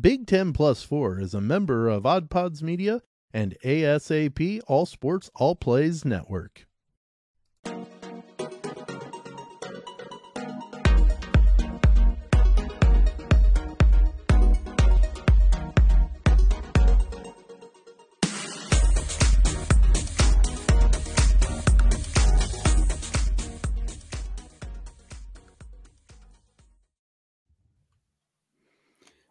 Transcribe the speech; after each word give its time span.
Big 0.00 0.26
Ten 0.26 0.52
Plus 0.52 0.82
4 0.82 1.20
is 1.20 1.32
a 1.32 1.40
member 1.40 1.88
of 1.88 2.04
Odd 2.04 2.28
Pods 2.28 2.62
Media 2.62 3.00
and 3.32 3.56
ASAP 3.64 4.60
All 4.66 4.84
Sports 4.84 5.30
All 5.36 5.54
Plays 5.54 6.04
Network. 6.04 6.66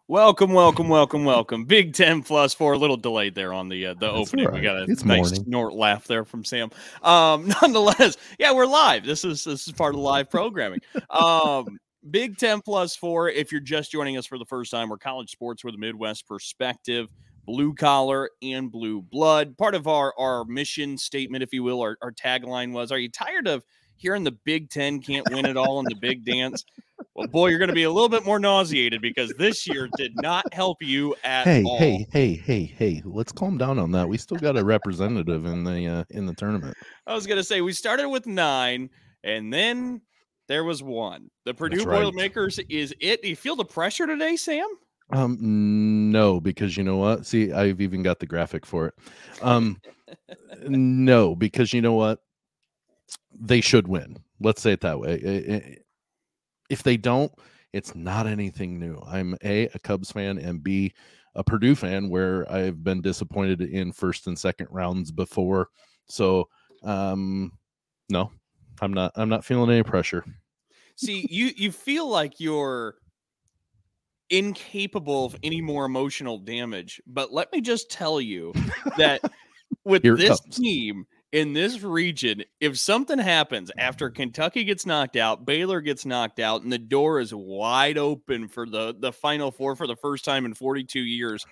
Welcome, 0.08 0.52
welcome, 0.52 0.88
welcome, 0.88 1.24
welcome. 1.24 1.64
Big 1.64 1.92
Ten 1.92 2.22
plus 2.22 2.54
four. 2.54 2.74
A 2.74 2.78
little 2.78 2.96
delayed 2.96 3.34
there 3.34 3.52
on 3.52 3.68
the 3.68 3.86
uh, 3.86 3.94
the 3.94 4.06
That's 4.12 4.28
opening. 4.28 4.46
all 4.46 4.52
We 4.52 4.60
got 4.60 4.76
a 4.76 4.84
It's 4.84 5.04
nice 5.04 5.32
morning. 5.32 5.44
snort 5.44 5.74
laugh 5.74 6.06
there 6.06 6.24
from 6.24 6.44
Sam. 6.44 6.70
Um, 7.02 7.48
nonetheless, 7.62 8.16
yeah, 8.38 8.52
we're 8.52 8.66
live. 8.66 9.04
This 9.04 9.24
is 9.24 9.42
this 9.42 9.66
is 9.66 9.72
part 9.72 9.94
of 9.94 9.96
the 9.96 10.02
live 10.04 10.30
programming. 10.30 10.78
Um, 11.10 11.66
Big 12.08 12.36
Ten 12.38 12.60
plus 12.60 12.94
four. 12.94 13.28
If 13.30 13.50
you're 13.50 13.60
just 13.60 13.90
joining 13.90 14.16
us 14.16 14.26
for 14.26 14.38
the 14.38 14.44
first 14.44 14.70
time, 14.70 14.88
we're 14.90 14.96
college 14.98 15.30
sports 15.32 15.64
with 15.64 15.74
a 15.74 15.78
Midwest 15.78 16.28
perspective, 16.28 17.08
blue 17.44 17.74
collar 17.74 18.30
and 18.42 18.70
blue 18.70 19.02
blood. 19.02 19.58
Part 19.58 19.74
of 19.74 19.88
our 19.88 20.14
our 20.16 20.44
mission 20.44 20.96
statement, 20.98 21.42
if 21.42 21.52
you 21.52 21.64
will, 21.64 21.80
our, 21.80 21.98
our 22.00 22.12
tagline 22.12 22.70
was: 22.70 22.92
Are 22.92 22.98
you 22.98 23.08
tired 23.08 23.48
of 23.48 23.64
hearing 23.96 24.22
the 24.22 24.36
Big 24.44 24.70
Ten 24.70 25.00
can't 25.00 25.28
win 25.32 25.46
it 25.46 25.56
all 25.56 25.80
in 25.80 25.84
the 25.86 25.96
big 25.96 26.24
dance? 26.24 26.64
Well, 27.14 27.26
boy, 27.28 27.48
you're 27.48 27.58
going 27.58 27.68
to 27.68 27.74
be 27.74 27.82
a 27.84 27.90
little 27.90 28.08
bit 28.08 28.24
more 28.24 28.38
nauseated 28.38 29.00
because 29.02 29.32
this 29.38 29.66
year 29.66 29.88
did 29.96 30.12
not 30.16 30.52
help 30.52 30.82
you 30.82 31.14
at 31.24 31.44
Hey, 31.44 31.62
all. 31.64 31.78
hey, 31.78 32.06
hey, 32.10 32.34
hey, 32.34 32.64
hey! 32.64 33.02
Let's 33.04 33.32
calm 33.32 33.58
down 33.58 33.78
on 33.78 33.90
that. 33.92 34.08
We 34.08 34.18
still 34.18 34.38
got 34.38 34.56
a 34.56 34.64
representative 34.64 35.44
in 35.46 35.64
the 35.64 35.86
uh, 35.86 36.04
in 36.10 36.26
the 36.26 36.34
tournament. 36.34 36.76
I 37.06 37.14
was 37.14 37.26
going 37.26 37.36
to 37.38 37.44
say 37.44 37.60
we 37.60 37.72
started 37.72 38.08
with 38.08 38.26
nine, 38.26 38.90
and 39.24 39.52
then 39.52 40.00
there 40.48 40.64
was 40.64 40.82
one. 40.82 41.30
The 41.44 41.54
Purdue. 41.54 41.84
Boilermakers 41.84 42.58
is 42.68 42.94
it. 43.00 43.22
Do 43.22 43.28
you 43.28 43.36
feel 43.36 43.56
the 43.56 43.64
pressure 43.64 44.06
today, 44.06 44.36
Sam? 44.36 44.66
Um, 45.10 45.38
no, 46.10 46.40
because 46.40 46.76
you 46.76 46.82
know 46.84 46.96
what? 46.96 47.26
See, 47.26 47.52
I've 47.52 47.80
even 47.80 48.02
got 48.02 48.18
the 48.20 48.26
graphic 48.26 48.66
for 48.66 48.86
it. 48.88 48.94
Um, 49.42 49.80
no, 50.66 51.34
because 51.36 51.72
you 51.72 51.80
know 51.80 51.94
what? 51.94 52.20
They 53.38 53.60
should 53.60 53.86
win. 53.86 54.16
Let's 54.40 54.62
say 54.62 54.72
it 54.72 54.80
that 54.80 54.98
way. 54.98 55.20
I- 55.24 55.54
I- 55.54 55.76
If 56.70 56.82
they 56.82 56.96
don't, 56.96 57.32
it's 57.72 57.94
not 57.94 58.26
anything 58.26 58.78
new. 58.78 59.00
I'm 59.06 59.36
a 59.44 59.66
a 59.74 59.78
Cubs 59.78 60.10
fan 60.12 60.38
and 60.38 60.62
b 60.62 60.92
a 61.34 61.44
Purdue 61.44 61.74
fan 61.74 62.08
where 62.08 62.50
I've 62.50 62.82
been 62.82 63.02
disappointed 63.02 63.60
in 63.60 63.92
first 63.92 64.26
and 64.26 64.38
second 64.38 64.68
rounds 64.70 65.12
before. 65.12 65.68
So, 66.08 66.48
um, 66.82 67.52
no, 68.08 68.30
I'm 68.80 68.92
not. 68.92 69.12
I'm 69.16 69.28
not 69.28 69.44
feeling 69.44 69.70
any 69.70 69.82
pressure. 69.82 70.24
See, 70.96 71.26
you 71.30 71.50
you 71.56 71.70
feel 71.72 72.08
like 72.08 72.40
you're 72.40 72.96
incapable 74.30 75.26
of 75.26 75.36
any 75.42 75.60
more 75.60 75.84
emotional 75.84 76.38
damage, 76.38 77.00
but 77.06 77.32
let 77.32 77.52
me 77.52 77.60
just 77.60 77.90
tell 77.90 78.20
you 78.20 78.52
that 78.96 79.20
with 79.84 80.02
Here 80.02 80.16
this 80.16 80.40
comes. 80.40 80.56
team 80.56 81.06
in 81.36 81.52
this 81.52 81.82
region, 81.82 82.42
if 82.60 82.78
something 82.78 83.18
happens 83.18 83.70
after 83.76 84.08
mm-hmm. 84.08 84.22
Kentucky 84.22 84.64
gets 84.64 84.86
knocked 84.86 85.16
out, 85.16 85.44
Baylor 85.44 85.82
gets 85.82 86.06
knocked 86.06 86.40
out, 86.40 86.62
and 86.62 86.72
the 86.72 86.78
door 86.78 87.20
is 87.20 87.34
wide 87.34 87.98
open 87.98 88.48
for 88.48 88.66
the 88.66 88.96
the 88.98 89.12
Final 89.12 89.50
Four 89.50 89.76
for 89.76 89.86
the 89.86 89.96
first 89.96 90.24
time 90.24 90.46
in 90.46 90.54
42 90.54 90.98
years. 90.98 91.44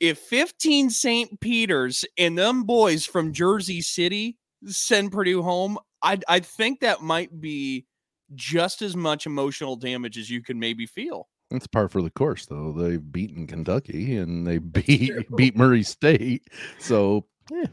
If 0.00 0.18
15 0.18 0.90
St. 0.90 1.40
Peter's 1.40 2.04
and 2.18 2.36
them 2.36 2.64
boys 2.64 3.06
from 3.06 3.32
Jersey 3.32 3.80
City 3.80 4.38
send 4.66 5.12
Purdue 5.12 5.42
home, 5.42 5.78
I 6.02 6.18
I 6.28 6.40
think 6.40 6.80
that 6.80 7.00
might 7.00 7.40
be 7.40 7.86
just 8.34 8.82
as 8.82 8.96
much 8.96 9.26
emotional 9.26 9.76
damage 9.76 10.18
as 10.18 10.30
you 10.30 10.42
can 10.42 10.58
maybe 10.58 10.84
feel. 10.84 11.28
It's 11.52 11.68
par 11.68 11.88
for 11.88 12.02
the 12.02 12.10
course, 12.10 12.46
though. 12.46 12.72
They've 12.72 13.12
beaten 13.12 13.46
Kentucky 13.46 14.16
and 14.16 14.44
they 14.44 14.58
beat 14.58 15.12
beat 15.36 15.54
Murray 15.54 15.84
State. 15.84 16.48
So, 16.80 17.26
yeah. 17.52 17.66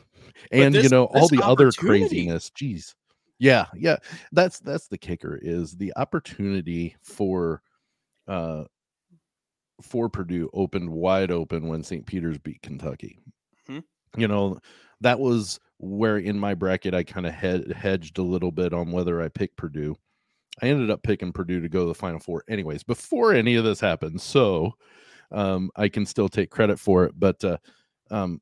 And 0.51 0.73
you 0.75 0.89
know 0.89 1.05
all 1.05 1.27
the 1.27 1.41
other 1.43 1.71
craziness. 1.71 2.49
Jeez, 2.51 2.95
yeah, 3.39 3.65
yeah. 3.75 3.97
That's 4.31 4.59
that's 4.59 4.87
the 4.87 4.97
kicker 4.97 5.39
is 5.41 5.77
the 5.77 5.93
opportunity 5.95 6.95
for, 7.03 7.61
uh, 8.27 8.65
for 9.81 10.09
Purdue 10.09 10.49
opened 10.53 10.89
wide 10.89 11.31
open 11.31 11.67
when 11.67 11.83
St. 11.83 12.05
Peter's 12.05 12.37
beat 12.37 12.61
Kentucky. 12.61 13.19
Mhm. 13.67 13.83
You 14.17 14.27
know, 14.27 14.59
that 15.01 15.19
was 15.19 15.59
where 15.77 16.17
in 16.17 16.37
my 16.37 16.53
bracket 16.53 16.93
I 16.93 17.03
kind 17.03 17.25
of 17.25 17.33
hed- 17.33 17.71
hedged 17.71 18.17
a 18.17 18.23
little 18.23 18.51
bit 18.51 18.73
on 18.73 18.91
whether 18.91 19.21
I 19.21 19.29
picked 19.29 19.55
Purdue. 19.55 19.95
I 20.61 20.67
ended 20.67 20.89
up 20.89 21.03
picking 21.03 21.31
Purdue 21.31 21.61
to 21.61 21.69
go 21.69 21.81
to 21.83 21.87
the 21.87 21.95
Final 21.95 22.19
Four, 22.19 22.43
anyways, 22.49 22.83
before 22.83 23.33
any 23.33 23.55
of 23.55 23.63
this 23.63 23.79
happened. 23.79 24.19
So 24.19 24.73
um, 25.31 25.69
I 25.77 25.87
can 25.87 26.05
still 26.05 26.27
take 26.27 26.49
credit 26.49 26.77
for 26.79 27.05
it. 27.05 27.13
But 27.17 27.41
uh, 27.45 27.57
um, 28.11 28.41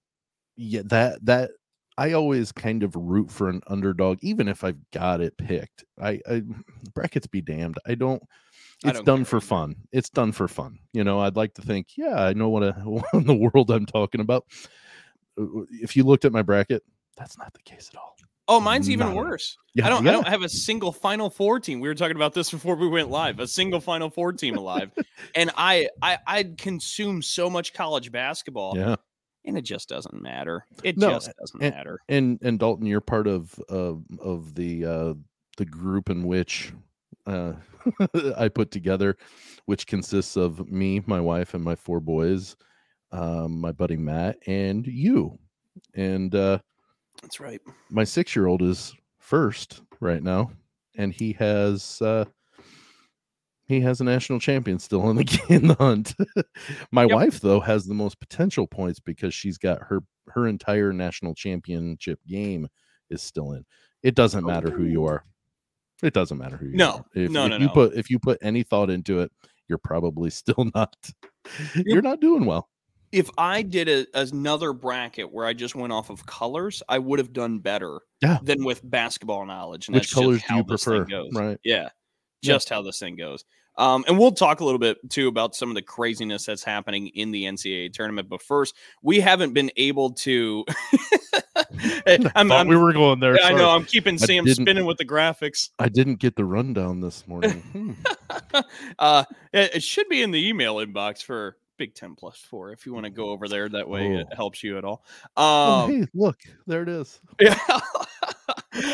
yeah, 0.56 0.81
that 0.86 1.24
that 1.25 1.52
I 1.97 2.13
always 2.13 2.52
kind 2.52 2.84
of 2.84 2.96
root 2.96 3.31
for 3.31 3.50
an 3.50 3.62
underdog, 3.68 4.19
even 4.22 4.47
if 4.47 4.63
I've 4.63 4.78
got 4.91 5.22
it 5.22 5.38
picked. 5.38 5.84
I, 6.02 6.19
I 6.30 6.44
brackets 6.94 7.28
be 7.28 7.41
damned. 7.41 7.78
I 7.85 7.96
don't. 7.96 8.22
It's 8.84 8.97
don't 8.97 9.06
done 9.06 9.18
care 9.19 9.25
for 9.25 9.41
fun. 9.41 9.75
It's 9.91 10.09
done 10.09 10.31
for 10.31 10.47
fun. 10.47 10.78
You 10.94 11.03
know, 11.03 11.19
I'd 11.19 11.36
like 11.36 11.56
to 11.56 11.63
think, 11.63 11.97
yeah, 11.97 12.24
I 12.24 12.34
know 12.34 12.50
what, 12.50 12.63
a, 12.63 12.74
what 12.84 13.06
in 13.13 13.25
the 13.25 13.34
world 13.34 13.72
I'm 13.72 13.88
talking 13.88 14.22
about. 14.22 14.46
Uh, 15.40 15.63
If 15.72 15.96
you 15.96 16.03
looked 16.03 16.25
at 16.25 16.31
my 16.31 16.44
bracket, 16.44 16.84
that's 17.16 17.38
not 17.38 17.53
the 17.53 17.63
case 17.63 17.90
at 17.91 17.97
all. 17.97 18.16
Oh, 18.50 18.62
mine's 18.62 18.90
even 18.90 19.07
Not 19.07 19.16
worse. 19.16 19.57
Yeah, 19.74 19.88
I 19.88 19.90
don't 19.90 20.06
yeah. 20.06 20.12
I 20.12 20.13
don't 20.13 20.28
have 20.28 20.41
a 20.41 20.47
single 20.47 20.94
Final 20.94 21.30
Four 21.30 21.59
team. 21.59 21.81
We 21.81 21.90
were 21.90 21.96
talking 21.96 22.16
about 22.16 22.34
this 22.34 22.50
before 22.50 22.75
we 22.75 22.88
went 22.88 23.09
live. 23.09 23.40
A 23.40 23.47
single 23.47 23.81
Final 23.81 24.09
Four 24.09 24.31
team 24.34 24.56
alive. 24.57 24.91
and 25.36 25.52
I 25.57 25.90
I 26.02 26.18
I 26.25 26.44
consume 26.57 27.22
so 27.22 27.50
much 27.50 27.74
college 27.74 28.09
basketball 28.12 28.78
Yeah. 28.78 28.96
And 29.47 29.58
it 29.58 29.63
just 29.63 29.90
doesn't 29.90 30.22
matter. 30.22 30.66
It 30.84 30.97
No, 30.97 31.09
just 31.12 31.31
doesn't 31.40 31.63
and- 31.63 31.74
matter. 31.75 32.00
and 32.08 32.38
and 32.44 32.59
Dalton, 32.59 32.85
you're 32.85 33.02
part 33.02 33.25
of 33.28 33.58
of 33.69 34.03
of 34.19 34.53
the 34.53 34.85
uh 34.85 35.13
the 35.58 35.66
group 35.66 36.09
in 36.12 36.24
which 36.28 36.72
uh 37.25 37.53
I 38.38 38.50
put 38.50 38.69
together, 38.69 39.18
which 39.66 39.88
consists 39.88 40.36
of 40.36 40.69
me, 40.69 41.02
my 41.07 41.19
wife, 41.22 41.53
and 41.53 41.63
my 41.63 41.75
four 41.75 42.00
boys, 42.02 42.56
um, 43.12 43.59
my 43.62 43.72
buddy 43.72 43.96
Matt, 43.97 44.38
and 44.46 44.86
you. 44.86 45.40
And 45.96 46.36
uh 46.36 46.59
That's 47.22 47.40
right. 47.40 47.62
my 47.90 48.03
six 48.03 48.36
year 48.36 48.47
old 48.47 48.62
is 48.62 48.94
first 49.19 49.81
right 50.02 50.22
now, 50.22 50.52
and 50.97 51.13
he 51.13 51.34
has 51.34 52.02
uh 52.02 52.25
he 53.67 53.81
has 53.81 54.00
a 54.01 54.03
national 54.03 54.39
champion 54.39 54.79
still 54.79 55.09
in 55.09 55.17
the 55.17 55.41
in 55.50 55.67
the 55.67 55.75
hunt. 55.75 56.16
my 56.91 57.03
Yep. 57.03 57.11
wife 57.11 57.39
though 57.41 57.59
has 57.59 57.85
the 57.85 57.94
most 57.94 58.19
potential 58.19 58.67
points 58.67 59.00
because 59.00 59.33
she's 59.33 59.57
got 59.57 59.81
her 59.83 60.01
her 60.29 60.47
entire 60.47 60.91
national 60.94 61.33
championship 61.35 62.19
game 62.27 62.67
is 63.09 63.22
still 63.22 63.53
in. 63.53 63.66
It 64.03 64.16
doesn't 64.16 64.44
oh. 64.44 64.47
matter 64.47 64.69
who 64.69 64.83
you 64.83 65.06
are. 65.06 65.23
It 66.03 66.13
doesn't 66.13 66.38
matter 66.38 66.57
who 66.57 66.67
you 66.67 66.75
No. 66.77 66.91
are. 66.91 67.06
If, 67.16 67.31
No, 67.31 67.45
if 67.45 67.50
no, 67.51 67.57
you 67.57 67.66
no. 67.67 67.73
put 67.73 67.94
if 67.94 68.09
you 68.09 68.19
put 68.19 68.38
any 68.41 68.63
thought 68.63 68.89
into 68.89 69.19
it, 69.22 69.31
you're 69.67 69.77
probably 69.79 70.29
still 70.31 70.69
not 70.75 70.95
you're 71.75 72.01
not 72.01 72.19
doing 72.22 72.45
well. 72.45 72.69
If 73.13 73.29
I 73.38 73.61
did 73.61 73.88
a, 73.88 74.06
another 74.19 74.73
bracket 74.73 75.31
where 75.31 75.45
I 75.45 75.53
just 75.53 75.75
went 75.75 75.94
off 75.94 76.09
of 76.09 76.25
colors, 76.25 76.83
I 76.89 77.00
would 77.00 77.19
have 77.19 77.31
done 77.31 77.59
better 77.59 78.01
Yeah. 78.22 78.38
than 78.44 78.66
with 78.66 78.81
basketball 78.83 79.45
knowledge. 79.45 79.88
And 79.88 79.95
Which 79.95 80.13
colors 80.13 80.41
do 80.47 80.56
you 80.56 80.63
prefer? 80.66 81.06
Right. 81.33 81.57
Yeah. 81.63 81.88
Yeah. 82.42 82.53
Just 82.53 82.70
how 82.70 82.81
this 82.81 83.00
thing 83.00 83.16
goes. 83.16 83.44
Um, 83.78 84.06
and 84.08 84.18
we'll 84.18 84.31
talk 84.31 84.60
a 84.60 84.66
little 84.66 84.80
bit 84.80 84.98
too 85.10 85.28
about 85.28 85.56
some 85.56 85.69
of 85.69 85.75
the 85.75 85.84
craziness 85.84 86.45
that's 86.45 86.63
happening 86.63 87.07
in 87.10 87.30
the 87.31 87.44
NCAA 87.44 87.94
tournament. 87.94 88.28
But 88.28 88.42
first, 88.42 88.75
we 89.04 89.19
haven't 89.19 89.54
been 89.54 89.69
able 89.78 90.12
to. 90.13 90.66
I'm, 92.07 92.24
Thought 92.24 92.51
I'm- 92.51 92.68
we 92.68 92.75
were 92.78 92.94
going 92.94 93.19
there. 93.19 93.38
I 93.44 93.54
know 93.54 93.69
I'm 93.69 93.86
keeping 93.86 94.18
Sam 94.18 94.45
didn't- 94.45 94.63
spinning 94.63 94.86
with 94.86 94.98
the 94.98 95.06
graphics. 95.06 95.69
I 95.80 95.89
didn't 95.89 96.16
get 96.16 96.36
the 96.36 96.45
rundown 96.45 97.01
this 97.01 97.28
morning. 97.28 97.63
Hmm. 98.54 98.62
uh, 98.98 99.24
it, 99.54 99.75
it 99.75 99.83
should 99.83 100.07
be 100.10 100.22
in 100.22 100.31
the 100.31 100.48
email 100.48 100.75
inbox 100.78 101.22
for 101.24 101.57
Big 101.78 101.94
Ten 101.95 102.16
Plus 102.16 102.38
Four 102.40 102.72
if 102.72 102.86
you 102.86 102.94
want 102.94 103.04
to 103.06 103.10
go 103.10 103.30
over 103.30 103.48
there. 103.48 103.68
That 103.69 103.88
way, 103.90 104.07
it 104.16 104.28
Oh. 104.31 104.36
helps 104.36 104.63
you 104.63 104.78
at 104.78 104.86
all. 104.86 105.04
Oh, 105.36 105.83
Um, 105.86 105.92
hey, 106.01 106.07
look, 106.13 106.38
there 106.66 106.81
it 106.83 106.90
is. 106.90 107.19
Yeah. 107.42 107.57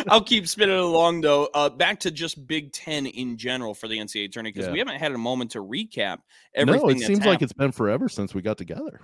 I'll 0.07 0.24
keep 0.24 0.47
spinning 0.47 0.77
along 0.77 1.21
though. 1.21 1.50
Uh, 1.53 1.69
back 1.69 2.00
to 2.01 2.12
just 2.12 2.45
Big 2.47 2.71
Ten 2.71 3.06
in 3.06 3.38
general 3.38 3.74
for 3.74 3.88
the 3.88 3.97
NCAA 3.97 4.31
tournament 4.31 4.56
because 4.56 4.71
we 4.71 4.80
haven't 4.80 5.00
had 5.00 5.12
a 5.12 5.18
moment 5.18 5.51
to 5.51 5.63
recap 5.63 6.19
everything. 6.53 6.81
no, 6.81 6.89
it 6.89 7.00
seems 7.00 7.25
like 7.25 7.41
it's 7.41 7.53
been 7.53 7.71
forever 7.71 8.09
since 8.09 8.33
we 8.33 8.41
got 8.41 8.57
together. 8.57 9.01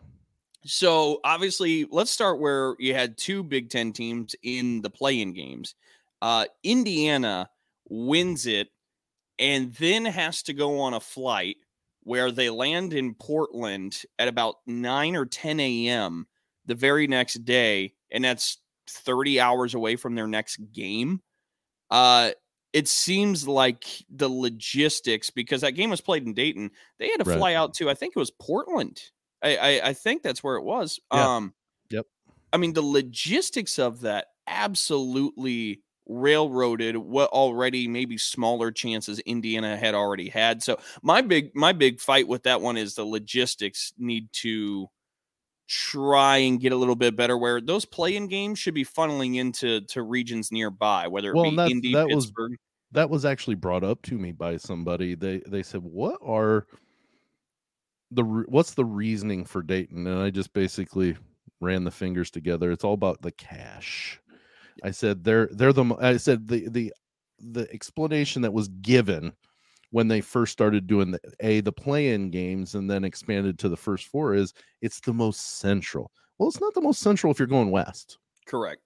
So 0.66 1.20
obviously, 1.24 1.86
let's 1.90 2.12
start 2.12 2.40
where 2.40 2.76
you 2.80 2.94
had 2.94 3.18
two 3.18 3.44
Big 3.44 3.70
Ten 3.70 3.94
teams 3.94 4.36
in 4.44 4.82
the 4.82 4.90
play-in 4.90 5.34
games. 5.34 5.76
Uh, 6.22 6.46
Indiana 6.64 7.50
wins 7.90 8.46
it, 8.46 8.68
and 9.38 9.74
then 9.76 10.06
has 10.06 10.44
to 10.44 10.54
go 10.54 10.82
on 10.82 10.94
a 10.94 11.00
flight 11.00 11.58
where 12.04 12.32
they 12.32 12.50
land 12.50 12.94
in 12.94 13.14
Portland 13.14 14.04
at 14.18 14.28
about 14.28 14.56
9 14.66 15.16
or 15.16 15.26
10 15.26 15.60
a.m. 15.60 16.28
the 16.66 16.76
very 16.76 17.08
next 17.08 17.46
day, 17.46 17.94
and 18.12 18.24
that's 18.24 18.58
30 18.90 19.40
hours 19.40 19.74
away 19.74 19.96
from 19.96 20.16
their 20.16 20.28
next 20.28 20.58
game. 20.72 21.22
Uh, 21.90 22.32
it 22.74 22.88
seems 22.88 23.48
like 23.48 23.86
the 24.10 24.30
logistics, 24.30 25.30
because 25.30 25.62
that 25.62 25.72
game 25.72 25.90
was 25.90 26.02
played 26.02 26.26
in 26.26 26.34
Dayton, 26.34 26.70
they 27.00 27.10
had 27.10 27.24
to 27.24 27.30
Right. 27.30 27.38
fly 27.38 27.54
out 27.56 27.74
to, 27.76 27.90
I 27.90 27.96
think 27.96 28.14
it 28.16 28.20
was 28.20 28.32
Portland. 28.32 29.02
I, 29.42 29.58
I, 29.58 29.88
I 29.90 29.94
think 29.94 30.22
that's 30.22 30.44
where 30.44 30.56
it 30.56 30.64
was. 30.64 31.00
Yeah. 31.14 31.36
Um, 31.36 31.54
Yep. 31.90 32.06
I 32.54 32.58
mean, 32.58 32.74
the 32.74 32.82
logistics 32.84 33.80
of 33.80 34.02
that 34.02 34.28
absolutely 34.46 35.82
railroaded 36.08 36.98
what 36.98 37.30
already 37.30 37.88
maybe 37.88 38.18
smaller 38.18 38.72
chances 38.72 39.20
Indiana 39.20 39.78
had 39.78 39.94
already 39.96 40.28
had. 40.30 40.62
So 40.64 40.80
my 41.04 41.22
big 41.22 41.56
my 41.56 41.72
big 41.72 42.00
fight 42.00 42.28
with 42.28 42.44
that 42.44 42.62
one 42.62 42.78
is 42.78 42.96
the 42.96 43.06
logistics 43.06 43.94
need 43.98 44.30
to 44.34 44.88
try 45.70 46.38
and 46.38 46.60
get 46.60 46.72
a 46.74 46.76
little 46.76 46.96
bit 46.96 47.16
better 47.16 47.38
where 47.38 47.62
those 47.62 47.86
play-in 47.86 48.28
games 48.28 48.60
should 48.60 48.74
be 48.74 48.84
funneling 48.86 49.36
into 49.38 49.82
to 49.82 50.02
regions 50.04 50.52
nearby, 50.52 51.08
whether 51.08 51.32
it 51.32 51.36
Well, 51.36 51.52
be 51.52 51.72
Indy, 51.72 51.94
that 51.94 52.08
was- 52.10 52.26
Pittsburgh. 52.28 52.58
that 52.92 53.10
was 53.10 53.24
actually 53.26 53.56
brought 53.56 53.84
up 53.84 54.02
to 54.04 54.18
me 54.18 54.32
by 54.32 54.58
somebody. 54.58 55.16
They 55.16 55.40
they 55.48 55.64
said, 55.64 55.82
"What 55.84 56.20
are 56.24 56.66
the 58.12 58.24
what's 58.24 58.74
the 58.74 58.86
reasoning 58.86 59.46
for 59.46 59.62
Dayton?" 59.62 60.08
And 60.08 60.20
I 60.20 60.30
just 60.32 60.54
basically 60.54 61.16
ran 61.62 61.84
the 61.84 61.92
fingers 61.92 62.32
together. 62.32 62.72
It's 62.72 62.84
all 62.84 62.94
about 62.94 63.22
the 63.22 63.32
cash. 63.32 64.20
I 64.84 64.92
said 64.92 65.24
they're 65.24 65.48
they're 65.52 65.74
the 65.74 65.86
I 66.00 66.18
said 66.18 66.48
the 66.48 66.68
the 66.70 66.94
the 67.40 67.72
explanation 67.72 68.42
that 68.42 68.54
was 68.54 68.68
given 68.70 69.34
when 69.92 70.08
they 70.08 70.22
first 70.22 70.52
started 70.52 70.88
doing 70.88 71.12
the 71.12 71.20
a 71.40 71.62
the 71.62 71.72
play-in 71.72 72.30
games 72.30 72.76
and 72.76 72.90
then 72.90 73.04
expanded 73.04 73.58
to 73.60 73.70
the 73.70 73.78
first 73.78 74.08
four 74.08 74.36
is 74.36 74.54
it's 74.82 75.00
the 75.00 75.14
most 75.14 75.60
central. 75.60 76.12
Well, 76.38 76.50
it's 76.50 76.62
not 76.62 76.74
the 76.74 76.82
most 76.82 77.02
central 77.02 77.32
if 77.32 77.40
you're 77.40 77.48
going 77.48 77.72
west. 77.72 78.18
Correct. 78.46 78.82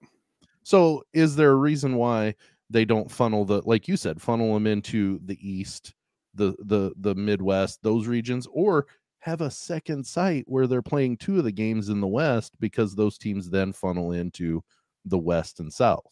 So, 0.62 1.04
is 1.12 1.36
there 1.36 1.52
a 1.52 1.56
reason 1.56 1.96
why 1.96 2.34
they 2.70 2.84
don't 2.84 3.10
funnel 3.10 3.44
the, 3.44 3.62
like 3.66 3.86
you 3.86 3.96
said, 3.96 4.20
funnel 4.20 4.54
them 4.54 4.66
into 4.66 5.20
the 5.26 5.38
east, 5.40 5.94
the 6.34 6.54
the 6.60 6.92
the 6.98 7.14
Midwest, 7.14 7.82
those 7.82 8.06
regions, 8.06 8.48
or 8.50 8.86
have 9.18 9.42
a 9.42 9.50
second 9.50 10.06
site 10.06 10.44
where 10.46 10.66
they're 10.66 10.82
playing 10.82 11.16
two 11.16 11.38
of 11.38 11.44
the 11.44 11.52
games 11.52 11.88
in 11.88 12.00
the 12.00 12.06
West 12.06 12.52
because 12.60 12.94
those 12.94 13.18
teams 13.18 13.48
then 13.48 13.72
funnel 13.72 14.12
into 14.12 14.62
the 15.04 15.18
West 15.18 15.60
and 15.60 15.72
South? 15.72 16.04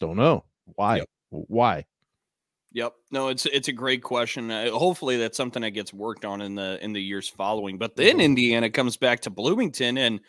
Don't 0.00 0.16
know 0.16 0.44
why. 0.76 0.98
Yep. 0.98 1.08
Why? 1.30 1.84
Yep. 2.72 2.92
No, 3.10 3.28
it's 3.28 3.46
it's 3.46 3.68
a 3.68 3.72
great 3.72 4.02
question. 4.02 4.50
Uh, 4.50 4.70
hopefully 4.70 5.16
that's 5.16 5.36
something 5.36 5.62
that 5.62 5.70
gets 5.70 5.92
worked 5.92 6.24
on 6.24 6.40
in 6.42 6.54
the 6.54 6.78
in 6.84 6.92
the 6.92 7.02
years 7.02 7.28
following. 7.28 7.78
But 7.78 7.96
then 7.96 8.18
Mhm. 8.18 8.22
Indiana 8.24 8.70
comes 8.70 8.96
back 8.96 9.20
to 9.20 9.30
Bloomington 9.30 9.96
and 9.96 10.20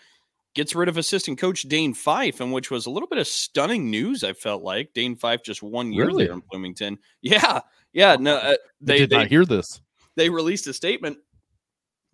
gets 0.56 0.74
rid 0.74 0.88
of 0.90 0.98
assistant 0.98 1.38
coach 1.38 1.64
Dane 1.64 1.94
Fife, 1.94 2.40
and 2.40 2.52
which 2.54 2.72
was 2.72 2.86
a 2.86 2.90
little 2.90 3.10
bit 3.10 3.20
of 3.20 3.28
stunning 3.28 3.92
news. 3.92 4.24
I 4.24 4.34
felt 4.34 4.64
like 4.64 4.94
Dane 4.94 5.16
Fife 5.18 5.44
just 5.44 5.62
one 5.62 5.92
year 5.92 6.08
Really? 6.08 6.26
there 6.26 6.34
in 6.34 6.42
Bloomington. 6.50 6.98
Yeah, 7.22 7.60
yeah. 7.94 8.16
No, 8.16 8.36
uh, 8.38 8.54
I 8.54 8.58
they 8.80 9.00
did 9.00 9.10
they, 9.10 9.18
not 9.18 9.28
hear 9.28 9.46
this. 9.46 9.82
they 10.16 10.30
released 10.30 10.66
a 10.68 10.74
statement. 10.74 11.18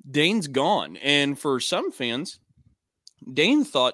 Dane's 0.10 0.48
gone, 0.48 0.98
and 0.98 1.38
for 1.40 1.60
some 1.60 1.92
fans, 1.92 2.40
Dane 3.34 3.64
thought, 3.64 3.94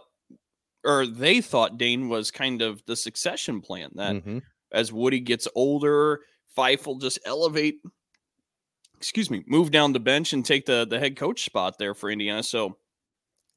or 0.84 1.06
they 1.06 1.42
thought 1.42 1.78
Dane 1.78 2.10
was 2.10 2.32
kind 2.32 2.62
of 2.62 2.82
the 2.86 2.96
succession 2.96 3.62
plan 3.62 3.92
that 3.96 4.16
Mhm. 4.16 4.42
As 4.72 4.92
Woody 4.92 5.20
gets 5.20 5.48
older, 5.56 6.22
Fife 6.56 6.86
will 6.86 6.98
just 6.98 7.20
elevate, 7.26 7.82
excuse 8.98 9.30
me, 9.30 9.44
move 9.48 9.72
down 9.72 9.94
the 9.94 10.00
bench 10.00 10.34
and 10.34 10.46
take 10.46 10.66
the 10.66 10.86
the 10.86 11.00
head 11.00 11.16
coach 11.16 11.46
spot 11.46 11.78
there 11.78 11.94
for 11.94 12.10
Indiana. 12.10 12.44
So 12.44 12.78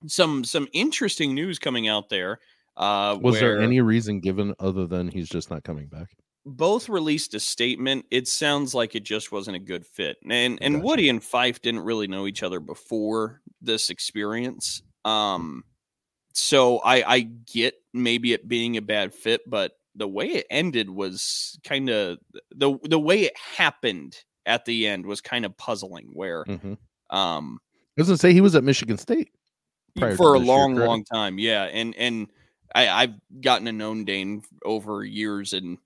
some 0.07 0.45
some 0.45 0.69
interesting 0.73 1.35
news 1.35 1.59
coming 1.59 1.89
out 1.89 2.09
there. 2.09 2.41
Uh, 2.77 3.17
Was 3.21 3.39
there 3.39 3.61
any 3.61 3.81
reason 3.81 4.21
given 4.21 4.55
other 4.59 4.87
than 4.87 5.09
he's 5.09 5.29
just 5.29 5.51
not 5.51 5.63
coming 5.63 5.87
back? 5.87 6.09
both 6.47 6.89
released 6.89 7.35
a 7.35 7.41
statement. 7.41 8.05
It 8.11 8.29
sounds 8.29 8.75
like 8.75 8.95
it 8.95 9.03
just 9.03 9.33
wasn't 9.33 9.57
a 9.57 9.61
good 9.61 9.87
fit, 9.87 10.19
and 10.29 10.59
and 10.61 10.75
Gotcha. 10.75 10.87
Woody 10.87 11.09
and 11.09 11.23
Fife 11.23 11.63
didn't 11.63 11.81
really 11.81 12.07
know 12.07 12.27
each 12.27 12.43
other 12.43 12.61
before 12.61 13.41
this 13.61 13.91
experience. 13.91 14.83
Um, 15.05 15.65
so 16.33 16.79
I 16.79 17.15
I 17.15 17.21
get 17.21 17.75
maybe 17.93 18.33
it 18.33 18.47
being 18.47 18.77
a 18.77 18.83
bad 18.83 19.15
fit, 19.15 19.43
but 19.49 19.73
the 19.95 20.09
way 20.09 20.27
it 20.27 20.47
ended 20.51 20.91
was 20.91 21.59
kind 21.65 21.89
of 21.91 22.19
the 22.51 22.79
the 22.85 22.99
way 23.01 23.23
it 23.23 23.37
happened 23.39 24.17
at 24.47 24.65
the 24.67 24.87
end 24.87 25.07
was 25.07 25.21
kind 25.21 25.45
of 25.45 25.57
puzzling. 25.57 26.11
Where 26.15 26.47
Mhm. 26.47 26.79
um 27.11 27.61
I 27.97 28.01
was 28.01 28.09
gonna 28.09 28.19
say 28.19 28.33
he 28.33 28.41
was 28.41 28.55
at 28.55 28.65
Michigan 28.65 28.99
State 28.99 29.33
for 30.17 30.35
a 30.35 30.39
this 30.39 30.55
year, 30.55 30.67
long, 30.67 30.77
long 30.77 31.05
time. 31.05 31.39
Yeah, 31.39 31.65
and 31.65 31.95
and 31.97 32.29
I, 32.75 32.89
I've 32.89 33.15
gotten 33.41 33.67
to 33.67 33.73
know 33.73 34.03
Dane 34.05 34.43
over 34.65 35.05
years, 35.05 35.53
and 35.53 35.79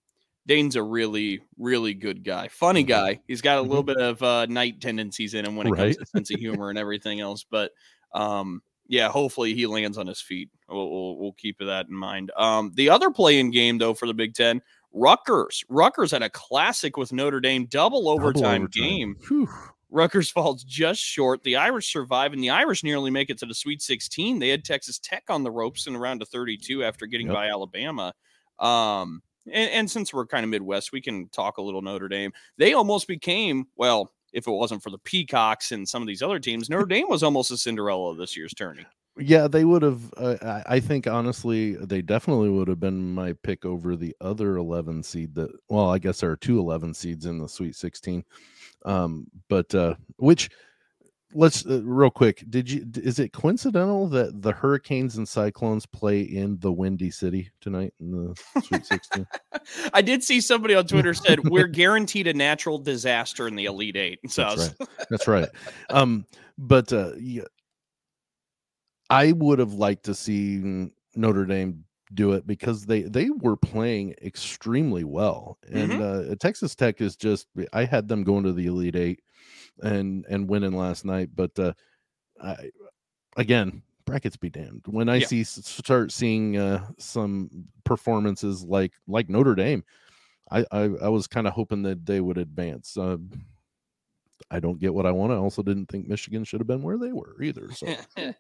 Dane's 0.47 0.77
a 0.77 0.83
really, 0.83 1.41
really 1.59 1.95
good 1.95 2.25
guy, 2.25 2.49
funny 2.49 2.83
Mhm. 2.83 2.85
guy. 2.85 3.21
He's 3.29 3.43
got 3.43 3.59
a 3.59 3.63
little 3.63 3.83
bit 3.83 3.99
of 3.99 4.23
uh, 4.23 4.47
Knight 4.47 4.81
tendencies 4.81 5.35
in 5.35 5.45
him 5.45 5.57
when 5.57 5.67
it 5.67 5.75
comes 5.75 5.97
to 5.97 6.07
sense 6.07 6.31
of 6.31 6.39
humor 6.39 6.71
and 6.71 6.79
everything 6.79 7.21
else. 7.21 7.45
But 7.49 7.73
um, 8.15 8.63
yeah, 8.89 9.09
hopefully 9.09 9.55
he 9.55 9.67
lands 9.67 9.99
on 9.99 10.07
his 10.07 10.21
feet. 10.21 10.49
We'll, 10.69 10.91
we'll, 10.91 11.17
we'll 11.19 11.33
keep 11.33 11.59
that 11.59 11.87
in 11.89 11.95
mind. 11.95 12.33
Um, 12.37 12.73
the 12.75 12.91
other 12.91 13.11
play-in 13.11 13.51
game 13.51 13.79
though 13.79 13.95
for 13.95 14.07
the 14.07 14.15
Big 14.15 14.35
Ten, 14.35 14.61
Rutgers. 14.93 15.63
Rutgers 15.69 16.11
had 16.11 16.23
a 16.23 16.31
classic 16.31 16.97
with 16.97 17.13
Notre 17.13 17.41
Dame, 17.41 17.67
double 17.67 18.01
Double 18.01 18.09
overtime 18.11 18.67
game. 18.73 19.17
Whew. 19.29 19.49
Rutgers 19.91 20.31
falls 20.33 20.65
just 20.65 21.01
short. 21.01 21.43
The 21.45 21.57
Irish 21.57 21.93
survive, 21.93 22.33
and 22.33 22.43
the 22.43 22.51
Irish 22.51 22.83
nearly 22.83 23.11
make 23.11 23.31
it 23.31 23.39
to 23.39 23.47
the 23.47 23.55
Sweet 23.55 23.83
16. 23.83 24.39
They 24.39 24.49
had 24.49 24.65
Texas 24.65 24.99
Tech 24.99 25.25
on 25.29 25.43
the 25.43 25.51
ropes 25.51 25.87
in 25.87 25.95
around 25.95 26.21
to 26.21 26.27
32 26.27 26.83
after 26.85 27.07
getting 27.07 27.27
Yep. 27.29 27.35
by 27.37 27.49
Alabama. 27.49 28.15
Um, 28.59 29.23
and, 29.53 29.71
and 29.71 29.91
since 29.91 30.13
we're 30.13 30.27
kind 30.27 30.45
of 30.45 30.51
Midwest, 30.51 30.93
we 30.93 31.01
can 31.01 31.29
talk 31.29 31.59
a 31.59 31.63
little 31.63 31.83
Notre 31.83 32.09
Dame. 32.09 32.33
They 32.57 32.73
almost 32.75 33.07
became, 33.09 33.67
well, 33.77 34.13
if 34.33 34.47
it 34.47 34.51
wasn't 34.53 34.83
for 34.83 34.91
the 34.91 34.99
Peacocks 34.99 35.73
and 35.73 35.89
some 35.89 36.03
of 36.03 36.09
these 36.09 36.23
other 36.23 36.39
teams, 36.39 36.69
Notre 36.69 36.87
Dame 36.87 37.09
was 37.09 37.23
almost 37.23 37.51
a 37.51 37.57
Cinderella 37.57 38.15
this 38.17 38.37
year's 38.37 38.55
tourney. 38.55 38.87
Yeah, 39.21 39.49
they 39.49 39.65
would 39.65 39.83
have. 39.83 40.13
Uh, 40.17 40.63
I 40.67 40.79
think 40.79 41.09
honestly, 41.09 41.75
they 41.75 42.03
definitely 42.03 42.51
would 42.51 42.69
have 42.69 42.79
been 42.79 43.15
my 43.15 43.33
pick 43.43 43.65
over 43.65 43.97
the 43.97 44.15
other 44.21 44.57
eleven 44.57 45.03
seed. 45.03 45.35
That 45.35 45.51
well, 45.69 45.91
I 45.91 45.99
guess 45.99 46.21
there 46.21 46.31
are 46.31 46.37
two 46.37 46.61
11 46.61 46.95
seeds 46.95 47.27
in 47.27 47.39
the 47.39 47.49
Sweet 47.49 47.75
Sixteen. 47.75 48.25
Um, 48.85 49.27
but 49.49 49.75
uh, 49.75 49.97
which 50.19 50.51
let's 51.35 51.67
uh, 51.67 51.83
real 51.85 52.11
quick. 52.11 52.45
Did 52.49 52.71
you? 52.71 52.87
Is 52.97 53.19
it 53.19 53.33
coincidental 53.33 54.09
that 54.09 54.43
the 54.43 54.53
Hurricanes 54.53 55.17
and 55.17 55.29
Cyclones 55.29 55.87
play 55.87 56.21
in 56.21 56.59
the 56.61 56.73
Windy 56.73 57.11
City 57.11 57.51
tonight 57.61 57.95
in 58.01 58.11
the 58.11 58.63
Sweet 58.63 58.87
Sixteen? 58.87 59.27
I 59.93 60.03
did 60.03 60.23
see 60.25 60.41
somebody 60.41 60.75
on 60.75 60.87
Twitter 60.87 61.15
said 61.15 61.49
we're 61.49 61.67
guaranteed 61.67 62.27
a 62.27 62.35
natural 62.35 62.79
disaster 62.79 63.47
in 63.47 63.57
the 63.57 63.67
Elite 63.67 63.97
Eight. 63.97 64.19
So 64.29 64.43
That's 64.43 64.79
was- 64.79 64.89
That's 65.11 65.29
right. 65.29 65.49
Um, 65.91 66.27
but 66.57 66.93
uh, 66.93 67.13
yeah, 67.19 67.45
I 69.11 69.33
would 69.33 69.59
have 69.59 69.75
liked 69.75 70.05
to 70.05 70.15
see 70.15 70.91
Notre 71.15 71.45
Dame 71.47 71.85
do 72.15 72.33
it 72.33 72.47
because 72.47 72.87
they 72.87 73.03
they 73.03 73.29
were 73.31 73.57
playing 73.57 74.15
extremely 74.23 75.05
well, 75.05 75.59
and 75.71 76.03
uh, 76.03 76.35
Texas 76.41 76.75
Tech 76.75 77.01
is 77.01 77.17
just. 77.17 77.47
I 77.73 77.85
had 77.85 78.09
them 78.09 78.25
going 78.25 78.45
to 78.45 78.53
the 78.53 78.67
Elite 78.67 78.97
Eight 78.97 79.21
and 79.83 80.25
and 80.29 80.49
winning 80.49 80.73
last 80.77 81.05
night, 81.05 81.31
but 81.35 81.59
uh, 81.59 81.73
I 82.43 82.71
again 83.37 83.83
brackets 84.05 84.37
be 84.37 84.49
damned 84.49 84.83
when 84.87 85.09
I 85.09 85.17
Yeah. 85.17 85.27
see 85.27 85.45
start 85.45 86.13
seeing 86.13 86.57
uh, 86.57 86.87
some 86.99 87.51
performances 87.85 88.65
like 88.65 88.93
like 89.07 89.29
Notre 89.29 89.55
Dame. 89.55 89.85
I, 90.51 90.65
I, 90.73 90.81
I 91.03 91.09
was 91.11 91.27
kind 91.27 91.47
of 91.47 91.53
hoping 91.53 91.83
that 91.83 92.07
they 92.07 92.23
would 92.23 92.39
advance. 92.39 92.97
Uh, 92.97 93.19
I 94.51 94.61
don't 94.61 94.81
get 94.81 94.95
what 94.95 95.05
I 95.05 95.11
want. 95.11 95.31
I 95.33 95.37
also 95.37 95.63
didn't 95.63 95.91
think 95.91 96.09
Michigan 96.09 96.43
should 96.43 96.61
have 96.61 96.67
been 96.67 96.81
where 96.81 96.97
they 96.97 97.13
were 97.13 97.37
either. 97.43 97.71
So 97.73 97.87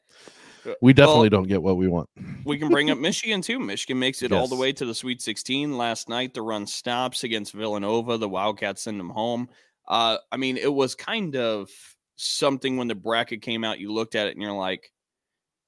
we 0.81 0.95
definitely 0.95 1.29
don't 1.29 1.49
get 1.49 1.63
what 1.63 1.77
we 1.77 1.87
want. 1.87 2.09
we 2.47 2.57
can 2.57 2.71
bring 2.71 2.89
up 2.91 2.97
Michigan 2.99 3.43
too. 3.43 3.59
Michigan 3.59 3.99
makes 3.99 4.23
it 4.23 4.33
all 4.33 4.47
the 4.49 4.57
way 4.57 4.73
to 4.73 4.87
the 4.87 4.95
Sweet 4.95 5.21
16 5.21 5.77
last 5.77 6.09
night. 6.09 6.33
The 6.33 6.41
run 6.41 6.67
stops 6.67 7.25
against 7.25 7.53
Villanova. 7.53 8.17
The 8.17 8.29
Wildcats 8.29 8.81
send 8.83 8.99
them 8.99 9.11
home. 9.11 9.51
Uh, 9.89 10.19
I 10.31 10.37
mean, 10.37 10.57
it 10.59 10.73
was 10.73 10.95
kind 10.95 11.35
of 11.35 11.71
something 12.17 12.77
when 12.77 12.89
the 12.89 12.95
bracket 12.95 13.43
came 13.43 13.65
out. 13.65 13.81
You 13.81 13.93
looked 13.93 14.15
at 14.15 14.27
it 14.27 14.35
and 14.35 14.43
you're 14.43 14.53
like, 14.53 14.93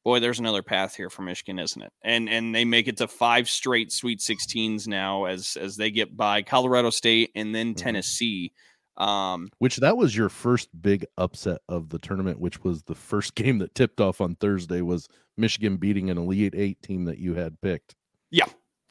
"Boy, 0.04 0.20
there's 0.20 0.38
another 0.38 0.62
path 0.62 0.94
here 0.94 1.08
for 1.10 1.22
Michigan, 1.22 1.58
isn't 1.58 1.80
it?" 1.80 1.92
And 2.02 2.28
and 2.28 2.54
they 2.54 2.64
make 2.64 2.86
it 2.88 2.98
to 2.98 3.08
five 3.08 3.48
straight 3.48 3.90
Sweet 3.92 4.20
16s 4.20 4.86
now 4.86 5.24
as 5.24 5.56
as 5.56 5.76
they 5.76 5.90
get 5.90 6.16
by 6.16 6.42
Colorado 6.42 6.90
State 6.90 7.30
and 7.34 7.54
then 7.54 7.72
Mhm. 7.74 7.78
Tennessee. 7.78 8.52
Um, 8.96 9.48
Which 9.60 9.76
that 9.76 9.96
was 9.96 10.14
your 10.14 10.28
first 10.28 10.68
big 10.82 11.06
upset 11.16 11.62
of 11.70 11.88
the 11.88 11.98
tournament, 11.98 12.38
which 12.38 12.62
was 12.62 12.82
the 12.82 12.94
first 12.94 13.34
game 13.36 13.58
that 13.58 13.74
tipped 13.74 14.00
off 14.00 14.20
on 14.20 14.34
Thursday 14.34 14.82
was 14.82 15.08
Michigan 15.38 15.78
beating 15.78 16.10
an 16.10 16.18
Elite 16.18 16.54
Eight 16.54 16.82
team 16.82 17.04
that 17.06 17.16
you 17.18 17.32
had 17.34 17.58
picked. 17.62 17.94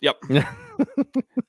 Yep. 0.02 0.18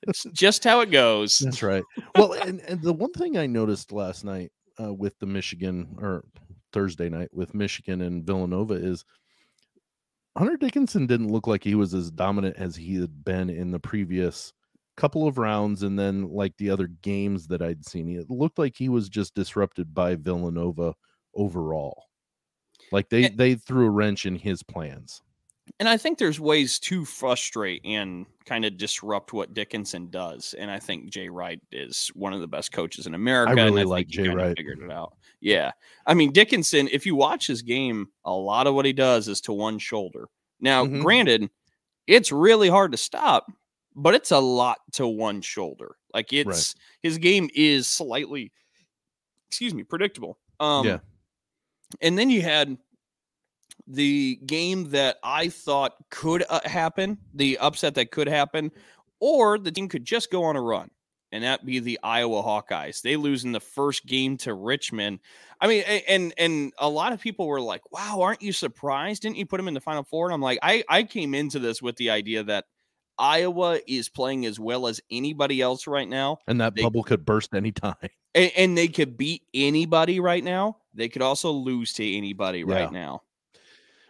It's 0.07 0.23
just 0.33 0.63
how 0.65 0.81
it 0.81 0.91
goes. 0.91 1.37
That's 1.39 1.63
right. 1.63 1.83
Well, 2.15 2.33
and, 2.33 2.59
and 2.61 2.81
the 2.81 2.91
one 2.91 3.13
thing 3.13 3.37
I 3.37 3.45
noticed 3.45 3.93
last 3.93 4.25
night, 4.25 4.51
uh, 4.81 4.93
with 4.93 5.17
the 5.19 5.25
Michigan 5.25 5.95
or 5.99 6.25
Thursday 6.71 7.09
night 7.09 7.29
with 7.33 7.53
Michigan 7.53 8.01
and 8.01 8.25
Villanova 8.25 8.73
is 8.73 9.05
Hunter 10.37 10.57
Dickinson 10.57 11.07
didn't 11.07 11.31
look 11.31 11.47
like 11.47 11.63
he 11.63 11.75
was 11.75 11.93
as 11.93 12.09
dominant 12.09 12.55
as 12.57 12.75
he 12.75 12.95
had 12.95 13.25
been 13.25 13.49
in 13.49 13.71
the 13.71 13.79
previous 13.79 14.53
couple 14.95 15.27
of 15.27 15.37
rounds 15.37 15.83
and 15.83 15.97
then 15.99 16.29
like 16.29 16.55
the 16.57 16.69
other 16.69 16.87
games 16.87 17.47
that 17.47 17.61
I'd 17.61 17.85
seen. 17.85 18.09
It 18.17 18.29
looked 18.29 18.57
like 18.57 18.75
he 18.77 18.89
was 18.89 19.09
just 19.09 19.35
disrupted 19.35 19.93
by 19.93 20.15
Villanova 20.15 20.93
overall. 21.35 22.05
Like 22.91 23.09
they 23.09 23.29
they 23.29 23.55
threw 23.55 23.87
a 23.87 23.91
wrench 23.91 24.25
in 24.25 24.35
his 24.35 24.63
plans. 24.63 25.21
And 25.79 25.87
I 25.87 25.97
think 25.97 26.17
there's 26.17 26.39
ways 26.39 26.79
to 26.79 27.05
frustrate 27.05 27.81
and 27.85 28.25
kind 28.45 28.65
of 28.65 28.77
disrupt 28.77 29.33
what 29.33 29.53
Dickinson 29.53 30.09
does. 30.09 30.53
And 30.57 30.69
I 30.69 30.79
think 30.79 31.09
Jay 31.09 31.29
Wright 31.29 31.59
is 31.71 32.07
one 32.13 32.33
of 32.33 32.41
the 32.41 32.47
best 32.47 32.71
coaches 32.71 33.07
in 33.07 33.13
America. 33.13 33.51
I 33.51 33.65
really 33.65 33.81
think 33.81 33.89
like 33.89 34.07
Jay 34.07 34.27
Wright. 34.27 34.55
Figured 34.57 34.79
it 34.81 34.91
out. 34.91 35.15
Yeah. 35.39 35.71
I 36.05 36.13
mean, 36.13 36.31
Dickinson, 36.31 36.87
if 36.91 37.05
you 37.05 37.15
watch 37.15 37.47
his 37.47 37.61
game, 37.61 38.09
a 38.25 38.31
lot 38.33 38.67
of 38.67 38.75
what 38.75 38.85
he 38.85 38.93
does 38.93 39.27
is 39.27 39.41
to 39.41 39.53
one 39.53 39.79
shoulder. 39.79 40.27
Now, 40.59 40.85
Mhm. 40.85 41.01
granted, 41.01 41.49
it's 42.05 42.31
really 42.31 42.69
hard 42.69 42.91
to 42.91 42.97
stop, 42.97 43.51
but 43.95 44.13
it's 44.13 44.31
a 44.31 44.39
lot 44.39 44.79
to 44.93 45.07
one 45.07 45.41
shoulder. 45.41 45.95
Like 46.13 46.33
it's 46.33 46.75
his 47.01 47.17
game 47.17 47.49
is 47.55 47.87
slightly, 47.87 48.51
excuse 49.47 49.73
me, 49.73 49.83
predictable. 49.83 50.37
Um, 50.59 50.85
Yeah. 50.85 50.99
And 52.01 52.17
then 52.17 52.29
you 52.29 52.41
had 52.41 52.77
the 53.87 54.39
game 54.45 54.89
that 54.91 55.17
I 55.23 55.49
thought 55.49 55.93
could 56.09 56.43
uh, 56.49 56.59
happen, 56.65 57.17
the 57.33 57.57
upset 57.57 57.95
that 57.95 58.11
could 58.11 58.27
happen, 58.27 58.71
or 59.19 59.57
the 59.59 59.71
team 59.71 59.87
could 59.87 60.05
just 60.05 60.31
go 60.31 60.43
on 60.43 60.55
a 60.55 60.61
run, 60.61 60.89
and 61.31 61.43
that 61.43 61.65
be 61.65 61.79
the 61.79 61.99
Iowa 62.03 62.41
Hawkeyes. 62.43 63.01
They 63.01 63.15
lose 63.17 63.43
in 63.43 63.51
the 63.51 63.59
first 63.59 64.05
game 64.05 64.37
to 64.37 64.53
Richmond. 64.53 65.19
I 65.59 65.67
mean, 65.67 65.83
and 66.07 66.33
and 66.37 66.73
a 66.79 66.89
lot 66.89 67.13
of 67.13 67.19
people 67.21 67.47
were 67.47 67.61
like, 67.61 67.81
"Wow, 67.91 68.21
aren't 68.21 68.41
you 68.41 68.51
surprised? 68.53 69.21
Didn't 69.21 69.37
you 69.37 69.45
put 69.45 69.57
them 69.57 69.67
in 69.67 69.73
the 69.73 69.81
Final 69.81 70.03
Four? 70.03 70.27
And 70.27 70.33
I'm 70.33 70.41
like, 70.41 70.59
I 70.61 70.83
I 70.89 71.03
came 71.03 71.33
into 71.35 71.59
this 71.59 71.81
with 71.81 71.95
the 71.97 72.09
idea 72.09 72.43
that 72.43 72.65
Iowa 73.17 73.79
is 73.87 74.09
playing 74.09 74.45
as 74.45 74.59
well 74.59 74.87
as 74.87 74.99
anybody 75.11 75.61
else 75.61 75.85
right 75.85 76.07
now, 76.09 76.39
And 76.47 76.59
that 76.61 76.75
They- 76.75 76.81
bubble 76.81 77.03
could 77.03 77.25
burst 77.25 77.53
anytime. 77.53 77.95
and, 78.33 78.51
and 78.57 78.77
they 78.77 78.87
could 78.87 79.17
beat 79.17 79.43
anybody 79.53 80.19
right 80.19 80.43
now. 80.43 80.77
They 80.93 81.07
could 81.09 81.21
also 81.21 81.51
lose 81.51 81.93
to 81.93 82.17
anybody 82.17 82.59
Yeah. 82.59 82.73
right 82.73 82.91
now. 82.91 83.21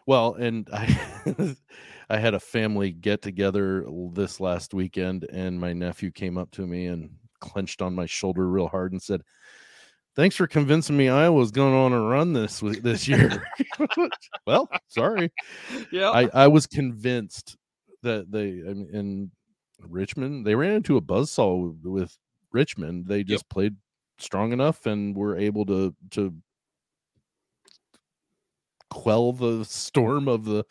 Well, 0.08 0.34
and 0.36 0.68
I 0.74 1.56
I 2.10 2.18
had 2.18 2.34
a 2.34 2.40
family 2.40 2.92
get 2.92 3.22
together 3.22 3.86
this 4.14 4.40
last 4.40 4.74
weekend 4.74 5.26
and 5.32 5.60
my 5.60 5.74
nephew 5.74 6.12
came 6.12 6.38
up 6.38 6.52
to 6.52 6.68
me 6.68 6.88
and 6.88 7.10
clenched 7.40 7.82
on 7.82 7.96
my 7.96 8.06
shoulder 8.06 8.48
real 8.50 8.68
hard 8.68 8.92
and 8.92 9.02
said, 9.02 9.22
"Thanks 10.16 10.36
for 10.36 10.48
convincing 10.48 10.98
me 10.98 11.10
I 11.10 11.30
was 11.30 11.52
going 11.52 11.74
on 11.74 11.94
a 11.94 12.02
run 12.02 12.34
this 12.34 12.62
this 12.62 13.08
year." 13.08 13.44
well, 14.48 14.70
sorry. 14.88 15.32
Yeah, 15.92 16.12
I 16.12 16.30
I 16.34 16.48
was 16.48 16.68
convinced 16.68 17.58
that 18.04 18.32
they 18.32 18.50
in 18.50 19.32
Richmond 19.82 20.46
they 20.46 20.56
ran 20.56 20.74
into 20.74 20.98
a 20.98 21.02
buzzsaw 21.02 21.76
with 21.84 22.18
Richmond. 22.52 23.08
They 23.08 23.24
just 23.24 23.48
played 23.50 23.76
strong 24.20 24.54
enough 24.54 24.86
and 24.86 25.16
were 25.16 25.38
able 25.38 25.66
to 25.68 25.96
to 26.12 26.34
quell 28.92 29.34
the 29.34 29.66
storm 29.66 30.28
of 30.28 30.46
the 30.46 30.64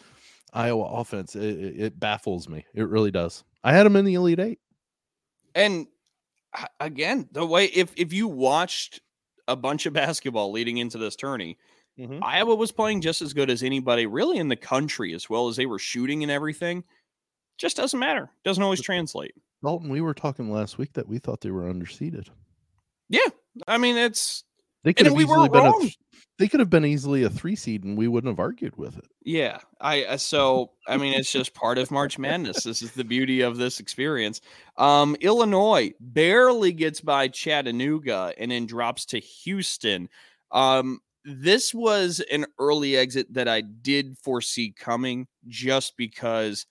Iowa 0.53 0.85
offense. 0.85 1.35
It, 1.35 1.43
it, 1.59 1.81
it 1.81 2.01
baffles 2.01 2.49
me. 2.49 2.65
It 2.75 2.89
really 2.89 3.11
does. 3.11 3.43
I 3.65 3.73
had 3.73 3.85
them 3.87 3.97
in 3.97 4.05
the 4.05 4.15
Elite 4.15 4.39
Eight. 4.39 4.61
and 5.55 5.87
again, 6.79 7.29
the 7.33 7.45
way 7.47 7.67
if 7.67 7.93
if 7.97 8.13
you 8.13 8.29
watched 8.29 9.01
a 9.49 9.57
bunch 9.57 9.87
of 9.87 9.93
basketball 10.05 10.53
leading 10.53 10.79
into 10.79 10.99
this 10.99 11.17
tourney, 11.17 11.59
Mhm. 11.99 12.21
Iowa 12.23 12.55
was 12.55 12.73
playing 12.73 13.01
just 13.03 13.21
as 13.21 13.35
good 13.35 13.51
as 13.51 13.63
anybody 13.63 14.07
really 14.07 14.39
in 14.39 14.49
the 14.49 14.57
country, 14.57 15.13
as 15.13 15.29
well 15.29 15.49
as 15.49 15.57
they 15.57 15.67
were 15.67 15.79
shooting 15.79 16.23
and 16.23 16.31
everything. 16.33 16.85
Just 17.59 17.77
doesn't 17.77 17.99
matter. 17.99 18.31
Doesn't 18.45 18.63
always 18.63 18.81
translate. 18.81 19.35
Dalton, 19.63 19.91
we 19.91 20.01
were 20.01 20.15
talking 20.15 20.51
last 20.51 20.79
week 20.79 20.95
that 20.95 21.07
we 21.09 21.19
thought 21.19 21.43
they 21.43 21.51
were 21.51 21.71
underseeded. 21.71 22.29
Yeah, 23.11 23.27
I 23.69 23.77
mean, 23.77 23.99
it's 23.99 24.45
They 24.85 24.93
could 24.95 25.07
And 25.07 25.09
have 25.09 25.15
we 25.15 25.25
easily 25.25 25.49
been 25.49 25.67
a 25.67 25.71
wrong. 25.71 25.91
they 26.39 26.49
could 26.49 26.61
have 26.61 26.71
been 26.71 26.85
easily 26.85 27.23
a 27.23 27.31
three 27.31 27.57
seed 27.57 27.85
and 27.85 27.97
we 27.99 28.09
wouldn't 28.09 28.31
have 28.31 28.41
argued 28.41 28.77
with 28.77 28.97
it. 28.99 29.07
Yeah, 29.23 29.59
I 29.81 30.05
uh, 30.05 30.17
so 30.17 30.73
I 30.89 30.97
mean 30.97 31.13
it's 31.13 31.31
just 31.31 31.53
part 31.55 31.77
of 31.77 31.91
March 31.91 32.19
Madness. 32.19 32.63
This 32.63 32.81
is 32.81 32.93
the 32.93 33.05
beauty 33.05 33.43
of 33.43 33.59
this 33.59 33.79
experience. 33.81 34.41
Um, 34.79 35.15
Illinois 35.21 35.93
barely 36.01 36.73
gets 36.73 37.01
by 37.03 37.29
Chattanooga 37.29 38.33
and 38.39 38.51
then 38.51 38.65
drops 38.67 39.05
to 39.07 39.19
Houston. 39.19 40.09
Um, 40.53 41.01
this 41.25 41.75
was 41.75 42.21
an 42.33 42.47
early 42.59 42.97
exit 42.97 43.33
that 43.35 43.47
I 43.47 43.61
did 43.61 44.17
foresee 44.19 44.73
coming, 44.73 45.27
just 45.47 45.99
because 45.99 46.65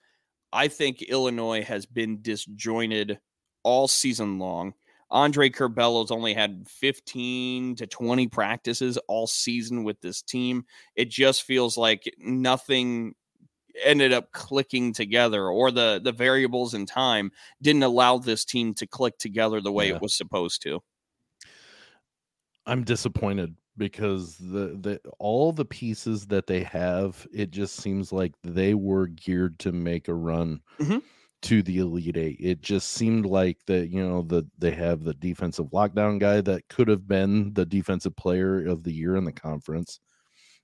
I 0.52 0.66
think 0.66 1.02
Illinois 1.02 1.62
has 1.62 1.86
been 1.86 2.20
disjointed 2.20 3.20
all 3.62 3.86
season 3.86 4.40
long. 4.40 4.74
Andre 5.10 5.50
Curbelo's 5.50 6.10
only 6.10 6.34
had 6.34 6.66
15 6.68 7.76
to 7.76 7.86
20 7.86 8.28
practices 8.28 8.96
all 9.08 9.26
season 9.26 9.84
with 9.84 10.00
this 10.00 10.22
team 10.22 10.64
it 10.96 11.10
just 11.10 11.42
feels 11.42 11.76
like 11.76 12.12
nothing 12.18 13.14
ended 13.84 14.12
up 14.12 14.32
clicking 14.32 14.92
together 14.92 15.46
or 15.48 15.70
the 15.70 16.00
the 16.02 16.12
variables 16.12 16.74
in 16.74 16.86
time 16.86 17.30
didn't 17.62 17.82
allow 17.82 18.18
this 18.18 18.44
team 18.44 18.74
to 18.74 18.86
click 18.86 19.16
together 19.18 19.60
the 19.60 19.72
way 19.72 19.88
Yeah. 19.88 19.96
it 19.96 20.02
was 20.02 20.14
supposed 20.14 20.62
to 20.62 20.80
I'm 22.66 22.84
disappointed 22.84 23.56
because 23.76 24.36
the 24.36 24.76
the 24.80 25.00
all 25.18 25.52
the 25.52 25.64
pieces 25.64 26.26
that 26.26 26.46
they 26.46 26.62
have, 26.64 27.26
it 27.32 27.50
just 27.50 27.76
seems 27.76 28.12
like 28.12 28.32
they 28.42 28.74
were 28.74 29.06
geared 29.06 29.58
to 29.60 29.72
make 29.72 30.08
a 30.08 30.14
run 30.14 30.60
Mhm. 30.78 31.02
To 31.42 31.62
the 31.62 31.78
Elite 31.78 32.16
Eight. 32.16 32.36
It 32.38 32.60
just 32.60 32.88
seemed 32.88 33.24
like 33.24 33.58
that, 33.66 33.88
you 33.88 34.06
know, 34.06 34.22
that 34.22 34.46
they 34.58 34.72
have 34.72 35.04
the 35.04 35.14
defensive 35.14 35.66
lockdown 35.66 36.18
guy 36.18 36.40
that 36.42 36.68
could 36.68 36.88
have 36.88 37.08
been 37.08 37.54
the 37.54 37.64
defensive 37.64 38.14
player 38.14 38.66
of 38.66 38.82
the 38.82 38.92
year 38.92 39.16
in 39.16 39.24
the 39.24 39.32
conference. 39.32 40.00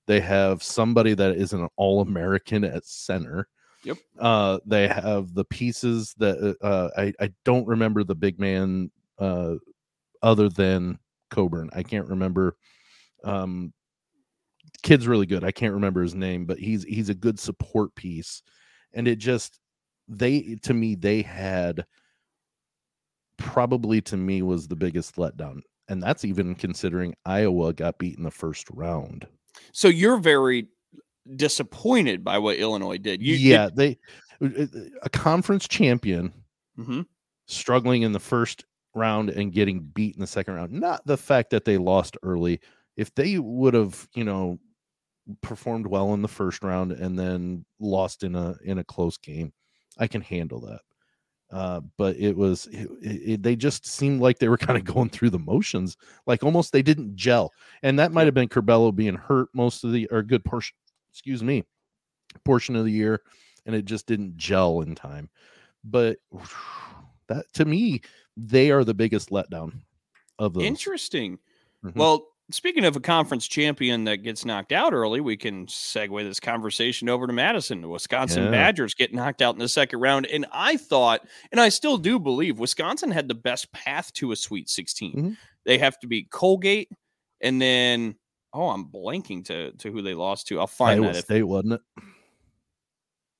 They 0.05 0.19
have 0.21 0.61
somebody 0.61 1.13
that 1.15 1.35
is 1.35 1.53
an 1.53 1.67
all 1.75 2.01
American 2.01 2.63
at 2.63 2.85
center. 2.85 3.47
Yep. 3.83 3.97
Uh, 4.19 4.59
they 4.65 4.87
have 4.87 5.33
the 5.33 5.45
pieces 5.45 6.13
that 6.17 6.57
uh, 6.61 6.89
I 6.97 7.13
I 7.19 7.31
don't 7.43 7.67
remember 7.67 8.03
the 8.03 8.15
big 8.15 8.39
man 8.39 8.91
uh, 9.17 9.55
other 10.21 10.49
than 10.49 10.99
Cockburn. 11.29 11.69
I 11.73 11.83
can't 11.83 12.07
remember. 12.07 12.55
Um, 13.23 13.73
kid's 14.83 15.07
really 15.07 15.25
good. 15.25 15.43
I 15.43 15.51
can't 15.51 15.73
remember 15.73 16.01
his 16.01 16.15
name, 16.15 16.45
but 16.45 16.59
he's 16.59 16.83
he's 16.83 17.09
a 17.09 17.15
good 17.15 17.39
support 17.39 17.95
piece, 17.95 18.43
and 18.93 19.07
it 19.07 19.17
just 19.17 19.59
they 20.07 20.57
to 20.63 20.73
me 20.73 20.95
they 20.95 21.21
had 21.21 21.85
probably 23.37 24.01
to 24.01 24.17
me 24.17 24.41
was 24.41 24.67
the 24.67 24.75
biggest 24.75 25.15
letdown, 25.15 25.61
and 25.87 26.01
that's 26.01 26.25
even 26.25 26.55
considering 26.55 27.13
Iowa 27.25 27.73
got 27.73 27.97
beat 27.97 28.17
in 28.17 28.23
the 28.23 28.31
first 28.31 28.67
round. 28.71 29.27
so 29.71 29.87
you're 29.87 30.17
very 30.17 30.67
disappointed 31.35 32.23
by 32.23 32.37
what 32.37 32.55
illinois 32.57 32.97
did 32.97 33.21
you 33.21 33.35
yeah, 33.35 33.69
they 33.73 33.97
uh, 34.41 34.45
uh, 34.45 34.63
uh, 34.63 34.79
a 35.03 35.09
conference 35.09 35.67
champion 35.67 36.31
hmm 36.75 37.01
struggling 37.47 38.01
in 38.01 38.11
the 38.11 38.19
first 38.19 38.65
round 38.97 39.29
and 39.29 39.53
getting 39.53 39.79
beat 39.79 40.15
in 40.15 40.21
the 40.21 40.27
second 40.27 40.55
round. 40.55 40.71
Not 40.71 41.05
the 41.05 41.17
fact 41.17 41.51
that 41.51 41.65
they 41.65 41.77
lost 41.77 42.17
early. 42.23 42.59
If 42.97 43.13
they 43.15 43.37
would 43.37 43.73
have, 43.73 44.07
you 44.15 44.23
know, 44.23 44.59
performed 45.41 45.87
well 45.87 46.13
in 46.13 46.21
the 46.21 46.27
first 46.27 46.63
round 46.63 46.91
and 46.91 47.17
then 47.17 47.65
lost 47.79 48.23
in 48.23 48.35
a 48.35 48.55
in 48.63 48.79
a 48.79 48.83
close 48.83 49.17
game, 49.17 49.53
I 49.97 50.07
can 50.07 50.21
handle 50.21 50.61
that. 50.61 50.81
Uh, 51.49 51.79
but 51.97 52.17
it 52.17 52.35
was 52.35 52.67
it, 52.67 52.89
it, 53.01 53.43
they 53.43 53.55
just 53.55 53.85
seemed 53.85 54.19
like 54.19 54.37
they 54.37 54.49
were 54.49 54.57
kind 54.67 54.77
of 54.77 54.83
going 54.83 55.09
through 55.09 55.29
the 55.29 55.39
motions, 55.39 55.97
like 56.25 56.43
almost 56.43 56.71
they 56.71 56.81
didn't 56.81 57.15
gel. 57.15 57.53
And 57.83 57.97
that 57.99 58.11
might 58.11 58.25
have 58.25 58.33
been 58.33 58.49
Curbelo 58.49 58.93
being 58.93 59.15
hurt 59.15 59.49
most 59.53 59.83
of 59.83 59.91
the 59.91 60.07
or 60.11 60.19
a 60.19 60.25
good 60.25 60.43
portion, 60.43 60.75
excuse 61.11 61.43
me, 61.43 61.63
portion 62.43 62.75
of 62.75 62.85
the 62.85 62.91
year, 62.91 63.21
and 63.65 63.75
it 63.75 63.85
just 63.85 64.07
didn't 64.07 64.37
gel 64.37 64.81
in 64.81 64.93
time. 64.95 65.29
But 65.83 66.17
that 67.27 67.45
to 67.53 67.65
me, 67.65 68.01
they 68.35 68.71
are 68.71 68.83
the 68.83 68.93
biggest 68.93 69.29
letdown 69.29 69.81
of 70.39 70.53
those. 70.53 70.63
interesting 70.63 71.39
Mhm. 71.83 71.95
well 71.95 72.27
speaking 72.49 72.85
of 72.85 72.95
a 72.95 72.99
conference 72.99 73.47
champion 73.47 74.05
that 74.05 74.17
gets 74.17 74.45
knocked 74.45 74.71
out 74.71 74.93
early 74.93 75.19
we 75.19 75.35
can 75.35 75.65
segue 75.67 76.23
this 76.23 76.39
conversation 76.39 77.09
over 77.09 77.27
to 77.27 77.33
madison 77.33 77.81
the 77.81 77.87
wisconsin 77.89 78.45
Yeah. 78.45 78.51
badgers 78.51 78.93
get 78.93 79.13
knocked 79.13 79.41
out 79.41 79.55
in 79.55 79.59
the 79.59 79.67
second 79.67 79.99
round 79.99 80.25
and 80.27 80.45
i 80.53 80.77
thought 80.77 81.21
and 81.51 81.59
i 81.59 81.69
still 81.69 81.97
do 81.97 82.19
believe 82.19 82.57
wisconsin 82.59 83.11
had 83.11 83.27
the 83.27 83.35
best 83.35 83.71
path 83.73 84.13
to 84.13 84.31
a 84.31 84.35
sweet 84.35 84.69
16 84.69 85.13
Mhm. 85.13 85.37
they 85.65 85.77
have 85.77 85.99
to 85.99 86.07
beat 86.07 86.29
colgate 86.31 86.89
and 87.41 87.61
then 87.61 88.15
oh 88.53 88.69
i'm 88.69 88.85
blanking 88.85 89.43
to 89.45 89.71
to 89.73 89.91
who 89.91 90.01
they 90.01 90.13
lost 90.13 90.47
to 90.47 90.59
i'll 90.59 90.67
find 90.67 91.01
Iowa 91.01 91.13
that 91.13 91.19
if 91.19 91.25
State, 91.25 91.43
wasn't 91.43 91.73
it? 91.73 91.81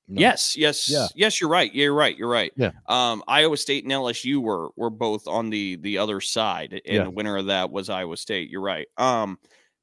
No. 0.08 0.20
Yes, 0.20 0.56
yes, 0.56 0.88
Yeah. 0.88 1.06
yes. 1.14 1.40
You're 1.40 1.50
right. 1.50 1.72
You're 1.74 1.94
right. 1.94 2.16
You're 2.16 2.30
right. 2.30 2.52
Yeah. 2.56 2.70
Um, 2.86 3.22
Iowa 3.28 3.56
State 3.58 3.84
and 3.84 3.92
LSU 3.92 4.40
were 4.40 4.70
were 4.76 4.90
both 4.90 5.26
on 5.28 5.50
the 5.50 5.76
the 5.76 5.98
other 5.98 6.20
side, 6.20 6.72
and 6.86 6.96
Yeah. 6.96 7.04
the 7.04 7.10
winner 7.10 7.36
of 7.36 7.46
that 7.46 7.70
was 7.70 7.90
Iowa 7.90 8.16
State. 8.16 8.48
You're 8.50 8.62
right. 8.62 8.88
Um, 8.96 9.38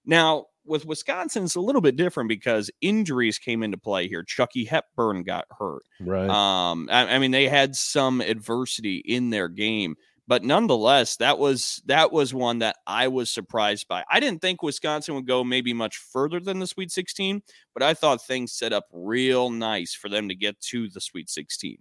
now 0.05 0.48
with 0.65 0.86
Wisconsin, 0.88 1.44
it's 1.44 1.53
a 1.55 1.62
little 1.62 1.82
bit 1.82 1.96
different 1.96 2.27
because 2.27 2.72
injuries 2.82 3.38
came 3.38 3.62
into 3.62 3.77
play 3.77 4.08
here. 4.08 4.24
Chucky 4.24 4.65
Hepburn 4.65 5.22
got 5.22 5.46
hurt. 5.60 5.84
Right. 6.00 6.27
Um, 6.27 6.89
I, 6.91 7.15
I 7.15 7.20
mean, 7.20 7.29
they 7.29 7.48
had 7.48 7.75
some 7.75 8.20
adversity 8.20 8.96
in 9.05 9.29
their 9.29 9.48
game, 9.48 9.96
but 10.27 10.44
nonetheless, 10.44 11.17
that 11.17 11.38
was 11.38 11.82
that 11.86 12.12
was 12.12 12.34
one 12.34 12.60
that 12.60 12.77
I 12.88 13.08
was 13.08 13.29
surprised 13.29 13.88
by. 13.88 14.03
I 14.12 14.20
didn't 14.20 14.41
think 14.41 14.63
Wisconsin 14.63 15.15
would 15.15 15.27
go 15.27 15.44
maybe 15.44 15.74
much 15.74 15.98
further 15.98 16.39
than 16.39 16.60
the 16.60 16.67
Sweet 16.67 16.91
16, 16.91 17.41
but 17.74 17.84
I 17.84 17.94
thought 17.94 18.24
things 18.25 18.53
set 18.53 18.74
up 18.74 18.86
real 18.91 19.50
nice 19.50 19.94
for 19.94 20.10
them 20.10 20.27
to 20.29 20.36
get 20.36 20.60
to 20.72 20.89
the 20.89 21.01
Sweet 21.01 21.29
16. 21.29 21.77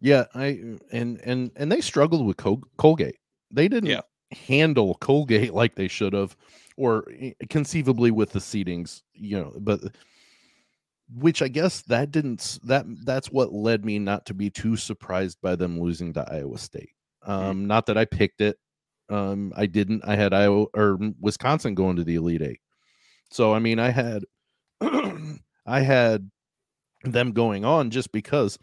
yeah, 0.00 0.24
I 0.34 0.60
and 0.92 1.20
and 1.20 1.50
and 1.56 1.70
they 1.70 1.80
struggled 1.80 2.26
with 2.26 2.36
Col- 2.36 2.64
Colgate. 2.78 3.18
They 3.50 3.68
didn't 3.68 3.90
Yeah. 3.90 4.00
handle 4.32 4.96
Colgate 5.00 5.54
like 5.60 5.74
they 5.76 5.88
should 5.88 6.12
have, 6.14 6.36
or 6.76 7.04
eh, 7.20 7.32
conceivably 7.48 8.10
with 8.10 8.32
the 8.32 8.40
seedings, 8.40 9.02
you 9.14 9.38
know. 9.38 9.52
But 9.58 9.80
which 11.14 11.42
I 11.42 11.48
guess 11.48 11.82
that 11.82 12.10
didn't 12.10 12.58
that 12.64 12.86
that's 13.04 13.30
what 13.30 13.52
led 13.52 13.84
me 13.84 13.98
not 13.98 14.26
to 14.26 14.34
be 14.34 14.50
too 14.50 14.76
surprised 14.76 15.38
by 15.42 15.54
them 15.54 15.78
losing 15.80 16.12
to 16.14 16.26
Iowa 16.32 16.58
State. 16.58 16.90
Um, 17.24 17.66
not 17.66 17.86
that 17.86 17.98
I 17.98 18.04
picked 18.04 18.40
it. 18.40 18.58
Um, 19.08 19.52
I 19.56 19.66
didn't. 19.66 20.02
I 20.04 20.16
had 20.16 20.32
Iowa 20.32 20.66
or 20.74 20.98
Wisconsin 21.20 21.74
going 21.74 21.96
to 21.96 22.04
the 22.04 22.14
Elite 22.16 22.42
Eight. 22.42 22.60
So 23.30 23.52
I 23.52 23.58
mean, 23.58 23.78
I 23.78 23.90
had 23.90 24.24
I 25.66 25.80
had 25.80 26.30
them 27.02 27.32
going 27.32 27.64
on 27.64 27.90
just 27.90 28.12
because 28.12 28.58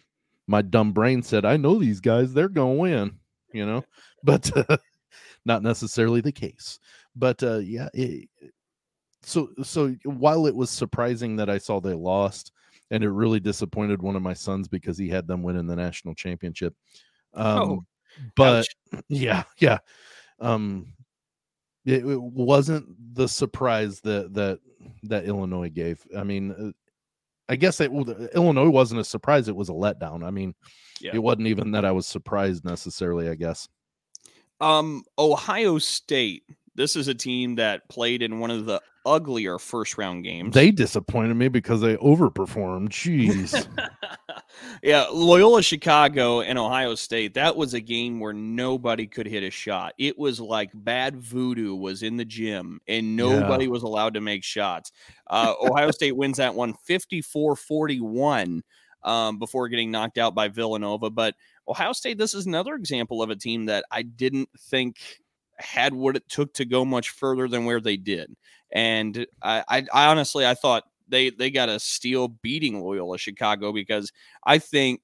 my 0.47 0.61
dumb 0.61 0.91
brain 0.91 1.23
said, 1.23 1.45
I 1.45 1.57
know 1.57 1.79
these 1.79 1.99
guys, 1.99 2.33
they're 2.33 2.49
going 2.49 2.75
to 2.75 2.81
win, 2.81 3.19
you 3.53 3.65
know, 3.65 3.83
but 4.23 4.55
uh, 4.55 4.77
not 5.45 5.63
necessarily 5.63 6.21
the 6.21 6.31
case. 6.31 6.79
But 7.15 7.41
uh, 7.43 7.59
yeah, 7.59 7.89
it, 7.93 8.29
so 9.23 9.49
so 9.63 9.95
while 10.03 10.47
it 10.47 10.55
was 10.55 10.69
surprising 10.69 11.35
that 11.35 11.49
I 11.49 11.57
saw 11.57 11.79
they 11.79 11.93
lost, 11.93 12.51
and 12.89 13.03
it 13.03 13.09
really 13.09 13.39
disappointed 13.39 14.01
one 14.01 14.15
of 14.15 14.21
my 14.21 14.33
sons 14.33 14.67
because 14.67 14.97
he 14.97 15.07
had 15.07 15.27
them 15.27 15.43
winning 15.43 15.67
the 15.67 15.75
national 15.75 16.15
championship. 16.15 16.73
Um, 17.33 17.59
Oh, 17.59 17.85
but 18.35 18.67
Ouch. 18.93 19.03
yeah, 19.09 19.43
yeah. 19.57 19.79
Um, 20.39 20.93
it, 21.85 22.05
it 22.05 22.21
wasn't 22.21 22.87
the 23.15 23.27
surprise 23.27 24.01
that 24.01 24.33
that 24.33 24.59
that 25.03 25.25
Illinois 25.25 25.69
gave. 25.69 26.05
I 26.15 26.23
mean, 26.23 26.51
uh, 26.51 26.71
I 27.49 27.55
guess 27.55 27.81
it, 27.81 27.91
Illinois 27.91 28.69
wasn't 28.69 29.01
a 29.01 29.05
surprise; 29.05 29.47
it 29.47 29.55
was 29.55 29.69
a 29.69 29.73
letdown. 29.73 30.23
I 30.23 30.31
mean, 30.31 30.53
Yeah. 30.99 31.11
it 31.13 31.19
wasn't 31.23 31.47
even 31.47 31.71
that 31.71 31.85
I 31.85 31.91
was 31.91 32.07
surprised 32.07 32.63
necessarily. 32.65 33.29
I 33.29 33.35
guess. 33.35 33.67
Um, 34.59 35.03
Ohio 35.17 35.77
State. 35.79 36.43
This 36.75 36.95
is 36.95 37.09
a 37.09 37.13
team 37.13 37.55
that 37.55 37.89
played 37.89 38.21
in 38.21 38.39
one 38.39 38.49
of 38.49 38.65
the 38.65 38.81
uglier 39.05 39.57
first 39.59 39.97
round 39.97 40.23
games. 40.23 40.53
They 40.53 40.71
disappointed 40.71 41.35
me 41.35 41.47
because 41.47 41.81
they 41.81 41.97
overperformed. 41.97 42.89
Jeez. 42.89 43.67
yeah, 44.83 45.05
Loyola 45.11 45.63
Chicago 45.63 46.41
and 46.41 46.57
Ohio 46.57 46.95
State. 46.95 47.33
That 47.33 47.55
was 47.55 47.73
a 47.73 47.79
game 47.79 48.19
where 48.19 48.33
nobody 48.33 49.07
could 49.07 49.27
hit 49.27 49.43
a 49.43 49.49
shot. 49.49 49.93
It 49.97 50.17
was 50.17 50.39
like 50.39 50.71
bad 50.73 51.17
voodoo 51.17 51.75
was 51.75 52.03
in 52.03 52.17
the 52.17 52.25
gym 52.25 52.79
and 52.87 53.15
nobody 53.15 53.67
was 53.67 53.83
allowed 53.83 54.13
to 54.15 54.21
make 54.21 54.43
shots. 54.43 54.91
Uh, 55.27 55.53
Ohio 55.61 55.91
State 55.91 56.15
wins 56.15 56.37
that 56.37 56.55
one 56.55 56.73
54 56.73 57.55
41 57.55 58.63
um, 59.03 59.39
before 59.39 59.67
getting 59.67 59.91
knocked 59.91 60.17
out 60.17 60.35
by 60.35 60.47
Villanova. 60.47 61.09
But 61.09 61.35
Ohio 61.67 61.93
State, 61.93 62.17
this 62.17 62.33
is 62.33 62.45
another 62.45 62.75
example 62.75 63.21
of 63.21 63.29
a 63.29 63.35
team 63.35 63.65
that 63.65 63.85
I 63.91 64.01
didn't 64.03 64.49
think 64.57 65.20
had 65.61 65.93
what 65.93 66.15
it 66.15 66.27
took 66.29 66.53
to 66.55 66.65
go 66.65 66.83
much 66.85 67.09
further 67.09 67.47
than 67.47 67.65
where 67.65 67.79
they 67.81 67.97
did. 67.97 68.35
And 68.71 69.25
I, 69.41 69.63
I, 69.67 69.85
I 69.93 70.07
honestly, 70.07 70.45
I 70.45 70.53
thought 70.53 70.83
they 71.07 71.29
they 71.29 71.51
got 71.51 71.69
a 71.69 71.79
steal 71.79 72.29
beating 72.29 72.81
Loyola 72.81 73.17
Chicago 73.17 73.71
because 73.73 74.11
I 74.45 74.57
think 74.59 75.01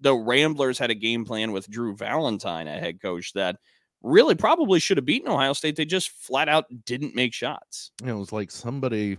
the 0.00 0.14
Ramblers 0.14 0.78
had 0.78 0.90
a 0.90 0.94
game 0.94 1.24
plan 1.24 1.52
with 1.52 1.68
Drew 1.68 1.96
Valentine, 1.96 2.68
a 2.68 2.78
head 2.78 3.00
coach 3.00 3.32
that 3.32 3.56
really 4.02 4.34
probably 4.34 4.78
should 4.78 4.96
have 4.96 5.06
beaten 5.06 5.28
Ohio 5.28 5.52
State. 5.52 5.76
They 5.76 5.84
just 5.84 6.10
flat 6.10 6.48
out 6.48 6.66
didn't 6.84 7.14
make 7.14 7.34
shots. 7.34 7.90
it 8.04 8.12
was 8.12 8.32
like 8.32 8.50
somebody, 8.50 9.16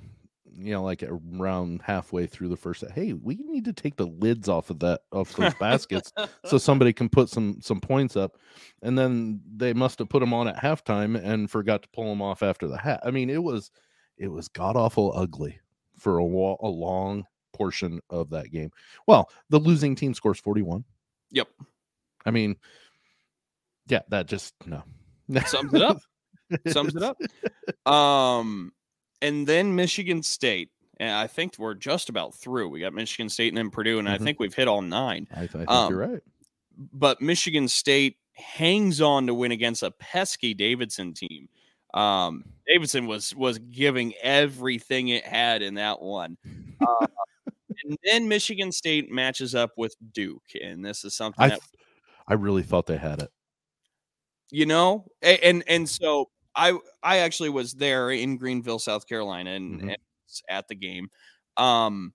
you 0.58 0.72
know, 0.74 0.84
like 0.84 1.04
around 1.04 1.82
halfway 1.84 2.26
through 2.28 2.50
the 2.50 2.58
first. 2.58 2.84
Hey, 2.94 3.14
we 3.14 3.36
need 3.36 3.66
to 3.66 3.74
take 3.74 3.96
the 3.96 4.08
lids 4.08 4.50
off 4.50 4.70
of 4.70 4.80
that 4.80 5.02
off 5.12 5.34
those 5.36 5.54
baskets 5.56 6.12
so 6.46 6.58
somebody 6.60 6.94
can 6.94 7.10
put 7.10 7.30
some 7.30 7.60
some 7.62 7.80
points 7.80 8.16
up 8.16 8.38
and 8.82 8.98
then 8.98 9.42
they 9.56 9.74
must 9.74 10.00
have 10.00 10.10
put 10.10 10.20
them 10.20 10.34
on 10.34 10.48
at 10.48 10.58
halftime 10.58 11.22
and 11.22 11.50
forgot 11.52 11.84
to 11.84 11.90
pull 11.90 12.10
them 12.10 12.22
off 12.22 12.42
after 12.44 12.68
the 12.68 12.78
hat 12.78 13.00
i 13.04 13.12
mean 13.12 13.30
it 13.30 13.42
was 13.42 13.72
it 14.18 14.28
was 14.28 14.48
god 14.48 14.76
awful 14.76 15.12
ugly 15.16 15.60
for 15.98 16.18
a, 16.18 16.26
wa- 16.26 16.58
a 16.62 16.68
long 16.68 17.26
portion 17.54 18.00
of 18.10 18.30
that 18.30 18.52
game 18.52 18.70
well 19.08 19.30
the 19.50 19.60
losing 19.60 19.96
team 19.96 20.14
scores 20.14 20.40
41 20.40 20.84
Yep. 21.32 21.48
i 22.26 22.32
mean 22.32 22.56
yeah 23.88 24.02
that 24.10 24.28
just 24.28 24.54
no 24.66 24.84
Sums 25.46 25.74
it 25.74 25.82
up. 25.82 26.00
Sums 26.68 26.96
it 26.96 27.04
up. 27.04 27.18
Um, 27.92 28.72
and 29.22 29.46
then 29.48 29.76
Michigan 29.76 30.24
State. 30.24 30.70
And 31.02 31.12
I 31.12 31.28
think 31.28 31.54
we're 31.58 31.76
just 31.76 32.10
about 32.10 32.36
through. 32.36 32.68
We 32.70 32.82
got 32.82 32.94
Michigan 32.94 33.30
State 33.30 33.48
and 33.50 33.58
then 33.58 33.70
Purdue, 33.70 34.00
and 34.00 34.10
I 34.10 34.18
Mhm. 34.18 34.24
think 34.24 34.40
we've 34.40 34.54
hit 34.54 34.68
all 34.68 34.82
nine. 34.82 35.28
i, 35.34 35.44
I 35.44 35.48
think 35.48 35.70
Um, 35.70 35.90
you're 35.92 36.00
right 36.08 36.22
but 36.94 37.22
Michigan 37.22 37.68
State 37.68 38.18
hangs 38.34 39.02
on 39.02 39.28
to 39.28 39.34
win 39.34 39.52
against 39.52 39.84
a 39.84 39.92
pesky 39.92 40.54
Davidson 40.54 41.14
team. 41.14 41.50
Um, 41.94 42.46
Davidson 42.68 43.06
was 43.06 43.36
was 43.36 43.60
giving 43.60 44.14
everything 44.22 45.10
it 45.10 45.26
had 45.26 45.62
in 45.62 45.74
that 45.76 46.02
one. 46.02 46.38
Uh, 46.82 47.08
and 47.86 47.98
then 48.06 48.28
Michigan 48.30 48.72
State 48.72 49.12
matches 49.12 49.54
up 49.56 49.72
with 49.78 49.94
Duke, 50.14 50.44
and 50.62 50.84
this 50.86 51.04
is 51.04 51.14
something 51.14 51.44
i 51.44 51.50
that 51.50 51.60
i 52.30 52.34
really 52.34 52.64
thought 52.64 52.86
they 52.86 52.98
had 52.98 53.20
it 53.22 53.32
you 54.52 54.66
know, 54.66 55.06
a- 55.22 55.44
and 55.46 55.64
and 55.68 55.88
so 55.90 56.30
I 56.56 56.78
I 57.04 57.18
actually 57.20 57.50
was 57.50 57.74
there 57.74 58.12
in 58.12 58.38
Greenville, 58.38 58.80
South 58.80 59.08
Carolina, 59.08 59.52
and, 59.52 59.82
Mhm. 59.82 59.90
and 59.90 59.98
at 60.50 60.68
the 60.68 60.76
game. 60.76 61.10
Um, 61.58 62.14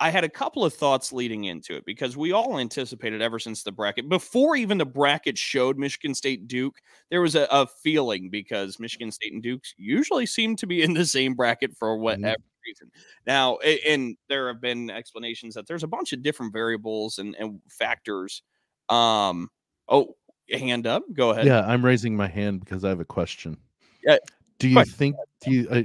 I 0.00 0.10
had 0.10 0.24
a 0.24 0.28
couple 0.28 0.64
of 0.64 0.74
thoughts 0.74 1.12
leading 1.12 1.44
into 1.44 1.76
it 1.76 1.84
because 1.86 2.16
we 2.16 2.32
all 2.32 2.58
anticipated 2.58 3.22
ever 3.22 3.38
since 3.38 3.62
the 3.62 3.72
bracket, 3.72 4.08
before 4.08 4.56
even 4.56 4.76
the 4.78 4.84
bracket 4.86 5.38
showed 5.38 5.78
Michigan 5.78 6.14
State 6.14 6.48
Duke, 6.48 6.80
there 7.10 7.20
was 7.22 7.36
a, 7.36 7.46
a 7.50 7.66
feeling 7.66 8.28
because 8.28 8.80
Michigan 8.80 9.12
State 9.12 9.32
and 9.32 9.42
Duke 9.42 9.62
usually 9.76 10.26
seem 10.26 10.56
to 10.56 10.66
be 10.66 10.82
in 10.82 10.94
the 10.94 11.06
same 11.06 11.34
bracket 11.34 11.76
for 11.78 11.96
whatever 11.96 12.42
reason. 12.66 12.90
Now, 13.26 13.58
and 13.58 14.16
there 14.28 14.48
have 14.48 14.60
been 14.60 14.90
explanations 14.90 15.54
that 15.54 15.66
there's 15.68 15.84
a 15.84 15.88
bunch 15.88 16.12
of 16.12 16.22
different 16.22 16.52
variables 16.52 17.18
and, 17.18 17.36
and 17.36 17.60
factors. 17.70 18.42
Um, 18.88 19.48
oh, 19.88 20.16
hand 20.52 20.86
up, 20.86 21.02
go 21.12 21.30
ahead. 21.30 21.46
yeah 21.46 21.64
i'm 21.66 21.84
raising 21.84 22.16
my 22.16 22.26
hand 22.28 22.60
because 22.60 22.84
i 22.84 22.88
have 22.88 23.00
a 23.00 23.04
question 23.04 23.56
Yeah, 24.04 24.18
do 24.58 24.68
you 24.68 24.76
quick. 24.76 24.88
think 24.88 25.16
do 25.40 25.50
you 25.50 25.68
uh, 25.68 25.82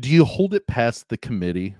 do 0.00 0.08
you 0.10 0.24
hold 0.24 0.54
it 0.54 0.66
past 0.66 1.08
the 1.08 1.16
committee 1.16 1.76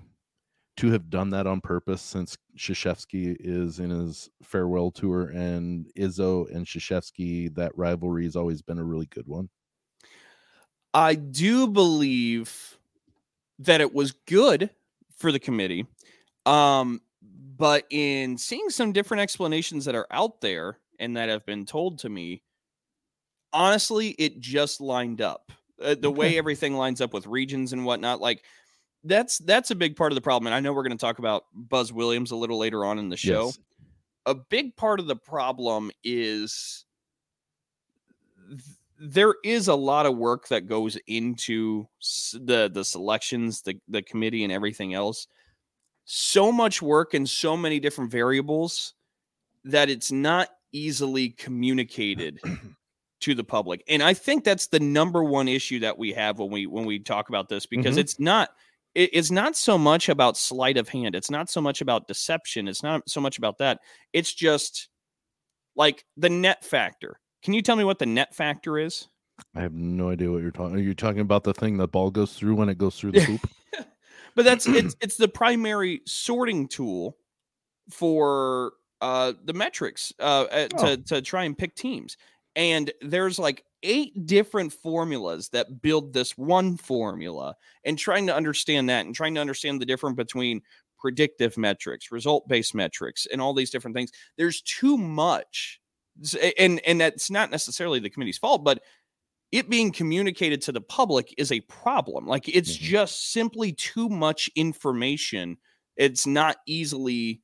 to 0.77 0.91
have 0.91 1.09
done 1.09 1.29
that 1.31 1.47
on 1.47 1.59
purpose 1.59 2.01
since 2.01 2.37
Krzyzewski 2.57 3.35
is 3.39 3.79
in 3.79 3.89
his 3.89 4.29
farewell 4.43 4.91
tour 4.91 5.29
and 5.29 5.87
Izzo 5.97 6.49
and 6.55 6.65
Krzyzewski 6.65 7.53
that 7.55 7.75
rivalry 7.75 8.25
has 8.25 8.35
always 8.35 8.61
been 8.61 8.77
a 8.77 8.83
really 8.83 9.07
good 9.07 9.27
one 9.27 9.49
I 10.93 11.15
do 11.15 11.67
believe 11.67 12.77
that 13.59 13.81
it 13.81 13.93
was 13.93 14.11
good 14.11 14.69
for 15.17 15.31
the 15.31 15.39
committee. 15.39 15.85
Um, 16.45 17.01
but 17.21 17.85
in 17.89 18.37
seeing 18.37 18.69
some 18.69 18.93
different 18.93 19.21
explanations 19.21 19.85
that 19.85 19.95
are 19.95 20.07
out 20.11 20.41
there 20.41 20.77
and 20.99 21.17
that 21.17 21.29
have 21.29 21.45
been 21.45 21.65
told 21.65 21.99
to 21.99 22.09
me, 22.09 22.43
honestly, 23.53 24.09
it 24.11 24.39
just 24.39 24.81
lined 24.81 25.21
up. 25.21 25.51
Uh, 25.81 25.95
the 25.99 26.09
way 26.11 26.37
everything 26.37 26.73
lines 26.75 27.01
up 27.01 27.13
with 27.13 27.27
regions 27.27 27.71
and 27.73 27.85
whatnot, 27.85 28.19
like 28.19 28.43
that's 29.03 29.37
that's 29.39 29.69
a 29.71 29.75
big 29.75 29.95
part 29.95 30.11
of 30.11 30.15
the 30.15 30.21
problem. 30.21 30.47
And 30.47 30.55
I 30.55 30.59
know 30.59 30.73
we're 30.73 30.83
going 30.83 30.97
to 30.97 31.01
talk 31.01 31.19
about 31.19 31.45
Buzz 31.53 31.93
Williams 31.93 32.31
a 32.31 32.35
little 32.35 32.57
later 32.57 32.83
on 32.83 32.97
in 32.99 33.09
the 33.09 33.17
show 33.17 33.45
Yes. 33.45 33.59
a 34.25 34.35
big 34.35 34.75
part 34.75 34.99
of 34.99 35.07
the 35.07 35.15
problem 35.15 35.91
is 36.03 36.85
th- 38.49 38.61
there 38.99 39.35
is 39.43 39.67
a 39.67 39.75
lot 39.75 40.05
of 40.05 40.17
work 40.17 40.47
that 40.47 40.67
goes 40.67 40.97
into 41.07 41.87
the 42.33 42.69
the 42.73 42.83
selections 42.83 43.61
the 43.61 43.79
the 43.87 44.01
committee 44.01 44.43
and 44.43 44.51
everything 44.51 44.93
else 44.93 45.27
so 46.05 46.51
much 46.51 46.81
work 46.81 47.13
and 47.13 47.29
so 47.29 47.55
many 47.57 47.79
different 47.79 48.11
variables 48.11 48.93
that 49.65 49.89
it's 49.89 50.11
not 50.11 50.49
easily 50.71 51.29
communicated 51.29 52.39
to 53.21 53.33
the 53.33 53.43
public 53.43 53.83
and 53.87 54.03
i 54.03 54.13
think 54.13 54.43
that's 54.43 54.67
the 54.67 54.79
number 54.79 55.23
one 55.23 55.47
issue 55.47 55.79
that 55.79 55.97
we 55.97 56.13
have 56.13 56.37
when 56.39 56.51
we 56.51 56.67
when 56.67 56.85
we 56.85 56.99
talk 56.99 57.29
about 57.29 57.49
this 57.49 57.65
because 57.65 57.95
Mhm. 57.95 57.99
it's 57.99 58.19
not 58.19 58.49
it, 58.95 59.09
it's 59.13 59.31
not 59.31 59.55
so 59.55 59.77
much 59.77 60.09
about 60.09 60.37
sleight 60.37 60.77
of 60.77 60.89
hand. 60.89 61.13
It's 61.13 61.29
not 61.29 61.49
so 61.51 61.61
much 61.61 61.81
about 61.81 62.07
deception. 62.07 62.67
It's 62.67 62.81
not 62.81 63.07
so 63.07 63.21
much 63.21 63.37
about 63.37 63.59
that. 63.59 63.79
It's 64.11 64.33
just 64.33 64.89
like 65.75 66.03
the 66.15 66.29
net 66.29 66.63
factor. 66.65 67.19
Can 67.43 67.53
you 67.53 67.61
tell 67.61 67.75
me 67.75 67.83
what 67.83 67.99
the 67.99 68.07
net 68.07 68.33
factor 68.33 68.79
is? 68.79 69.07
I 69.55 69.61
have 69.61 69.73
no 69.73 70.09
idea 70.09 70.31
what 70.31 70.41
you're 70.41 70.49
talking. 70.49 70.75
Are 70.77 70.79
you 70.79 70.95
talking 70.95 71.19
about 71.21 71.43
the 71.43 71.53
thing 71.53 71.77
the 71.77 71.87
ball 71.87 72.09
goes 72.09 72.33
through 72.33 72.55
when 72.55 72.69
it 72.69 72.79
goes 72.79 72.95
through 72.99 73.11
the 73.11 73.23
hoop? 73.23 73.47
but 74.35 74.45
that's 74.45 74.65
it's 74.65 74.95
it's 74.99 75.17
the 75.17 75.27
primary 75.27 76.01
sorting 76.07 76.67
tool 76.67 77.17
for 77.91 78.73
uh 79.01 79.33
the 79.45 79.53
metrics 79.53 80.13
uh 80.19 80.45
uh, 80.51 80.67
Oh. 80.73 80.77
to 80.77 80.97
to 80.97 81.21
try 81.21 81.43
and 81.45 81.57
pick 81.57 81.75
teams. 81.75 82.17
And 82.55 82.91
there's 83.01 83.37
like 83.39 83.63
eight 83.83 84.25
different 84.25 84.73
formulas 84.73 85.49
that 85.49 85.81
build 85.81 86.13
this 86.13 86.37
one 86.37 86.77
formula 86.77 87.55
and 87.85 87.97
trying 87.99 88.25
to 88.27 88.35
understand 88.35 88.89
that 88.89 89.05
and 89.05 89.13
trying 89.15 89.35
to 89.35 89.41
understand 89.41 89.79
the 89.81 89.85
difference 89.85 90.15
between 90.17 90.61
predictive 90.99 91.57
metrics, 91.57 92.11
result 92.11 92.47
based 92.47 92.73
metrics, 92.73 93.27
and 93.31 93.39
all 93.41 93.53
these 93.53 93.69
different 93.69 93.95
things. 93.95 94.11
There's 94.37 94.61
too 94.61 94.97
much. 94.97 95.79
And 96.57 96.79
and 96.87 96.99
that's 96.99 97.29
not 97.29 97.51
necessarily 97.51 97.99
the 97.99 98.09
committee's 98.09 98.39
fault, 98.39 98.63
but 98.63 98.81
it 99.51 99.69
being 99.69 99.91
communicated 99.91 100.61
to 100.63 100.71
the 100.73 100.81
public 100.81 101.33
is 101.37 101.51
a 101.51 101.61
problem. 101.61 102.27
Like 102.27 102.49
it's 102.49 102.77
Mhm. 102.77 102.79
just 102.79 103.31
simply 103.31 103.73
too 103.73 104.09
much 104.09 104.49
information. 104.55 105.57
It's 105.97 106.27
not 106.27 106.57
easily 106.67 107.41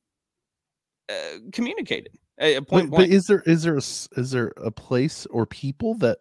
uh, 1.08 1.38
communicated. 1.52 2.18
Uh, 2.40 2.60
point 2.62 2.90
But, 2.90 2.96
but 2.98 3.08
is 3.08 3.26
there 3.26 3.42
is 3.46 3.62
there 3.62 3.74
a, 3.76 3.78
is 4.18 4.30
there 4.30 4.52
a 4.56 4.70
place 4.70 5.26
or 5.26 5.46
people 5.46 5.94
that 5.98 6.18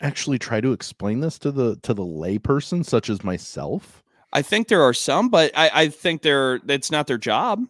actually 0.00 0.38
try 0.38 0.60
to 0.60 0.72
explain 0.72 1.20
this 1.20 1.38
to 1.40 1.50
the 1.50 1.76
to 1.82 1.94
the 1.94 2.04
layperson, 2.04 2.84
such 2.84 3.10
as 3.10 3.24
myself? 3.24 4.02
I 4.32 4.42
think 4.42 4.68
there 4.68 4.82
are 4.82 4.94
some, 4.94 5.28
but 5.28 5.52
I, 5.56 5.70
I 5.74 5.88
think 5.88 6.22
they're 6.22 6.60
it's 6.68 6.90
not 6.90 7.06
their 7.06 7.18
job. 7.18 7.64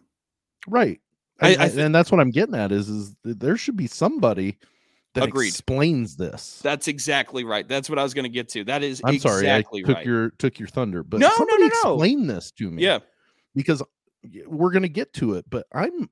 Right. 0.67 0.99
I- 1.41 1.49
And, 1.53 1.61
I 1.61 1.65
and- 1.65 1.73
thi- 1.73 1.81
and 1.81 1.95
that's 1.95 2.11
what 2.11 2.19
I'm 2.21 2.31
getting 2.31 2.55
at 2.55 2.71
is 2.71 2.89
is 2.89 3.15
there 3.23 3.57
should 3.57 3.77
be 3.77 3.87
somebody 3.87 4.57
that 5.15 5.29
Agreed. 5.29 5.47
explains 5.47 6.17
this. 6.17 6.59
That's 6.61 6.87
exactly 6.89 7.45
right. 7.45 7.65
That's 7.67 7.89
what 7.89 7.97
I 7.97 8.03
was 8.03 8.13
going 8.13 8.23
to 8.23 8.29
get 8.29 8.49
to. 8.49 8.63
That 8.65 8.83
is 8.83 9.01
I'm 9.05 9.17
sorry, 9.17 9.39
exactly 9.45 9.81
I 9.83 9.87
took 9.87 9.95
right. 9.97 10.05
your 10.05 10.29
took 10.31 10.59
your 10.59 10.67
thunder, 10.67 11.03
but 11.03 11.19
No, 11.21 11.29
no, 11.29 11.33
somebody 11.35 11.63
no, 11.63 11.67
no. 11.67 11.93
explain 11.93 12.27
this 12.27 12.51
to 12.51 12.69
me. 12.69 12.83
yeah, 12.83 12.99
because 13.55 13.81
we're 14.47 14.71
gonna 14.71 14.87
get 14.89 15.13
to 15.13 15.35
it, 15.35 15.45
but 15.49 15.67
I'm 15.73 16.09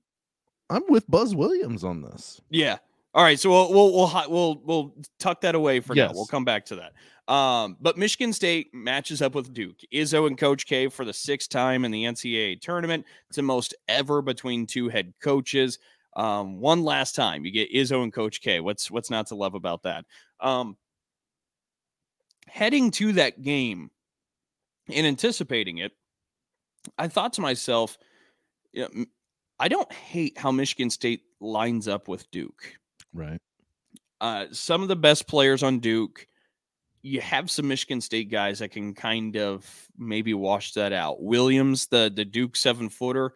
I'm 0.69 0.83
with 0.89 1.09
Buzz 1.09 1.35
Williams 1.35 1.83
on 1.83 2.01
this. 2.01 2.41
yeah. 2.49 2.77
All 3.15 3.23
right, 3.23 3.39
so 3.39 3.51
we'll 3.51 3.71
we'll 3.71 3.91
we'll 3.93 4.29
we'll, 4.29 4.61
we'll 4.65 4.95
tuck 5.19 5.41
that 5.41 5.53
away 5.53 5.79
for 5.81 5.93
now. 5.93 6.13
We'll 6.15 6.25
come 6.25 6.45
back 6.45 6.65
to 6.65 6.77
that. 6.77 6.93
Um, 7.31 7.77
but 7.79 7.95
Michigan 7.95 8.33
State 8.33 8.73
matches 8.73 9.21
up 9.21 9.35
with 9.35 9.53
Duke. 9.53 9.77
Izzo 9.93 10.25
and 10.25 10.35
Coach 10.35 10.65
K 10.65 10.87
for 10.87 11.05
the 11.05 11.13
sixth 11.13 11.49
time 11.49 11.85
in 11.85 11.91
the 11.91 12.05
NCAA 12.05 12.59
tournament. 12.59 13.05
It's 13.27 13.35
the 13.35 13.43
most 13.43 13.75
ever 13.87 14.23
between 14.23 14.65
two 14.65 14.89
head 14.89 15.13
coaches. 15.21 15.77
Um, 16.15 16.59
one 16.59 16.83
last 16.83 17.13
time, 17.13 17.45
you 17.45 17.51
get 17.51 17.71
Izzo 17.71 18.01
and 18.01 18.11
Coach 18.11 18.41
K. 18.41 18.59
What's 18.59 18.89
what's 18.89 19.11
not 19.11 19.27
to 19.27 19.35
love 19.35 19.53
about 19.53 19.83
that? 19.83 20.05
Um, 20.39 20.75
heading 22.47 22.89
to 22.91 23.13
that 23.13 23.43
game 23.43 23.91
and 24.91 25.05
anticipating 25.05 25.77
it, 25.77 25.91
I 26.97 27.07
thought 27.09 27.33
to 27.33 27.41
myself, 27.41 27.97
yeah, 28.73 28.87
m- 28.93 29.07
I 29.59 29.67
don't 29.67 29.91
hate 29.91 30.37
how 30.37 30.51
Michigan 30.51 30.89
State 30.89 31.21
lines 31.39 31.87
up 31.87 32.07
with 32.07 32.29
Duke. 32.31 32.75
Right. 33.13 33.39
Uh, 34.19 34.45
some 34.51 34.81
of 34.81 34.87
the 34.87 34.95
best 34.95 35.27
players 35.27 35.63
on 35.63 35.79
Duke, 35.79 36.27
you 37.01 37.21
have 37.21 37.51
some 37.51 37.67
Michigan 37.67 38.01
State 38.01 38.31
guys 38.31 38.59
that 38.59 38.69
can 38.69 38.93
kind 38.93 39.37
of 39.37 39.65
maybe 39.97 40.33
wash 40.33 40.73
that 40.73 40.93
out. 40.93 41.21
Williams, 41.21 41.87
the 41.87 42.11
the 42.13 42.25
Duke 42.25 42.55
seven 42.55 42.89
footer, 42.89 43.33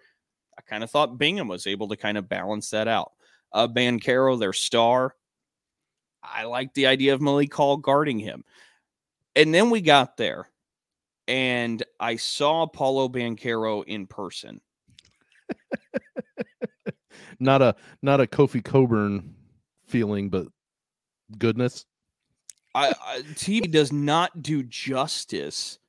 I 0.58 0.62
kind 0.62 0.84
of 0.84 0.90
thought 0.90 1.18
Bingham 1.18 1.48
was 1.48 1.68
able 1.68 1.90
to 1.90 1.98
kind 1.98 2.18
of 2.18 2.30
balance 2.30 2.70
that 2.72 2.88
out. 2.88 3.12
Uh, 3.52 3.68
Banchero, 3.68 4.40
their 4.40 4.54
star, 4.54 5.16
I 6.24 6.46
like 6.46 6.74
the 6.74 6.88
idea 6.88 7.14
of 7.14 7.22
Malik 7.22 7.54
Hall 7.54 7.78
guarding 7.78 8.20
him. 8.20 8.44
And 9.36 9.54
then 9.54 9.70
we 9.70 9.82
got 9.82 10.18
there, 10.18 10.50
and 11.28 11.84
I 12.00 12.16
saw 12.16 12.66
Paolo 12.66 13.08
Banchero 13.08 13.84
in 13.86 14.08
person. 14.08 14.62
Not 17.40 17.62
a 17.62 17.76
not 18.02 18.20
a 18.22 18.26
Kofi 18.28 18.64
Cockburn 18.64 19.36
feeling, 19.86 20.30
but 20.30 20.48
goodness. 21.38 21.86
I, 22.76 22.94
I 23.06 23.20
TV 23.34 23.70
does 23.72 23.92
not 23.92 24.42
do 24.44 24.64
justice. 24.64 25.80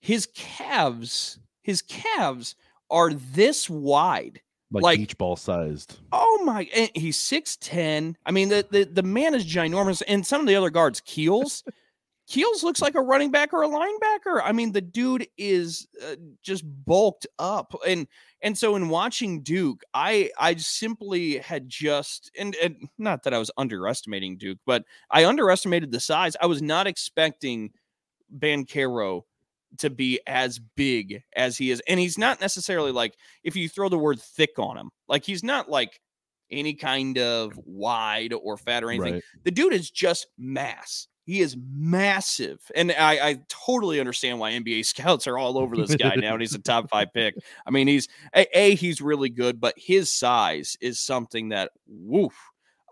His 0.00 0.28
calves, 0.34 1.38
his 1.62 1.80
calves 1.82 2.54
are 2.90 3.12
this 3.14 3.70
wide. 3.70 4.40
Like, 4.70 4.82
Like- 4.82 4.98
beach 4.98 5.18
ball 5.18 5.36
sized. 5.36 5.98
Oh 6.12 6.42
my! 6.44 6.68
And 6.74 6.90
he's 6.94 7.16
six 7.16 7.56
ten. 7.56 8.16
I 8.26 8.30
mean, 8.32 8.48
the, 8.48 8.66
the 8.70 8.84
the 8.84 9.02
man 9.02 9.34
is 9.34 9.44
ginormous. 9.46 10.02
And 10.08 10.26
some 10.26 10.40
of 10.40 10.46
the 10.46 10.56
other 10.56 10.70
guards, 10.70 11.00
Keels, 11.00 11.62
Keels 12.26 12.62
looks 12.62 12.80
like 12.80 12.94
a 12.94 13.02
running 13.02 13.30
back 13.30 13.52
or 13.52 13.62
a 13.62 13.68
linebacker. 13.68 14.40
I 14.42 14.52
mean, 14.52 14.72
the 14.72 14.80
dude 14.80 15.26
is 15.36 15.86
uh, 16.02 16.16
just 16.42 16.64
bulked 16.64 17.26
up. 17.38 17.74
And 17.86 18.06
and 18.40 18.56
so 18.56 18.76
in 18.76 18.88
watching 18.88 19.42
Duke, 19.42 19.82
I 19.92 20.30
I 20.38 20.54
simply 20.56 21.38
had 21.38 21.68
just 21.68 22.30
and 22.38 22.54
and 22.62 22.88
not 22.96 23.24
that 23.24 23.34
I 23.34 23.38
was 23.38 23.50
underestimating 23.58 24.38
Duke, 24.38 24.58
but 24.64 24.84
I 25.10 25.26
underestimated 25.26 25.92
the 25.92 26.00
size. 26.00 26.34
I 26.40 26.46
was 26.46 26.62
not 26.62 26.86
expecting 26.86 27.72
Banchero 28.34 29.22
to 29.78 29.90
be 29.90 30.20
as 30.26 30.58
big 30.58 31.22
as 31.36 31.58
he 31.58 31.70
is. 31.70 31.82
And 31.88 32.00
he's 32.00 32.18
not 32.18 32.40
necessarily 32.40 32.92
like 32.92 33.16
if 33.42 33.56
you 33.56 33.68
throw 33.68 33.88
the 33.88 33.98
word 33.98 34.20
thick 34.20 34.58
on 34.58 34.76
him, 34.76 34.90
like 35.08 35.24
he's 35.24 35.42
not 35.42 35.68
like 35.68 36.00
any 36.50 36.74
kind 36.74 37.18
of 37.18 37.58
wide 37.64 38.32
or 38.32 38.56
fat 38.56 38.84
or 38.84 38.90
anything. 38.90 39.14
Right. 39.14 39.22
The 39.44 39.50
dude 39.50 39.72
is 39.72 39.90
just 39.90 40.26
mass. 40.38 41.08
He 41.24 41.40
is 41.40 41.56
massive. 41.58 42.60
And 42.74 42.92
I, 42.92 43.28
I 43.30 43.38
totally 43.48 43.98
understand 43.98 44.38
why 44.38 44.52
NBA 44.52 44.84
scouts 44.84 45.26
are 45.26 45.38
all 45.38 45.58
over 45.58 45.76
this 45.76 45.94
guy 45.96 46.14
now. 46.16 46.32
And 46.34 46.40
he's 46.42 46.54
a 46.54 46.58
top 46.58 46.90
five 46.90 47.08
pick. 47.14 47.34
I 47.66 47.70
mean, 47.70 47.88
he's 47.88 48.08
a, 48.34 48.46
a 48.58 48.74
he's 48.74 49.00
really 49.00 49.30
good, 49.30 49.60
but 49.60 49.74
his 49.76 50.12
size 50.12 50.76
is 50.80 51.00
something 51.00 51.48
that 51.50 51.70
woof. 51.86 52.34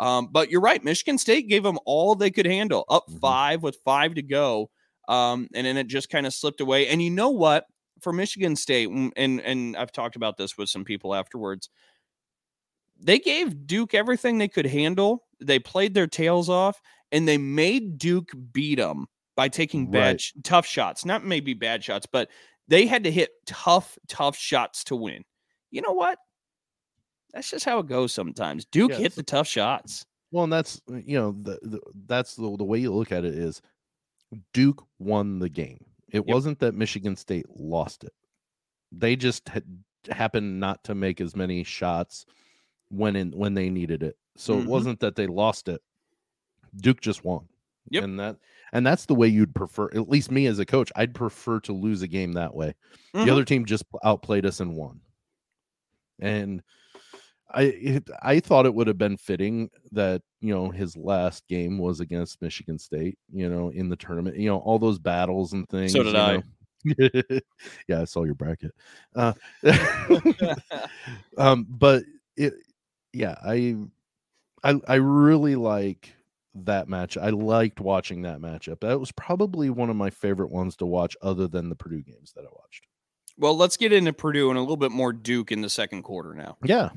Um, 0.00 0.28
but 0.32 0.50
you're 0.50 0.60
right. 0.62 0.82
Michigan 0.82 1.18
State 1.18 1.48
gave 1.48 1.62
them 1.62 1.78
all 1.84 2.14
they 2.14 2.30
could 2.30 2.46
handle, 2.46 2.84
up 2.88 3.04
Mhm. 3.08 3.20
five 3.20 3.62
with 3.62 3.76
five 3.84 4.14
to 4.14 4.22
go. 4.22 4.70
Um, 5.08 5.48
and 5.54 5.66
then 5.66 5.76
it 5.76 5.86
just 5.86 6.08
kind 6.08 6.26
of 6.26 6.32
slipped 6.32 6.60
away. 6.60 6.88
And 6.88 7.02
you 7.02 7.10
know 7.10 7.30
what? 7.30 7.66
For 8.00 8.12
Michigan 8.12 8.56
State, 8.56 8.88
mm, 8.88 9.12
and 9.16 9.40
and 9.42 9.76
I've 9.76 9.92
talked 9.92 10.16
about 10.16 10.36
this 10.36 10.56
with 10.58 10.68
some 10.68 10.84
people 10.84 11.14
afterwards. 11.14 11.68
They 12.98 13.18
gave 13.18 13.66
Duke 13.66 13.94
everything 13.94 14.38
they 14.38 14.48
could 14.48 14.66
handle. 14.66 15.24
They 15.40 15.58
played 15.58 15.94
their 15.94 16.06
tails 16.06 16.48
off, 16.48 16.80
and 17.12 17.28
they 17.28 17.38
made 17.38 17.98
Duke 17.98 18.32
beat 18.52 18.76
them 18.76 19.06
by 19.36 19.48
taking 19.48 19.90
bad, 19.90 20.06
Right. 20.12 20.20
sh- 20.20 20.32
tough 20.42 20.66
shots. 20.66 21.04
Not 21.04 21.24
maybe 21.24 21.54
bad 21.54 21.84
shots, 21.84 22.06
but 22.10 22.28
they 22.68 22.86
had 22.86 23.04
to 23.04 23.10
hit 23.12 23.30
tough, 23.46 23.96
tough 24.08 24.36
shots 24.36 24.82
to 24.84 24.96
win. 24.96 25.22
You 25.70 25.82
know 25.82 25.92
what? 25.92 26.18
That's 27.32 27.50
just 27.50 27.64
how 27.64 27.78
it 27.78 27.86
goes 27.86 28.12
sometimes. 28.12 28.64
Duke 28.66 28.90
Yeah, 28.92 28.98
hit 28.98 29.14
the 29.14 29.22
tough 29.22 29.48
shots. 29.48 30.04
Well, 30.30 30.44
and 30.44 30.52
that's 30.52 30.80
uh, 30.90 30.96
you 30.96 31.18
know 31.18 31.32
the, 31.42 31.58
the 31.62 31.80
that's 32.06 32.34
the, 32.36 32.56
the 32.56 32.64
way 32.64 32.78
you 32.78 32.92
look 32.92 33.12
at 33.12 33.24
it 33.24 33.34
is 33.34 33.60
Duke 34.52 34.84
won 34.98 35.38
the 35.38 35.48
game. 35.48 35.84
It 36.10 36.18
Yep. 36.18 36.26
wasn't 36.26 36.58
that 36.60 36.74
Michigan 36.74 37.16
State 37.16 37.46
lost 37.48 38.04
it. 38.04 38.12
They 38.90 39.16
just 39.16 39.48
had, 39.48 39.64
happened 40.10 40.60
not 40.60 40.84
to 40.84 40.94
make 40.94 41.20
as 41.22 41.34
many 41.36 41.64
shots 41.64 42.26
when 42.88 43.16
in 43.16 43.30
when 43.32 43.54
they 43.54 43.70
needed 43.70 44.02
it. 44.02 44.16
So 44.36 44.56
Mhm. 44.56 44.62
it 44.62 44.66
wasn't 44.68 45.00
that 45.00 45.16
they 45.16 45.26
lost 45.26 45.68
it. 45.68 45.82
Duke 46.76 47.00
just 47.00 47.24
won. 47.24 47.46
Yep. 47.90 48.04
And 48.04 48.20
that 48.20 48.36
and 48.72 48.86
that's 48.86 49.06
the 49.06 49.14
way 49.14 49.28
you'd 49.28 49.54
prefer. 49.54 49.90
At 49.94 50.08
least 50.08 50.30
me 50.30 50.46
as 50.46 50.58
a 50.58 50.66
coach, 50.66 50.90
I'd 50.96 51.14
prefer 51.14 51.60
to 51.60 51.72
lose 51.72 52.02
a 52.02 52.08
game 52.08 52.32
that 52.32 52.54
way. 52.54 52.74
Mhm. 53.14 53.24
The 53.24 53.30
other 53.32 53.44
team 53.44 53.64
just 53.64 53.84
outplayed 54.04 54.46
us 54.46 54.60
and 54.60 54.76
won. 54.76 55.00
And 56.20 56.62
I 57.50 57.62
it, 57.62 58.10
I 58.22 58.40
thought 58.40 58.66
it 58.66 58.74
would 58.74 58.86
have 58.86 58.98
been 58.98 59.16
fitting 59.16 59.70
that 59.90 60.22
you 60.40 60.54
know 60.54 60.70
his 60.70 60.96
last 60.96 61.46
game 61.48 61.78
was 61.78 62.00
against 62.00 62.40
Michigan 62.40 62.78
State. 62.78 63.18
You 63.32 63.48
know, 63.48 63.70
in 63.70 63.88
the 63.88 63.96
tournament. 63.96 64.36
You 64.36 64.48
know, 64.48 64.58
all 64.58 64.78
those 64.78 64.98
battles 64.98 65.52
and 65.52 65.68
things. 65.68 65.92
So 65.92 66.02
did 66.02 66.16
I. 66.16 66.36
know. 66.36 66.42
yeah, 67.88 68.00
I 68.00 68.04
saw 68.04 68.24
your 68.24 68.34
bracket. 68.34 68.72
Uh, 69.14 69.32
um, 71.38 71.66
but 71.68 72.04
it, 72.36 72.54
yeah, 73.12 73.36
I, 73.44 73.76
I, 74.64 74.80
I 74.88 74.94
really 74.96 75.56
like 75.56 76.12
that 76.54 76.88
match. 76.88 77.16
I 77.16 77.30
liked 77.30 77.80
watching 77.80 78.22
that 78.22 78.38
matchup. 78.40 78.80
That 78.80 79.00
was 79.00 79.12
probably 79.12 79.70
one 79.70 79.90
of 79.90 79.96
my 79.96 80.10
favorite 80.10 80.50
ones 80.50 80.76
to 80.76 80.86
watch, 80.86 81.16
other 81.22 81.48
than 81.48 81.68
the 81.68 81.74
Purdue 81.76 82.02
games 82.02 82.32
that 82.36 82.42
I 82.44 82.48
watched. 82.52 82.86
well, 83.38 83.56
let's 83.56 83.76
get 83.76 83.92
into 83.92 84.12
Purdue 84.12 84.50
and 84.50 84.58
a 84.58 84.60
little 84.60 84.76
bit 84.76 84.92
more 84.92 85.12
Duke 85.12 85.50
in 85.52 85.60
the 85.62 85.70
second 85.70 86.02
quarter 86.02 86.34
now. 86.34 86.56
Yeah, 86.64 86.90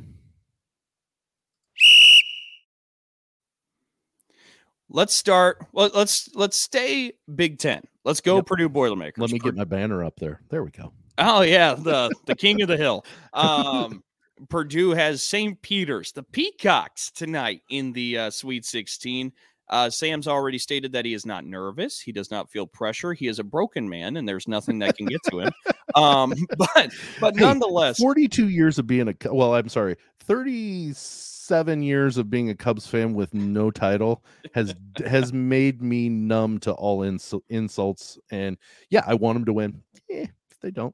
Let's 4.89 5.15
start. 5.15 5.65
Well, 5.73 5.89
let's 5.95 6.29
let's 6.35 6.57
stay 6.57 7.13
Big 7.33 7.57
Ten. 7.57 7.81
Let's 8.03 8.21
go 8.21 8.35
Yep. 8.37 8.45
Purdue 8.45 8.69
Boilermakers. 8.69 9.19
let 9.19 9.31
me 9.31 9.39
get 9.39 9.55
my 9.55 9.63
banner 9.63 10.03
up 10.03 10.19
there. 10.19 10.41
There 10.49 10.63
we 10.63 10.69
go. 10.71 10.93
Oh 11.17 11.41
yeah, 11.41 11.73
the 11.73 12.11
the 12.27 12.35
king 12.35 12.61
of 12.61 12.67
the 12.67 12.77
hill. 12.77 13.03
Um, 13.33 14.01
Purdue 14.49 14.91
has 14.91 15.23
St. 15.23 15.61
Peter's, 15.61 16.11
the 16.11 16.23
Peacocks 16.23 17.11
tonight 17.11 17.61
in 17.69 17.93
the 17.93 18.17
uh, 18.17 18.29
Sweet 18.29 18.65
16. 18.65 19.31
Uh, 19.67 19.89
Sam's 19.89 20.27
already 20.27 20.59
stated 20.59 20.91
that 20.91 21.05
he 21.05 21.13
is 21.13 21.25
not 21.25 21.43
nervous. 21.43 21.99
He 21.99 22.11
does 22.11 22.29
not 22.29 22.51
feel 22.51 22.67
pressure. 22.67 23.13
He 23.13 23.27
is 23.27 23.39
a 23.39 23.43
broken 23.43 23.89
man, 23.89 24.17
and 24.17 24.29
there's 24.29 24.47
nothing 24.47 24.79
that 24.79 24.95
can 24.95 25.07
get 25.07 25.21
to 25.29 25.39
him. 25.39 25.51
Um, 25.93 26.33
but 26.57 26.91
but 27.21 27.37
Hey, 27.37 27.45
nonetheless, 27.45 27.99
42 27.99 28.49
years 28.49 28.77
of 28.77 28.85
being 28.85 29.07
a 29.07 29.15
well, 29.31 29.55
I'm 29.55 29.69
sorry, 29.69 29.95
37 30.19 31.83
years 31.83 32.17
of 32.17 32.29
being 32.29 32.49
a 32.49 32.55
Cubs 32.55 32.85
fan 32.85 33.13
with 33.13 33.33
no 33.33 33.71
title 33.71 34.21
has 34.53 34.75
has 35.05 35.31
made 35.33 35.81
me 35.81 36.09
numb 36.09 36.59
to 36.61 36.73
all 36.73 36.99
insu- 36.99 37.43
insults. 37.47 38.17
And 38.29 38.57
yeah, 38.89 39.03
I 39.07 39.13
want 39.13 39.37
them 39.37 39.45
to 39.45 39.53
win. 39.53 39.83
Eh, 40.11 40.25
if 40.51 40.59
they 40.59 40.71
don't, 40.71 40.93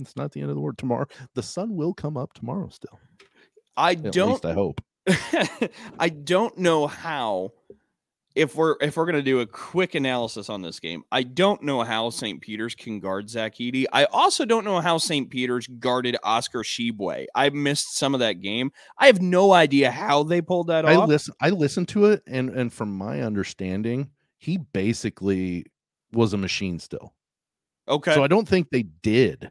it's 0.00 0.16
not 0.16 0.32
the 0.32 0.40
end 0.40 0.50
of 0.50 0.56
the 0.56 0.62
world. 0.62 0.78
Tomorrow, 0.78 1.06
the 1.34 1.42
sun 1.42 1.76
will 1.76 1.94
come 1.94 2.16
up 2.16 2.32
tomorrow. 2.32 2.68
Still, 2.68 2.98
I 3.76 3.92
at 3.92 4.12
don't 4.12 4.30
least 4.30 4.46
I 4.46 4.52
hope. 4.52 4.80
I 5.98 6.08
don't 6.08 6.56
know 6.58 6.86
how 6.86 7.52
if 8.34 8.54
we're 8.54 8.76
if 8.80 8.96
we're 8.96 9.06
gonna 9.06 9.22
do 9.22 9.40
a 9.40 9.46
quick 9.46 9.94
analysis 9.94 10.48
on 10.48 10.62
this 10.62 10.78
game, 10.78 11.02
I 11.10 11.22
don't 11.24 11.62
know 11.62 11.82
how 11.82 12.10
St. 12.10 12.40
Peter's 12.40 12.74
can 12.74 13.00
guard 13.00 13.28
Zach 13.28 13.56
Edey. 13.56 13.86
I 13.92 14.04
also 14.04 14.44
don't 14.44 14.64
know 14.64 14.80
how 14.80 14.98
St. 14.98 15.28
Peter's 15.30 15.66
guarded 15.66 16.16
Oscar 16.22 16.60
Tshiebwe. 16.60 17.26
I 17.34 17.50
missed 17.50 17.96
some 17.96 18.14
of 18.14 18.20
that 18.20 18.40
game. 18.40 18.70
I 18.98 19.06
have 19.06 19.20
no 19.20 19.52
idea 19.52 19.90
how 19.90 20.22
they 20.22 20.40
pulled 20.40 20.68
that 20.68 20.86
I 20.86 20.94
off. 20.94 21.08
listen. 21.08 21.34
I 21.40 21.50
listened 21.50 21.88
to 21.88 22.06
it, 22.06 22.22
and 22.26 22.50
and 22.50 22.72
from 22.72 22.96
my 22.96 23.20
understanding, 23.22 24.10
he 24.38 24.58
basically 24.58 25.66
was 26.12 26.32
a 26.32 26.38
machine 26.38 26.78
still. 26.78 27.14
okay. 27.88 28.14
So 28.14 28.22
I 28.22 28.28
don't 28.28 28.48
think 28.48 28.70
they 28.70 28.84
did. 29.02 29.50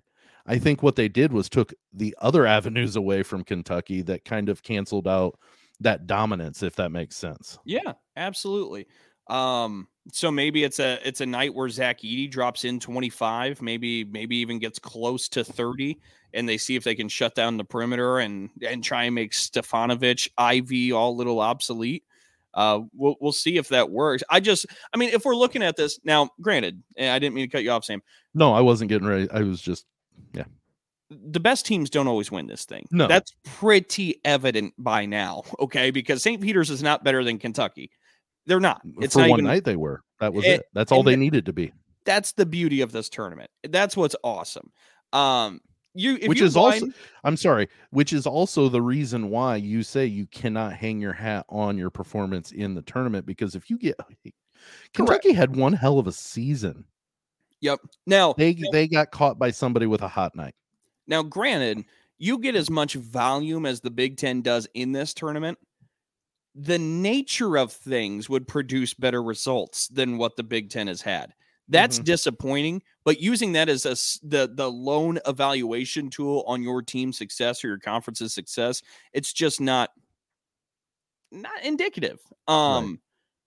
I 0.50 0.58
think 0.58 0.82
what 0.82 0.96
they 0.96 1.08
did 1.08 1.32
was 1.32 1.48
took 1.48 1.76
the 1.94 2.16
other 2.20 2.48
avenues 2.48 2.96
away 2.96 3.22
from 3.22 3.44
Kentucky 3.44 4.02
that 4.02 4.26
kind 4.26 4.50
of 4.50 4.64
canceled 4.64 5.08
out 5.08 5.38
that 5.80 6.08
dominance, 6.08 6.64
if 6.64 6.76
that 6.78 6.92
makes 6.92 7.16
sense. 7.16 7.60
Yeah, 7.66 7.94
absolutely. 8.18 8.88
Um, 9.28 9.88
so 10.12 10.32
maybe 10.32 10.64
it's 10.64 10.80
a 10.80 11.08
it's 11.08 11.22
a 11.22 11.26
night 11.28 11.54
where 11.54 11.70
Zach 11.70 12.00
Edey 12.00 12.30
drops 12.32 12.66
in 12.66 12.80
25, 12.80 13.62
maybe 13.62 14.04
maybe 14.04 14.38
even 14.38 14.58
gets 14.58 14.80
close 14.80 15.30
to 15.30 15.44
30, 15.44 16.00
and 16.34 16.50
they 16.50 16.58
see 16.58 16.76
if 16.76 16.84
they 16.84 16.96
can 16.96 17.10
shut 17.10 17.36
down 17.36 17.58
the 17.58 17.64
perimeter 17.64 18.18
and 18.18 18.50
and 18.68 18.84
try 18.84 19.04
and 19.04 19.14
make 19.14 19.34
Stefanovic, 19.34 20.30
Ivey 20.36 20.92
all 20.92 21.16
little 21.16 21.42
obsolete. 21.42 22.04
Uh, 22.56 22.80
we'll 22.96 23.18
we'll 23.22 23.32
see 23.32 23.58
if 23.58 23.68
that 23.68 23.92
works. 23.92 24.24
I 24.32 24.40
just, 24.40 24.66
I 24.92 24.98
mean, 24.98 25.10
if 25.10 25.26
we're 25.26 25.36
looking 25.36 25.62
at 25.62 25.76
this 25.76 26.00
now, 26.04 26.32
granted, 26.42 26.82
I 27.00 27.20
didn't 27.20 27.36
mean 27.36 27.46
to 27.46 27.52
cut 27.52 27.64
you 27.64 27.70
off, 27.70 27.86
Sam. 27.86 28.02
No, 28.34 28.52
I 28.52 28.62
wasn't 28.62 28.90
getting 28.90 29.08
ready. 29.08 29.30
I 29.30 29.42
was 29.42 29.62
just 29.62 29.86
the 31.12 31.40
best 31.40 31.66
teams 31.66 31.90
don't 31.90 32.08
always 32.08 32.32
win 32.32 32.46
this 32.46 32.66
thing. 32.66 32.86
No. 32.92 33.08
That's 33.08 33.34
pretty 33.44 34.22
evident 34.24 34.76
by 34.78 35.08
now, 35.08 35.42
okay? 35.60 35.90
Because 35.90 36.22
St. 36.22 36.40
Peter's 36.40 36.70
is 36.70 36.84
not 36.84 37.04
better 37.04 37.24
than 37.24 37.40
Kentucky. 37.40 37.90
They're 38.46 38.60
not. 38.60 38.82
It's 39.00 39.16
for 39.16 39.22
not 39.22 39.30
one 39.32 39.40
even 39.40 39.50
night 39.52 39.64
they 39.64 39.76
were. 39.76 40.04
That 40.20 40.34
was 40.34 40.46
And- 40.46 40.56
it. 40.56 40.66
That's 40.74 40.92
all 40.92 41.02
they 41.02 41.14
the- 41.14 41.18
needed 41.18 41.46
to 41.48 41.54
be. 41.54 41.74
that's 42.06 42.32
the 42.34 42.46
beauty 42.46 42.82
of 42.82 42.92
this 42.92 43.10
tournament. 43.10 43.50
That's 43.70 43.98
what's 43.98 44.16
awesome. 44.24 44.72
Um 45.14 45.62
you 45.96 46.18
if 46.22 46.28
Which 46.30 46.40
you 46.40 46.46
is 46.46 46.56
also- 46.56 46.88
I'm 47.24 47.36
sorry, 47.38 47.68
which 47.90 48.14
is 48.14 48.28
also 48.28 48.70
the 48.70 48.82
reason 48.82 49.30
why 49.32 49.56
you 49.56 49.82
say 49.82 50.06
you 50.06 50.28
cannot 50.28 50.74
hang 50.74 51.00
your 51.00 51.14
hat 51.14 51.46
on 51.50 51.76
your 51.78 51.90
performance 51.90 52.52
in 52.52 52.76
the 52.76 52.84
tournament 52.84 53.26
because 53.26 53.56
if 53.56 53.70
you 53.72 53.78
get 53.80 53.96
Kentucky 54.94 55.34
had 55.34 55.56
one 55.56 55.74
hell 55.74 55.98
of 56.00 56.06
a 56.08 56.12
season. 56.12 56.86
Yep. 57.62 57.80
Now 58.06 58.36
They 58.38 58.54
they 58.72 58.88
got 58.88 59.12
caught 59.12 59.38
by 59.38 59.52
somebody 59.52 59.86
with 59.86 60.02
a 60.02 60.08
hot 60.08 60.36
night. 60.36 60.56
now 61.08 61.24
granted, 61.24 61.86
you 62.18 62.38
get 62.40 62.56
as 62.56 62.70
much 62.70 62.94
volume 62.96 63.66
as 63.66 63.82
the 63.82 63.92
Big 63.92 64.18
10 64.18 64.42
does 64.42 64.68
in 64.74 64.92
this 64.92 65.14
tournament. 65.14 65.58
The 66.56 66.80
nature 66.80 67.58
of 67.58 67.72
things 67.72 68.30
would 68.30 68.48
produce 68.48 68.94
better 68.94 69.24
results 69.24 69.88
than 69.90 70.18
what 70.18 70.36
the 70.36 70.44
Big 70.44 70.70
10 70.70 70.88
has 70.88 71.02
had. 71.02 71.34
That's 71.70 72.00
Mhm. 72.00 72.06
disappointing, 72.06 72.82
but 73.06 73.22
using 73.22 73.54
that 73.54 73.70
as 73.70 73.86
a, 73.86 73.96
the 74.28 74.52
the 74.54 74.72
lone 74.72 75.20
evaluation 75.28 76.10
tool 76.10 76.44
on 76.48 76.64
your 76.64 76.82
team's 76.82 77.18
success 77.18 77.64
or 77.64 77.68
your 77.70 77.80
conference's 77.80 78.34
success, 78.34 78.82
it's 79.14 79.34
just 79.34 79.62
not 79.62 79.92
not 81.32 81.64
indicative. 81.64 82.20
Um 82.48 83.00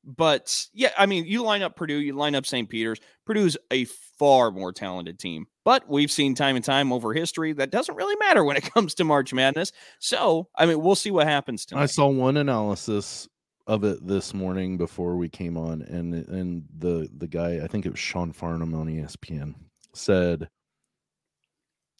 but 0.04 0.66
yeah, 0.72 0.90
I 0.98 1.06
mean, 1.06 1.24
you 1.26 1.42
line 1.42 1.62
up 1.62 1.76
Purdue, 1.76 2.00
you 2.00 2.14
line 2.14 2.34
up 2.34 2.46
St. 2.46 2.68
Peter's. 2.68 3.00
Purdue's 3.24 3.56
a 3.70 3.84
far 4.18 4.50
more 4.50 4.72
talented 4.72 5.18
team, 5.18 5.46
but 5.64 5.88
we've 5.88 6.10
seen 6.10 6.34
time 6.34 6.56
and 6.56 6.64
time 6.64 6.92
over 6.92 7.12
history 7.12 7.52
that 7.54 7.70
doesn't 7.70 7.94
really 7.94 8.16
matter 8.16 8.44
when 8.44 8.56
it 8.56 8.64
comes 8.74 8.94
to 8.94 9.04
March 9.04 9.32
Madness. 9.32 9.72
So, 9.98 10.48
I 10.56 10.66
mean, 10.66 10.80
we'll 10.82 10.94
see 10.94 11.10
what 11.10 11.26
happens 11.26 11.64
tonight. 11.64 11.82
I 11.82 11.86
saw 11.86 12.08
one 12.08 12.36
analysis 12.36 13.28
of 13.66 13.84
it 13.84 14.04
this 14.06 14.34
morning 14.34 14.76
before 14.76 15.16
we 15.16 15.28
came 15.28 15.56
on, 15.56 15.82
and 15.82 16.14
and 16.14 16.64
the 16.78 17.08
the 17.16 17.28
guy 17.28 17.60
I 17.62 17.66
think 17.66 17.86
it 17.86 17.90
was 17.90 18.00
Sean 18.00 18.32
Farnham 18.32 18.74
on 18.74 18.86
ESPN 18.88 19.54
said 19.94 20.48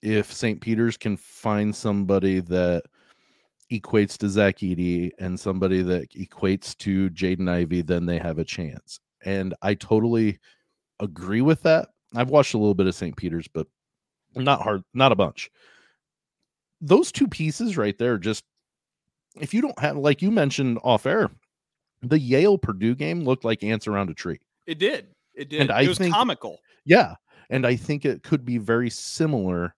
if 0.02 0.32
St. 0.32 0.60
Peter's 0.60 0.96
can 0.96 1.16
find 1.16 1.74
somebody 1.74 2.40
that 2.40 2.82
equates 3.80 4.16
to 4.18 4.28
Zach 4.28 4.58
Edey 4.58 5.10
and 5.18 5.38
somebody 5.38 5.82
that 5.82 6.10
equates 6.10 6.76
to 6.78 7.10
Jaden 7.10 7.48
Ivey, 7.48 7.82
then 7.82 8.06
they 8.06 8.18
have 8.18 8.38
a 8.38 8.44
chance. 8.44 9.00
And 9.24 9.54
I 9.62 9.74
totally 9.74 10.38
agree 11.00 11.40
with 11.40 11.62
that. 11.62 11.88
I've 12.14 12.30
watched 12.30 12.54
a 12.54 12.58
little 12.58 12.74
bit 12.74 12.86
of 12.86 12.94
St. 12.94 13.16
Peter's, 13.16 13.48
but 13.48 13.66
not 14.34 14.62
hard, 14.62 14.82
not 14.94 15.12
a 15.12 15.16
bunch. 15.16 15.50
Those 16.80 17.12
two 17.12 17.28
pieces 17.28 17.76
right 17.76 17.96
there, 17.96 18.18
just 18.18 18.44
if 19.40 19.54
you 19.54 19.62
don't 19.62 19.78
have, 19.78 19.96
like 19.96 20.20
you 20.20 20.30
mentioned 20.30 20.78
off 20.82 21.06
air, 21.06 21.30
the 22.02 22.18
Yale 22.18 22.58
Purdue 22.58 22.94
game 22.94 23.22
looked 23.24 23.44
like 23.44 23.62
ants 23.62 23.86
around 23.86 24.10
a 24.10 24.14
tree. 24.14 24.40
it 24.66 24.78
did. 24.78 25.06
It 25.34 25.48
did. 25.48 25.62
And 25.62 25.70
I 25.70 25.82
it 25.82 25.88
was 25.88 25.98
think- 25.98 26.14
comical. 26.14 26.58
Yeah. 26.84 27.14
And 27.48 27.66
I 27.66 27.76
think 27.76 28.04
it 28.04 28.22
could 28.22 28.44
be 28.44 28.58
very 28.58 28.90
similar 28.90 29.74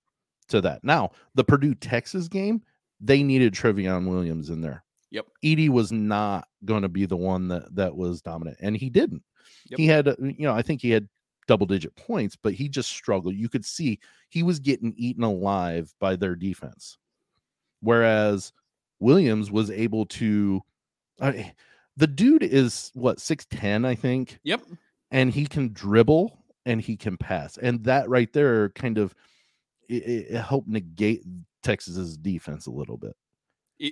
to 0.48 0.60
that. 0.62 0.82
Now, 0.84 1.10
the 1.34 1.44
Purdue 1.44 1.74
Texas 1.74 2.28
game, 2.28 2.62
they 3.04 3.22
needed 3.22 3.52
Trevion 3.52 4.08
Williams 4.08 4.50
in 4.50 4.60
there. 4.60 4.82
Yep. 5.10 5.26
Edey 5.44 5.68
was 5.68 5.92
not 5.92 6.48
going 6.64 6.82
to 6.82 6.88
be 6.88 7.06
the 7.06 7.16
one 7.16 7.48
that 7.48 7.74
that 7.76 7.94
was 7.94 8.22
dominant, 8.22 8.56
and 8.60 8.76
he 8.76 8.90
didn't. 8.90 9.22
Yep. 9.70 9.78
He 9.78 9.86
had, 9.86 10.08
uh, 10.08 10.16
you 10.18 10.46
know, 10.46 10.54
I 10.54 10.62
think 10.62 10.80
he 10.80 10.90
had 10.90 11.08
double 11.46 11.66
digit 11.66 11.94
points, 11.96 12.36
but 12.42 12.54
he 12.54 12.68
just 12.68 12.88
struggled. 12.90 13.34
You 13.34 13.48
could 13.48 13.64
see 13.64 14.00
he 14.30 14.42
was 14.42 14.58
getting 14.58 14.94
eaten 14.96 15.22
alive 15.22 15.92
by 16.00 16.16
their 16.16 16.34
defense. 16.34 16.98
Whereas 17.80 18.52
Williams 18.98 19.50
was 19.50 19.70
able 19.70 20.06
to, 20.06 20.62
I, 21.20 21.52
the 21.96 22.06
dude 22.06 22.42
is 22.42 22.90
what, 22.94 23.18
6'10, 23.18 23.86
I 23.86 23.94
think 23.94 24.40
Yep. 24.44 24.62
and 25.10 25.30
he 25.30 25.46
can 25.46 25.72
dribble 25.72 26.44
and 26.64 26.80
he 26.80 26.96
can 26.96 27.18
pass 27.18 27.58
and 27.58 27.84
that 27.84 28.08
right 28.08 28.32
there 28.32 28.70
kind 28.70 28.96
of 28.96 29.14
it, 29.86 30.02
it 30.02 30.26
it 30.30 30.40
helped 30.40 30.66
negate 30.66 31.22
texas's 31.64 32.16
defense 32.16 32.66
a 32.66 32.70
little 32.70 32.96
bit 32.96 33.16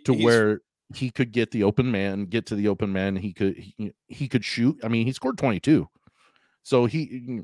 to 0.05 0.13
where 0.25 0.61
he 0.95 1.11
could 1.11 1.33
get 1.33 1.51
the 1.51 1.63
open 1.65 1.91
man 1.91 2.27
get 2.27 2.47
to 2.47 2.55
the 2.55 2.69
open 2.69 2.93
man 2.93 3.17
he 3.17 3.33
could 3.33 3.57
he, 3.57 3.93
he 4.09 4.29
could 4.29 4.45
shoot. 4.45 4.79
I 4.85 4.89
mean 4.89 5.07
he 5.07 5.13
scored 5.13 5.39
22 5.39 5.89
so 6.63 6.87
he 6.87 7.41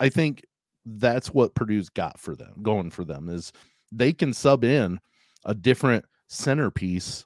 i 0.00 0.08
think 0.08 0.44
that's 0.86 1.28
what 1.34 1.54
purdue's 1.54 1.90
got 1.90 2.18
for 2.18 2.34
them 2.34 2.54
going 2.62 2.90
for 2.90 3.04
them 3.04 3.28
is 3.28 3.52
they 3.92 4.12
can 4.12 4.32
sub 4.32 4.64
in 4.64 4.98
a 5.44 5.54
different 5.54 6.04
centerpiece 6.28 7.24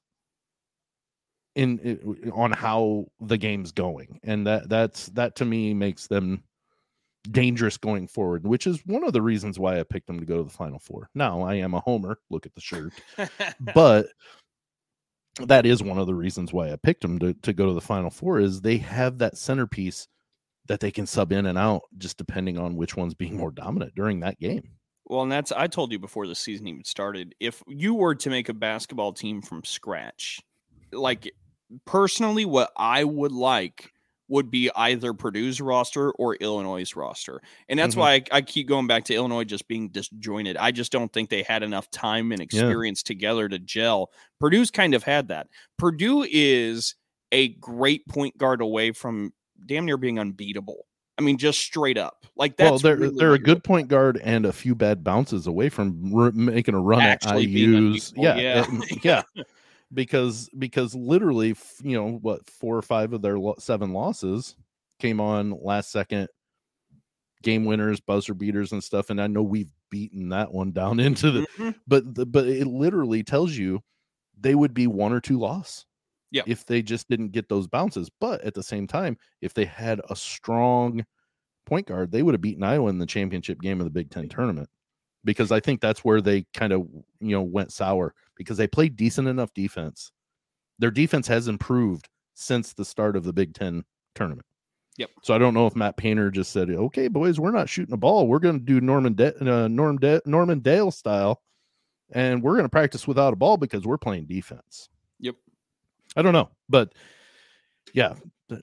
in, 1.55 1.81
i- 2.27 2.31
on 2.31 2.53
how 2.53 3.07
the 3.21 3.37
game's 3.37 3.73
going. 3.73 4.19
And 4.23 4.47
that 4.47 4.69
that's 4.69 5.07
that 5.09 5.37
to 5.37 5.45
me 5.45 5.75
makes 5.75 6.07
them 6.07 6.43
dangerous 7.31 7.77
going 7.77 8.09
forward 8.09 8.47
which 8.47 8.67
is 8.67 8.85
one 8.87 9.05
of 9.05 9.13
the 9.13 9.23
reasons 9.23 9.59
why 9.59 9.79
i 9.79 9.83
picked 9.83 10.07
them 10.07 10.19
to 10.19 10.27
go 10.27 10.39
to 10.39 10.45
the 10.45 10.51
final 10.51 10.79
four 10.79 11.09
now 11.15 11.43
i 11.43 11.55
am 11.55 11.75
a 11.75 11.81
homer 11.81 12.19
look 12.31 12.47
at 12.47 12.55
the 12.55 12.61
shirt 12.61 12.93
but 13.75 14.07
that 15.39 15.65
is 15.65 15.83
one 15.83 15.99
of 15.99 16.07
the 16.07 16.15
reasons 16.15 16.53
why 16.53 16.73
i 16.73 16.77
picked 16.77 17.03
them 17.03 17.19
to, 17.19 17.33
to 17.35 17.53
go 17.53 17.67
to 17.67 17.75
the 17.75 17.81
final 17.81 18.11
four 18.11 18.41
is 18.41 18.61
they 18.61 18.77
have 18.77 19.19
that 19.19 19.39
centerpiece 19.39 20.09
that 20.67 20.81
they 20.81 20.91
can 20.91 21.07
sub 21.07 21.33
in 21.33 21.47
and 21.47 21.59
out 21.59 21.83
just 21.99 22.17
depending 22.19 22.59
on 22.59 22.77
which 22.77 22.97
one's 22.97 23.15
being 23.15 23.37
more 23.37 23.53
dominant 23.53 23.95
during 23.95 24.21
that 24.21 24.39
game 24.41 24.65
Well, 25.07 25.23
and 25.23 25.31
that's 25.33 25.53
I 25.53 25.67
told 25.67 25.93
you 25.93 25.99
before 25.99 26.27
the 26.27 26.35
season 26.35 26.67
even 26.69 26.85
started. 26.85 27.35
If 27.39 27.63
you 27.67 27.95
were 27.95 28.15
to 28.17 28.31
make 28.31 28.49
a 28.49 28.55
basketball 28.55 29.13
team 29.13 29.43
from 29.43 29.65
scratch, 29.65 30.41
like 30.93 31.33
personally, 31.85 32.45
what 32.45 32.73
I 32.77 33.05
would 33.05 33.33
like 33.33 33.92
would 34.33 34.51
be 34.51 34.71
either 34.75 35.13
Purdue's 35.13 35.61
roster 35.61 36.11
or 36.13 36.35
Illinois' 36.37 36.97
roster. 36.97 37.41
And 37.69 37.79
that's 37.79 37.95
Mhm. 37.95 37.99
why 37.99 38.13
I, 38.15 38.23
I 38.33 38.41
keep 38.41 38.67
going 38.67 38.87
back 38.87 39.05
to 39.05 39.15
Illinois 39.15 39.45
just 39.45 39.69
being 39.69 39.91
disjointed. 39.91 40.57
I 40.57 40.73
just 40.73 40.91
don't 40.91 41.13
think 41.13 41.29
they 41.29 41.43
had 41.43 41.63
enough 41.63 41.91
time 41.91 42.33
and 42.33 42.41
experience 42.41 43.03
together 43.03 43.49
to 43.49 43.59
gel. 43.59 44.11
Purdue's 44.41 44.71
kind 44.71 44.95
of 44.95 45.03
had 45.05 45.29
that. 45.29 45.49
Purdue 45.79 46.27
is 46.29 46.97
a 47.31 47.49
great 47.49 48.09
point 48.09 48.37
guard 48.39 48.61
away 48.61 48.93
from 48.93 49.33
damn 49.67 49.85
near 49.85 49.97
being 49.97 50.19
unbeatable 50.19 50.87
I 51.19 51.23
mean, 51.23 51.37
just 51.37 51.61
straight 51.61 51.99
up. 51.99 52.25
Like 52.37 52.57
that's 52.57 52.71
well, 52.71 52.79
they're 52.79 52.97
really 52.97 53.15
they're 53.19 53.35
a 53.35 53.39
good 53.39 53.63
point 53.63 53.89
guard 53.89 54.19
and 54.25 54.47
a 54.47 54.53
few 54.53 54.75
bad 54.75 55.05
bounces 55.05 55.47
away 55.47 55.69
from 55.69 56.11
r- 56.17 56.33
making 56.33 56.75
a 56.75 56.81
run 56.81 57.03
Actually 57.03 57.45
at 57.45 57.51
IU's. 57.51 58.15
Yeah, 58.17 58.37
yeah. 58.37 58.67
yeah. 59.03 59.23
Because 59.93 60.49
because 60.59 60.95
literally, 60.95 61.55
you 61.83 61.97
know 61.97 62.13
what, 62.19 62.49
four 62.49 62.77
or 62.77 62.83
five 62.83 63.13
of 63.13 63.21
their 63.23 63.39
lo- 63.39 63.57
seven 63.59 63.93
losses 63.93 64.57
came 64.99 65.21
on 65.21 65.51
last 65.51 65.91
second 65.91 66.29
game 67.43 67.65
winners, 67.65 68.01
buzzer 68.01 68.35
beaters, 68.35 68.73
and 68.73 68.83
stuff. 68.83 69.11
And 69.11 69.21
I 69.21 69.27
know 69.27 69.43
we've 69.43 69.73
beaten 69.91 70.29
that 70.31 70.53
one 70.53 70.73
down 70.73 71.01
into 71.01 71.31
the, 71.31 71.47
Mhm. 71.59 71.75
but 71.87 72.15
the, 72.15 72.27
but 72.27 72.47
it 72.47 72.67
literally 72.67 73.23
tells 73.23 73.57
you 73.57 73.81
they 74.39 74.55
would 74.55 74.75
be 74.75 74.87
one 74.87 75.13
or 75.13 75.21
two 75.21 75.39
loss. 75.39 75.87
yeah 76.31 76.43
If 76.47 76.65
they 76.67 76.83
just 76.83 77.09
didn't 77.09 77.33
get 77.33 77.49
those 77.49 77.67
bounces, 77.67 78.11
but 78.21 78.41
at 78.43 78.55
the 78.55 78.63
same 78.63 78.87
time, 78.87 79.19
if 79.41 79.55
they 79.55 79.65
had 79.65 80.01
a 80.09 80.17
strong 80.17 81.05
point 81.67 81.87
guard, 81.87 82.13
they 82.13 82.23
would 82.23 82.35
have 82.35 82.41
beaten 82.41 82.63
Iowa 82.65 82.89
in 82.91 82.99
the 82.99 83.07
championship 83.07 83.61
game 83.61 83.81
of 83.81 83.85
the 83.85 83.91
Big 83.91 84.11
Ten 84.11 84.29
tournament. 84.29 84.69
Because 85.25 85.53
I 85.53 85.61
think 85.61 85.81
that's 85.81 86.05
where 86.05 86.21
they 86.21 86.45
kind 86.55 86.73
of 86.73 86.83
you 87.21 87.31
know 87.33 87.43
went 87.43 87.73
sour 87.73 88.15
because 88.37 88.57
they 88.57 88.67
played 88.67 88.97
decent 88.97 89.29
enough 89.29 89.53
defense. 89.55 90.13
Their 90.79 90.91
defense 90.91 91.27
has 91.29 91.49
improved 91.49 92.09
since 92.35 92.73
the 92.73 92.85
start 92.85 93.17
of 93.17 93.25
the 93.25 93.33
Big 93.33 93.55
Ten 93.55 93.85
tournament. 94.15 94.47
Yep. 94.99 95.11
So 95.23 95.35
I 95.35 95.39
don't 95.39 95.55
know 95.55 95.67
if 95.67 95.77
Matt 95.77 95.97
Painter 95.97 96.31
just 96.31 96.53
said, 96.53 96.69
"Okay, 96.71 97.09
boys, 97.09 97.41
we're 97.41 97.51
not 97.51 97.69
shooting 97.69 97.95
a 97.95 97.99
ball. 97.99 98.29
We're 98.29 98.39
going 98.39 98.59
to 98.59 98.65
do 98.65 98.81
Norman 98.81 99.15
De- 99.15 99.41
uh, 99.41 99.69
Norm 99.69 99.99
De- 99.99 100.23
Norman 100.27 100.61
Dale 100.61 100.91
style, 100.91 101.43
and 102.13 102.43
we're 102.43 102.55
going 102.55 102.65
to 102.65 102.69
practice 102.69 103.07
without 103.07 103.33
a 103.33 103.37
ball 103.37 103.57
because 103.57 103.87
we're 103.87 103.99
playing 103.99 104.27
defense." 104.27 104.89
Yep. 105.21 105.37
I 106.15 106.23
don't 106.23 106.35
know, 106.35 106.51
but 106.69 106.93
yeah, 107.95 108.15
I 108.51 108.55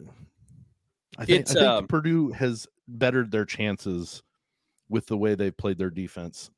think, 1.26 1.50
I 1.50 1.54
think 1.54 1.58
um, 1.58 1.88
Purdue 1.88 2.32
has 2.32 2.68
bettered 2.88 3.32
their 3.32 3.46
chances 3.46 4.22
with 4.88 5.08
the 5.08 5.18
way 5.18 5.36
they've 5.36 5.56
played 5.56 5.78
their 5.78 5.90
defense 5.90 6.52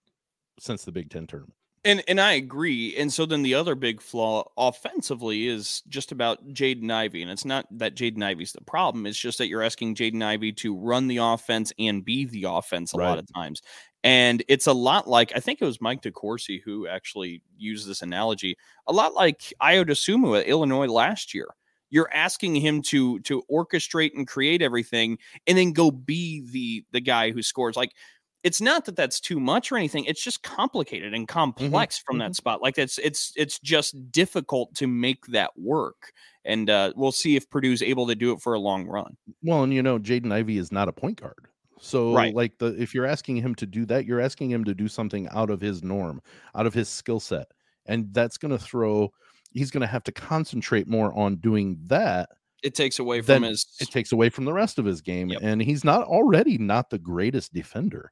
since 0.60 0.84
the 0.84 0.92
Big 0.92 1.10
Ten 1.10 1.28
tournament. 1.28 1.56
And 1.84 2.04
and 2.08 2.22
I 2.22 2.34
agree. 2.34 2.96
And 2.96 3.12
so 3.12 3.26
then 3.26 3.42
the 3.42 3.56
other 3.56 3.74
big 3.74 4.02
flaw 4.02 4.52
offensively 4.56 5.48
is 5.48 5.82
just 5.90 6.12
about 6.12 6.48
Jaden 6.50 6.92
Ivey. 6.92 7.24
And 7.24 7.32
it's 7.32 7.46
not 7.46 7.66
that 7.72 7.96
Jaden 7.96 8.24
Ivey's 8.24 8.52
the 8.52 8.62
problem. 8.62 9.08
It's 9.08 9.18
just 9.18 9.40
that 9.40 9.48
you're 9.48 9.64
asking 9.64 9.96
Jaden 9.96 10.24
Ivey 10.24 10.52
to 10.54 10.76
run 10.76 11.08
the 11.08 11.18
offense 11.18 11.74
and 11.80 12.06
be 12.06 12.26
the 12.26 12.44
offense 12.44 12.94
a 12.94 12.98
lot 12.98 13.18
of 13.18 13.34
times. 13.34 13.64
And 14.04 14.44
it's 14.48 14.68
a 14.68 14.74
lot 14.74 15.08
like 15.08 15.32
I 15.36 15.40
think 15.40 15.60
it 15.60 15.66
was 15.66 15.82
Mike 15.82 16.04
DeCourcy 16.04 16.62
who 16.64 16.88
actually 16.88 17.42
used 17.58 17.88
this 17.88 18.04
analogy. 18.04 18.58
A 18.86 18.94
lot 18.94 19.16
like 19.16 19.52
Ayo 19.60 19.84
Dosunmu 19.84 20.40
at 20.40 20.48
Illinois 20.48 20.88
last 20.88 21.34
year. 21.34 21.48
You're 21.90 22.14
asking 22.14 22.56
him 22.56 22.84
to 22.84 23.20
to 23.22 23.44
orchestrate 23.52 24.12
and 24.16 24.28
create 24.28 24.62
everything 24.62 25.18
and 25.48 25.58
then 25.58 25.74
go 25.74 25.90
be 25.90 26.48
the 26.52 26.86
the 26.92 27.02
guy 27.02 27.32
who 27.32 27.42
scores. 27.42 27.76
Like 27.76 27.94
it's 28.44 28.60
not 28.62 28.86
that 28.86 28.96
that's 28.96 29.20
too 29.20 29.40
much 29.40 29.72
or 29.72 29.78
anything 29.78 30.04
it's 30.06 30.24
just 30.24 30.42
complicated 30.44 31.14
and 31.14 31.28
complex 31.28 31.98
from 32.00 32.16
mhm. 32.18 32.20
that 32.20 32.36
spot 32.36 32.62
like 32.62 32.78
it's 32.78 32.98
it's 33.00 33.34
it's 33.36 33.60
just 33.60 34.12
difficult 34.12 34.74
to 34.76 34.88
make 34.88 35.26
that 35.28 35.52
work 35.58 36.12
and 36.46 36.70
uh 36.70 36.92
we'll 36.96 37.12
see 37.12 37.36
if 37.36 37.50
purdue's 37.50 37.82
able 37.82 38.08
to 38.08 38.16
do 38.16 38.32
it 38.32 38.42
for 38.42 38.54
a 38.54 38.60
long 38.60 38.88
run 38.88 39.16
Well, 39.44 39.64
and 39.64 39.74
you 39.74 39.84
know, 39.84 40.00
Jaden 40.00 40.32
Ivey 40.34 40.58
is 40.58 40.72
not 40.72 40.88
a 40.88 40.94
point 40.94 41.22
guard. 41.22 41.48
So 41.80 42.14
Right. 42.16 42.34
like 42.36 42.58
the 42.60 42.68
if 42.82 42.94
you're 42.94 43.06
asking 43.08 43.38
him 43.38 43.56
to 43.56 43.66
do 43.66 43.86
that, 43.88 44.06
you're 44.06 44.20
asking 44.22 44.52
him 44.52 44.64
to 44.66 44.74
do 44.74 44.88
something 44.88 45.28
out 45.30 45.50
of 45.50 45.62
his 45.62 45.84
norm, 45.84 46.22
out 46.56 46.66
of 46.68 46.74
his 46.74 46.90
skill 46.90 47.20
set. 47.20 47.48
And 47.88 48.14
that's 48.14 48.38
going 48.38 48.52
to 48.52 48.60
throw 48.60 49.12
he's 49.52 49.72
going 49.72 49.82
to 49.82 49.88
have 49.88 50.04
to 50.06 50.12
concentrate 50.12 50.88
more 50.88 51.14
on 51.18 51.36
doing 51.38 51.78
that. 51.88 52.30
it 52.64 52.76
takes 52.76 53.00
away 53.00 53.22
from 53.22 53.44
his 53.44 53.66
It 53.80 53.90
takes 53.92 54.12
away 54.12 54.30
from 54.30 54.46
the 54.46 54.54
rest 54.54 54.78
of 54.80 54.86
his 54.86 55.02
game 55.02 55.30
Yep. 55.30 55.42
and 55.42 55.62
he's 55.62 55.84
not 55.84 56.04
already 56.08 56.58
not 56.58 56.90
the 56.90 57.00
greatest 57.00 57.54
defender. 57.54 58.12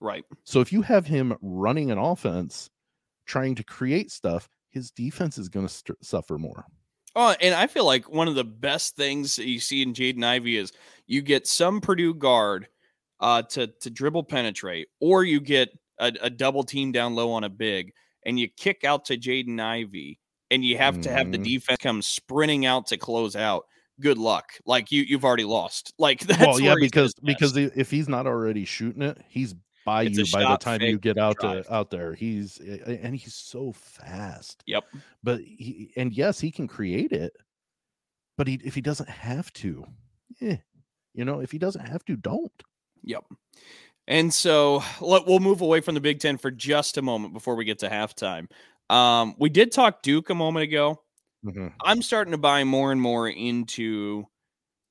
Right 0.00 0.24
So 0.44 0.60
if 0.60 0.72
you 0.72 0.82
have 0.82 1.06
him 1.06 1.36
running 1.42 1.90
an 1.90 1.98
offense 1.98 2.70
trying 3.26 3.54
to 3.56 3.64
create 3.64 4.10
stuff, 4.10 4.48
his 4.70 4.90
defense 4.90 5.38
is 5.38 5.48
going 5.48 5.66
to 5.66 5.72
st- 5.72 6.04
suffer 6.04 6.38
more. 6.38 6.64
Oh, 7.16 7.34
and 7.40 7.54
I 7.54 7.66
feel 7.66 7.84
like 7.84 8.08
one 8.08 8.28
of 8.28 8.34
the 8.34 8.44
best 8.44 8.94
things 8.94 9.36
that 9.36 9.46
you 9.48 9.58
see 9.60 9.82
in 9.82 9.92
Jaden 9.94 10.22
Ivey 10.24 10.56
is 10.56 10.72
you 11.06 11.22
get 11.22 11.46
some 11.46 11.80
Purdue 11.80 12.14
guard 12.14 12.68
uh, 13.20 13.42
to 13.42 13.66
to 13.80 13.90
dribble 13.90 14.24
penetrate, 14.24 14.88
or 15.00 15.24
you 15.24 15.40
get 15.40 15.70
a, 15.98 16.12
a 16.22 16.30
double 16.30 16.62
team 16.62 16.92
down 16.92 17.14
low 17.14 17.32
on 17.32 17.44
a 17.44 17.48
big, 17.48 17.92
and 18.24 18.38
you 18.38 18.48
kick 18.48 18.84
out 18.84 19.06
to 19.06 19.16
Jaden 19.16 19.58
Ivey, 19.60 20.20
and 20.50 20.64
you 20.64 20.76
have 20.78 21.00
to 21.00 21.10
have 21.10 21.32
the 21.32 21.38
Mhm. 21.38 21.44
defense 21.44 21.78
come 21.82 22.02
sprinting 22.02 22.66
out 22.66 22.86
to 22.88 22.96
close 22.96 23.34
out. 23.34 23.64
Good 24.00 24.18
luck, 24.18 24.52
like 24.66 24.92
you 24.92 25.02
you've 25.02 25.24
already 25.24 25.44
lost. 25.44 25.92
Like 25.98 26.20
that's 26.26 26.38
well, 26.38 26.60
yeah, 26.60 26.74
where 26.74 26.78
he's 26.78 26.86
at 26.88 26.92
because 26.92 27.14
because 27.24 27.56
if 27.56 27.90
he's 27.90 28.08
not 28.08 28.26
already 28.28 28.64
shooting 28.64 29.02
it, 29.02 29.18
he's 29.28 29.54
by 29.88 30.02
It's 30.04 30.18
you 30.18 30.26
by 30.30 30.42
the 30.50 30.56
time 30.58 30.82
you 30.82 30.98
get 30.98 31.16
out 31.16 31.38
drive. 31.38 31.66
to 31.66 31.74
out 31.74 31.90
there. 31.90 32.14
He's 32.14 32.58
and 32.58 33.16
he's 33.16 33.34
so 33.34 33.72
fast. 33.72 34.62
Yep. 34.66 34.84
But 35.22 35.40
he 35.40 35.90
and 35.96 36.12
yes, 36.12 36.38
he 36.38 36.50
can 36.50 36.68
create 36.68 37.12
it. 37.12 37.32
But 38.36 38.46
he 38.48 38.60
if 38.62 38.74
he 38.74 38.80
doesn't 38.82 39.08
have 39.08 39.50
to, 39.54 39.84
eh, 40.42 40.58
you 41.14 41.24
know, 41.24 41.40
if 41.40 41.50
he 41.50 41.58
doesn't 41.58 41.86
have 41.86 42.04
to, 42.04 42.16
don't. 42.16 42.52
Yep. 43.02 43.24
And 44.06 44.32
so 44.32 44.82
let, 45.00 45.26
we'll 45.26 45.40
move 45.40 45.60
away 45.60 45.80
from 45.80 45.94
the 45.94 46.00
Big 46.00 46.20
Ten 46.20 46.36
for 46.38 46.50
just 46.50 46.98
a 46.98 47.02
moment 47.02 47.32
before 47.34 47.54
we 47.56 47.64
get 47.64 47.78
to 47.80 47.88
halftime. 47.88 48.48
Um, 48.90 49.34
we 49.38 49.48
did 49.50 49.72
talk 49.72 50.02
Duke 50.02 50.30
a 50.30 50.34
moment 50.34 50.64
ago. 50.64 51.02
Mhm. 51.44 51.72
I'm 51.84 52.02
starting 52.02 52.32
to 52.32 52.38
buy 52.38 52.64
more 52.64 52.90
and 52.92 53.00
more 53.00 53.28
into 53.28 54.24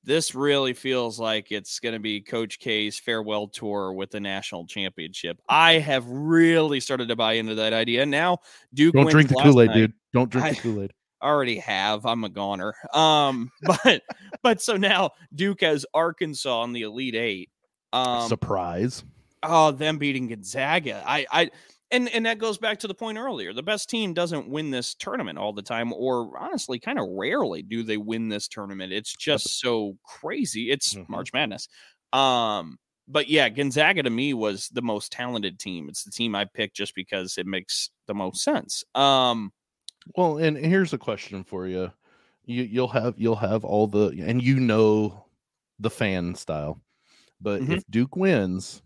this. 0.08 0.34
Really 0.34 0.72
feels 0.72 1.20
like 1.20 1.52
it's 1.52 1.78
going 1.78 1.92
to 1.92 2.00
be 2.00 2.20
Coach 2.20 2.58
K's 2.58 2.98
farewell 2.98 3.46
tour 3.46 3.92
with 3.92 4.10
the 4.10 4.18
national 4.18 4.66
championship. 4.66 5.40
I 5.48 5.74
have 5.74 6.04
really 6.08 6.80
started 6.80 7.06
to 7.08 7.16
buy 7.16 7.34
into 7.34 7.54
that 7.56 7.72
idea. 7.72 8.04
Now 8.04 8.38
Duke 8.74 8.94
Don't 8.94 9.08
drink 9.10 9.28
the 9.28 9.36
Kool 9.36 9.60
Aid, 9.62 9.72
dude. 9.72 9.92
Don't 10.12 10.30
drink 10.30 10.46
I- 10.46 10.50
the 10.50 10.60
Kool 10.60 10.82
Aid. 10.82 10.92
I 11.20 11.26
already 11.28 11.58
have. 11.58 12.06
I'm 12.06 12.24
a 12.24 12.28
goner. 12.28 12.74
Um, 12.92 13.50
but 13.62 14.02
but 14.42 14.60
so 14.60 14.76
now 14.76 15.10
Duke 15.34 15.60
has 15.60 15.86
Arkansas 15.94 16.64
in 16.64 16.72
the 16.72 16.82
Elite 16.82 17.14
Eight. 17.14 17.50
Um, 17.92 18.28
Surprise. 18.28 19.04
oh, 19.42 19.70
them 19.70 19.98
beating 19.98 20.28
Gonzaga. 20.28 21.02
I 21.06 21.26
I 21.30 21.50
and 21.90 22.08
and 22.10 22.26
that 22.26 22.38
goes 22.38 22.58
back 22.58 22.78
to 22.80 22.88
the 22.88 22.94
point 22.94 23.18
earlier. 23.18 23.52
The 23.52 23.62
best 23.62 23.88
team 23.88 24.14
doesn't 24.14 24.48
win 24.48 24.70
this 24.70 24.94
tournament 24.94 25.38
all 25.38 25.52
the 25.52 25.62
time, 25.62 25.92
or 25.92 26.36
honestly, 26.38 26.78
kind 26.78 26.98
of 26.98 27.06
rarely 27.10 27.62
do 27.62 27.82
they 27.82 27.96
win 27.96 28.28
this 28.28 28.48
tournament. 28.48 28.92
It's 28.92 29.14
just 29.16 29.60
so 29.60 29.98
crazy. 30.04 30.70
It's 30.70 30.96
Mhm. 30.96 31.08
March 31.08 31.32
Madness. 31.32 31.68
Um, 32.12 32.78
but 33.06 33.28
yeah, 33.28 33.48
Gonzaga 33.48 34.02
to 34.02 34.10
me 34.10 34.34
was 34.34 34.68
the 34.68 34.82
most 34.82 35.12
talented 35.12 35.58
team. 35.58 35.88
It's 35.88 36.04
the 36.04 36.10
team 36.10 36.34
I 36.34 36.44
picked 36.44 36.76
just 36.76 36.94
because 36.94 37.38
it 37.38 37.46
makes 37.46 37.90
the 38.06 38.14
most 38.14 38.42
sense. 38.42 38.84
Um, 38.94 39.52
Well, 40.16 40.38
and 40.38 40.56
here's 40.56 40.92
a 40.92 40.98
question 40.98 41.44
for 41.44 41.66
you. 41.66 41.92
You 42.44 42.62
you'll 42.62 42.88
have 42.88 43.18
you'll 43.18 43.36
have 43.36 43.64
all 43.64 43.86
the 43.86 44.08
and 44.26 44.42
you 44.42 44.58
know 44.60 45.26
the 45.78 45.90
fan 45.90 46.34
style. 46.34 46.80
But 47.40 47.64
Mhm. 47.66 47.68
if 47.68 47.84
Duke 47.90 48.16
wins, 48.16 48.82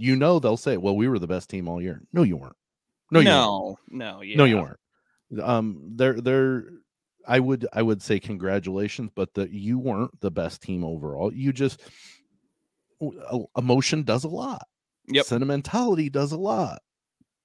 you 0.00 0.16
know 0.16 0.38
they'll 0.38 0.56
say, 0.56 0.76
"Well, 0.76 0.96
we 0.96 1.08
were 1.08 1.18
the 1.18 1.26
best 1.26 1.50
team 1.50 1.68
all 1.68 1.80
year." 1.80 2.02
No, 2.12 2.22
you 2.22 2.36
weren't. 2.36 2.56
No, 3.10 3.20
you 3.20 3.28
weren't. 3.28 3.78
no, 3.90 4.14
no, 4.14 4.22
yeah. 4.22 4.36
No, 4.36 4.44
you 4.44 4.56
weren't. 4.58 4.80
Um, 5.42 5.92
they're 5.94 6.20
they're. 6.20 6.64
I 7.26 7.38
would 7.38 7.66
I 7.72 7.82
would 7.82 8.02
say 8.02 8.18
congratulations, 8.18 9.10
but 9.14 9.34
that 9.34 9.50
you 9.50 9.78
weren't 9.78 10.18
the 10.20 10.30
best 10.30 10.62
team 10.62 10.84
overall. 10.84 11.32
You 11.32 11.52
just 11.52 11.82
emotion 13.56 14.02
does 14.02 14.24
a 14.24 14.28
lot. 14.28 14.62
Yep. 15.08 15.26
Sentimentality 15.26 16.08
does 16.08 16.32
a 16.32 16.38
lot. 16.38 16.80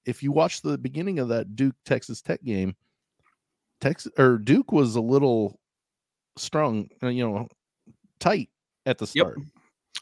If 0.04 0.22
you 0.22 0.32
watch 0.32 0.62
the 0.62 0.78
beginning 0.78 1.18
of 1.18 1.28
that 1.28 1.56
Duke 1.56 1.74
Texas 1.84 2.22
Tech 2.22 2.42
game, 2.42 2.74
Texas 3.80 4.12
or 4.18 4.38
Duke 4.38 4.72
was 4.72 4.96
a 4.96 5.00
little 5.00 5.60
strong, 6.36 6.88
uh, 7.02 7.08
you 7.08 7.28
know, 7.28 7.48
tight 8.18 8.48
at 8.86 8.98
the 8.98 9.10
Yep. 9.14 9.34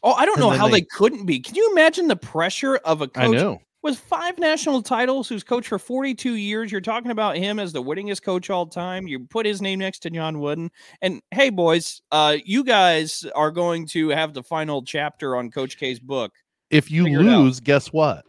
Oh, 0.02 0.12
I 0.12 0.26
don't 0.26 0.36
And 0.38 0.42
know 0.42 0.50
how 0.50 0.66
they, 0.68 0.80
they- 0.80 0.86
couldn't 0.92 1.24
be. 1.26 1.40
Can 1.40 1.54
you 1.54 1.70
imagine 1.72 2.08
the 2.08 2.16
pressure 2.16 2.76
of 2.76 3.00
a 3.00 3.04
I 3.14 3.26
coach 3.26 3.34
know. 3.36 3.60
with 3.82 3.98
five 3.98 4.38
national 4.38 4.82
titles 4.82 5.28
who's 5.28 5.42
coached 5.44 5.68
for 5.68 5.78
42 5.78 6.34
years? 6.34 6.70
You're 6.72 6.80
talking 6.80 7.10
about 7.10 7.36
him 7.36 7.58
as 7.58 7.72
the 7.72 7.82
winningest 7.82 8.22
coach 8.22 8.50
all 8.50 8.66
time. 8.66 9.06
You 9.06 9.20
put 9.20 9.46
his 9.46 9.62
name 9.62 9.78
next 9.78 10.00
to 10.00 10.10
John 10.10 10.40
Wooden. 10.40 10.70
And 11.00 11.20
hey, 11.30 11.50
boys, 11.50 12.02
uh, 12.12 12.36
you 12.44 12.64
guys 12.64 13.24
are 13.34 13.50
going 13.50 13.86
to 13.88 14.08
have 14.10 14.34
the 14.34 14.42
final 14.42 14.82
chapter 14.82 15.36
on 15.36 15.50
Coach 15.50 15.78
K's 15.78 16.00
book. 16.00 16.32
If 16.70 16.90
you 16.90 17.06
lose, 17.06 17.60
guess 17.60 17.92
what? 17.92 18.24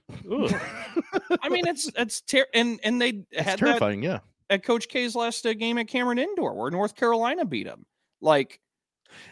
I 1.41 1.49
mean, 1.49 1.65
it's 1.67 1.89
it's 1.97 2.21
ter- 2.21 2.45
and 2.53 2.79
and 2.83 3.01
they 3.01 3.09
It's 3.31 3.41
had 3.41 3.59
that 3.59 3.65
terrifying. 3.65 4.03
Yeah. 4.03 4.19
at 4.49 4.63
Coach 4.63 4.87
K's 4.87 5.15
last 5.15 5.45
uh, 5.45 5.53
game 5.53 5.77
at 5.77 5.87
Cameron 5.87 6.19
Indoor, 6.19 6.53
where 6.53 6.69
North 6.71 6.95
Carolina 6.95 7.45
beat 7.45 7.65
him. 7.67 7.85
Like, 8.21 8.59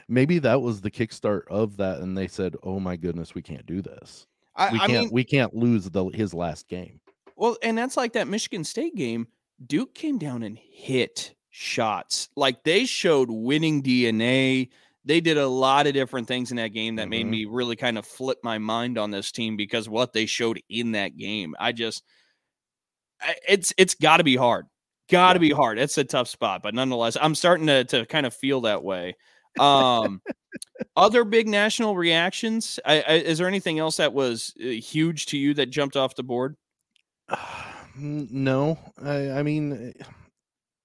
Maybe 0.07 0.39
that 0.39 0.61
was 0.61 0.81
the 0.81 0.91
kickstart 0.91 1.43
of 1.49 1.77
that, 1.77 1.99
and 1.99 2.17
they 2.17 2.27
said, 2.27 2.55
"Oh 2.63 2.79
my 2.79 2.95
goodness, 2.95 3.35
we 3.35 3.41
can't 3.41 3.65
do 3.65 3.81
this. 3.81 4.27
I, 4.55 4.71
we 4.71 4.79
I 4.79 4.87
can't. 4.87 4.91
mean, 5.05 5.09
we 5.11 5.23
can't 5.23 5.53
lose 5.55 5.89
the 5.89 6.05
his 6.09 6.33
last 6.33 6.67
game." 6.67 6.99
Well, 7.35 7.57
and 7.63 7.77
that's 7.77 7.97
like 7.97 8.13
that 8.13 8.27
Michigan 8.27 8.63
State 8.63 8.95
game. 8.95 9.27
Duke 9.65 9.93
came 9.95 10.17
down 10.17 10.43
and 10.43 10.57
hit 10.57 11.33
shots. 11.49 12.29
Like 12.35 12.63
they 12.63 12.85
showed 12.85 13.29
winning 13.29 13.81
DNA. 13.83 14.69
they 15.05 15.19
did 15.19 15.37
a 15.37 15.47
lot 15.47 15.85
of 15.85 15.93
different 15.93 16.27
things 16.29 16.49
in 16.51 16.55
that 16.57 16.69
game 16.69 16.95
that 16.95 17.09
made 17.09 17.25
Mhm. 17.25 17.29
me 17.29 17.45
really 17.45 17.75
kind 17.75 17.97
of 17.97 18.05
flip 18.05 18.37
my 18.41 18.57
mind 18.57 18.97
on 18.97 19.11
this 19.11 19.33
team 19.33 19.57
because 19.57 19.89
what 19.89 20.13
they 20.13 20.25
showed 20.25 20.61
in 20.69 20.93
that 20.93 21.17
game. 21.17 21.55
I 21.59 21.73
just 21.73 22.03
it's 23.47 23.73
it's 23.77 23.95
got 23.95 24.17
to 24.17 24.23
be 24.23 24.35
hard. 24.35 24.65
Got 25.09 25.33
to 25.33 25.37
Yeah. 25.39 25.49
be 25.49 25.51
hard. 25.51 25.77
It's 25.77 25.97
a 25.97 26.03
tough 26.03 26.27
spot, 26.27 26.61
but 26.63 26.73
nonetheless, 26.73 27.17
I'm 27.19 27.35
starting 27.35 27.67
to 27.67 27.83
to 27.85 28.05
kind 28.05 28.25
of 28.25 28.33
feel 28.33 28.61
that 28.61 28.83
way. 28.83 29.15
Um 29.59 30.21
other 30.95 31.23
big 31.23 31.47
national 31.47 31.95
reactions? 31.95 32.79
I, 32.85 33.01
I, 33.01 33.13
is 33.13 33.37
there 33.37 33.47
anything 33.47 33.79
else 33.79 33.97
that 33.97 34.13
was 34.13 34.53
uh, 34.61 34.67
huge 34.67 35.27
to 35.27 35.37
you 35.37 35.53
that 35.55 35.69
jumped 35.69 35.95
off 35.95 36.15
the 36.15 36.23
board? 36.23 36.55
No, 37.95 38.79
I, 39.03 39.29
I 39.29 39.43
mean, 39.43 39.93
eh, 39.99 40.03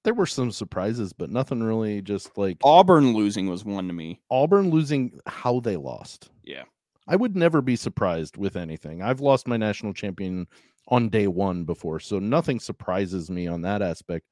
there 0.05 0.13
were 0.13 0.27
some 0.27 0.51
surprises, 0.51 1.15
but 1.15 1.31
nothing 1.31 1.63
really. 1.63 2.03
Just 2.03 2.37
like 2.37 2.59
Auburn 2.63 3.15
losing 3.15 3.49
was 3.49 3.65
one 3.65 3.87
to 3.87 3.95
me. 3.95 4.21
Auburn 4.31 4.69
losing, 4.69 5.19
how 5.27 5.61
they 5.61 5.77
lost. 5.77 6.31
Yeah. 6.45 6.65
I 7.07 7.17
would 7.17 7.35
never 7.35 7.63
be 7.63 7.77
surprised 7.77 8.37
with 8.37 8.57
anything. 8.57 9.01
I've 9.01 9.21
lost 9.21 9.49
my 9.49 9.57
national 9.57 9.95
champion 9.95 10.47
on 10.89 11.09
day 11.09 11.29
one 11.29 11.65
before, 11.65 11.99
so 11.99 12.19
nothing 12.19 12.61
surprises 12.61 13.31
me 13.31 13.47
on 13.47 13.63
that 13.63 13.81
aspect. 13.81 14.27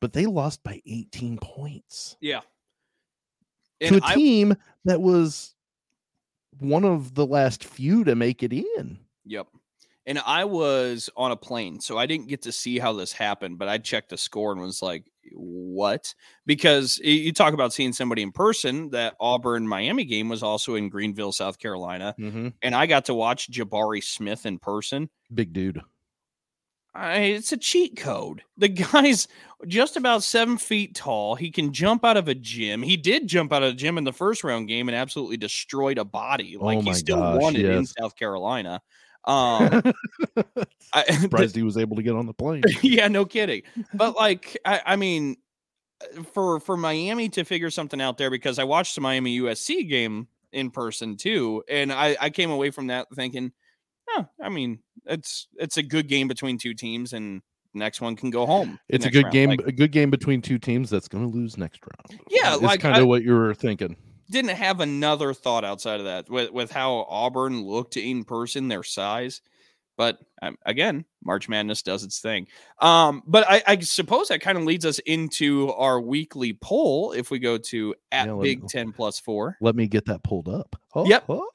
But 0.00 0.14
they 0.14 0.24
lost 0.24 0.62
by 0.62 0.80
18 0.86 1.38
points 1.38 2.16
Yeah. 2.20 2.40
To 3.80 3.86
And 3.86 3.96
a 3.96 4.06
I, 4.06 4.14
team 4.14 4.56
that 4.84 5.00
was 5.00 5.54
one 6.58 6.84
of 6.84 7.14
the 7.14 7.26
last 7.26 7.64
few 7.64 8.04
to 8.04 8.14
make 8.14 8.42
it 8.42 8.52
in. 8.52 8.98
Yep. 9.24 9.46
And 10.06 10.18
I 10.24 10.44
was 10.44 11.10
on 11.18 11.32
a 11.32 11.36
plane, 11.36 11.80
so 11.80 11.98
I 11.98 12.06
didn't 12.06 12.28
get 12.28 12.42
to 12.42 12.52
see 12.52 12.78
how 12.78 12.94
this 12.94 13.12
happened, 13.12 13.58
but 13.58 13.68
I 13.68 13.76
checked 13.76 14.08
the 14.08 14.16
score 14.16 14.52
and 14.52 14.60
was 14.60 14.80
like, 14.80 15.04
what? 15.34 16.14
Because 16.46 16.98
you 17.04 17.30
talk 17.34 17.52
about 17.52 17.74
seeing 17.74 17.92
somebody 17.92 18.22
in 18.22 18.32
person, 18.32 18.88
that 18.90 19.16
Auburn 19.20 19.68
Miami 19.68 20.06
game 20.06 20.30
was 20.30 20.42
also 20.42 20.76
in 20.76 20.88
Greenville, 20.88 21.32
South 21.32 21.58
Carolina. 21.58 22.14
Mm-hmm. 22.18 22.48
And 22.62 22.74
I 22.74 22.86
got 22.86 23.04
to 23.04 23.14
watch 23.14 23.50
Jabari 23.50 24.02
Smith 24.02 24.46
in 24.46 24.58
person. 24.58 25.10
Big 25.34 25.52
dude. 25.52 25.82
I, 26.94 27.18
it's 27.18 27.52
a 27.52 27.56
cheat 27.56 27.96
code. 27.96 28.42
The 28.56 28.68
guy's 28.68 29.28
just 29.66 29.96
about 29.96 30.22
seven 30.22 30.58
feet 30.58 30.94
tall. 30.94 31.34
He 31.34 31.50
can 31.50 31.72
jump 31.72 32.04
out 32.04 32.16
of 32.16 32.28
a 32.28 32.34
gym. 32.34 32.82
He 32.82 32.96
did 32.96 33.26
jump 33.26 33.52
out 33.52 33.62
of 33.62 33.72
a 33.72 33.76
gym 33.76 33.98
in 33.98 34.04
the 34.04 34.12
first 34.12 34.44
round 34.44 34.68
game 34.68 34.88
and 34.88 34.96
absolutely 34.96 35.36
destroyed 35.36 35.98
a 35.98 36.04
body. 36.04 36.56
Like 36.58 36.78
Oh 36.78 36.80
he 36.82 36.94
still 36.94 37.18
gosh, 37.18 37.42
won 37.42 37.56
it 37.56 37.64
in. 37.64 37.86
South 37.86 38.16
Carolina. 38.16 38.80
Um, 39.24 39.82
I, 40.94 41.02
Surprised 41.20 41.54
he 41.54 41.62
was 41.62 41.76
able 41.76 41.96
to 41.96 42.02
get 42.02 42.14
on 42.14 42.24
the 42.24 42.32
plane. 42.32 42.62
yeah, 42.82 43.08
no 43.08 43.26
kidding. 43.26 43.62
But 43.92 44.16
like, 44.16 44.56
I, 44.64 44.80
I 44.86 44.96
mean, 44.96 45.36
uh, 46.00 46.22
for 46.32 46.60
for 46.60 46.78
Miami 46.78 47.28
to 47.30 47.44
figure 47.44 47.68
something 47.68 48.00
out 48.00 48.16
there 48.16 48.30
because 48.30 48.58
I 48.58 48.64
watched 48.64 48.94
the 48.94 49.02
Miami 49.02 49.38
USC 49.40 49.86
game 49.86 50.28
in 50.52 50.70
person 50.70 51.16
too, 51.18 51.62
and 51.68 51.92
I 51.92 52.16
I 52.18 52.30
came 52.30 52.50
away 52.50 52.70
from 52.70 52.86
that 52.86 53.08
thinking, 53.14 53.52
oh, 54.16 54.26
I 54.40 54.48
mean, 54.48 54.80
it's 55.06 55.48
it's 55.56 55.76
a 55.76 55.82
good 55.82 56.08
game 56.08 56.28
between 56.28 56.58
two 56.58 56.74
teams, 56.74 57.12
and 57.12 57.42
next 57.74 58.00
one 58.00 58.16
can 58.16 58.30
go 58.30 58.46
home. 58.46 58.78
It's 58.88 59.06
a 59.06 59.10
good 59.10 59.24
round. 59.24 59.32
game. 59.32 59.50
Like, 59.50 59.60
a 59.66 59.72
good 59.72 59.92
game 59.92 60.10
between 60.10 60.42
two 60.42 60.58
teams 60.58 60.90
that's 60.90 61.08
going 61.08 61.30
to 61.30 61.36
lose 61.36 61.56
next 61.56 61.80
round. 61.82 62.20
Yeah, 62.30 62.54
it's 62.54 62.62
like, 62.62 62.80
kind 62.80 62.96
of 62.96 63.06
what 63.06 63.22
you 63.22 63.34
were 63.34 63.54
thinking. 63.54 63.96
didn't 64.30 64.50
have 64.56 64.80
another 64.80 65.32
thought 65.34 65.64
outside 65.64 66.00
of 66.00 66.06
that 66.06 66.28
with 66.28 66.50
with 66.50 66.70
how 66.70 67.06
Auburn 67.08 67.62
looked 67.64 67.96
in 67.96 68.24
person, 68.24 68.68
their 68.68 68.82
size. 68.82 69.40
But 69.96 70.20
um, 70.40 70.56
again, 70.64 71.04
March 71.24 71.48
Madness 71.48 71.82
does 71.82 72.04
its 72.04 72.20
thing. 72.20 72.46
Um, 72.80 73.24
but 73.26 73.44
I, 73.50 73.62
I 73.66 73.80
suppose 73.80 74.28
that 74.28 74.40
kind 74.40 74.56
of 74.56 74.62
leads 74.62 74.86
us 74.86 75.00
into 75.00 75.72
our 75.72 76.00
weekly 76.00 76.52
poll. 76.52 77.10
If 77.10 77.32
we 77.32 77.40
go 77.40 77.58
to 77.58 77.96
at 78.12 78.28
Yeah, 78.28 78.38
Big 78.40 78.68
Ten 78.68 78.92
plus 78.92 79.18
four, 79.18 79.56
Let 79.60 79.74
me 79.74 79.88
get 79.88 80.04
that 80.04 80.22
pulled 80.22 80.48
up. 80.48 80.76
Oh, 80.94 81.04
Yep. 81.04 81.24
oh, 81.28 81.50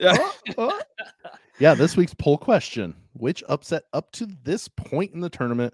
oh. 0.57 0.81
yeah, 1.59 1.73
this 1.73 1.95
week's 1.95 2.13
poll 2.13 2.37
question: 2.37 2.95
Which 3.13 3.43
upset 3.49 3.83
up 3.93 4.11
to 4.13 4.27
this 4.43 4.67
point 4.67 5.13
in 5.13 5.19
the 5.19 5.29
tournament 5.29 5.73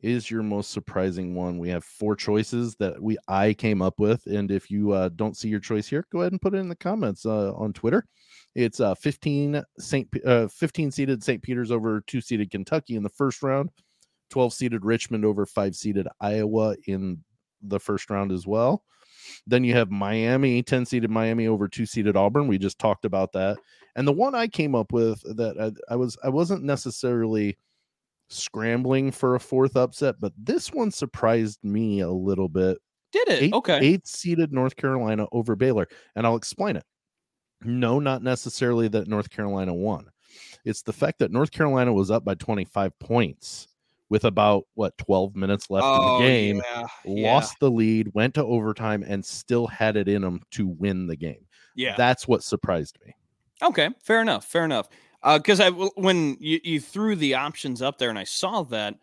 is 0.00 0.30
your 0.30 0.42
most 0.42 0.70
surprising 0.70 1.34
one? 1.34 1.58
We 1.58 1.68
have 1.68 1.84
four 1.84 2.16
choices 2.16 2.74
that 2.76 3.00
we 3.00 3.16
I 3.28 3.54
came 3.54 3.82
up 3.82 3.98
with, 3.98 4.26
and 4.26 4.50
if 4.50 4.70
you 4.70 4.92
uh, 4.92 5.10
don't 5.10 5.36
see 5.36 5.48
your 5.48 5.60
choice 5.60 5.86
here, 5.86 6.06
go 6.10 6.20
ahead 6.20 6.32
and 6.32 6.40
put 6.40 6.54
it 6.54 6.58
in 6.58 6.68
the 6.68 6.76
comments 6.76 7.26
uh, 7.26 7.52
on 7.54 7.72
Twitter. 7.72 8.06
It's 8.54 8.80
uh, 8.80 8.94
15 8.94 9.62
Saint 9.78 10.08
uh, 10.24 10.48
15 10.48 10.90
seeded 10.90 11.22
St. 11.22 11.42
Peter's 11.42 11.70
over 11.70 12.02
two 12.06 12.20
seeded 12.20 12.50
Kentucky 12.50 12.96
in 12.96 13.02
the 13.02 13.08
first 13.08 13.42
round, 13.42 13.70
12 14.30 14.52
seeded 14.52 14.84
Richmond 14.84 15.24
over 15.24 15.46
five 15.46 15.74
seeded 15.74 16.08
Iowa 16.20 16.76
in 16.86 17.22
the 17.62 17.80
first 17.80 18.10
round 18.10 18.32
as 18.32 18.46
well. 18.46 18.82
Then 19.46 19.64
you 19.64 19.74
have 19.74 19.90
Miami, 19.90 20.62
10 20.62 20.84
seeded 20.84 21.10
Miami 21.10 21.46
over 21.46 21.68
two 21.68 21.86
seeded 21.86 22.16
Auburn. 22.16 22.48
We 22.48 22.58
just 22.58 22.78
talked 22.78 23.04
about 23.04 23.32
that. 23.32 23.58
And 23.94 24.08
the 24.08 24.12
one 24.12 24.34
I 24.34 24.48
came 24.48 24.74
up 24.74 24.92
with 24.92 25.22
that 25.36 25.58
I, 25.60 25.92
I 25.92 25.96
was 25.96 26.16
I 26.24 26.28
wasn't 26.28 26.64
necessarily 26.64 27.58
scrambling 28.28 29.10
for 29.10 29.34
a 29.34 29.40
fourth 29.40 29.76
upset, 29.76 30.16
but 30.20 30.32
this 30.38 30.72
one 30.72 30.90
surprised 30.90 31.62
me 31.62 32.00
a 32.00 32.10
little 32.10 32.48
bit. 32.48 32.78
did 33.12 33.28
it? 33.28 33.42
Eight, 33.42 33.52
okay, 33.52 33.78
eighth 33.80 34.06
seeded 34.06 34.52
North 34.52 34.76
Carolina 34.76 35.26
over 35.32 35.54
Baylor. 35.56 35.88
And 36.16 36.26
I'll 36.26 36.36
explain 36.36 36.76
it. 36.76 36.84
No, 37.64 38.00
not 38.00 38.22
necessarily 38.22 38.88
that 38.88 39.08
North 39.08 39.30
Carolina 39.30 39.74
won. 39.74 40.06
It's 40.64 40.82
the 40.82 40.92
fact 40.92 41.18
that 41.18 41.30
North 41.30 41.50
Carolina 41.50 41.92
was 41.92 42.10
up 42.10 42.24
by 42.24 42.34
25 42.34 42.98
points 42.98 43.68
with 44.08 44.24
about 44.24 44.64
what 44.74 44.96
12 44.98 45.34
minutes 45.36 45.70
left 45.70 45.86
in 45.86 45.92
the 45.92 45.98
oh, 45.98 46.18
game 46.18 46.62
Oh, 46.74 46.86
yeah, 47.06 47.32
lost 47.32 47.58
the 47.60 47.70
lead, 47.70 48.12
went 48.14 48.34
to 48.34 48.44
overtime, 48.44 49.04
and 49.06 49.24
still 49.24 49.66
had 49.66 49.96
it 49.96 50.08
in 50.08 50.22
them 50.22 50.42
to 50.52 50.66
win 50.66 51.06
the 51.06 51.16
game. 51.16 51.46
Yeah, 51.74 51.94
That's 51.96 52.28
what 52.28 52.42
surprised 52.42 52.98
me. 53.04 53.14
Okay, 53.62 53.90
fair 54.02 54.20
enough. 54.20 54.44
Fair 54.46 54.64
enough. 54.64 54.88
Because 55.22 55.60
I 55.60 55.70
w- 55.70 55.90
when 55.94 56.36
you, 56.40 56.58
you 56.64 56.80
threw 56.80 57.14
the 57.14 57.34
options 57.34 57.80
up 57.80 57.98
there 57.98 58.10
and 58.10 58.18
I 58.18 58.24
saw 58.24 58.62
that 58.64 58.96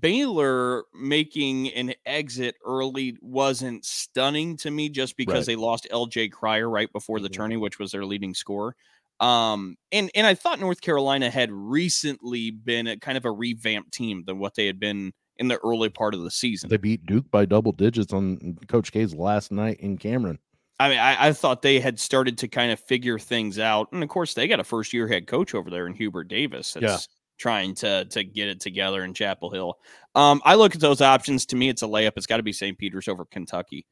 Baylor 0.00 0.84
making 0.94 1.68
an 1.74 1.92
exit 2.06 2.54
early 2.64 3.16
wasn't 3.20 3.84
stunning 3.84 4.56
to 4.58 4.70
me 4.70 4.88
just 4.88 5.16
because 5.16 5.40
Right. 5.40 5.46
they 5.46 5.56
lost 5.56 5.86
LJ 5.90 6.28
Cryer 6.30 6.70
right 6.70 6.90
before 6.92 7.20
the 7.20 7.28
Mhm. 7.28 7.32
tourney, 7.34 7.56
which 7.56 7.78
was 7.78 7.92
their 7.92 8.06
leading 8.06 8.32
scorer. 8.34 8.76
Um, 9.20 9.76
and 9.92 10.10
and 10.14 10.26
I 10.26 10.34
thought 10.34 10.58
North 10.60 10.80
Carolina 10.80 11.30
had 11.30 11.50
recently 11.52 12.50
been 12.50 12.86
a 12.86 12.96
kind 12.96 13.18
of 13.18 13.24
a 13.24 13.30
revamped 13.30 13.92
team 13.92 14.24
than 14.26 14.38
what 14.38 14.54
they 14.54 14.66
had 14.66 14.80
been 14.80 15.12
in 15.36 15.48
the 15.48 15.58
early 15.58 15.88
part 15.90 16.14
of 16.14 16.22
the 16.22 16.30
season. 16.30 16.70
They 16.70 16.76
beat 16.76 17.04
Duke 17.06 17.30
by 17.30 17.44
double 17.44 17.72
digits 17.72 18.12
on 18.12 18.58
Coach 18.68 18.90
K's 18.92 19.14
last 19.14 19.52
night 19.52 19.78
in 19.80 19.98
Cameron. 19.98 20.38
I 20.80 20.88
mean, 20.88 20.98
I, 20.98 21.28
I 21.28 21.32
thought 21.32 21.62
they 21.62 21.78
had 21.80 22.00
started 22.00 22.38
to 22.38 22.48
kind 22.48 22.72
of 22.72 22.80
figure 22.80 23.18
things 23.18 23.58
out, 23.58 23.92
and 23.92 24.02
of 24.02 24.08
course, 24.08 24.34
they 24.34 24.48
got 24.48 24.58
a 24.60 24.64
first 24.64 24.92
year 24.92 25.06
head 25.06 25.26
coach 25.26 25.54
over 25.54 25.70
there 25.70 25.86
in 25.86 25.94
Hubert 25.94 26.28
Davis 26.28 26.72
that's 26.72 26.82
Yeah. 26.82 26.98
trying 27.38 27.74
to 27.76 28.04
to 28.06 28.24
get 28.24 28.48
it 28.48 28.60
together 28.60 29.04
in 29.04 29.14
Chapel 29.14 29.50
Hill. 29.50 29.78
Um, 30.14 30.40
I 30.44 30.54
look 30.56 30.74
at 30.74 30.80
those 30.80 31.00
options. 31.00 31.46
To 31.46 31.56
me, 31.56 31.68
it's 31.68 31.82
a 31.82 31.86
layup. 31.86 32.12
It's 32.16 32.26
got 32.26 32.38
to 32.38 32.42
be 32.42 32.52
St. 32.52 32.76
Peter's 32.76 33.08
over 33.08 33.24
Kentucky. 33.24 33.86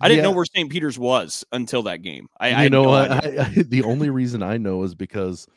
I 0.00 0.06
didn't 0.08 0.22
know 0.22 0.30
where 0.30 0.44
St. 0.44 0.70
Peter's 0.70 0.96
was 0.96 1.44
until 1.50 1.82
that 1.82 2.02
game. 2.02 2.28
I, 2.38 2.62
you 2.62 2.70
know 2.70 2.84
no. 2.84 2.90
I, 2.92 3.16
I, 3.16 3.48
the 3.66 3.82
only 3.82 4.10
reason 4.10 4.44
I 4.44 4.56
know 4.56 4.84
is 4.84 4.94
because 4.94 5.48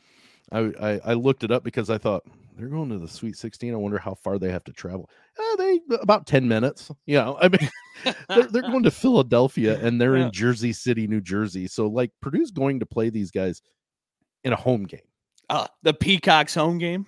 I, 0.50 0.72
I 0.80 1.00
I 1.04 1.12
looked 1.14 1.44
it 1.44 1.52
up 1.52 1.62
because 1.62 1.90
I 1.90 1.98
thought 1.98 2.24
they're 2.56 2.68
going 2.68 2.88
to 2.90 2.98
the 2.98 3.08
Sweet 3.08 3.36
16. 3.36 3.72
I 3.72 3.76
wonder 3.76 3.98
how 3.98 4.14
far 4.14 4.38
they 4.38 4.50
have 4.50 4.64
to 4.64 4.72
travel. 4.72 5.08
Uh, 5.38 5.56
they 5.56 5.80
about 6.00 6.26
10 6.26 6.46
minutes. 6.48 6.90
You 7.06 7.16
know, 7.16 7.38
I 7.40 7.48
mean, 7.48 7.70
they're, 8.28 8.42
they're 8.44 8.62
going 8.70 8.82
to 8.84 8.90
Philadelphia 8.90 9.78
and 9.84 10.00
they're 10.00 10.16
Yeah. 10.16 10.26
in 10.26 10.32
Jersey 10.32 10.72
City, 10.72 11.06
New 11.06 11.20
Jersey. 11.20 11.66
So 11.66 11.86
like 11.86 12.10
Purdue's 12.20 12.50
going 12.50 12.80
to 12.80 12.86
play 12.86 13.10
these 13.10 13.30
guys 13.30 13.62
in 14.44 14.52
a 14.52 14.56
home 14.56 14.84
game. 14.84 15.00
Uh, 15.50 15.66
the 15.82 15.94
Peacocks 15.94 16.54
home 16.54 16.78
game. 16.78 17.06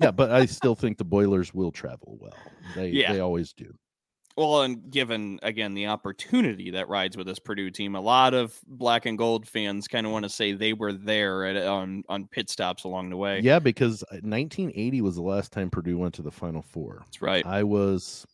Yeah, 0.00 0.10
but 0.10 0.30
I 0.30 0.46
still 0.46 0.74
think 0.74 0.98
the 0.98 1.04
Boilers 1.04 1.52
will 1.54 1.70
travel 1.72 2.16
well. 2.20 2.36
They 2.74 2.88
Yeah. 2.88 3.12
they 3.12 3.20
always 3.20 3.52
do. 3.52 3.72
Well, 4.36 4.62
and 4.62 4.90
given 4.90 5.38
again 5.42 5.74
the 5.74 5.86
opportunity 5.86 6.72
that 6.72 6.88
rides 6.88 7.16
with 7.16 7.26
this 7.26 7.38
Purdue 7.38 7.70
team, 7.70 7.94
a 7.94 8.00
lot 8.00 8.34
of 8.34 8.58
black 8.66 9.06
and 9.06 9.16
gold 9.16 9.46
fans 9.46 9.86
kind 9.86 10.06
of 10.06 10.12
want 10.12 10.24
to 10.24 10.28
say 10.28 10.52
they 10.52 10.72
were 10.72 10.92
there 10.92 11.44
at, 11.44 11.56
on 11.56 12.02
on 12.08 12.26
pit 12.26 12.50
stops 12.50 12.84
along 12.84 13.10
the 13.10 13.16
way. 13.16 13.40
Yeah, 13.40 13.60
because 13.60 14.02
uh, 14.04 14.18
1980 14.22 15.00
was 15.02 15.14
the 15.14 15.22
last 15.22 15.52
time 15.52 15.70
Purdue 15.70 15.98
went 15.98 16.14
to 16.14 16.22
the 16.22 16.32
Final 16.32 16.62
Four. 16.62 17.02
that's 17.04 17.22
right. 17.22 17.46
I 17.46 17.62
was 17.62 18.26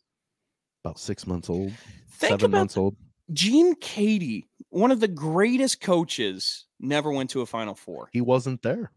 about 0.83 0.97
six 0.97 1.27
months 1.27 1.49
old, 1.49 1.71
Think 2.09 2.31
seven 2.31 2.51
months 2.51 2.77
old. 2.77 2.95
Gene 3.31 3.75
Keady, 3.75 4.47
one 4.69 4.91
of 4.91 4.99
the 4.99 5.07
greatest 5.07 5.81
coaches, 5.81 6.65
never 6.79 7.11
went 7.11 7.29
to 7.31 7.41
a 7.41 7.45
Final 7.45 7.75
Four. 7.75 8.09
He 8.11 8.21
wasn't 8.21 8.63
there. 8.63 8.91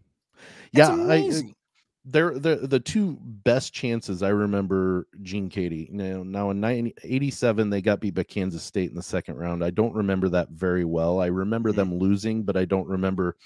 That's 0.73 0.97
yeah, 0.97 1.05
I, 1.05 1.29
uh, 1.29 1.53
they're 2.05 2.39
the 2.39 2.57
the 2.57 2.81
two 2.81 3.17
best 3.21 3.73
chances 3.73 4.23
I 4.23 4.29
remember 4.29 5.07
Gene 5.23 5.49
Keady. 5.49 5.91
Now, 5.91 6.23
now 6.23 6.51
in 6.51 6.61
90, 6.61 6.95
87, 7.03 7.71
they 7.71 7.81
got 7.81 8.01
beat 8.01 8.15
by 8.15 8.25
Kansas 8.25 8.63
State 8.63 8.91
in 8.91 8.97
the 8.97 9.03
second 9.03 9.37
round. 9.37 9.65
I 9.65 9.71
don't 9.71 9.95
remember 9.95 10.29
that 10.31 10.51
very 10.51 10.85
well. 10.85 11.21
I 11.21 11.27
remember 11.27 11.73
Mm. 11.73 11.77
them 11.77 11.95
losing, 11.95 12.43
but 12.43 12.57
I 12.57 12.65
don't 12.67 12.87
remember 12.89 13.37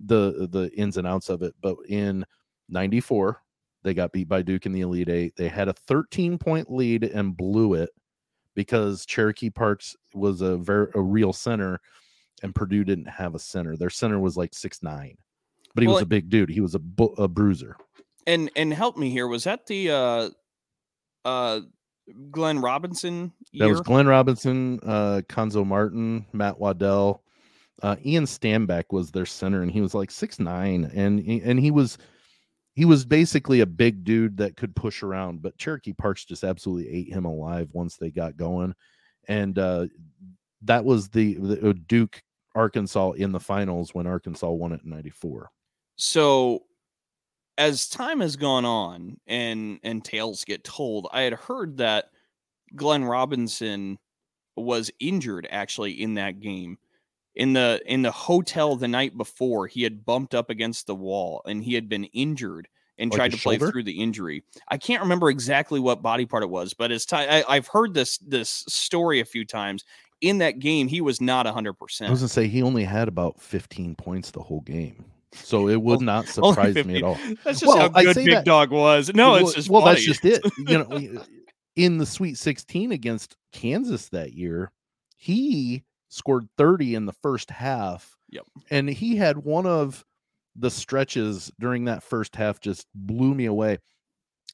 the 0.00 0.48
the 0.50 0.70
ins 0.76 0.96
and 0.96 1.06
outs 1.06 1.28
of 1.28 1.42
it. 1.42 1.54
But 1.60 1.76
in 1.88 2.24
94, 2.68 3.40
they 3.84 3.94
got 3.94 4.12
beat 4.12 4.28
by 4.28 4.42
Duke 4.42 4.66
in 4.66 4.72
the 4.72 4.80
Elite 4.80 5.08
Eight. 5.08 5.36
They 5.36 5.48
had 5.48 5.68
a 5.68 5.72
13 5.72 6.36
point 6.38 6.70
lead 6.72 7.04
and 7.04 7.36
blew 7.36 7.74
it 7.74 7.90
because 8.56 9.06
Cherokee 9.06 9.50
Parks 9.50 9.94
was 10.14 10.40
a 10.40 10.56
very 10.56 10.88
a 10.94 11.00
real 11.00 11.32
center. 11.32 11.80
and 12.42 12.54
Purdue 12.54 12.84
didn't 12.84 13.08
have 13.08 13.34
a 13.34 13.38
center. 13.38 13.76
Their 13.76 13.90
center 13.90 14.18
was 14.18 14.36
like 14.36 14.54
six 14.54 14.82
nine, 14.82 15.18
but 15.74 15.82
he 15.82 15.86
Well, 15.88 15.96
was 15.96 16.02
a 16.02 16.06
big 16.06 16.28
dude. 16.28 16.50
He 16.50 16.60
was 16.60 16.74
a, 16.74 16.78
bu- 16.78 17.14
a 17.18 17.28
bruiser. 17.28 17.76
And 18.26 18.50
and 18.54 18.72
help 18.72 18.96
me 18.96 19.10
here. 19.10 19.26
Was 19.26 19.44
that 19.44 19.66
the 19.66 19.90
uh 19.90 20.30
uh 21.24 21.60
Glenn 22.30 22.60
Robinson 22.60 23.32
That 23.54 23.68
was 23.68 23.80
Glenn 23.80 24.06
Robinson, 24.06 24.80
uh, 24.82 25.22
Cuonzo 25.28 25.64
Martin, 25.66 26.26
Matt 26.32 26.58
Waddell, 26.58 27.22
uh, 27.82 27.96
Ian 28.04 28.24
Stanback 28.24 28.84
was 28.90 29.10
their 29.10 29.26
center, 29.26 29.62
and 29.62 29.70
he 29.70 29.80
was 29.80 29.94
like 29.94 30.10
six 30.10 30.38
nine, 30.38 30.90
and 30.94 31.20
he- 31.20 31.40
and 31.42 31.58
he 31.58 31.70
was 31.70 31.98
he 32.74 32.84
was 32.84 33.04
basically 33.04 33.60
a 33.60 33.66
big 33.66 34.04
dude 34.04 34.36
that 34.38 34.56
could 34.56 34.74
push 34.76 35.02
around. 35.02 35.42
But 35.42 35.56
Cherokee 35.58 35.92
Parks 35.92 36.24
just 36.24 36.44
absolutely 36.44 36.88
ate 36.92 37.12
him 37.12 37.24
alive 37.24 37.68
once 37.72 37.96
they 37.96 38.10
got 38.10 38.36
going, 38.36 38.74
and 39.28 39.58
uh, 39.58 39.86
that 40.62 40.84
was 40.84 41.08
the, 41.08 41.34
the 41.34 41.70
uh, 41.70 41.74
Duke 41.86 42.22
Arkansas 42.54 43.12
in 43.12 43.32
the 43.32 43.40
finals 43.40 43.94
when 43.94 44.06
Arkansas 44.06 44.50
won 44.50 44.72
it 44.72 44.82
in 44.84 44.90
'94. 44.90 45.50
So 46.00 46.64
as 47.58 47.88
time 47.88 48.20
has 48.20 48.36
gone 48.36 48.64
on 48.64 49.18
and 49.26 49.80
and 49.82 50.02
tales 50.02 50.44
get 50.44 50.64
told, 50.64 51.08
I 51.12 51.22
had 51.22 51.34
heard 51.34 51.76
that 51.76 52.06
Glenn 52.74 53.04
Robinson 53.04 53.98
was 54.56 54.90
injured 54.98 55.46
actually 55.50 55.92
in 56.00 56.14
that 56.14 56.40
game. 56.40 56.78
In 57.34 57.52
the 57.52 57.82
in 57.84 58.00
the 58.00 58.10
hotel 58.10 58.76
the 58.76 58.88
night 58.88 59.16
before, 59.16 59.66
he 59.66 59.82
had 59.82 60.06
bumped 60.06 60.34
up 60.34 60.48
against 60.48 60.86
the 60.86 60.94
wall 60.94 61.42
and 61.44 61.62
he 61.62 61.74
had 61.74 61.88
been 61.88 62.04
injured 62.04 62.66
and 62.98 63.10
Like 63.10 63.18
tried 63.18 63.28
to 63.32 63.36
his 63.36 63.42
play 63.42 63.58
through 63.58 63.82
the 63.82 64.00
injury. 64.00 64.42
I 64.68 64.78
can't 64.78 65.02
remember 65.02 65.28
exactly 65.28 65.80
what 65.80 66.00
body 66.00 66.24
part 66.24 66.42
it 66.42 66.50
was, 66.50 66.72
but 66.72 66.90
as 66.90 67.04
time 67.04 67.28
I, 67.30 67.44
I've 67.46 67.66
heard 67.66 67.92
this 67.92 68.16
this 68.18 68.64
story 68.68 69.20
a 69.20 69.24
few 69.26 69.44
times. 69.44 69.84
In 70.22 70.38
that 70.38 70.58
game, 70.58 70.88
he 70.88 71.00
was 71.02 71.20
not 71.20 71.46
hundred 71.46 71.74
percent. 71.74 72.08
I 72.08 72.10
was 72.10 72.20
gonna 72.20 72.28
say 72.28 72.46
he 72.46 72.62
only 72.62 72.84
had 72.84 73.06
about 73.08 73.40
15 73.40 73.94
points 73.96 74.30
the 74.30 74.42
whole 74.42 74.60
game, 74.60 75.04
so 75.32 75.68
it 75.68 75.80
would 75.80 76.00
not 76.00 76.26
surprise 76.26 76.74
me 76.84 76.96
at 76.96 77.02
all. 77.02 77.18
That's 77.44 77.60
just 77.60 77.66
Well, 77.66 77.78
how 77.78 77.88
good 77.88 78.14
Big 78.16 78.30
that- 78.30 78.44
Dog 78.44 78.70
was. 78.70 79.12
No, 79.14 79.36
it's 79.36 79.54
just 79.54 79.70
well, 79.70 79.82
funny. 79.82 79.94
that's 79.94 80.06
just 80.06 80.24
it. 80.24 80.42
You 80.58 80.78
know, 80.78 81.24
in 81.76 81.98
the 81.98 82.06
Sweet 82.06 82.36
16 82.36 82.92
against 82.92 83.36
Kansas 83.52 84.08
that 84.10 84.32
year, 84.32 84.72
he 85.16 85.84
scored 86.08 86.48
30 86.58 86.94
in 86.96 87.06
the 87.06 87.12
first 87.12 87.50
half. 87.50 88.16
Yep. 88.30 88.44
And 88.70 88.88
he 88.88 89.16
had 89.16 89.38
one 89.38 89.66
of 89.66 90.04
the 90.56 90.70
stretches 90.70 91.50
during 91.60 91.84
that 91.84 92.02
first 92.02 92.34
half 92.36 92.60
just 92.60 92.86
blew 92.94 93.34
me 93.34 93.46
away. 93.46 93.78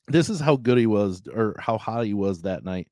This 0.08 0.28
is 0.28 0.38
how 0.40 0.56
good 0.56 0.78
he 0.78 0.86
was 0.86 1.22
or 1.32 1.56
how 1.58 1.78
hot 1.78 2.04
he 2.04 2.14
was 2.14 2.42
that 2.42 2.64
night. 2.64 2.88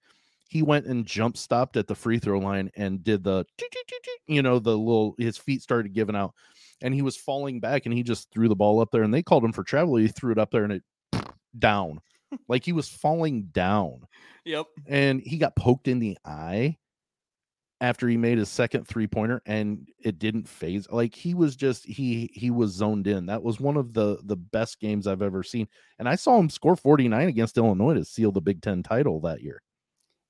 He 0.49 0.63
went 0.63 0.87
and 0.87 1.07
jump 1.07 1.37
stopped 1.37 1.77
at 1.77 1.87
the 1.87 1.95
free 1.95 2.19
throw 2.19 2.39
line 2.39 2.71
and 2.77 3.03
did 3.05 3.25
the 3.25 3.45
you 4.27 4.43
know 4.43 4.59
the 4.59 4.77
little 4.77 5.15
his 5.19 5.37
feet 5.37 5.63
started 5.63 5.93
giving 5.95 6.15
out 6.17 6.35
and 6.83 6.95
he 6.95 7.03
was 7.03 7.17
falling 7.17 7.61
back 7.61 7.87
and 7.87 7.95
he 7.95 8.03
just 8.03 8.31
threw 8.33 8.49
the 8.49 8.57
ball 8.57 8.81
up 8.81 8.91
there 8.93 9.03
and 9.03 9.13
they 9.13 9.23
called 9.23 9.45
him 9.45 9.53
for 9.53 9.65
travel. 9.65 9.97
He 9.97 10.09
threw 10.09 10.33
it 10.33 10.39
up 10.39 10.51
there 10.51 10.65
and 10.65 10.73
it 10.73 10.83
down. 11.59 12.01
like 12.49 12.65
he 12.65 12.73
was 12.73 12.89
falling 12.89 13.45
down 13.53 14.01
Yep. 14.45 14.67
and 14.87 15.21
he 15.21 15.39
got 15.39 15.55
poked 15.57 15.89
in 15.89 15.99
the 16.01 16.19
eye 16.25 16.77
after 17.81 18.09
he 18.09 18.17
made 18.17 18.39
his 18.39 18.49
second 18.49 18.87
three 18.89 19.07
pointer 19.07 19.43
and 19.47 19.89
it 20.03 20.19
didn't 20.19 20.49
phase 20.49 20.89
like 20.91 21.15
he 21.15 21.35
was 21.35 21.55
just 21.57 21.85
he 21.85 22.31
he 22.33 22.51
was 22.51 22.71
zoned 22.73 23.07
in 23.07 23.27
that 23.27 23.43
was 23.43 23.61
one 23.61 23.77
of 23.77 23.93
the 23.93 24.19
the 24.25 24.37
best 24.37 24.81
games 24.81 25.07
i've 25.07 25.23
ever 25.23 25.43
seen 25.43 25.67
and 25.99 26.09
i 26.09 26.15
saw 26.15 26.39
him 26.39 26.49
score 26.49 26.77
49 26.77 27.29
against 27.29 27.59
illinois 27.59 27.95
to 27.95 28.05
seal 28.05 28.33
the 28.33 28.41
big 28.41 28.63
10 28.63 28.83
title 28.85 29.21
that 29.21 29.43
year 29.43 29.61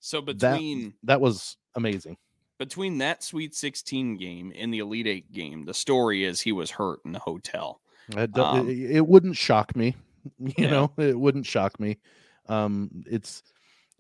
So 0.01 0.21
that 0.21 0.39
between 0.39 0.95
that 1.05 1.21
was 1.21 1.57
amazing 1.77 2.17
between 2.59 2.99
that 2.99 3.23
Sweet 3.23 3.55
16 3.55 4.17
game 4.17 4.53
and 4.57 4.73
the 4.73 4.79
Elite 4.81 5.07
Eight 5.07 5.33
game, 5.33 5.65
the 5.65 5.75
story 5.75 6.25
is 6.25 6.41
he 6.41 6.53
was 6.53 6.71
hurt 6.71 7.01
in 7.05 7.13
the 7.13 7.19
hotel. 7.19 7.81
It 8.17 8.37
Um, 8.39 8.69
it, 8.69 9.01
wouldn't 9.07 9.37
shock 9.37 9.75
me 9.75 9.97
you 10.39 10.55
Yeah. 10.59 10.71
know 10.71 10.93
it 10.99 11.19
wouldn't 11.19 11.47
shock 11.47 11.79
me 11.81 11.99
um 12.49 12.91
it's 13.07 13.43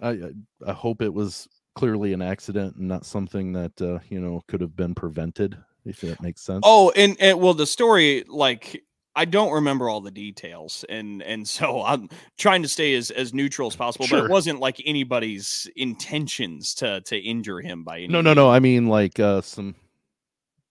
i 0.03 0.11
I- 0.11 0.33
i 0.67 0.73
hope 0.73 1.01
it 1.03 1.13
was 1.13 1.49
clearly 1.75 2.13
an 2.13 2.21
accident 2.23 2.77
and 2.77 2.87
not 2.87 3.07
something 3.07 3.53
that 3.55 3.81
uh 3.81 3.99
you 4.11 4.21
know 4.21 4.43
could 4.47 4.61
have 4.61 4.77
been 4.77 4.95
prevented 4.95 5.57
if 5.87 6.01
that 6.03 6.21
makes 6.23 6.43
sense 6.43 6.63
Oh, 6.65 6.91
and, 6.97 7.17
and 7.21 7.41
well, 7.41 7.55
the 7.55 7.67
story 7.67 8.25
like 8.29 8.83
I 9.17 9.25
don't 9.25 9.53
remember 9.53 9.89
all 9.89 10.01
the 10.01 10.11
details, 10.11 10.85
and 10.89 11.23
and 11.23 11.49
so 11.49 11.83
I'm 11.83 12.09
trying 12.39 12.63
to 12.63 12.69
stay 12.69 12.95
as 12.95 13.11
as 13.11 13.33
neutral 13.33 13.69
as 13.69 13.77
possible. 13.77 14.07
But 14.11 14.25
it 14.25 14.31
wasn't 14.31 14.61
like 14.61 14.83
anybody's 14.85 15.69
intentions 15.77 16.75
to 16.77 17.01
to 17.03 17.17
injure 17.17 17.61
him 17.61 17.85
by 17.85 17.99
any. 17.99 18.09
no 18.09 18.21
no 18.21 18.35
no 18.35 18.51
i 18.51 18.59
mean 18.59 18.89
like 18.89 19.21
uh 19.21 19.41
some 19.41 19.75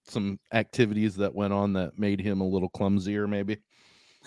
some 0.06 0.40
activities 0.52 1.16
that 1.16 1.34
went 1.34 1.54
on 1.54 1.74
that 1.74 1.98
made 1.98 2.20
him 2.20 2.42
a 2.42 2.48
little 2.48 2.70
clumsier 2.70 3.28
maybe 3.28 3.58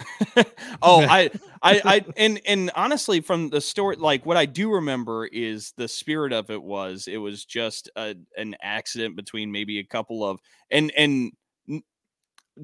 oh, 0.82 1.02
I, 1.02 1.30
I, 1.62 1.80
I, 1.84 2.04
and 2.16 2.40
and 2.46 2.70
honestly, 2.74 3.20
from 3.20 3.48
the 3.48 3.60
story, 3.60 3.96
like 3.96 4.26
what 4.26 4.36
I 4.36 4.44
do 4.44 4.72
remember 4.72 5.26
is 5.26 5.72
the 5.76 5.88
spirit 5.88 6.32
of 6.32 6.50
it 6.50 6.62
was 6.62 7.08
it 7.08 7.16
was 7.16 7.44
just 7.44 7.90
a, 7.96 8.14
an 8.36 8.56
accident 8.62 9.16
between 9.16 9.50
maybe 9.50 9.78
a 9.78 9.84
couple 9.84 10.24
of 10.24 10.40
and 10.70 10.92
and 10.96 11.32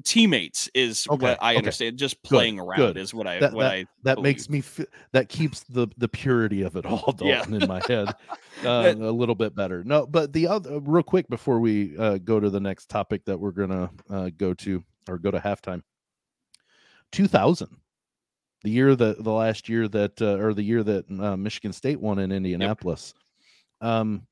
teammates 0.03 0.69
is 0.73 1.05
Okay, 1.09 1.23
what 1.23 1.37
I 1.41 1.51
okay. 1.51 1.57
understand. 1.57 1.97
Just 1.97 2.21
playing 2.23 2.59
around 2.59 2.77
good. 2.77 2.97
is 2.97 3.13
what 3.13 3.27
I 3.27 3.39
That- 3.39 3.53
what 3.53 3.65
I 3.67 3.85
that 4.03 4.21
makes 4.21 4.49
me 4.49 4.61
feel 4.61 4.87
that 5.11 5.29
keeps 5.29 5.61
the 5.69 5.87
the 5.97 6.07
purity 6.07 6.63
of 6.63 6.75
it 6.75 6.85
all 6.87 7.15
Yeah. 7.21 7.45
In 7.47 7.67
my 7.67 7.81
head 7.87 8.07
uh, 8.65 8.93
a 8.97 9.11
little 9.11 9.35
bit 9.35 9.55
better 9.55 9.83
no 9.83 10.07
but 10.07 10.33
the 10.33 10.47
other 10.47 10.79
real 10.79 11.03
quick 11.03 11.27
before 11.29 11.59
we 11.59 11.95
uh, 11.97 12.17
go 12.17 12.39
to 12.39 12.49
the 12.49 12.59
next 12.59 12.89
topic 12.89 13.23
that 13.25 13.39
we're 13.39 13.51
gonna 13.51 13.91
uh, 14.09 14.29
go 14.35 14.53
to 14.55 14.83
or 15.07 15.17
go 15.19 15.29
to 15.31 15.39
halftime 15.39 15.81
2000 17.11 17.67
the 18.63 18.69
year 18.71 18.95
that 18.95 19.23
the 19.23 19.31
last 19.31 19.69
year 19.69 19.87
that 19.87 20.19
uh, 20.21 20.37
or 20.39 20.53
the 20.53 20.63
year 20.63 20.83
that 20.83 21.05
uh, 21.19 21.37
michigan 21.37 21.73
state 21.73 21.99
won 21.99 22.17
in 22.19 22.31
indianapolis 22.31 23.13
um 23.81 24.25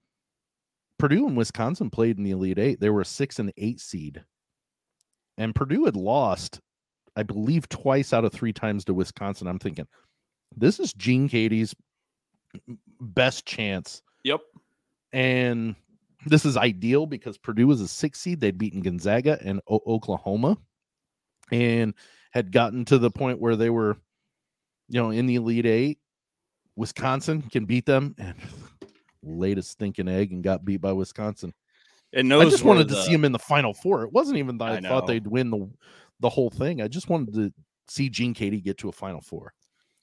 purdue 0.97 1.28
and 1.28 1.38
wisconsin 1.38 1.89
played 1.89 2.18
in 2.18 2.24
the 2.24 2.32
elite 2.32 2.57
eight 2.59 2.80
they 2.80 2.89
were 2.89 3.01
a 3.01 3.05
six 3.05 3.39
and 3.39 3.51
eight 3.57 3.80
seed 3.80 4.24
and 5.38 5.55
purdue 5.55 5.86
had 5.86 5.95
lost 5.95 6.59
i 7.15 7.23
believe 7.23 7.67
twice 7.69 8.13
out 8.13 8.25
of 8.25 8.32
three 8.32 8.53
times 8.53 8.86
to 8.86 8.93
wisconsin 8.93 9.47
i'm 9.47 9.59
thinking 9.59 9.88
this 10.55 10.79
is 10.79 10.93
gene 10.93 11.27
keady's 11.29 11.73
best 12.99 13.45
chance 13.45 14.01
Yep. 14.23 14.41
and 15.13 15.75
this 16.27 16.45
is 16.45 16.55
ideal 16.55 17.07
because 17.07 17.39
Purdue 17.39 17.65
was 17.65 17.82
a 17.82 17.88
six 17.88 18.19
seed. 18.19 18.39
They'd 18.39 18.59
beaten 18.59 18.82
Gonzaga 18.84 19.39
and 19.43 19.59
o- 19.67 19.82
Oklahoma, 19.88 20.55
and 21.51 21.95
had 22.29 22.51
gotten 22.51 22.86
to 22.86 22.99
the 22.99 23.09
point 23.09 23.39
where 23.39 23.55
they 23.55 23.71
were, 23.71 23.97
you 24.88 25.01
know, 25.01 25.09
in 25.09 25.25
the 25.25 25.34
Elite 25.34 25.65
Eight. 25.65 25.97
Wisconsin 26.75 27.41
can 27.41 27.65
beat 27.65 27.88
them, 27.88 28.13
and 28.19 28.36
laid 29.23 29.57
a 29.57 29.63
stinking 29.63 30.07
egg 30.07 30.32
and 30.32 30.43
got 30.43 30.63
beat 30.63 30.82
by 30.82 30.91
Wisconsin. 30.91 31.55
And 32.14 32.34
I 32.34 32.43
just 32.49 32.64
wanted 32.64 32.88
to 32.89 33.01
see 33.03 33.12
them 33.12 33.26
in 33.26 33.32
the 33.32 33.39
Final 33.39 33.74
Four. 33.74 34.03
It 34.03 34.12
wasn't 34.12 34.38
even 34.38 34.57
that 34.57 34.72
I, 34.72 34.78
I 34.78 34.82
thought 34.82 35.07
they'd 35.07 35.28
win 35.28 35.49
the 35.49 35.70
the 36.20 36.30
whole 36.30 36.49
thing. 36.49 36.82
I 36.82 36.88
just 36.88 37.09
wanted 37.09 37.34
to 37.36 37.53
see 37.88 38.09
Gene 38.09 38.34
Keady 38.34 38.64
get 38.64 38.78
to 38.80 38.89
a 38.89 38.91
Final 38.91 39.22
Four. 39.22 39.53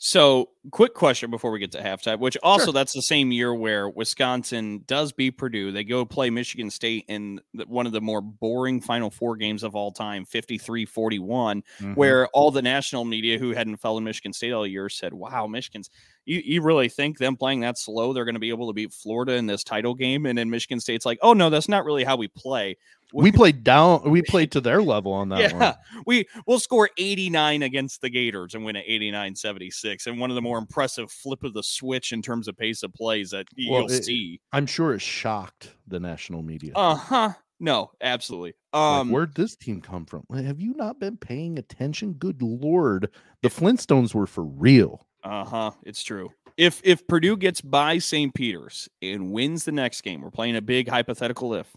So, 0.01 0.51
quick 0.71 0.95
question 0.95 1.29
before 1.29 1.51
we 1.51 1.59
get 1.59 1.73
to 1.73 1.81
halftime, 1.83 2.21
which 2.21 2.37
also 2.45 2.71
that's 2.71 2.93
the 2.93 3.03
same 3.03 3.33
year 3.33 3.53
where 3.53 3.89
Wisconsin 3.89 4.85
does 4.87 5.11
beat 5.11 5.33
Purdue. 5.33 5.73
They 5.73 5.83
go 5.83 6.05
play 6.05 6.31
Michigan 6.31 6.71
State 6.71 7.05
in 7.09 7.41
one 7.67 7.85
of 7.85 7.91
the 7.91 8.01
more 8.01 8.21
boring 8.21 8.81
Final 8.81 9.11
Four 9.11 9.37
games 9.37 9.65
of 9.65 9.75
all 9.75 9.91
time, 9.91 10.25
53 10.25 10.85
41, 10.85 11.65
Mhm. 11.81 11.97
where 11.97 12.29
all 12.29 12.53
the 12.53 12.63
national 12.63 13.05
media 13.07 13.39
who 13.41 13.51
hadn't 13.51 13.79
followed 13.79 14.03
Michigan 14.05 14.33
State 14.33 14.53
all 14.53 14.65
year 14.65 14.89
said, 14.89 15.13
Wow, 15.13 15.49
Michigan's, 15.49 15.91
you, 16.29 16.43
you 16.45 16.63
really 16.63 16.89
think 16.89 17.19
them 17.19 17.37
playing 17.37 17.61
that 17.61 17.79
slow, 17.79 18.13
they're 18.13 18.25
going 18.25 18.35
to 18.35 18.39
be 18.41 18.51
able 18.51 18.69
to 18.69 18.73
beat 18.73 18.93
Florida 18.93 19.33
in 19.35 19.47
this 19.47 19.65
title 19.65 19.95
game? 19.95 20.27
And 20.27 20.37
then 20.39 20.51
Michigan 20.51 20.79
State's 20.81 21.05
like, 21.07 21.19
Oh, 21.23 21.33
no, 21.33 21.51
that's 21.51 21.69
not 21.69 21.85
really 21.85 22.05
how 22.05 22.17
we 22.17 22.29
play. 22.29 22.77
we 23.13 23.33
played 23.33 23.65
down. 23.65 24.09
We 24.11 24.23
played 24.35 24.53
to 24.53 24.61
their 24.61 24.83
level 24.83 25.13
on 25.13 25.31
that 25.31 25.41
yeah, 25.41 25.53
one. 25.95 26.03
we 26.07 26.27
we'll 26.47 26.61
score 26.61 26.91
89 26.99 27.63
against 27.63 28.01
the 28.03 28.11
Gators 28.11 28.55
and 28.55 28.65
win 28.65 28.77
at 28.77 28.87
89-76 28.87 30.07
and 30.07 30.19
one 30.21 30.31
of 30.31 30.35
the 30.37 30.43
more 30.43 30.59
impressive 30.59 31.11
flip 31.11 31.43
of 31.45 31.55
the 31.55 31.63
switch 31.63 32.13
in 32.13 32.23
terms 32.23 32.49
of 32.49 32.57
pace 32.57 32.83
of 32.83 32.93
plays 32.95 33.31
that 33.31 33.47
Well, 33.69 33.83
you'll 33.83 33.91
it- 33.91 34.05
see. 34.05 34.41
I'm 34.53 34.67
sure 34.67 34.95
it 34.95 35.01
shocked 35.01 35.71
the 35.87 36.01
national 36.01 36.43
media. 36.43 36.73
Uh-huh. 36.75 37.33
No, 37.61 37.91
absolutely. 38.01 38.55
Like, 38.73 38.81
Um 38.83 39.11
where'd 39.11 39.35
this 39.35 39.57
team 39.57 39.81
come 39.81 40.07
from? 40.07 40.25
Have 40.33 40.61
you 40.61 40.75
not 40.75 41.01
been 41.01 41.17
paying 41.17 41.59
attention? 41.59 42.13
Good 42.13 42.41
lord, 42.41 43.11
the 43.43 43.49
Flintstones 43.49 44.15
were 44.15 44.27
for 44.27 44.45
real. 44.45 45.08
Uh-huh, 45.25 45.73
it's 45.85 46.03
true. 46.03 46.31
If 46.57 46.81
if 46.85 47.07
Purdue 47.07 47.37
gets 47.37 47.61
by 47.61 47.99
St. 47.99 48.35
Peter's 48.35 48.89
and 49.01 49.33
wins 49.33 49.65
the 49.65 49.73
next 49.73 50.01
game, 50.03 50.21
we're 50.23 50.31
playing 50.31 50.57
a 50.57 50.63
big 50.63 50.89
hypothetical 50.89 51.55
if. 51.55 51.69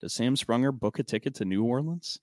Does 0.00 0.14
Sam 0.14 0.36
Sprunger 0.36 0.72
book 0.72 0.98
a 1.00 1.02
ticket 1.02 1.34
to 1.36 1.44
New 1.44 1.64
Orleans? 1.64 2.18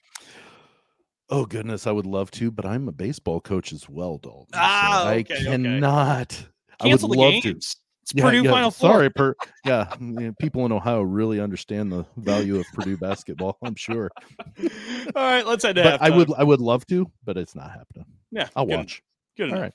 Oh 1.30 1.46
goodness, 1.46 1.88
I 1.88 1.92
would 1.92 2.06
love 2.06 2.32
to, 2.32 2.52
but 2.52 2.66
I'm 2.66 2.88
a 2.88 2.92
baseball 2.92 3.42
coach 3.42 3.74
as 3.74 3.90
well, 3.90 4.18
Dalton. 4.18 4.48
so 4.54 4.60
Ah, 4.62 5.08
I 5.08 5.16
okay, 5.18 5.34
okay. 5.34 5.44
cannot. 5.46 6.48
I 6.80 6.88
would 6.88 7.02
love 7.02 7.34
to. 7.42 7.42
games. 7.42 7.76
It's 8.04 8.14
Purdue 8.14 8.44
Final 8.44 8.70
Four. 8.70 8.92
Sorry, 8.92 9.10
per, 9.10 9.36
yeah, 9.66 9.92
people 10.40 10.64
in 10.68 10.72
Ohio 10.72 11.02
really 11.02 11.40
understand 11.40 11.92
the 11.92 12.06
value 12.18 12.60
of 12.60 12.66
Purdue 12.72 12.98
basketball. 12.98 13.58
I'm 13.64 13.74
sure. 13.76 14.12
All 14.60 14.68
right, 15.16 15.46
let's 15.46 15.66
head 15.66 15.76
to 15.78 15.84
but 15.84 16.02
I 16.04 16.12
would, 16.12 16.32
I 16.38 16.44
would 16.44 16.62
love 16.62 16.86
to, 16.88 17.12
but 17.24 17.36
it's 17.36 17.56
not 17.56 17.72
happening. 17.72 18.06
Yeah, 18.32 18.48
I'll 18.56 18.68
good, 18.68 18.76
watch. 18.78 19.02
Good 19.36 19.48
enough. 19.50 19.56
All 19.58 19.62
right. 19.64 19.74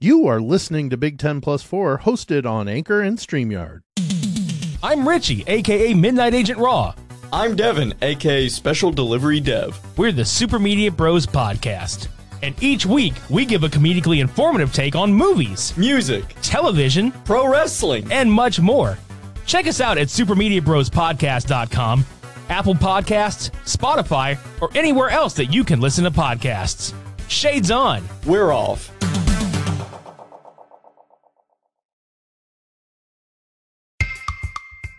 You 0.00 0.26
are 0.26 0.40
listening 0.40 0.90
to 0.90 0.96
Big 0.96 1.18
Ten 1.18 1.40
Plus 1.40 1.62
Four, 1.62 1.98
hosted 2.00 2.46
on 2.46 2.68
Anchor 2.68 3.00
and 3.00 3.18
Streamyard. 3.18 3.80
I'm 4.82 5.08
Richie, 5.08 5.44
aka 5.46 5.94
Midnight 5.94 6.34
Agent 6.34 6.58
Raw. 6.58 6.94
I'm 7.32 7.56
Devin, 7.56 7.94
aka 8.02 8.48
Special 8.48 8.90
Delivery 8.92 9.40
Dev. 9.40 9.80
We're 9.96 10.12
the 10.12 10.24
Super 10.24 10.58
Media 10.58 10.90
Bros 10.90 11.26
podcast. 11.26 12.08
And 12.42 12.54
each 12.62 12.84
week, 12.84 13.14
we 13.30 13.46
give 13.46 13.64
a 13.64 13.68
comedically 13.68 14.20
informative 14.20 14.72
take 14.72 14.94
on 14.94 15.12
movies, 15.12 15.74
Music, 15.78 16.24
television, 16.42 17.10
pro 17.24 17.48
wrestling, 17.48 18.06
and 18.12 18.30
much 18.30 18.60
more. 18.60 18.98
Check 19.46 19.66
us 19.66 19.80
out 19.80 19.96
at 19.96 20.08
supermediabrospodcast.com, 20.08 22.04
Apple 22.50 22.74
Podcasts, 22.74 23.50
Spotify, 23.64 24.38
or 24.60 24.68
anywhere 24.74 25.08
else 25.08 25.32
that 25.34 25.46
you 25.46 25.64
can 25.64 25.80
listen 25.80 26.04
to 26.04 26.10
podcasts. 26.10 26.92
Shades 27.28 27.70
on. 27.70 28.02
We're 28.26 28.52
off. 28.52 28.90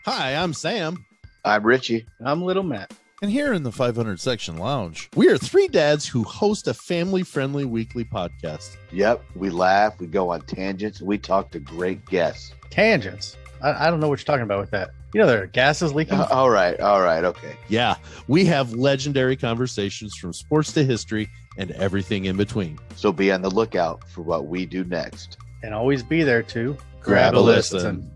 Hi, 0.05 0.36
I'm 0.36 0.53
Sam. 0.53 1.03
I'm 1.43 1.63
Richie. 1.63 2.05
I'm 2.23 2.43
Little 2.43 2.63
Matt. 2.63 2.91
And 3.21 3.32
here 3.32 3.53
in 3.53 3.63
the 3.63 3.71
500 3.71 4.19
section 4.19 4.57
lounge, 4.57 5.09
we 5.15 5.30
are 5.30 5.38
three 5.38 5.67
dads 5.67 6.07
who 6.07 6.23
host 6.23 6.67
a 6.67 6.73
family 6.73 7.23
friendly 7.23 7.65
weekly 7.65 8.03
podcast. 8.03 8.76
Yep, 8.91 9.23
we 9.36 9.49
laugh, 9.49 9.99
we 9.99 10.07
go 10.07 10.32
on 10.32 10.41
tangents, 10.41 11.01
we 11.01 11.17
talk 11.17 11.49
to 11.51 11.59
great 11.59 12.05
guests. 12.05 12.53
Tangents. 12.69 13.38
I, 13.62 13.88
I 13.88 13.89
don't 13.89 13.99
know 13.99 14.08
what 14.08 14.20
you're 14.20 14.26
talking 14.26 14.43
about 14.43 14.60
with 14.60 14.72
that. 14.72 14.91
You 15.14 15.22
know, 15.22 15.28
there 15.28 15.43
are 15.43 15.47
gases 15.47 15.93
leaking. 15.93 16.20
Uh, 16.20 16.28
all 16.30 16.49
right, 16.49 16.80
all 16.80 17.01
right, 17.01 17.24
okay. 17.24 17.56
Yeah, 17.70 17.95
we 18.28 18.43
have 18.45 18.74
legendary 18.74 19.36
conversations 19.38 20.16
from 20.18 20.34
sports 20.34 20.74
to 20.74 20.84
history 20.84 21.30
and 21.58 21.72
everything 21.72 22.26
in 22.26 22.36
between. 22.36 22.78
So 22.95 23.12
be 23.14 23.32
on 23.32 23.41
the 23.41 23.49
lookout 23.49 24.08
for 24.10 24.22
what 24.24 24.47
we 24.47 24.66
do 24.66 24.84
next. 24.84 25.38
and 25.64 25.74
always 25.74 26.03
be 26.03 26.24
there 26.24 26.43
to 26.43 26.78
Grab 27.01 27.36
a 27.36 27.39
listen. 27.39 28.12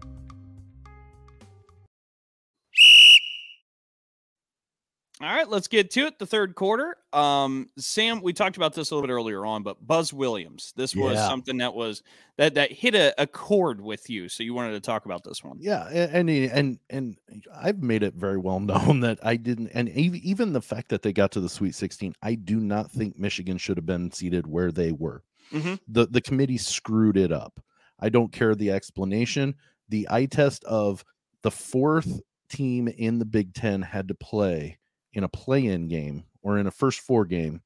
All 5.21 5.27
right, 5.27 5.49
let's 5.49 5.67
get 5.67 5.91
to 5.91 6.05
it. 6.05 6.17
The 6.17 6.25
third 6.25 6.55
quarter. 6.55 6.95
Um, 7.11 7.67
Sam, 7.77 8.21
we 8.21 8.31
talked 8.31 8.55
about 8.55 8.73
this 8.73 8.89
a 8.89 8.95
little 8.95 9.05
bit 9.05 9.11
earlier 9.13 9.45
on, 9.45 9.63
but 9.63 9.85
Buzz 9.85 10.13
Williams. 10.13 10.71
This 10.77 10.95
was 10.95 11.15
Yeah. 11.15 11.27
something 11.27 11.57
that 11.57 11.73
was 11.73 12.03
that 12.37 12.53
that 12.53 12.71
hit 12.71 12.95
a, 12.95 13.13
a 13.21 13.27
chord 13.27 13.81
with 13.81 14.09
you, 14.09 14.29
so 14.29 14.43
you 14.43 14.53
wanted 14.53 14.71
to 14.71 14.79
talk 14.79 15.03
about 15.03 15.25
this 15.25 15.43
one. 15.43 15.57
Yeah, 15.59 15.89
and 15.89 16.29
and 16.29 16.79
and 16.89 17.17
I've 17.53 17.83
made 17.83 18.01
it 18.01 18.13
very 18.13 18.37
well 18.37 18.59
known 18.61 19.01
that 19.01 19.19
I 19.21 19.35
didn't, 19.35 19.71
and 19.73 19.89
even 19.89 20.53
the 20.53 20.61
fact 20.61 20.87
that 20.89 21.01
they 21.01 21.11
got 21.11 21.31
to 21.33 21.41
the 21.41 21.49
Sweet 21.49 21.75
16, 21.75 22.13
I 22.23 22.35
do 22.35 22.57
not 22.61 22.89
think 22.89 23.19
Michigan 23.19 23.57
should 23.57 23.75
have 23.75 23.85
been 23.85 24.11
seated 24.11 24.47
where 24.47 24.71
they 24.71 24.93
were. 24.93 25.23
Mhm. 25.51 25.79
The 25.87 26.07
the 26.07 26.21
committee 26.21 26.57
screwed 26.57 27.17
it 27.17 27.33
up. 27.33 27.61
I 27.99 28.07
don't 28.07 28.31
care 28.31 28.55
the 28.55 28.71
explanation. 28.71 29.55
The 29.89 30.07
eye 30.09 30.27
test 30.27 30.63
of 30.63 31.03
the 31.41 31.51
fourth 31.51 32.21
team 32.49 32.87
in 32.87 33.19
the 33.19 33.25
Big 33.25 33.53
Ten 33.53 33.81
had 33.81 34.07
to 34.07 34.15
play 34.15 34.77
in 35.13 35.23
a 35.23 35.29
play-in 35.29 35.87
game 35.87 36.23
or 36.41 36.57
in 36.57 36.67
a 36.67 36.71
first 36.71 36.99
four 37.01 37.25
game 37.25 37.61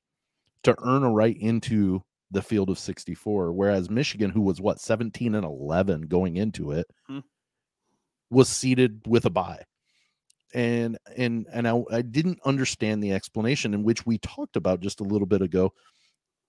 to 0.63 0.75
earn 0.83 1.03
a 1.03 1.11
right 1.11 1.37
into 1.37 2.01
the 2.31 2.41
field 2.41 2.69
of 2.69 2.79
64 2.79 3.53
whereas 3.53 3.89
michigan 3.91 4.31
who 4.31 4.41
was 4.41 4.59
what 4.59 4.79
17 4.79 5.35
and 5.35 5.45
11 5.45 6.03
going 6.03 6.37
into 6.37 6.71
it 6.71 6.87
Hmm. 7.07 7.19
was 8.29 8.49
seated 8.49 9.01
with 9.07 9.25
a 9.25 9.29
bye. 9.29 9.63
And 10.53 10.97
and 11.17 11.47
and 11.51 11.67
I, 11.67 11.81
I 11.91 12.01
didn't 12.03 12.39
understand 12.45 13.03
the 13.03 13.11
explanation 13.11 13.73
in 13.73 13.83
which 13.83 14.05
we 14.05 14.19
talked 14.19 14.55
about 14.55 14.81
just 14.81 14.99
a 14.99 15.03
little 15.03 15.25
bit 15.25 15.41
ago. 15.41 15.73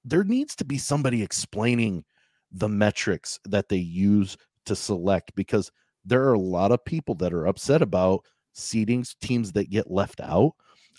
There 0.05 0.25
needs 0.25 0.55
to 0.57 0.65
be 0.65 0.79
somebody 0.79 1.23
explaining 1.23 2.05
the 2.53 2.69
metrics 2.69 3.41
that 3.47 3.69
they 3.69 3.79
use 3.79 4.37
to 4.67 4.77
select 4.77 5.35
because 5.37 5.73
there 6.05 6.25
are 6.25 6.35
a 6.35 6.41
lot 6.41 6.73
of 6.73 6.85
people 6.85 7.15
that 7.17 7.33
are 7.33 7.47
upset 7.47 7.83
about 7.83 8.23
seedings 8.57 9.17
teams 9.21 9.53
that 9.53 9.71
get 9.71 9.91
left 9.91 10.21
out 10.21 10.53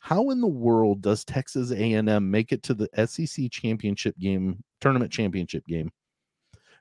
how 0.05 0.29
in 0.29 0.39
the 0.39 0.45
world 0.47 1.01
does 1.01 1.25
texas 1.25 1.71
a&m 1.71 2.29
make 2.29 2.51
it 2.51 2.61
to 2.61 2.75
the 2.75 2.87
sec 3.07 3.49
championship 3.49 4.15
game 4.19 4.63
tournament 4.79 5.11
championship 5.11 5.65
game 5.65 5.91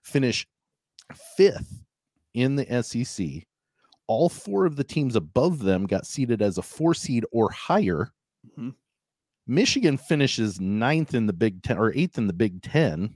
finish 0.02 0.46
fifth 1.34 1.82
in 2.34 2.54
the 2.54 2.82
sec 2.82 3.46
all 4.08 4.28
four 4.28 4.66
of 4.66 4.76
the 4.76 4.84
teams 4.84 5.16
above 5.16 5.60
them 5.60 5.86
got 5.86 6.06
seeded 6.06 6.42
as 6.42 6.58
a 6.58 6.62
four 6.62 6.92
seed 6.92 7.24
or 7.32 7.50
higher. 7.50 8.12
Mhm. 8.58 8.74
michigan 9.46 9.96
finishes 9.96 10.60
ninth 10.60 11.14
in 11.14 11.24
the 11.26 11.32
big 11.32 11.62
ten 11.62 11.78
or 11.78 11.94
eighth 11.94 12.18
in 12.18 12.26
the 12.26 12.32
big 12.34 12.60
ten 12.60 13.14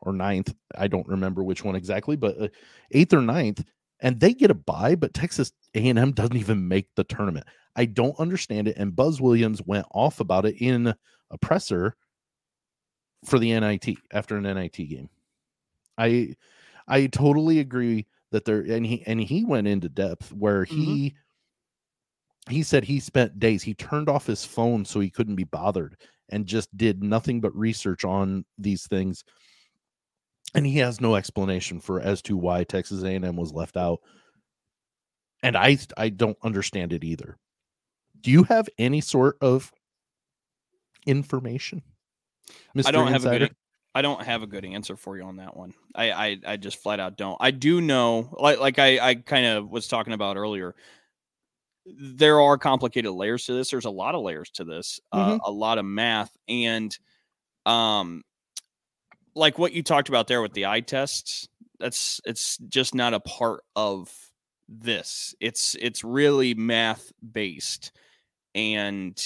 or 0.00 0.12
ninth 0.12 0.52
i 0.76 0.88
don't 0.88 1.06
remember 1.06 1.44
which 1.44 1.62
one 1.62 1.76
exactly 1.76 2.16
but 2.16 2.36
uh, 2.40 2.48
eighth 2.90 3.14
or 3.14 3.22
ninth 3.22 3.64
and 4.00 4.18
they 4.18 4.34
get 4.34 4.50
a 4.50 4.54
bye 4.54 4.96
but 4.96 5.14
texas 5.14 5.52
a&m 5.76 6.10
doesn't 6.10 6.36
even 6.36 6.66
make 6.66 6.88
the 6.96 7.04
tournament 7.04 7.46
i 7.78 7.84
don't 7.86 8.18
understand 8.20 8.68
it 8.68 8.76
and 8.76 8.94
buzz 8.94 9.20
williams 9.20 9.62
went 9.62 9.86
off 9.92 10.20
about 10.20 10.44
it 10.44 10.56
in 10.60 10.94
a 11.30 11.38
presser 11.38 11.96
for 13.24 13.38
the 13.38 13.58
nit 13.58 13.96
after 14.12 14.36
an 14.36 14.44
nit 14.44 14.72
game. 14.72 15.08
I 15.96 16.34
i 16.86 17.06
totally 17.06 17.58
agree 17.58 18.06
that 18.30 18.44
there 18.44 18.60
and 18.60 18.86
he 18.86 19.02
and 19.06 19.20
he 19.20 19.44
went 19.44 19.66
into 19.66 19.88
depth 19.88 20.32
where 20.32 20.64
he 20.64 21.14
mm-hmm. 22.46 22.54
he 22.54 22.62
said 22.62 22.84
he 22.84 23.00
spent 23.00 23.40
days 23.40 23.62
he 23.62 23.74
turned 23.74 24.08
off 24.08 24.26
his 24.26 24.44
phone 24.44 24.84
so 24.84 25.00
he 25.00 25.10
couldn't 25.10 25.36
be 25.36 25.44
bothered 25.44 25.96
and 26.28 26.46
just 26.46 26.74
did 26.76 27.02
nothing 27.02 27.40
but 27.40 27.56
research 27.56 28.04
on 28.04 28.44
these 28.58 28.86
things. 28.86 29.24
And 30.54 30.66
he 30.66 30.78
has 30.78 31.00
no 31.00 31.14
explanation 31.14 31.80
for 31.80 32.00
as 32.00 32.22
to 32.22 32.36
why 32.36 32.64
Texas 32.64 33.02
A&M 33.02 33.36
was 33.36 33.52
left 33.52 33.76
out. 33.76 34.00
And 35.42 35.56
I 35.56 35.78
I 35.96 36.10
don't 36.10 36.38
understand 36.42 36.92
it 36.92 37.04
either. 37.04 37.38
Do 38.22 38.30
you 38.30 38.44
have 38.44 38.68
any 38.78 39.00
sort 39.00 39.38
of 39.40 39.72
information? 41.06 41.82
Mr. 42.76 42.86
I 42.88 42.90
don't 42.90 43.08
have 43.08 43.24
a 43.24 43.28
Insider? 43.28 43.46
good. 43.46 43.56
I 43.94 44.02
don't 44.02 44.22
have 44.22 44.42
a 44.42 44.46
good 44.46 44.64
answer 44.64 44.96
for 44.96 45.16
you 45.16 45.24
on 45.24 45.36
that 45.36 45.56
one. 45.56 45.74
I 45.94 46.10
I, 46.12 46.36
I 46.46 46.56
just 46.56 46.82
flat 46.82 47.00
out 47.00 47.16
don't. 47.16 47.36
I 47.40 47.50
do 47.50 47.80
know, 47.80 48.34
like 48.38 48.60
like 48.60 48.78
I 48.78 48.98
I 48.98 49.14
kind 49.14 49.46
of 49.46 49.70
was 49.70 49.88
talking 49.88 50.12
about 50.12 50.36
earlier. 50.36 50.74
There 51.86 52.40
are 52.40 52.58
complicated 52.58 53.10
layers 53.12 53.46
to 53.46 53.54
this. 53.54 53.70
There's 53.70 53.86
a 53.86 53.90
lot 53.90 54.14
of 54.14 54.22
layers 54.22 54.50
to 54.52 54.64
this. 54.64 55.00
Uh, 55.10 55.38
a 55.42 55.50
lot 55.50 55.78
of 55.78 55.86
math 55.86 56.30
and 56.46 56.96
um, 57.64 58.22
like 59.34 59.58
what 59.58 59.72
you 59.72 59.82
talked 59.82 60.08
about 60.08 60.26
there 60.26 60.42
with 60.42 60.52
the 60.52 60.66
eye 60.66 60.80
tests. 60.80 61.48
That's 61.80 62.20
it's 62.24 62.58
just 62.68 62.94
not 62.94 63.14
a 63.14 63.20
part 63.20 63.62
of 63.74 64.12
this. 64.68 65.34
It's 65.40 65.76
it's 65.80 66.04
really 66.04 66.54
math 66.54 67.10
based, 67.32 67.92
and 68.58 69.20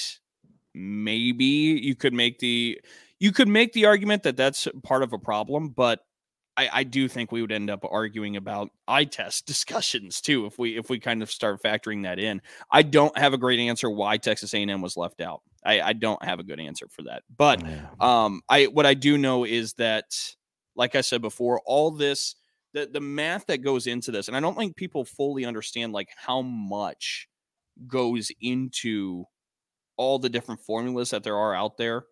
maybe 0.75 1.45
you 1.45 1.95
could 1.95 2.13
make 2.13 2.39
the 2.39 2.81
you 3.19 3.33
could 3.33 3.49
make 3.49 3.73
the 3.73 3.87
argument 3.87 4.25
that 4.25 4.37
that's 4.37 4.67
part 4.83 5.03
of 5.03 5.13
a 5.13 5.19
problem, 5.19 5.69
but 5.69 6.01
I, 6.57 6.69
I 6.73 6.85
do 6.85 7.09
think 7.09 7.33
we 7.33 7.41
would 7.41 7.53
end 7.53 7.71
up 7.71 7.85
arguing 7.89 8.37
about 8.37 8.71
eye 8.87 9.05
test 9.05 9.47
discussions 9.47 10.21
too 10.21 10.47
if 10.47 10.59
we 10.59 10.77
if 10.77 10.91
we 10.91 10.99
kind 10.99 11.23
of 11.23 11.31
start 11.31 11.63
factoring 11.63 12.03
that 12.03 12.19
in. 12.19 12.43
I 12.71 12.83
don't 12.83 13.17
have 13.17 13.33
a 13.33 13.39
great 13.39 13.61
answer 13.61 13.89
why 13.89 14.17
Texas 14.17 14.55
A&M 14.55 14.83
was 14.83 14.97
left 14.97 15.21
out. 15.21 15.43
I, 15.65 15.81
I 15.81 15.93
don't 15.93 16.23
have 16.25 16.41
a 16.41 16.45
good 16.45 16.61
answer 16.61 16.89
for 16.91 17.03
that. 17.03 17.23
But 17.35 17.63
um, 18.01 18.43
I 18.49 18.65
what 18.65 18.87
I 18.87 18.95
do 18.95 19.17
know 19.17 19.45
is 19.45 19.75
that, 19.75 20.05
like 20.75 20.95
I 20.95 21.01
said 21.01 21.23
before, 21.23 21.61
all 21.65 21.91
this 21.91 22.35
the 22.75 22.89
the 22.93 23.01
math 23.01 23.47
that 23.47 23.63
goes 23.63 23.87
into 23.87 24.11
this, 24.11 24.29
and 24.29 24.37
I 24.37 24.41
don't 24.41 24.57
think 24.57 24.77
people 24.77 25.05
fully 25.05 25.45
understand 25.45 25.93
like 25.93 26.09
how 26.17 26.43
much 26.43 27.29
goes 27.87 28.31
into 28.41 29.25
all 29.97 30.19
the 30.19 30.29
different 30.29 30.61
formulas 30.61 31.11
that 31.11 31.23
there 31.23 31.37
are 31.37 31.55
out 31.55 31.77
there 31.77 32.05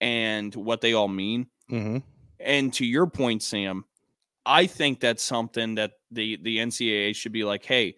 and 0.00 0.54
what 0.54 0.80
they 0.80 0.92
all 0.92 1.08
mean. 1.08 1.46
Mhm. 1.70 2.02
And 2.40 2.72
to 2.74 2.86
your 2.86 3.06
point, 3.06 3.42
Sam, 3.42 3.84
I 4.44 4.66
think 4.66 5.00
that's 5.00 5.22
something 5.22 5.76
that 5.76 5.92
the 6.10 6.36
the 6.36 6.58
NCAA 6.58 7.14
should 7.14 7.32
be 7.32 7.44
like, 7.44 7.64
hey, 7.64 7.96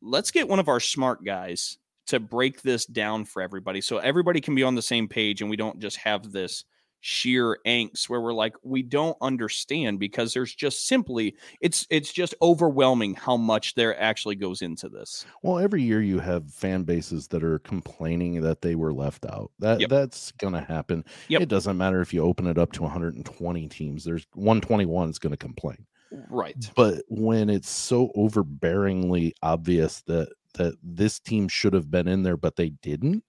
let's 0.00 0.30
get 0.30 0.48
one 0.48 0.58
of 0.58 0.68
our 0.68 0.80
smart 0.80 1.24
guys 1.24 1.78
to 2.06 2.20
break 2.20 2.62
this 2.62 2.84
down 2.86 3.24
for 3.24 3.42
everybody 3.42 3.80
so 3.80 3.98
everybody 3.98 4.40
can 4.40 4.54
be 4.54 4.62
on 4.62 4.74
the 4.74 4.82
same 4.82 5.08
page 5.08 5.40
and 5.40 5.48
we 5.48 5.56
don't 5.56 5.78
just 5.78 5.96
have 5.96 6.32
this 6.32 6.64
sheer 7.04 7.58
angst 7.66 8.08
where 8.08 8.20
we're 8.20 8.32
like 8.32 8.54
we 8.62 8.80
don't 8.80 9.16
understand 9.20 9.98
because 9.98 10.32
there's 10.32 10.54
just 10.54 10.86
simply 10.86 11.34
it's 11.60 11.84
it's 11.90 12.12
just 12.12 12.32
overwhelming 12.40 13.12
how 13.14 13.36
much 13.36 13.74
there 13.74 14.00
actually 14.00 14.36
goes 14.36 14.62
into 14.62 14.88
this. 14.88 15.26
Well, 15.42 15.58
every 15.58 15.82
year 15.82 16.00
you 16.00 16.20
have 16.20 16.48
fan 16.52 16.84
bases 16.84 17.26
that 17.28 17.42
are 17.42 17.58
complaining 17.58 18.40
that 18.42 18.62
they 18.62 18.76
were 18.76 18.94
left 18.94 19.26
out. 19.26 19.50
That 19.58 19.80
Yep. 19.80 19.90
that's 19.90 20.30
going 20.32 20.54
to 20.54 20.60
happen. 20.60 21.04
Yep. 21.28 21.42
It 21.42 21.48
doesn't 21.48 21.76
matter 21.76 22.00
if 22.00 22.14
you 22.14 22.22
open 22.22 22.46
it 22.46 22.56
up 22.56 22.70
to 22.72 22.82
120 22.82 23.68
teams. 23.68 24.04
There's 24.04 24.24
121 24.34 25.10
is 25.10 25.18
going 25.18 25.32
to 25.32 25.36
complain. 25.36 25.84
Right. 26.30 26.70
But 26.76 27.02
when 27.08 27.50
it's 27.50 27.68
so 27.70 28.12
overbearingly 28.16 29.32
obvious 29.42 30.02
that 30.02 30.28
that 30.54 30.74
this 30.82 31.18
team 31.18 31.48
should 31.48 31.72
have 31.72 31.90
been 31.90 32.06
in 32.06 32.22
there 32.22 32.36
but 32.36 32.56
they 32.56 32.68
didn't, 32.68 33.24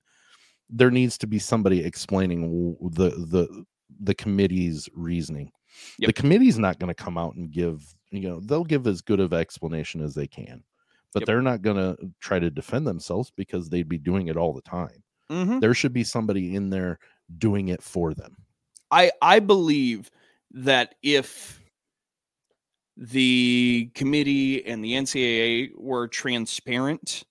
there 0.75 0.91
needs 0.91 1.17
to 1.19 1.27
be 1.27 1.39
somebody 1.39 1.83
explaining 1.85 2.75
the 2.81 3.09
the 3.11 3.65
the 4.01 4.15
committee's 4.15 4.89
reasoning. 4.93 5.51
Yep. 5.99 6.07
The 6.07 6.13
committee's 6.13 6.57
not 6.59 6.79
going 6.79 6.93
to 6.93 7.03
come 7.03 7.17
out 7.17 7.35
and 7.35 7.51
give, 7.51 7.95
you 8.11 8.27
know, 8.27 8.39
they'll 8.39 8.63
give 8.63 8.87
as 8.87 9.01
good 9.01 9.19
of 9.19 9.33
explanation 9.33 10.01
as 10.01 10.15
they 10.15 10.27
can. 10.27 10.63
But 11.13 11.21
Yep. 11.21 11.27
they're 11.27 11.41
not 11.41 11.61
going 11.61 11.77
to 11.77 12.11
try 12.19 12.39
to 12.39 12.49
defend 12.49 12.87
themselves 12.87 13.31
because 13.35 13.69
they'd 13.69 13.87
be 13.89 13.99
doing 13.99 14.27
it 14.27 14.37
all 14.37 14.53
the 14.53 14.61
time. 14.61 15.03
hmm 15.29 15.59
There 15.59 15.73
should 15.75 15.93
be 15.93 16.03
somebody 16.03 16.55
in 16.55 16.69
there 16.69 16.97
doing 17.37 17.67
it 17.69 17.81
for 17.83 18.13
them. 18.13 18.35
I 18.91 19.11
I 19.21 19.39
believe 19.39 20.09
that 20.51 20.95
if 21.03 21.61
the 22.97 23.89
committee 23.95 24.65
and 24.65 24.83
the 24.83 24.93
NCAA 24.93 25.71
were 25.75 26.07
transparent 26.07 27.23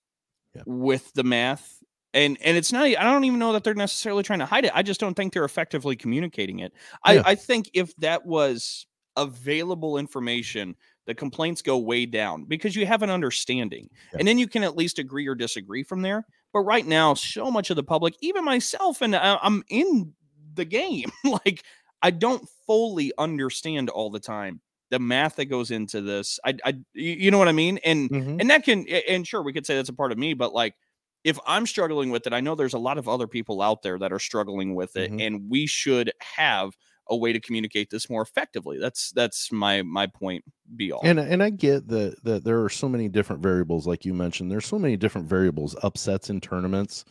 Yeah. 0.55 0.63
with 0.65 1.11
the 1.13 1.23
math 1.23 1.82
and 2.13 2.37
and 2.43 2.57
it's 2.57 2.71
not 2.71 2.83
I 2.85 2.91
don't 3.03 3.23
even 3.25 3.39
know 3.39 3.53
that 3.53 3.63
they're 3.63 3.73
necessarily 3.73 4.23
trying 4.23 4.39
to 4.39 4.45
hide 4.45 4.65
it. 4.65 4.71
I 4.73 4.83
just 4.83 4.99
don't 4.99 5.15
think 5.15 5.33
they're 5.33 5.45
effectively 5.45 5.95
communicating 5.95 6.59
it. 6.59 6.73
I 7.03 7.13
Yeah. 7.15 7.23
I 7.25 7.35
think 7.35 7.69
if 7.73 7.95
that 7.97 8.25
was 8.25 8.85
available 9.15 9.97
information, 9.97 10.75
the 11.05 11.13
complaints 11.15 11.61
go 11.61 11.77
way 11.77 12.05
down 12.05 12.45
because 12.45 12.75
you 12.75 12.85
have 12.85 13.03
an 13.03 13.09
understanding. 13.09 13.89
Yeah. 14.11 14.19
And 14.19 14.27
then 14.27 14.37
you 14.37 14.47
can 14.47 14.63
at 14.63 14.75
least 14.75 14.99
agree 14.99 15.27
or 15.27 15.35
disagree 15.35 15.83
from 15.83 16.01
there. 16.01 16.25
But 16.51 16.61
right 16.61 16.85
now, 16.85 17.13
so 17.13 17.49
much 17.51 17.69
of 17.69 17.75
the 17.75 17.83
public, 17.83 18.15
even 18.21 18.45
myself, 18.45 19.01
and 19.01 19.15
I- 19.15 19.39
I'm 19.41 19.63
in 19.69 20.13
the 20.53 20.65
game, 20.65 21.11
like 21.23 21.63
I 22.01 22.11
don't 22.11 22.47
fully 22.67 23.11
understand 23.17 23.89
all 23.89 24.09
the 24.09 24.19
time 24.19 24.61
the 24.89 24.99
math 24.99 25.37
that 25.37 25.45
goes 25.45 25.71
into 25.71 26.01
this. 26.01 26.39
I, 26.45 26.55
I, 26.63 26.73
you 26.93 27.31
know 27.31 27.39
what 27.39 27.47
I 27.47 27.53
mean? 27.53 27.79
And 27.83 28.09
Mhm. 28.11 28.39
and 28.41 28.49
that 28.51 28.63
can, 28.63 28.85
and 28.87 29.25
sure, 29.27 29.41
we 29.41 29.51
could 29.53 29.65
say 29.65 29.75
that's 29.75 29.89
a 29.89 29.93
part 29.93 30.11
of 30.11 30.17
me, 30.19 30.33
but 30.35 30.53
like 30.53 30.75
if 31.23 31.39
I'm 31.45 31.65
struggling 31.65 32.09
with 32.11 32.27
it, 32.27 32.33
I 32.33 32.41
know 32.41 32.55
there's 32.55 32.73
a 32.73 32.79
lot 32.79 32.97
of 32.97 33.07
other 33.07 33.27
people 33.27 33.61
out 33.61 33.81
there 33.81 33.97
that 33.99 34.11
are 34.13 34.19
struggling 34.19 34.75
with 34.75 34.95
it, 34.95 35.11
Mhm. 35.11 35.19
and 35.19 35.49
we 35.49 35.67
should 35.67 36.11
have 36.21 36.75
a 37.09 37.15
way 37.17 37.33
to 37.33 37.39
communicate 37.39 37.89
this 37.89 38.09
more 38.09 38.21
effectively. 38.21 38.77
That's 38.79 39.11
that's 39.11 39.51
my 39.51 39.81
my 39.83 40.07
point. 40.07 40.43
Be 40.75 40.91
all. 40.91 41.03
And 41.03 41.19
and 41.19 41.43
I 41.43 41.49
get 41.49 41.89
that 41.89 42.23
that 42.23 42.45
there 42.45 42.63
are 42.63 42.69
so 42.69 42.87
many 42.87 43.09
different 43.09 43.43
variables, 43.43 43.85
like 43.85 44.05
you 44.05 44.13
mentioned. 44.13 44.49
There's 44.49 44.65
so 44.65 44.79
many 44.79 44.95
different 44.95 45.27
variables, 45.27 45.75
upsets 45.83 46.29
in 46.29 46.39
tournaments 46.39 47.03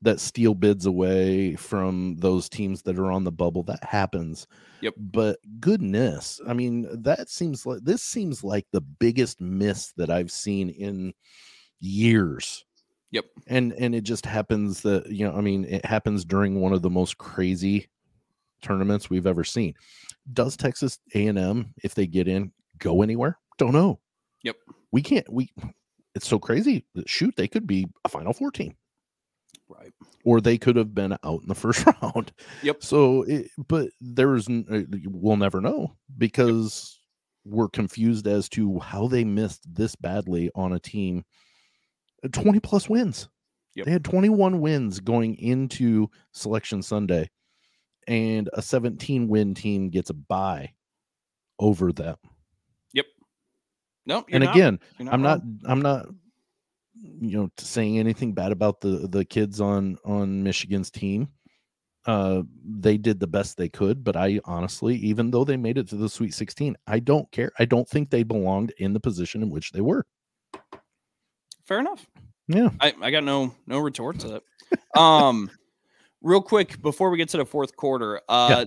that 0.00 0.20
steal 0.20 0.54
bids 0.54 0.86
away 0.86 1.56
from 1.56 2.16
those 2.18 2.48
teams 2.48 2.82
that 2.82 2.98
are 3.00 3.10
on 3.10 3.24
the 3.24 3.32
bubble. 3.32 3.64
That 3.64 3.82
happens. 3.82 4.46
Yep. 4.80 4.94
But 4.96 5.40
goodness, 5.58 6.40
I 6.46 6.52
mean, 6.54 6.86
that 7.02 7.28
seems 7.28 7.66
like 7.66 7.80
this 7.82 8.02
seems 8.04 8.44
like 8.44 8.66
the 8.70 8.80
biggest 8.80 9.40
miss 9.40 9.92
that 9.96 10.08
I've 10.10 10.30
seen 10.30 10.70
in 10.70 11.14
years. 11.80 12.64
Yep. 13.12 13.26
And 13.46 13.72
and 13.74 13.94
it 13.94 14.02
just 14.02 14.26
happens 14.26 14.82
that 14.82 15.10
you 15.10 15.26
know, 15.26 15.34
I 15.34 15.40
mean, 15.40 15.64
it 15.64 15.84
happens 15.84 16.24
during 16.24 16.60
one 16.60 16.72
of 16.72 16.82
the 16.82 16.90
most 16.90 17.18
crazy 17.18 17.88
tournaments 18.62 19.08
we've 19.08 19.26
ever 19.26 19.44
seen. 19.44 19.74
Does 20.32 20.56
Texas 20.56 20.98
A&M 21.14 21.74
if 21.82 21.94
they 21.94 22.06
get 22.06 22.28
in 22.28 22.52
go 22.78 23.02
anywhere? 23.02 23.38
Don't 23.58 23.72
know. 23.72 24.00
Yep. 24.42 24.56
We 24.90 25.02
can't 25.02 25.30
we 25.32 25.52
it's 26.14 26.28
so 26.28 26.38
crazy. 26.38 26.84
Shoot, 27.06 27.36
they 27.36 27.48
could 27.48 27.66
be 27.66 27.86
a 28.04 28.08
final 28.08 28.32
four 28.32 28.50
team 28.50 28.74
right. 29.68 29.92
or 30.24 30.40
they 30.40 30.58
could 30.58 30.76
have 30.76 30.94
been 30.94 31.12
out 31.24 31.42
in 31.42 31.48
the 31.48 31.54
first 31.54 31.84
round. 32.02 32.32
Yep. 32.62 32.82
So, 32.82 33.22
it, 33.22 33.48
but 33.68 33.90
there's 34.00 34.48
uh, 34.48 34.82
we'll 35.06 35.36
never 35.36 35.60
know 35.60 35.96
because 36.18 36.98
we're 37.44 37.68
confused 37.68 38.26
as 38.26 38.48
to 38.50 38.78
how 38.78 39.08
they 39.08 39.24
missed 39.24 39.62
this 39.74 39.96
badly 39.96 40.50
on 40.54 40.72
a 40.72 40.78
team. 40.78 41.24
Uh, 42.24 42.28
20 42.32 42.60
plus 42.60 42.88
wins. 42.88 43.28
Yep. 43.74 43.86
They 43.86 43.92
had 43.92 44.04
21 44.04 44.60
wins 44.60 45.00
going 45.00 45.36
into 45.36 46.08
Selection 46.32 46.82
Sunday, 46.82 47.30
and 48.06 48.50
a 48.52 48.60
17 48.62 49.28
win 49.28 49.54
team 49.54 49.88
gets 49.88 50.10
a 50.10 50.14
bye 50.14 50.72
over 51.58 51.92
them. 51.92 52.16
Yep. 52.92 53.06
No, 54.04 54.24
and 54.30 54.44
not- 54.44 54.54
again, 54.54 54.78
you're 54.98 55.12
I'm 55.12 55.22
not. 55.22 55.40
I'm 55.64 55.80
not 55.80 56.06
you 56.94 57.36
know 57.36 57.50
saying 57.58 57.98
anything 57.98 58.32
bad 58.32 58.52
about 58.52 58.80
the 58.80 59.08
the 59.08 59.24
kids 59.24 59.60
on 59.60 59.98
on 60.04 60.42
Michigan's 60.42 60.90
team. 60.90 61.28
Uh 62.04 62.42
they 62.64 62.96
did 62.96 63.20
the 63.20 63.26
best 63.26 63.56
they 63.56 63.68
could, 63.68 64.02
but 64.04 64.16
I 64.16 64.40
honestly 64.44 64.96
even 64.96 65.30
though 65.30 65.44
they 65.44 65.56
made 65.56 65.78
it 65.78 65.88
to 65.88 65.96
the 65.96 66.08
Sweet 66.08 66.34
16, 66.34 66.76
I 66.86 66.98
don't 66.98 67.30
care. 67.30 67.52
I 67.58 67.64
don't 67.64 67.88
think 67.88 68.10
they 68.10 68.22
belonged 68.24 68.72
in 68.78 68.92
the 68.92 69.00
position 69.00 69.42
in 69.42 69.50
which 69.50 69.70
they 69.72 69.80
were. 69.80 70.04
Fair 71.66 71.78
enough. 71.80 72.06
Yeah. 72.48 72.70
I, 72.80 72.92
I 73.00 73.10
got 73.10 73.24
no 73.24 73.54
no 73.66 73.78
retort 73.78 74.18
to 74.20 74.28
that. 74.28 75.00
Um, 75.00 75.50
real 76.22 76.42
quick 76.42 76.80
before 76.82 77.10
we 77.10 77.16
get 77.18 77.28
to 77.30 77.36
the 77.38 77.44
fourth 77.46 77.76
quarter, 77.76 78.20
uh, 78.28 78.66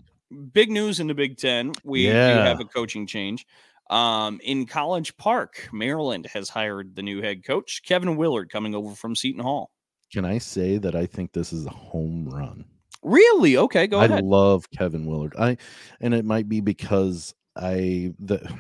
big 0.54 0.70
news 0.70 1.00
in 1.00 1.08
the 1.08 1.14
Big 1.14 1.38
Ten. 1.38 1.74
We 1.84 2.04
do 2.04 2.10
Yeah. 2.10 2.46
have 2.46 2.60
a 2.60 2.66
coaching 2.66 3.06
change. 3.08 3.46
Um, 3.89 4.39
in 4.43 4.66
College 4.66 5.16
Park, 5.18 5.70
Maryland 5.72 6.26
has 6.34 6.50
hired 6.50 6.96
the 6.96 7.04
new 7.04 7.22
head 7.22 7.43
coach, 7.46 7.82
Kevin 7.86 8.18
Willard, 8.18 8.50
coming 8.50 8.74
over 8.74 8.96
from 8.96 9.16
Seton 9.16 9.43
Hall. 9.43 9.70
Can 10.12 10.26
I 10.26 10.39
say 10.39 10.78
that 10.80 10.96
I 10.96 11.06
think 11.06 11.34
this 11.34 11.54
is 11.54 11.66
a 11.66 11.72
home 11.72 12.28
run? 12.28 12.66
Really? 13.04 13.58
Okay, 13.58 13.86
go 13.86 14.00
I 14.00 14.06
ahead. 14.06 14.20
I 14.20 14.22
love 14.26 14.70
Kevin 14.72 15.06
Willard. 15.06 15.36
I 15.38 15.58
and 16.02 16.14
it 16.16 16.26
might 16.26 16.50
be 16.50 16.62
because 16.62 17.36
I 17.56 18.14
the 18.20 18.52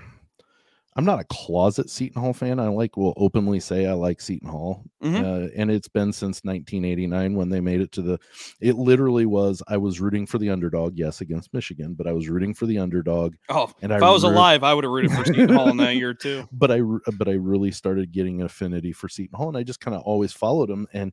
I'm 0.97 1.03
not 1.03 1.19
a 1.19 1.25
closet 1.25 1.89
Seton 1.89 2.21
Hall 2.21 2.31
fan. 2.33 2.57
I 2.59 2.69
like 2.69 2.95
will 2.95 3.13
openly 3.17 3.59
say 3.59 3.85
I 3.85 3.93
like 3.93 4.21
Seton 4.21 4.47
Hall. 4.47 4.83
Mhm. 5.03 5.23
Uh, 5.23 5.49
and 5.55 5.69
it's 5.69 5.89
been 5.89 6.13
since 6.13 6.43
1989 6.45 7.35
when 7.35 7.49
they 7.49 7.59
made 7.59 7.81
it 7.81 7.91
to 7.93 8.01
the 8.01 8.17
it 8.61 8.75
literally 8.75 9.25
was 9.25 9.61
I 9.67 9.75
was 9.77 9.99
rooting 9.99 10.25
for 10.25 10.37
the 10.37 10.49
underdog, 10.49 10.93
yes, 10.97 11.19
against 11.21 11.53
Michigan, 11.53 11.95
but 11.95 12.07
I 12.07 12.13
was 12.13 12.29
rooting 12.29 12.53
for 12.53 12.65
the 12.65 12.77
underdog 12.79 13.35
Oh, 13.49 13.69
and 13.81 13.91
if 13.91 14.01
I 14.01 14.07
I 14.07 14.11
was 14.11 14.23
alive, 14.23 14.63
I 14.63 14.73
would 14.73 14.85
have 14.85 14.91
rooted 14.91 15.11
for 15.11 15.25
Seton 15.25 15.49
Hall 15.49 15.69
in 15.69 15.77
that 15.77 15.95
year 15.97 16.13
too. 16.13 16.47
but 16.53 16.71
I 16.71 16.79
but 17.17 17.27
I 17.27 17.33
really 17.33 17.71
started 17.71 18.11
getting 18.13 18.39
an 18.39 18.45
affinity 18.45 18.93
for 18.93 19.09
Seton 19.09 19.35
Hall, 19.37 19.49
and 19.49 19.57
I 19.57 19.63
just 19.63 19.81
kind 19.81 19.95
of 19.95 20.01
always 20.03 20.31
followed 20.31 20.69
him. 20.69 20.87
And 20.93 21.11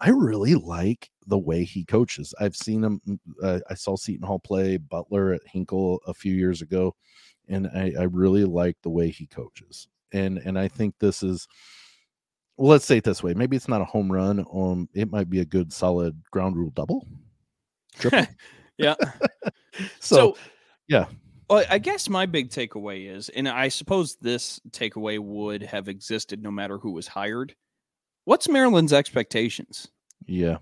I 0.00 0.10
really 0.10 0.54
like 0.54 1.10
the 1.26 1.38
way 1.38 1.62
he 1.62 1.84
coaches. 1.84 2.34
I've 2.40 2.56
seen 2.56 2.82
him. 2.82 3.00
mm, 3.06 3.18
Uh, 3.42 3.60
I 3.68 3.74
saw 3.74 3.94
Seton 3.96 4.26
Hall 4.26 4.38
play 4.40 4.76
Butler 4.78 5.34
at 5.34 5.42
Hinkle 5.46 6.00
a 6.06 6.14
few 6.14 6.34
years 6.34 6.62
ago, 6.62 6.96
and 7.50 7.66
I, 7.68 7.92
I 7.98 8.02
really 8.04 8.44
like 8.44 8.76
the 8.82 8.90
way 8.90 9.10
he 9.10 9.26
coaches. 9.26 9.88
And 10.12 10.38
and 10.38 10.58
I 10.58 10.68
think 10.68 10.94
this 10.98 11.22
is. 11.22 11.46
Well, 12.56 12.68
let's 12.68 12.84
say 12.84 12.98
it 12.98 13.04
this 13.04 13.22
way. 13.22 13.32
Maybe 13.32 13.56
it's 13.56 13.68
not 13.68 13.80
a 13.80 13.86
home 13.86 14.12
run. 14.12 14.44
Um, 14.52 14.86
it 14.92 15.10
might 15.10 15.30
be 15.30 15.40
a 15.40 15.46
good, 15.46 15.72
solid 15.72 16.20
ground 16.30 16.56
rule 16.56 16.70
double. 16.74 17.06
Triple. 17.98 18.26
yeah. 18.76 18.96
so, 20.00 20.36
yeah. 20.86 21.06
Well, 21.48 21.64
I 21.70 21.78
guess 21.78 22.10
my 22.10 22.26
big 22.26 22.50
takeaway 22.50 23.10
is, 23.10 23.30
and 23.30 23.48
I 23.48 23.68
suppose 23.68 24.16
this 24.16 24.60
takeaway 24.72 25.18
would 25.18 25.62
have 25.62 25.88
existed 25.88 26.42
no 26.42 26.50
matter 26.50 26.76
who 26.76 26.92
was 26.92 27.08
hired. 27.08 27.54
What's 28.26 28.46
Maryland's 28.46 28.92
expectations? 28.92 29.88
yeah. 30.26 30.58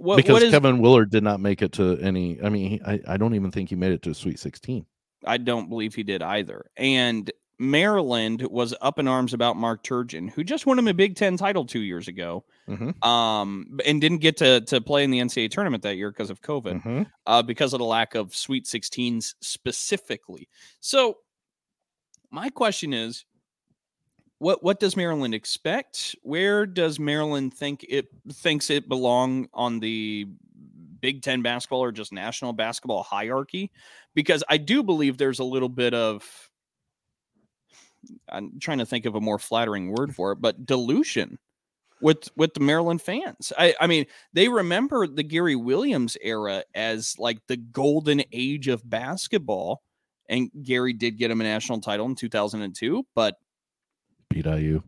What, 0.00 0.16
because 0.16 0.32
what 0.32 0.42
is? 0.42 0.50
Kevin 0.50 0.78
Willard 0.80 1.10
did 1.10 1.22
not 1.22 1.40
make 1.40 1.60
it 1.60 1.72
to 1.72 1.98
any. 1.98 2.40
I 2.42 2.48
mean, 2.48 2.80
I, 2.86 3.00
I 3.06 3.16
don't 3.18 3.34
even 3.34 3.50
think 3.50 3.68
he 3.68 3.76
made 3.76 3.92
it 3.92 4.00
to 4.02 4.10
a 4.10 4.14
Sweet 4.14 4.38
16. 4.38 4.86
I 5.26 5.36
don't 5.38 5.68
believe 5.68 5.94
he 5.94 6.02
did 6.02 6.22
either. 6.22 6.70
And 6.76 7.30
Maryland 7.58 8.40
was 8.50 8.74
up 8.80 8.98
in 8.98 9.06
arms 9.06 9.34
about 9.34 9.54
Mark 9.56 9.84
Turgeon, 9.84 10.30
who 10.30 10.42
just 10.42 10.64
won 10.64 10.78
him 10.78 10.88
a 10.88 10.94
Big 10.94 11.14
Ten 11.14 11.36
title 11.36 11.66
two 11.66 11.80
years 11.82 12.08
ago, 12.08 12.44
Mhm. 12.68 13.04
um, 13.04 13.78
and 13.84 14.00
didn't 14.00 14.18
get 14.22 14.38
to 14.38 14.62
to 14.62 14.80
play 14.80 15.04
in 15.04 15.10
the 15.10 15.18
NCAA 15.20 15.48
tournament 15.50 15.82
that 15.82 15.96
year 15.96 16.10
because 16.10 16.30
of 16.30 16.40
COVID. 16.40 16.82
Mhm. 16.82 17.10
uh, 17.26 17.42
because 17.42 17.74
of 17.74 17.78
the 17.80 17.84
lack 17.84 18.14
of 18.14 18.34
Sweet 18.34 18.66
16s 18.66 19.34
specifically. 19.42 20.48
So, 20.80 21.18
my 22.30 22.48
question 22.48 22.94
is, 22.94 23.24
what 24.38 24.62
what 24.62 24.80
does 24.80 24.96
Maryland 24.96 25.34
expect? 25.34 26.16
Where 26.22 26.64
does 26.64 26.98
Maryland 26.98 27.52
think 27.52 27.84
it 27.88 28.06
thinks 28.32 28.70
it 28.70 28.88
belong 28.88 29.48
on 29.52 29.80
the 29.80 30.26
Big 31.00 31.22
Ten 31.22 31.42
basketball 31.42 31.82
or 31.82 31.92
just 31.92 32.12
national 32.12 32.52
basketball 32.54 33.02
hierarchy? 33.02 33.70
Because 34.14 34.42
I 34.48 34.56
do 34.56 34.82
believe 34.82 35.18
there's 35.18 35.38
a 35.38 35.44
little 35.44 35.68
bit 35.68 35.94
of 35.94 36.50
I'm 38.28 38.58
trying 38.60 38.78
to 38.78 38.86
think 38.86 39.06
of 39.06 39.14
a 39.14 39.20
more 39.20 39.38
flattering 39.38 39.90
word 39.90 40.14
for 40.14 40.32
it, 40.32 40.40
but 40.40 40.64
dilution 40.66 41.38
with 42.00 42.28
with 42.36 42.54
the 42.54 42.60
Maryland 42.60 43.02
fans. 43.02 43.52
I 43.58 43.74
I 43.80 43.86
mean, 43.86 44.06
they 44.32 44.48
remember 44.48 45.06
the 45.06 45.22
Gary 45.22 45.56
Williams 45.56 46.16
era 46.20 46.64
as 46.74 47.16
like 47.18 47.38
the 47.46 47.56
golden 47.56 48.22
age 48.32 48.68
of 48.68 48.88
basketball. 48.88 49.82
And 50.28 50.48
Gary 50.62 50.92
did 50.92 51.18
get 51.18 51.30
him 51.30 51.40
a 51.40 51.44
national 51.44 51.80
title 51.80 52.06
in 52.06 52.14
2002, 52.14 53.04
but 53.16 53.34
Beat 54.28 54.46
IU. 54.46 54.82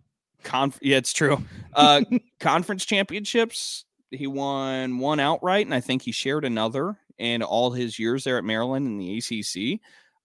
conf- 0.44 0.78
yeah, 0.80 0.98
it's 0.98 1.12
true. 1.12 1.44
Uh, 1.74 2.02
conference 2.40 2.84
championships, 2.84 3.84
he 4.12 4.28
won 4.28 5.00
one 5.00 5.18
outright, 5.18 5.66
and 5.66 5.74
I 5.74 5.80
think 5.80 6.02
he 6.02 6.12
shared 6.12 6.44
another 6.44 6.96
in 7.18 7.42
all 7.42 7.70
his 7.70 7.98
years 7.98 8.24
there 8.24 8.38
at 8.38 8.44
Maryland 8.44 8.86
in 8.86 8.98
the 8.98 9.18
ACC. 9.18 9.80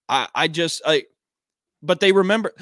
I, 0.10 0.28
I 0.34 0.48
just, 0.48 0.82
I, 0.86 1.04
but 1.82 2.00
they 2.00 2.12
remember 2.12 2.54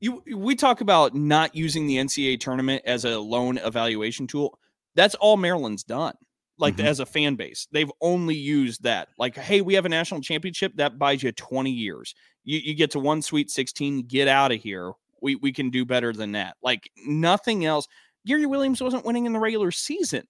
you 0.00 0.22
we 0.34 0.54
talk 0.56 0.80
about 0.80 1.14
not 1.14 1.54
using 1.54 1.86
the 1.86 1.96
NCAA 1.96 2.40
tournament 2.40 2.82
as 2.86 3.04
a 3.04 3.18
loan 3.18 3.58
evaluation 3.58 4.26
tool. 4.26 4.58
That's 4.94 5.14
all 5.16 5.36
Maryland's 5.36 5.84
done. 5.84 6.14
Like 6.58 6.76
Mhm. 6.76 6.84
as 6.84 7.00
a 7.00 7.06
fan 7.06 7.36
base, 7.36 7.68
they've 7.72 7.90
only 8.02 8.34
used 8.34 8.82
that. 8.82 9.08
Like, 9.18 9.36
hey, 9.36 9.60
we 9.62 9.74
have 9.74 9.86
a 9.86 9.90
national 9.90 10.20
championship 10.20 10.72
that 10.76 10.98
buys 10.98 11.22
you 11.22 11.32
20 11.32 11.70
years. 11.70 12.14
You, 12.44 12.58
you 12.58 12.74
get 12.74 12.90
to 12.92 12.98
one 12.98 13.22
Sweet 13.22 13.50
16, 13.50 14.02
get 14.02 14.28
out 14.28 14.52
of 14.52 14.60
here. 14.60 14.92
We 15.22 15.36
we 15.36 15.52
can 15.52 15.70
do 15.70 15.84
better 15.84 16.12
than 16.12 16.32
that. 16.32 16.56
Like 16.62 16.90
nothing 17.06 17.64
else. 17.64 17.86
Gary 18.26 18.44
Williams 18.46 18.82
wasn't 18.82 19.04
winning 19.06 19.24
in 19.26 19.32
the 19.32 19.38
regular 19.38 19.70
season 19.70 20.26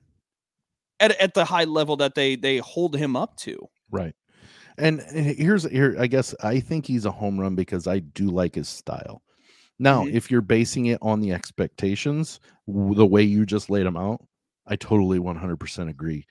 at, 1.01 1.12
at 1.20 1.34
the 1.34 1.44
high 1.44 1.64
level 1.64 1.96
that 1.96 2.14
they 2.14 2.36
they 2.36 2.59
hold 2.59 2.94
him 2.96 3.16
up 3.16 3.36
to. 3.38 3.59
Right. 3.90 4.14
And 4.78 5.01
here's 5.03 5.68
here 5.70 5.96
I 5.98 6.07
guess 6.07 6.34
I 6.42 6.61
think 6.61 6.86
he's 6.86 7.05
a 7.05 7.11
home 7.11 7.38
run 7.40 7.55
because 7.55 7.86
I 7.86 7.98
do 7.98 8.30
like 8.30 8.55
his 8.55 8.68
style. 8.68 9.22
Now, 9.78 10.05
Mhm. 10.05 10.12
if 10.12 10.30
you're 10.30 10.42
basing 10.42 10.86
it 10.86 10.98
on 11.03 11.20
the 11.20 11.32
expectations, 11.32 12.38
the 12.68 13.07
way 13.07 13.22
you 13.22 13.46
just 13.46 13.70
laid 13.70 13.86
them 13.86 13.96
out, 13.96 14.22
I 14.66 14.76
totally 14.76 15.18
100% 15.18 15.88
agree. 15.88 16.26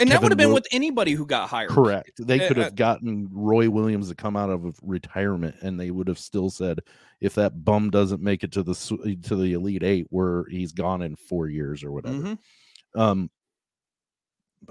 And 0.00 0.10
that 0.10 0.20
would 0.20 0.32
have 0.32 0.38
been 0.38 0.48
Wil- 0.48 0.56
with 0.56 0.66
anybody 0.72 1.12
who 1.12 1.24
got 1.24 1.48
hired. 1.48 1.70
Correct. 1.70 2.10
They 2.18 2.44
Uh, 2.44 2.48
could 2.48 2.58
uh, 2.58 2.62
have 2.64 2.74
gotten 2.74 3.28
Roy 3.30 3.70
Williams 3.70 4.08
to 4.08 4.16
come 4.16 4.36
out 4.36 4.50
of 4.50 4.76
retirement, 4.82 5.54
and 5.62 5.78
they 5.78 5.92
would 5.92 6.08
have 6.08 6.18
still 6.18 6.50
said, 6.50 6.80
if 7.20 7.36
that 7.36 7.64
bum 7.64 7.90
doesn't 7.90 8.20
make 8.20 8.42
it 8.42 8.50
to 8.52 8.64
the 8.64 8.74
to 9.22 9.36
the 9.36 9.52
Elite 9.52 9.84
Eight, 9.84 10.08
where 10.10 10.46
he's 10.50 10.72
gone 10.72 11.00
in 11.02 11.14
four 11.14 11.48
years 11.48 11.84
or 11.84 11.92
whatever. 11.92 12.16
Mhm. 12.18 12.38
Um, 12.96 13.30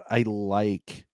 I 0.09 0.23
like 0.23 1.05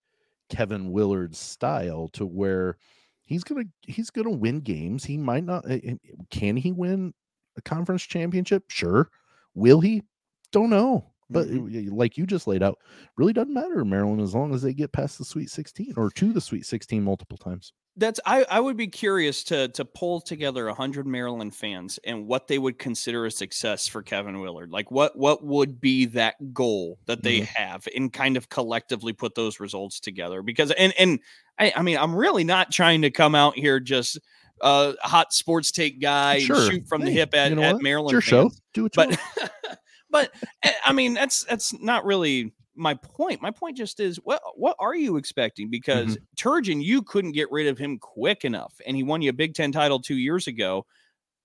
Kevin 0.50 0.92
Willard's 0.92 1.38
style 1.38 2.08
to 2.14 2.26
where 2.26 2.78
he's 3.22 3.44
gonna 3.44 3.64
he's 3.86 4.10
gonna 4.10 4.30
win 4.30 4.60
games. 4.60 5.04
He 5.04 5.16
might 5.16 5.44
not. 5.44 5.64
eh, 5.70 5.80
eh, 5.84 5.94
Can 6.30 6.56
he 6.56 6.72
win 6.72 7.14
a 7.56 7.62
conference 7.62 8.02
championship? 8.02 8.64
Sure. 8.68 9.10
Will 9.54 9.80
he? 9.80 10.02
Don't 10.52 10.70
know. 10.70 11.09
But 11.30 11.48
Mm-hmm. 11.48 11.94
like 11.94 12.18
you 12.18 12.26
just 12.26 12.46
laid 12.46 12.62
out, 12.62 12.78
really 13.16 13.32
doesn't 13.32 13.54
matter 13.54 13.80
in 13.80 13.88
Maryland 13.88 14.20
as 14.20 14.34
long 14.34 14.52
as 14.52 14.62
they 14.62 14.74
get 14.74 14.92
past 14.92 15.16
the 15.18 15.24
Sweet 15.24 15.48
16 15.50 15.94
or 15.96 16.10
to 16.10 16.32
the 16.32 16.40
Sweet 16.40 16.66
16 16.66 17.02
multiple 17.04 17.38
times. 17.38 17.72
That's 17.96 18.20
I, 18.24 18.44
I 18.48 18.60
would 18.60 18.76
be 18.76 18.86
curious 18.86 19.42
to 19.44 19.68
to 19.68 19.84
pull 19.84 20.20
together 20.20 20.68
a 20.68 20.74
hundred 20.74 21.06
Maryland 21.06 21.54
fans 21.54 21.98
and 22.04 22.26
what 22.26 22.46
they 22.46 22.56
would 22.58 22.78
consider 22.78 23.26
a 23.26 23.30
success 23.30 23.88
for 23.88 24.00
Kevin 24.02 24.40
Willard. 24.40 24.70
Like 24.70 24.90
what 24.90 25.18
what 25.18 25.44
would 25.44 25.80
be 25.80 26.06
that 26.06 26.36
goal 26.54 26.98
that 27.06 27.22
they 27.22 27.40
Mhm. 27.40 27.46
have 27.46 27.88
and 27.94 28.12
kind 28.12 28.36
of 28.36 28.48
collectively 28.48 29.12
put 29.12 29.34
those 29.34 29.58
results 29.60 29.98
together. 30.00 30.40
Because 30.42 30.70
and 30.70 30.94
and 30.98 31.18
I, 31.58 31.72
I 31.76 31.82
mean 31.82 31.98
I'm 31.98 32.14
really 32.14 32.44
not 32.44 32.70
trying 32.70 33.02
to 33.02 33.10
come 33.10 33.34
out 33.34 33.56
here 33.56 33.80
just 33.80 34.18
uh 34.60 34.92
hot 35.02 35.32
sports 35.32 35.70
take 35.72 36.00
guy 36.00 36.38
Sure. 36.38 36.70
shoot 36.70 36.86
from 36.88 37.02
the 37.04 37.10
hip 37.10 37.34
at, 37.34 37.50
you 37.50 37.56
know 37.56 37.62
at? 37.62 37.82
Maryland 37.82 38.16
It's 38.16 38.30
your 38.30 38.48
show. 38.48 38.50
Do 38.72 38.84
what 38.84 38.96
you 38.96 39.02
But 39.04 39.08
want. 39.36 39.50
but 40.10 40.30
eh, 40.62 40.72
I 40.84 40.92
mean 40.92 41.14
that's 41.14 41.44
that's 41.44 41.72
not 41.80 42.04
really 42.04 42.52
my 42.74 42.94
point. 42.94 43.42
My 43.42 43.50
point 43.50 43.76
just 43.76 44.00
is 44.00 44.16
what 44.16 44.40
what 44.54 44.76
are 44.78 44.94
you 44.94 45.16
expecting? 45.16 45.70
Because 45.70 46.18
Turgeon, 46.36 46.82
you 46.82 47.02
couldn't 47.02 47.32
get 47.32 47.50
rid 47.50 47.66
of 47.66 47.78
him 47.78 47.98
quick 47.98 48.44
enough, 48.44 48.80
and 48.86 48.96
he 48.96 49.02
won 49.02 49.22
you 49.22 49.30
a 49.30 49.34
Big 49.34 49.54
Ten 49.54 49.72
title 49.72 50.00
two 50.00 50.16
years 50.16 50.46
ago. 50.46 50.86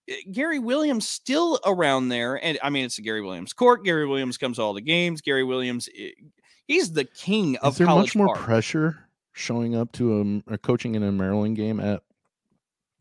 Eh, 0.08 0.16
Gary 0.32 0.60
Williams 0.60 1.08
still 1.08 1.60
around 1.66 2.10
there, 2.10 2.44
and 2.44 2.58
I 2.64 2.70
mean 2.70 2.86
it's 2.86 2.96
the 2.96 3.02
Gary 3.02 3.22
Williams 3.22 3.54
court. 3.54 3.84
Gary 3.84 4.08
Williams 4.08 4.38
comes 4.38 4.60
all 4.60 4.74
the 4.74 4.82
games. 4.82 5.22
Gary 5.22 5.44
Williams, 5.44 5.90
eh, 5.98 6.10
he's 6.68 6.92
the 6.94 7.06
king 7.06 7.58
of 7.58 7.74
Is 7.74 7.80
there 7.80 7.88
much 7.88 8.16
more 8.16 8.28
park. 8.28 8.40
pressure 8.40 9.08
showing 9.34 9.76
up 9.76 9.92
to 9.94 10.44
a 10.48 10.58
coaching 10.58 10.96
in 10.96 11.04
a 11.04 11.12
Maryland 11.12 11.56
game 11.56 11.80
at 11.80 12.02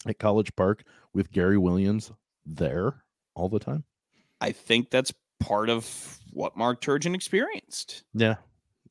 at 0.06 0.18
College 0.18 0.54
Park 0.56 0.84
with 1.14 1.30
Gary 1.30 1.56
Williams 1.58 2.10
there 2.44 3.04
all 3.34 3.48
the 3.48 3.60
time? 3.60 3.84
I 4.40 4.52
think 4.52 4.90
that's 4.90 5.12
part 5.40 5.68
of 5.70 6.18
what 6.32 6.56
Mark 6.56 6.80
Turgeon 6.80 7.14
experienced. 7.14 8.04
Yeah. 8.14 8.36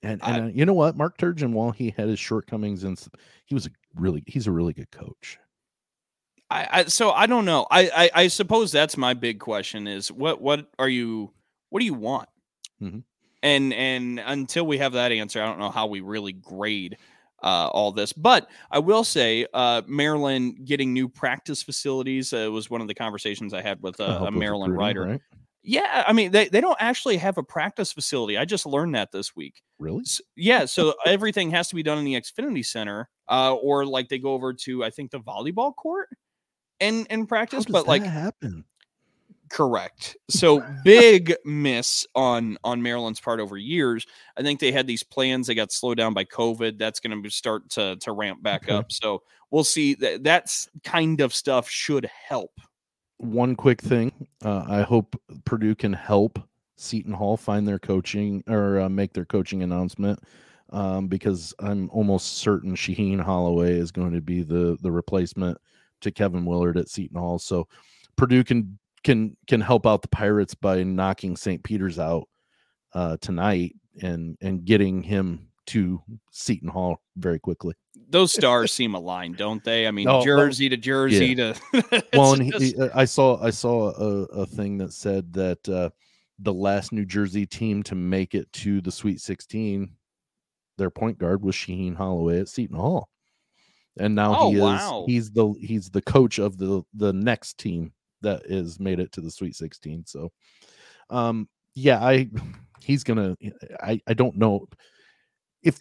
And, 0.02 0.22
I- 0.24 0.40
uh, 0.40 0.48
you 0.48 0.66
know 0.66 0.74
what? 0.74 0.98
Mark 0.98 1.18
Turgeon, 1.18 1.52
while 1.54 1.72
he 1.72 1.94
had 1.96 2.08
his 2.10 2.20
shortcomings 2.20 2.84
and 2.84 3.00
he 3.46 3.54
was 3.56 3.66
a 3.66 3.70
really 3.96 4.24
he's 4.28 4.48
a 4.48 4.52
really 4.52 4.74
good 4.74 4.92
coach. 4.92 5.40
I, 6.50 6.68
I 6.72 6.84
so 6.86 7.12
I 7.12 7.26
don't 7.26 7.46
know. 7.46 7.66
I, 7.72 7.90
I 8.14 8.24
I 8.24 8.28
suppose 8.28 8.72
that's 8.72 8.98
my 8.98 9.14
big 9.14 9.40
question 9.40 9.88
is 9.88 10.12
what 10.12 10.42
what 10.42 10.68
are 10.78 10.90
you 10.90 11.32
what 11.70 11.80
do 11.80 11.86
you 11.86 11.94
want? 11.94 12.28
Mhm. 12.82 13.04
And 13.42 13.74
and 13.74 14.20
until 14.20 14.66
we 14.66 14.78
have 14.78 14.94
that 14.94 15.12
answer, 15.12 15.42
I 15.42 15.46
don't 15.46 15.60
know 15.60 15.70
how 15.72 15.88
we 15.88 16.02
really 16.02 16.34
grade 16.34 16.98
uh, 17.42 17.68
all 17.74 17.92
this. 17.92 18.14
But 18.14 18.50
I 18.72 18.80
will 18.80 19.04
say, 19.04 19.46
uh, 19.54 19.82
Maryland 19.86 20.66
getting 20.66 20.94
new 20.94 21.10
practice 21.10 21.62
facilities 21.62 22.32
uh, 22.32 22.50
was 22.52 22.70
one 22.70 22.80
of 22.80 22.88
the 22.88 22.94
conversations 22.94 23.54
I 23.54 23.62
had 23.62 23.82
with 23.82 23.98
To 23.98 24.04
a, 24.06 24.08
help 24.08 24.22
a 24.22 24.26
with 24.26 24.34
Maryland 24.36 24.74
recruiting, 24.74 24.98
writer. 25.02 25.12
right? 25.12 25.22
Yeah, 25.64 26.04
I 26.06 26.12
mean 26.12 26.32
they, 26.32 26.50
they 26.50 26.60
don't 26.60 26.78
actually 26.82 27.16
have 27.18 27.38
a 27.38 27.44
practice 27.44 27.94
facility. 27.94 28.38
I 28.38 28.44
just 28.46 28.66
learned 28.66 28.96
that 28.96 29.12
this 29.14 29.34
week. 29.36 29.62
Really? 29.80 30.02
S- 30.02 30.22
yeah, 30.36 30.66
so 30.66 30.94
everything 31.06 31.52
has 31.52 31.70
to 31.70 31.76
be 31.76 31.84
done 31.84 31.98
in 31.98 32.04
the 32.04 32.16
Xfinity 32.16 32.66
Center, 32.66 33.10
uh, 33.30 33.54
or 33.56 33.86
like 33.86 34.10
they 34.10 34.20
go 34.20 34.34
over 34.34 34.54
to 34.54 34.84
I 34.84 34.90
think 34.90 35.12
the 35.12 35.20
volleyball 35.22 35.74
court 35.74 36.10
and 36.82 37.08
and 37.10 37.30
practice. 37.30 37.66
But 37.66 37.88
like 37.88 38.04
happen? 38.04 38.66
correct, 39.50 40.18
so 40.30 40.66
big 40.84 41.34
miss 41.46 42.06
on 42.16 42.58
on 42.64 42.82
Maryland's 42.82 43.22
part 43.22 43.40
over 43.40 43.58
years. 43.58 44.06
I 44.36 44.42
think 44.42 44.60
they 44.60 44.72
had 44.74 44.86
these 44.88 45.04
plans. 45.04 45.48
They 45.48 45.56
got 45.56 45.72
slowed 45.72 45.98
down 45.98 46.14
by 46.14 46.26
COVID. 46.26 46.78
That's 46.78 47.00
going 47.00 47.24
to 47.24 47.30
start 47.30 47.70
to 47.72 47.96
to 47.98 48.12
ramp 48.12 48.44
back 48.44 48.64
Okay. 48.64 48.74
up. 48.74 48.92
So 48.92 49.24
we'll 49.52 49.64
see. 49.64 49.94
That 49.96 50.24
that's 50.24 50.68
kind 50.84 51.22
of 51.22 51.34
stuff 51.34 51.70
should 51.70 52.10
help. 52.28 52.52
One 53.18 53.56
quick 53.56 53.82
thing. 53.82 54.28
Uh, 54.44 54.66
I 54.68 54.82
hope 54.82 55.16
Purdue 55.46 55.76
can 55.76 55.94
help 55.94 56.40
Seton 56.76 57.14
Hall 57.14 57.38
find 57.38 57.68
their 57.68 57.80
coaching 57.80 58.44
or 58.48 58.82
uh, 58.82 58.90
make 58.90 59.14
their 59.14 59.26
coaching 59.26 59.64
announcement 59.64 60.20
um, 60.72 61.08
because 61.08 61.54
I'm 61.60 61.90
almost 61.92 62.40
certain 62.40 62.76
Shaheen 62.76 63.22
Holloway 63.22 63.74
is 63.74 63.92
going 63.92 64.14
to 64.14 64.22
be 64.22 64.42
the 64.42 64.78
the 64.82 64.92
replacement 64.92 65.58
to 66.02 66.12
Kevin 66.12 66.46
Willard 66.46 66.78
at 66.78 66.90
Seton 66.90 67.18
Hall. 67.18 67.40
So 67.40 67.68
Purdue 68.16 68.44
can 68.44 68.78
can 69.04 69.38
can 69.48 69.62
help 69.62 69.86
out 69.86 70.02
the 70.02 70.08
Pirates 70.10 70.56
by 70.56 70.84
knocking 70.84 71.38
St. 71.38 71.64
Peter's 71.64 72.00
out 72.00 72.28
uh, 72.94 73.18
tonight 73.22 73.76
and 74.02 74.38
and 74.42 74.66
getting 74.66 75.04
him 75.04 75.48
to 75.68 76.02
Seton 76.32 76.70
Hall 76.70 77.02
very 77.18 77.40
quickly. 77.40 77.74
Those 78.10 78.34
stars 78.40 78.72
seem 78.72 78.96
aligned, 78.96 79.38
don't 79.38 79.64
they? 79.64 79.88
I 79.88 79.92
mean, 79.92 80.08
Oh, 80.08 80.24
jersey 80.24 80.70
to 80.70 80.78
jersey 80.78 81.36
to. 81.36 81.56
well, 82.14 82.34
and 82.34 82.44
he, 82.44 82.52
just- 82.52 82.76
I 82.96 83.06
saw 83.06 83.42
I 83.42 83.50
saw 83.50 83.92
a, 83.92 84.24
a 84.42 84.46
thing 84.46 84.78
that 84.80 84.94
said 84.94 85.32
that 85.34 85.68
uh, 85.70 85.90
the 86.40 86.54
last 86.54 86.92
New 86.92 87.06
Jersey 87.06 87.46
team 87.46 87.84
to 87.84 87.96
make 87.96 88.36
it 88.36 88.52
to 88.54 88.82
the 88.82 88.92
Sweet 88.92 89.22
16, 89.22 89.90
their 90.78 90.90
point 90.90 91.18
guard 91.18 91.44
was 91.44 91.56
Shaheen 91.56 91.96
Holloway 91.96 92.40
at 92.40 92.50
Seton 92.50 92.76
Hall, 92.78 93.08
and 93.98 94.16
now 94.16 94.36
Oh, 94.38 94.50
he 94.50 94.56
is 94.58 94.62
wow. 94.62 95.04
he's 95.08 95.32
the 95.32 95.54
he's 95.60 95.90
the 95.90 96.02
coach 96.02 96.40
of 96.40 96.58
the 96.58 96.84
the 96.96 97.14
next 97.14 97.58
team 97.58 97.94
that 98.22 98.42
is 98.46 98.80
made 98.80 99.00
it 99.00 99.12
to 99.12 99.22
the 99.22 99.30
Sweet 99.32 99.56
16. 99.56 100.06
So, 100.08 100.32
um, 101.10 101.48
yeah, 101.76 102.04
I 102.04 102.30
he's 102.82 103.04
gonna 103.04 103.36
I 103.82 104.02
I 104.08 104.14
don't 104.14 104.36
know 104.38 104.68
if 105.64 105.80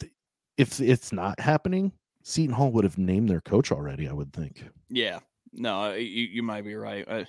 if 0.57 0.81
it's 0.81 1.13
not 1.13 1.39
happening. 1.41 1.93
Seton 2.25 2.55
Hall 2.55 2.71
would 2.71 2.85
have 2.85 2.99
named 2.99 3.29
their 3.29 3.41
coach 3.41 3.73
already. 3.73 4.09
I 4.09 4.13
would 4.13 4.33
think. 4.33 4.65
Yeah, 4.89 5.19
no, 5.53 5.83
uh, 5.83 5.93
you, 5.95 6.25
you 6.25 6.43
might 6.43 6.63
be 6.63 6.75
right. 6.75 7.05
Uh, 7.07 7.25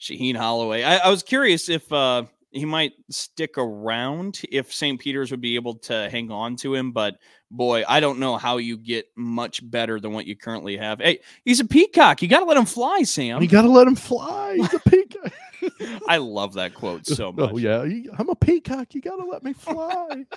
Shaheen 0.00 0.36
Holloway. 0.36 0.84
I, 0.84 0.98
I 0.98 1.10
was 1.10 1.24
curious 1.24 1.68
if 1.68 1.92
uh, 1.92 2.24
he 2.50 2.64
might 2.64 2.92
stick 3.10 3.58
around, 3.58 4.40
if 4.50 4.72
St. 4.72 4.98
Peter's 4.98 5.30
would 5.30 5.40
be 5.40 5.56
able 5.56 5.74
to 5.80 6.08
hang 6.10 6.30
on 6.30 6.56
to 6.56 6.74
him. 6.74 6.92
But 6.92 7.16
boy, 7.50 7.84
I 7.88 8.00
don't 8.00 8.18
know 8.18 8.36
how 8.36 8.58
you 8.58 8.76
get 8.76 9.06
much 9.16 9.68
better 9.68 10.00
than 10.00 10.12
what 10.12 10.26
you 10.26 10.36
currently 10.36 10.76
have. 10.76 11.00
Hey, 11.00 11.20
he's 11.44 11.60
a 11.60 11.66
peacock. 11.66 12.22
You 12.22 12.28
got 12.28 12.40
to 12.40 12.46
let 12.46 12.56
him 12.56 12.66
fly, 12.66 13.02
Sam. 13.02 13.42
You 13.42 13.48
got 13.48 13.62
to 13.62 13.70
let 13.70 13.86
him 13.86 13.96
fly. 13.96 14.54
He's 14.56 14.74
a 14.74 14.78
peacock. 14.80 15.32
I 16.08 16.18
love 16.18 16.54
that 16.54 16.74
quote 16.74 17.06
so 17.06 17.32
much. 17.36 17.50
Oh 17.52 17.58
yeah, 17.58 17.84
I'm 18.18 18.28
a 18.28 18.36
peacock. 18.36 18.94
You 18.94 19.00
got 19.00 19.16
to 19.16 19.26
let 19.26 19.42
me 19.42 19.52
fly. 19.52 20.24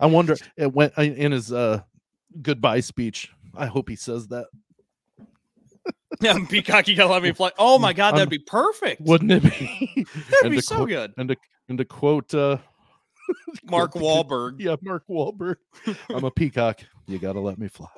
I 0.00 0.06
wonder 0.06 0.36
it 0.56 0.72
went 0.72 0.96
in 0.96 1.32
his 1.32 1.52
uh, 1.52 1.82
goodbye 2.40 2.80
speech. 2.80 3.30
I 3.56 3.66
hope 3.66 3.88
he 3.88 3.96
says 3.96 4.28
that. 4.28 4.46
Yeah, 6.20 6.38
peacock, 6.48 6.86
you 6.86 6.94
got 6.94 7.08
to 7.08 7.12
let 7.12 7.24
me 7.24 7.32
fly. 7.32 7.50
Oh 7.58 7.76
my 7.76 7.92
God, 7.92 8.12
that'd 8.12 8.30
be 8.30 8.38
perfect. 8.38 9.00
Wouldn't 9.00 9.32
it 9.32 9.42
be? 9.42 10.06
That'd 10.30 10.44
and 10.44 10.50
be 10.52 10.60
so 10.60 10.76
quote- 10.76 10.88
good. 10.88 11.14
And 11.16 11.28
to 11.30 11.36
and 11.68 11.76
to 11.78 11.84
quote 11.84 12.32
uh, 12.32 12.58
Mark 13.64 13.94
Wahlberg. 13.94 14.60
Yeah, 14.60 14.76
Mark 14.80 15.02
Wahlberg. 15.10 15.56
I'm 16.10 16.22
a 16.22 16.30
peacock. 16.30 16.80
You 17.08 17.18
got 17.18 17.32
to 17.32 17.40
let 17.40 17.58
me 17.58 17.66
fly. 17.66 17.88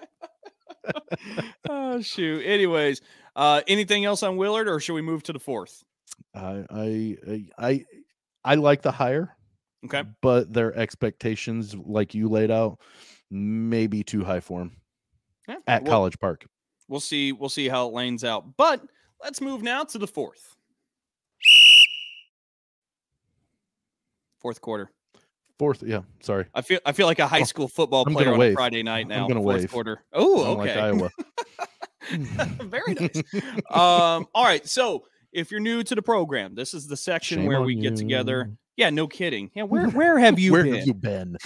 oh 1.68 2.00
shoot. 2.00 2.42
Anyways, 2.46 3.02
uh, 3.36 3.60
anything 3.68 4.06
else 4.06 4.22
on 4.22 4.38
Willard, 4.38 4.66
or 4.66 4.80
should 4.80 4.94
we 4.94 5.02
move 5.02 5.22
to 5.24 5.34
the 5.34 5.38
fourth? 5.40 5.84
I 6.34 6.64
I 6.70 7.16
I 7.28 7.44
I, 7.58 7.84
I 8.44 8.54
like 8.54 8.80
the 8.80 8.92
hire. 8.92 9.36
Okay. 9.84 10.02
but 10.22 10.52
their 10.52 10.74
expectations, 10.76 11.74
like 11.76 12.14
you 12.14 12.28
laid 12.28 12.50
out, 12.50 12.80
may 13.30 13.86
be 13.86 14.02
too 14.02 14.24
high 14.24 14.40
for 14.40 14.62
him 14.62 14.76
Yeah, 15.48 15.56
at 15.66 15.82
well, 15.82 15.92
College 15.92 16.18
Park. 16.18 16.46
we'll 16.88 16.98
see. 17.00 17.30
We'll 17.32 17.48
see 17.50 17.68
how 17.68 17.86
it 17.88 17.92
lanes 17.94 18.24
out. 18.24 18.56
But 18.56 18.80
let's 19.22 19.40
move 19.40 19.62
now 19.62 19.84
to 19.84 19.98
the 19.98 20.06
fourth. 20.08 20.56
Fourth 24.40 24.60
quarter. 24.60 24.90
Fourth, 25.58 25.82
yeah. 25.82 26.00
Sorry, 26.20 26.44
I 26.54 26.60
feel 26.62 26.80
I 26.84 26.92
feel 26.92 27.06
like 27.06 27.18
a 27.18 27.26
high 27.26 27.42
school 27.44 27.66
football 27.68 28.04
I'm 28.06 28.12
player 28.12 28.28
on 28.28 28.34
a 28.34 28.38
wave. 28.38 28.54
Friday 28.54 28.82
night 28.82 29.08
now. 29.08 29.22
I'm 29.22 29.28
gonna 29.28 29.40
fourth 29.40 29.60
wave. 29.62 29.72
quarter. 29.72 30.02
Oh, 30.12 30.54
like 30.58 30.70
okay. 30.70 30.80
Iowa. 30.80 31.10
Very 32.64 32.94
nice. 33.00 33.16
um, 33.70 34.26
all 34.34 34.44
right. 34.44 34.66
So 34.68 35.04
if 35.32 35.50
you're 35.50 35.60
new 35.60 35.82
to 35.82 35.94
the 35.94 36.02
program, 36.02 36.54
this 36.54 36.74
is 36.74 36.86
the 36.86 36.96
section 36.96 37.38
Shame 37.38 37.46
where 37.46 37.62
we 37.62 37.74
get 37.74 37.96
together. 37.96 38.52
Yeah, 38.76 38.90
no 38.90 39.06
kidding. 39.06 39.50
Yeah, 39.54 39.64
where 39.64 39.88
where 39.90 40.18
have 40.18 40.38
you 40.38 40.52
Where 40.52 40.64
been? 40.64 40.74
have 40.74 40.86
you 40.86 40.94
been? 40.94 41.36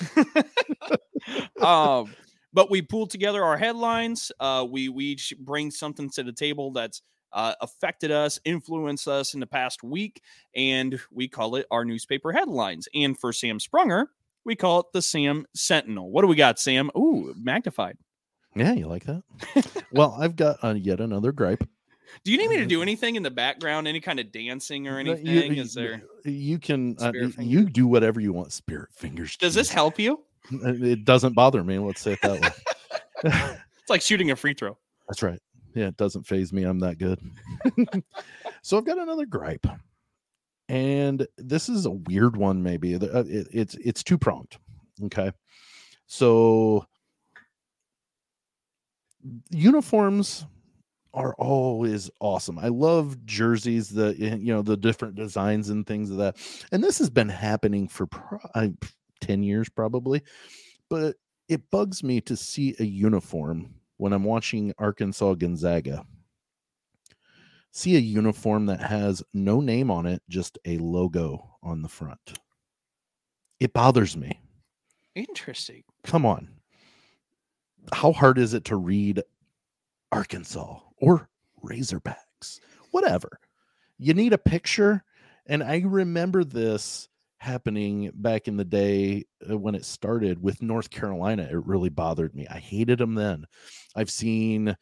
um, 1.63 2.15
but 2.53 2.71
we 2.71 2.83
pulled 2.83 3.11
together 3.11 3.43
our 3.45 3.57
headlines. 3.57 4.33
Uh, 4.41 4.67
we 4.69 4.89
we 4.89 5.05
each 5.07 5.33
bring 5.39 5.71
something 5.71 6.11
to 6.11 6.23
the 6.23 6.33
table 6.33 6.73
that's 6.73 7.03
uh, 7.33 7.55
affected 7.61 8.11
us, 8.11 8.41
influenced 8.45 9.07
us 9.07 9.35
in 9.35 9.41
the 9.41 9.47
past 9.47 9.83
week, 9.83 10.21
and 10.55 11.01
we 11.13 11.29
call 11.29 11.55
it 11.57 11.67
our 11.71 11.85
newspaper 11.85 12.33
headlines. 12.33 12.89
And 12.95 13.17
for 13.19 13.33
Sam 13.33 13.59
Sprunger, 13.59 14.07
we 14.45 14.57
call 14.57 14.81
it 14.81 14.87
the 14.93 15.03
Sam 15.03 15.47
Sentinel. 15.55 16.11
What 16.11 16.23
do 16.23 16.29
we 16.29 16.37
got, 16.37 16.59
Sam? 16.59 16.91
Ooh, 16.97 17.33
magnified. 17.39 17.97
Yeah, 18.57 18.73
you 18.73 18.89
like 18.89 19.05
that? 19.05 19.23
well, 19.93 20.17
I've 20.19 20.35
got 20.35 20.57
uh, 20.65 20.75
yet 20.75 21.01
another 21.01 21.31
gripe. 21.31 21.63
Do 22.25 22.33
you 22.33 22.39
need 22.39 22.51
me 22.51 22.57
to 22.59 22.67
do 22.67 22.83
anything 22.83 23.17
in 23.17 23.23
the 23.23 23.31
background? 23.31 23.89
Any 23.89 24.01
kind 24.01 24.21
of 24.21 24.31
dancing 24.33 24.89
or 24.89 24.99
anything? 24.99 25.27
you- 25.27 25.63
Is 25.63 25.75
there? 25.75 26.03
You 26.25 26.59
can 26.59 26.97
uh, 27.01 27.13
you 27.39 27.65
do 27.65 27.87
whatever 27.87 28.21
you 28.21 28.33
want. 28.33 28.53
Spirit 28.53 28.91
fingers. 28.93 29.37
Does 29.37 29.55
this 29.55 29.71
help 29.71 29.99
you? 29.99 30.21
It 30.51 31.05
doesn't 31.05 31.35
bother 31.35 31.63
me. 31.65 31.79
Let's 31.79 32.01
say 32.01 32.13
it 32.13 32.23
that 32.23 32.41
way. 32.41 32.51
It's 33.81 33.91
like 33.91 34.03
shooting 34.03 34.31
a 34.31 34.37
free 34.37 34.55
throw. 34.55 34.77
That's 35.09 35.23
right. 35.23 35.39
Yeah, 35.75 35.89
it 35.89 35.97
doesn't 35.97 36.27
faze 36.27 36.53
me. 36.53 36.65
I'm 36.65 36.79
that 36.81 36.99
good. 36.99 37.21
so 38.63 38.77
I've 38.79 38.85
got 38.85 38.99
another 38.99 39.27
gripe, 39.27 39.67
and 40.69 41.27
this 41.37 41.69
is 41.69 41.87
a 41.87 41.91
weird 41.91 42.37
one. 42.37 42.63
Maybe 42.63 42.95
uh, 42.97 42.99
it, 43.27 43.49
it's 43.53 43.75
it's 43.75 44.03
two 44.03 44.17
pronged. 44.19 44.57
Okay, 45.05 45.33
so 46.07 46.87
uniforms 49.51 50.47
are 51.13 51.35
always 51.39 52.11
awesome. 52.21 52.59
I 52.59 52.69
love 52.69 53.25
jerseys, 53.25 53.89
the 53.89 54.17
eh, 54.21 54.37
you 54.37 54.53
know 54.53 54.63
the 54.63 54.77
different 54.77 55.15
designs 55.15 55.69
and 55.69 55.87
things 55.87 56.11
of 56.11 56.19
that. 56.19 56.37
And 56.73 56.83
this 56.83 56.99
has 56.99 57.11
been 57.11 57.29
happening 57.29 57.89
for 57.89 58.07
pro- 58.07 58.73
10 59.21 59.43
years 59.43 59.69
probably. 59.69 60.23
But 60.89 61.17
it 61.49 61.71
bugs 61.71 62.03
me 62.03 62.21
to 62.23 62.37
see 62.37 62.75
a 62.79 62.85
uniform 62.85 63.75
when 63.97 64.13
I'm 64.13 64.25
watching 64.25 64.73
Arkansas 64.79 65.35
Gonzaga. 65.35 66.05
See 67.73 67.97
a 67.97 68.01
uniform 68.01 68.67
that 68.67 68.81
has 68.81 69.23
no 69.33 69.61
name 69.61 69.91
on 69.91 70.07
it, 70.07 70.23
just 70.29 70.59
a 70.65 70.79
logo 70.79 71.57
on 71.63 71.83
the 71.83 71.89
front. 71.89 72.39
It 73.61 73.73
bothers 73.73 74.17
me. 74.17 74.41
Interesting. 75.15 75.85
Come 76.05 76.25
on. 76.25 76.49
How 77.93 78.13
hard 78.13 78.39
is 78.39 78.55
it 78.55 78.65
to 78.67 78.77
read 78.77 79.23
Arkansas 80.13 80.81
or 81.01 81.29
Razorbacks? 81.65 82.61
Whatever. 82.91 83.41
You 83.99 84.15
need 84.15 84.33
a 84.33 84.39
picture. 84.39 85.05
And 85.47 85.63
I 85.63 85.83
remember 85.85 86.45
this 86.45 87.09
happening 87.39 88.11
back 88.15 88.49
in 88.49 88.57
the 88.57 88.65
day 88.65 89.25
uh, 89.51 89.57
when 89.57 89.75
it 89.75 89.85
started 89.85 90.43
with 90.43 90.63
North 90.63 90.91
Carolina. 90.91 91.49
It 91.51 91.67
really 91.67 91.89
bothered 91.89 92.35
me. 92.35 92.47
I 92.49 92.59
hated 92.59 92.99
them 92.99 93.15
then. 93.15 93.47
I've 93.97 94.11
seen 94.11 94.77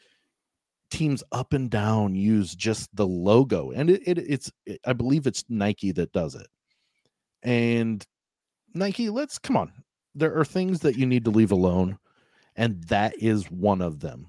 teams 0.90 1.22
up 1.32 1.52
and 1.52 1.70
down 1.70 2.14
use 2.14 2.54
just 2.54 2.94
the 2.94 3.06
logo, 3.06 3.70
and 3.70 3.90
it, 3.90 4.02
it 4.06 4.18
it's 4.18 4.50
it, 4.66 4.80
I 4.84 4.92
believe 4.92 5.26
it's 5.26 5.44
Nike 5.48 5.92
that 5.92 6.12
does 6.12 6.34
it. 6.34 6.46
And 7.42 8.04
Nike, 8.74 9.08
let's 9.08 9.38
come 9.38 9.56
on. 9.56 9.72
There 10.14 10.36
are 10.36 10.44
things 10.44 10.80
that 10.80 10.96
you 10.96 11.06
need 11.06 11.24
to 11.24 11.30
leave 11.30 11.52
alone, 11.52 11.98
and 12.56 12.82
that 12.84 13.14
is 13.22 13.50
one 13.50 13.80
of 13.80 14.00
them. 14.00 14.26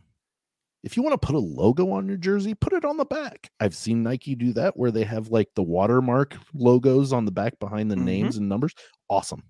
If 0.84 0.96
you 0.96 1.04
want 1.04 1.20
to 1.20 1.26
put 1.26 1.36
a 1.36 1.40
logo 1.40 1.92
on 1.92 2.08
your 2.08 2.18
jersey, 2.18 2.54
put 2.54 2.72
it 2.74 2.86
on 2.86 2.96
the 2.98 3.06
back. 3.06 3.52
I've 3.60 3.76
seen 3.76 4.02
Nike 4.02 4.34
do 4.36 4.54
that 4.54 4.78
where 4.78 4.92
they 4.92 5.04
have 5.04 5.28
like 5.30 5.50
the 5.56 5.64
watermark 5.64 6.38
logos 6.54 7.12
on 7.12 7.26
the 7.26 7.32
back 7.32 7.60
behind 7.60 7.92
the 7.92 7.96
Mhm. 7.96 8.04
names 8.04 8.38
and 8.38 8.48
numbers. 8.48 8.74
Awesome. 9.10 9.44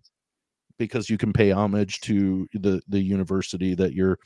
Because 0.79 1.09
you 1.09 1.17
can 1.17 1.31
pay 1.33 1.51
homage 1.51 1.99
to 2.01 2.47
the 2.53 2.81
the 2.87 2.99
university 2.99 3.75
that 3.75 3.93
you're 3.93 4.17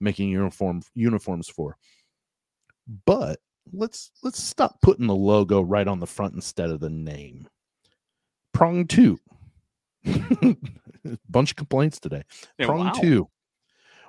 making 0.00 0.30
uniform 0.30 0.80
uniforms 0.94 1.48
for. 1.48 1.76
But 3.04 3.40
let's 3.72 4.12
let's 4.22 4.42
stop 4.42 4.80
putting 4.80 5.08
the 5.08 5.14
logo 5.14 5.60
right 5.60 5.88
on 5.88 5.98
the 6.00 6.06
front 6.06 6.34
instead 6.34 6.70
of 6.70 6.80
the 6.80 6.88
name. 6.90 7.48
Prong 8.54 8.86
2. 8.86 9.18
Bunch 11.28 11.50
of 11.50 11.56
complaints 11.56 11.98
today. 12.00 12.22
Yeah, 12.58 12.66
Prong 12.66 12.86
wow. 12.86 12.92
2. 12.92 13.28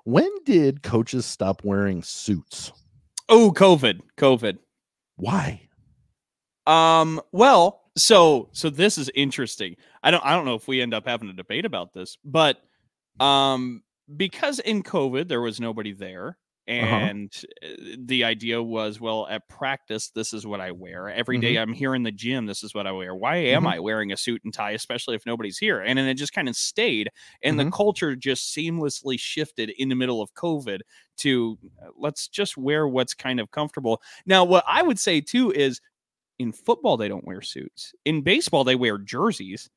When 0.08 0.32
did 0.46 0.84
coaches 0.84 1.26
stop 1.26 1.66
wearing 1.66 2.02
suits? 2.02 2.72
Oh, 3.28 3.52
COVID. 3.52 4.00
COVID. 4.16 4.58
Why? 5.18 5.68
Um, 6.66 7.20
well, 7.34 7.82
so 7.98 8.48
so 8.54 8.70
this 8.70 8.98
is 8.98 9.12
interesting. 9.16 9.76
I 10.02 10.12
don't 10.12 10.24
I 10.24 10.34
don't 10.34 10.46
know 10.46 10.56
if 10.56 10.66
we 10.66 10.82
end 10.82 10.94
up 10.94 11.06
having 11.06 11.28
a 11.28 11.34
debate 11.34 11.66
about 11.66 11.94
this, 11.94 12.18
but 12.24 12.56
um 13.20 13.84
because 14.16 14.60
in 14.60 14.82
COVID 14.82 15.28
there 15.28 15.42
was 15.42 15.60
nobody 15.60 15.92
there 15.92 16.38
and 16.68 17.34
uh, 17.64 17.68
the 18.00 18.24
idea 18.24 18.62
was 18.62 19.00
well 19.00 19.28
at 19.28 19.48
practice 19.50 20.10
this 20.10 20.34
is 20.34 20.46
what 20.46 20.60
I 20.62 20.72
wear. 20.72 21.10
Every 21.10 21.38
day 21.38 21.58
I'm 21.58 21.74
here 21.74 21.96
in 21.96 22.04
the 22.04 22.12
gym 22.12 22.46
this 22.46 22.64
is 22.64 22.74
what 22.76 22.88
I 22.88 22.92
wear. 22.92 23.16
Why 23.16 23.38
am 23.38 23.64
Mhm. 23.64 23.68
I 23.68 23.80
wearing 23.80 24.12
a 24.12 24.18
suit 24.18 24.42
and 24.44 24.54
tie 24.54 24.72
especially 24.72 25.16
if 25.16 25.26
nobody's 25.26 25.58
here? 25.58 25.82
And 25.82 25.98
then 25.98 26.08
it 26.08 26.16
just 26.16 26.34
kind 26.34 26.50
of 26.50 26.56
stayed 26.56 27.10
and 27.42 27.60
the 27.60 27.66
Mhm. 27.66 27.72
culture 27.72 28.16
just 28.16 28.56
seamlessly 28.56 29.20
shifted 29.20 29.72
in 29.78 29.90
the 29.90 29.96
middle 29.96 30.22
of 30.22 30.34
COVID 30.34 30.82
to 31.18 31.58
uh, 31.82 31.88
let's 31.98 32.28
just 32.28 32.58
wear 32.58 32.88
what's 32.88 33.14
kind 33.14 33.40
of 33.40 33.52
comfortable. 33.52 34.02
Now, 34.26 34.44
what 34.44 34.64
I 34.68 34.82
would 34.84 35.00
say 35.00 35.22
too 35.22 35.52
is 35.52 35.80
in 36.40 36.52
football, 36.52 36.98
they 36.98 37.08
don't 37.10 37.26
wear 37.26 37.42
suits. 37.42 37.94
In 38.06 38.22
baseball, 38.24 38.64
they 38.64 38.76
wear 38.76 38.98
jerseys, 38.98 39.70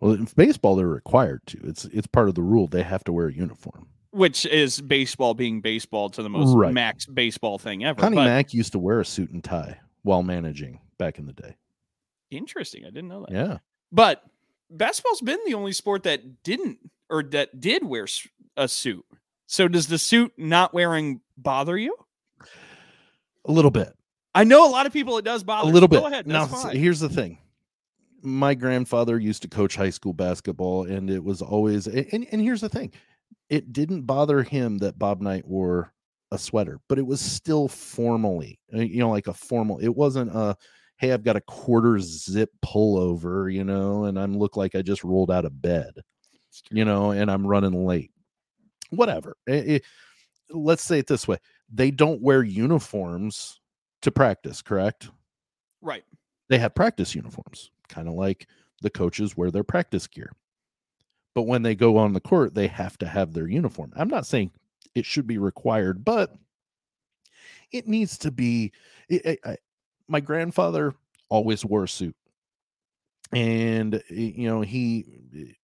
Well, 0.00 0.12
in 0.12 0.24
baseball 0.36 0.74
they're 0.76 0.86
required 0.88 1.42
to. 1.48 1.60
It's 1.64 1.84
it's 1.86 2.06
part 2.06 2.28
of 2.28 2.34
the 2.34 2.42
rule. 2.42 2.66
They 2.66 2.82
have 2.82 3.04
to 3.04 3.12
wear 3.12 3.28
a 3.28 3.32
uniform. 3.32 3.88
Which 4.10 4.46
is 4.46 4.80
baseball 4.80 5.34
being 5.34 5.60
baseball 5.60 6.08
to 6.10 6.22
the 6.22 6.28
most 6.30 6.54
Right. 6.56 6.72
max 6.72 7.06
baseball 7.06 7.58
thing 7.58 7.84
ever. 7.84 8.00
Connie 8.00 8.16
but 8.16 8.24
Mack 8.24 8.54
used 8.54 8.72
to 8.72 8.78
wear 8.78 9.00
a 9.00 9.04
suit 9.04 9.30
and 9.30 9.42
tie 9.44 9.78
while 10.02 10.22
managing 10.22 10.80
back 10.98 11.18
in 11.18 11.26
the 11.26 11.32
day. 11.32 11.56
interesting. 12.30 12.84
I 12.84 12.88
didn't 12.88 13.08
know 13.08 13.24
that. 13.28 13.32
Yeah. 13.34 13.58
But 13.92 14.22
basketball's 14.70 15.20
been 15.20 15.38
the 15.46 15.54
only 15.54 15.72
sport 15.72 16.02
that 16.04 16.42
didn't 16.42 16.78
or 17.08 17.22
that 17.22 17.60
did 17.60 17.84
wear 17.84 18.06
a 18.56 18.66
suit. 18.68 19.04
So 19.46 19.68
does 19.68 19.86
the 19.86 19.98
suit 19.98 20.32
not 20.36 20.74
wearing 20.74 21.20
bother 21.36 21.78
you? 21.78 21.94
A 23.44 23.52
little 23.52 23.70
bit. 23.70 23.92
I 24.34 24.44
know 24.44 24.68
a 24.68 24.70
lot 24.70 24.86
of 24.86 24.92
people 24.92 25.16
it 25.18 25.24
does 25.24 25.44
bother. 25.44 25.68
a 25.70 25.72
little 25.72 25.88
bit. 25.88 26.00
Go 26.00 26.06
ahead. 26.06 26.26
now, 26.26 26.46
fine. 26.46 26.76
here's 26.76 27.00
the 27.00 27.08
thing. 27.08 27.38
My 28.22 28.54
grandfather 28.54 29.18
used 29.18 29.42
to 29.42 29.48
coach 29.48 29.76
high 29.76 29.90
school 29.90 30.12
basketball, 30.12 30.82
and 30.84 31.08
it 31.08 31.22
was 31.22 31.40
always. 31.42 31.86
And, 31.86 32.26
and 32.32 32.40
here's 32.42 32.60
the 32.60 32.68
thing, 32.68 32.92
it 33.48 33.72
didn't 33.72 34.02
bother 34.02 34.42
him 34.42 34.78
that 34.78 34.98
Bob 34.98 35.20
Knight 35.20 35.46
wore 35.46 35.92
a 36.32 36.38
sweater, 36.38 36.80
but 36.88 36.98
it 36.98 37.06
was 37.06 37.20
still 37.20 37.68
formally, 37.68 38.58
uh, 38.74 38.80
you 38.80 38.98
know, 38.98 39.10
like 39.10 39.28
a 39.28 39.32
formal. 39.32 39.78
It 39.78 39.94
wasn't 39.94 40.30
a, 40.34 40.56
hey, 40.96 41.12
I've 41.12 41.22
got 41.22 41.36
a 41.36 41.40
quarter 41.42 41.98
zip 42.00 42.50
pullover, 42.64 43.52
you 43.52 43.62
know, 43.64 44.04
and 44.04 44.18
I'm 44.18 44.36
look 44.36 44.56
like 44.56 44.74
I 44.74 44.82
just 44.82 45.04
rolled 45.04 45.30
out 45.30 45.44
of 45.44 45.62
bed, 45.62 45.92
you 46.70 46.84
know, 46.84 47.12
and 47.12 47.30
I'm 47.30 47.46
running 47.46 47.86
late. 47.86 48.10
Whatever. 48.90 49.36
It- 49.46 49.68
it- 49.68 49.84
let's 50.50 50.82
say 50.82 50.98
it 50.98 51.06
this 51.06 51.26
way: 51.28 51.38
they 51.72 51.90
don't 51.90 52.22
wear 52.22 52.42
uniforms 52.42 53.60
to 54.02 54.10
practice, 54.10 54.62
correct? 54.62 55.10
right. 55.82 56.04
they 56.48 56.58
have 56.58 56.74
practice 56.74 57.14
uniforms, 57.14 57.70
kind 57.88 58.08
of 58.08 58.14
like 58.14 58.46
the 58.82 58.90
coaches 58.90 59.36
wear 59.36 59.50
their 59.50 59.64
practice 59.64 60.06
gear. 60.06 60.32
But 61.36 61.42
when 61.42 61.60
they 61.60 61.74
go 61.74 61.98
on 61.98 62.14
the 62.14 62.20
court, 62.20 62.54
they 62.54 62.66
have 62.66 62.96
to 62.96 63.06
have 63.06 63.34
their 63.34 63.46
uniform. 63.46 63.92
I'm 63.94 64.08
not 64.08 64.24
saying 64.24 64.52
it 64.94 65.04
should 65.04 65.26
be 65.26 65.36
required, 65.36 66.02
but 66.02 66.34
it 67.70 67.86
needs 67.86 68.16
to 68.18 68.30
be. 68.30 68.72
I- 69.10 69.20
I- 69.44 69.50
I- 69.50 69.58
my 70.08 70.20
grandfather 70.20 70.94
always 71.28 71.62
wore 71.62 71.84
a 71.84 71.88
suit, 71.88 72.16
and 73.32 73.96
eh, 73.96 74.00
you 74.08 74.48
know 74.48 74.62
he. 74.62 75.54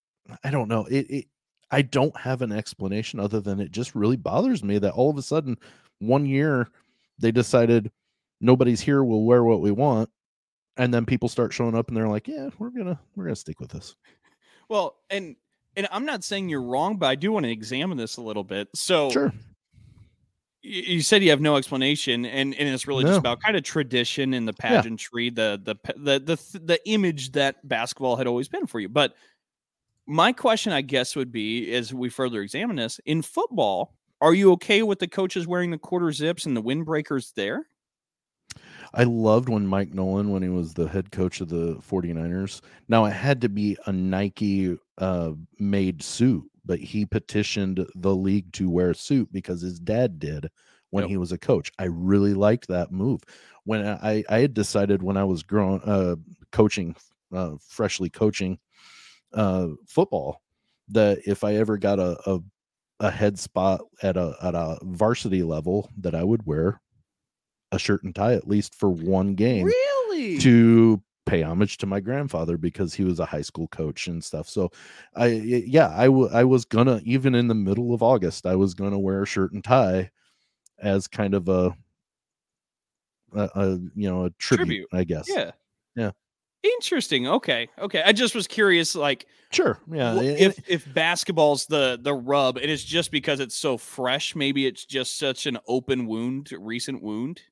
I 0.45 0.51
don't 0.51 0.69
know 0.69 0.85
it. 0.91 1.07
it 1.11 1.27
I 1.71 1.81
don't 1.81 2.15
have 2.19 2.43
an 2.43 2.53
explanation 2.53 3.19
other 3.19 3.41
than 3.41 3.59
it 3.59 3.71
just 3.71 3.95
really 3.95 4.19
bothers 4.19 4.63
me 4.63 4.77
that 4.79 4.93
all 4.93 5.09
of 5.09 5.17
a 5.17 5.23
sudden, 5.23 5.57
one 6.01 6.27
year, 6.27 6.69
they 7.19 7.33
decided 7.33 7.91
nobody's 8.43 8.83
here. 8.83 9.03
We'll 9.03 9.23
wear 9.23 9.43
what 9.43 9.63
we 9.63 9.71
want 9.71 10.11
and 10.77 10.93
then 10.93 11.07
people 11.07 11.31
start 11.31 11.53
showing 11.53 11.75
up 11.75 11.89
and 11.89 11.97
they're 11.97 12.09
like 12.09 12.27
yeah 12.27 12.49
we're 12.59 12.71
gonna 12.71 12.99
we're 13.15 13.25
gonna 13.25 13.37
stick 13.37 13.61
with 13.61 13.71
this 13.71 13.95
Well, 14.71 14.97
and 15.11 15.37
and 15.77 15.89
I'm 15.91 16.05
not 16.05 16.25
saying 16.25 16.49
you're 16.49 16.63
wrong, 16.63 16.97
but 16.97 17.07
I 17.07 17.15
do 17.15 17.33
want 17.33 17.45
to 17.45 17.51
examine 17.51 17.97
this 17.99 18.17
a 18.17 18.23
little 18.23 18.45
bit. 18.45 18.69
So 18.75 19.11
sure 19.11 19.33
you 20.65 21.01
said 21.03 21.25
you 21.25 21.31
have 21.31 21.41
no 21.41 21.57
explanation 21.57 22.25
and, 22.25 22.55
and 22.55 22.69
it's 22.69 22.87
really 22.87 23.03
just 23.03 23.19
about 23.19 23.41
kind 23.43 23.57
of 23.57 23.65
tradition 23.65 24.33
and 24.33 24.47
the 24.47 24.55
Yeah. 24.63 24.77
pageantry 24.77 25.29
the 25.29 25.61
the 25.65 25.75
the 25.97 26.21
the 26.21 26.59
the 26.61 26.81
image 26.89 27.33
that 27.33 27.67
basketball 27.69 28.15
had 28.15 28.29
always 28.29 28.49
been 28.49 28.69
for 28.69 28.79
you 28.79 28.89
but 28.89 29.15
my 30.07 30.33
question 30.33 30.73
i 30.73 30.81
guess 30.81 31.17
would 31.17 31.33
be 31.33 31.73
as 31.75 31.93
we 31.93 32.09
further 32.09 32.43
examine 32.43 32.77
this 32.77 33.01
in 33.07 33.23
football 33.23 33.97
are 34.21 34.35
you 34.35 34.53
okay 34.53 34.85
with 34.85 35.01
the 35.01 35.09
coaches 35.09 35.49
wearing 35.49 35.73
the 35.73 35.79
quarter 35.79 36.13
zips 36.13 36.47
and 36.47 36.57
the 36.57 36.63
windbreakers 36.63 37.35
there 37.35 37.67
I 38.95 39.05
loved 39.05 39.49
when 39.49 39.67
Mike 39.67 39.95
Nolan, 39.95 40.31
when 40.31 40.43
he 40.43 40.49
was 40.49 40.75
the 40.75 40.89
head 40.89 41.11
coach 41.11 41.41
of 41.41 41.49
the 41.49 41.77
49ers. 41.77 42.61
Now, 42.89 43.05
it 43.07 43.13
had 43.13 43.41
to 43.43 43.49
be 43.49 43.77
a 43.87 43.93
Nike 43.93 44.77
uh, 44.99 45.33
made 45.59 46.03
suit, 46.03 46.45
but 46.65 46.79
he 46.79 47.07
petitioned 47.07 47.87
the 47.95 48.15
league 48.15 48.53
to 48.55 48.69
wear 48.69 48.91
a 48.91 48.95
suit 48.95 49.33
because 49.33 49.63
his 49.63 49.81
dad 49.81 50.19
did 50.19 50.49
when 50.91 51.05
Yep. 51.05 51.09
he 51.11 51.17
was 51.17 51.33
a 51.33 51.39
coach. 51.39 51.73
I 51.79 51.85
really 51.85 52.35
liked 52.35 52.69
that 52.69 52.93
move. 52.93 53.23
When 53.65 53.87
I, 53.87 54.25
I 54.29 54.39
had 54.41 54.53
decided 54.53 55.03
when 55.03 55.17
I 55.17 55.25
was 55.25 55.43
growing, 55.43 55.81
uh, 55.85 56.17
coaching, 56.51 56.95
uh, 57.33 57.53
freshly 57.67 58.11
coaching 58.11 58.59
uh, 59.33 59.69
football, 59.87 60.43
that 60.89 61.21
if 61.27 61.45
I 61.45 61.55
ever 61.55 61.79
got 61.79 61.99
a, 61.99 62.19
a 62.31 62.41
a 63.01 63.11
head 63.11 63.39
spot 63.39 63.81
at 64.03 64.17
a 64.19 64.37
at 64.43 64.55
a 64.55 64.79
varsity 64.83 65.43
level, 65.43 65.91
that 65.99 66.15
I 66.15 66.23
would 66.23 66.45
wear 66.47 66.82
a 67.73 67.79
shirt 67.79 68.05
and 68.05 68.15
tie 68.15 68.35
at 68.35 68.47
least 68.47 68.75
for 68.75 68.91
one 68.91 69.35
game 69.35 69.65
really 69.65 70.39
to 70.39 71.03
pay 71.25 71.43
homage 71.43 71.79
to 71.79 71.87
my 71.87 72.01
grandfather 72.01 72.57
because 72.57 72.95
he 72.95 73.05
was 73.05 73.19
a 73.21 73.25
high 73.25 73.43
school 73.43 73.69
coach 73.69 74.07
and 74.09 74.23
stuff. 74.23 74.49
So 74.49 74.71
I 75.15 75.27
yeah, 75.27 75.89
I 75.89 76.05
I 76.05 76.45
was 76.45 76.65
gonna 76.65 77.01
even 77.05 77.35
in 77.35 77.49
the 77.49 77.55
middle 77.55 77.95
of 77.95 78.03
August, 78.03 78.47
I 78.47 78.57
was 78.57 78.75
gonna 78.75 78.99
wear 78.99 79.23
a 79.23 79.27
shirt 79.27 79.53
and 79.53 79.65
tie 79.65 80.11
as 80.79 81.09
kind 81.09 81.35
of 81.35 81.49
a 81.49 81.75
a, 83.35 83.49
a 83.55 83.69
you 83.95 84.09
know, 84.11 84.27
a 84.27 84.31
tribute, 84.31 84.67
Tribute. 84.67 84.89
I 84.93 85.05
guess. 85.05 85.27
yeah 85.29 85.53
Yeah. 85.97 86.11
interesting 86.63 87.27
okay 87.27 87.69
okay 87.79 88.03
i 88.05 88.13
just 88.13 88.35
was 88.35 88.47
curious 88.47 88.95
like 88.95 89.27
Sure. 89.53 89.79
Yeah. 89.93 90.19
If 90.19 90.59
if 90.67 90.95
basketball's 90.95 91.67
the 91.67 91.99
the 92.01 92.15
rub 92.15 92.57
and 92.57 92.71
it's 92.71 92.83
just 92.85 93.11
because 93.11 93.39
it's 93.39 93.55
so 93.55 93.77
fresh 93.77 94.35
maybe 94.35 94.65
it's 94.67 94.87
just 94.87 95.19
such 95.19 95.47
an 95.47 95.59
open 95.69 96.07
wound 96.07 96.51
recent 96.59 97.03
wound 97.03 97.43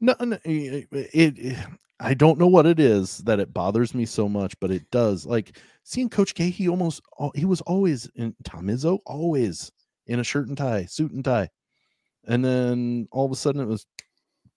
No, 0.00 0.14
no 0.20 0.38
it, 0.44 0.88
it, 0.92 1.38
it- 1.38 1.58
I 1.98 2.12
don't 2.12 2.38
know 2.38 2.46
what 2.46 2.66
it 2.66 2.78
is 2.78 3.18
that 3.18 3.40
it 3.40 3.54
bothers 3.54 3.94
me 3.94 4.04
so 4.04 4.28
much, 4.28 4.54
but 4.60 4.70
it 4.70 4.90
does. 4.90 5.24
Like 5.24 5.58
seeing 5.82 6.10
Coach 6.10 6.34
K, 6.34 6.50
he 6.50 6.68
almost 6.68 7.00
al- 7.18 7.32
he 7.34 7.46
was 7.46 7.62
always 7.62 8.04
in 8.16 8.34
Tom 8.44 8.66
Izzo, 8.66 8.98
always 9.06 9.72
in 10.06 10.20
a 10.20 10.24
shirt 10.24 10.48
and 10.48 10.58
tie, 10.58 10.84
suit 10.84 11.12
and 11.12 11.24
tie, 11.24 11.48
and 12.26 12.44
then 12.44 13.08
all 13.12 13.24
of 13.24 13.32
a 13.32 13.36
sudden 13.36 13.62
it 13.62 13.66
was 13.66 13.86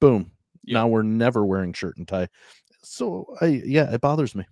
boom. 0.01 0.31
Yep. 0.65 0.73
Now 0.73 0.87
we're 0.89 1.01
never 1.03 1.45
wearing 1.45 1.71
shirt 1.73 1.97
and 1.97 2.07
tie. 2.07 2.27
So 2.83 3.35
I 3.41 3.61
yeah, 3.65 3.89
it 3.93 4.01
bothers 4.01 4.35
me. 4.35 4.45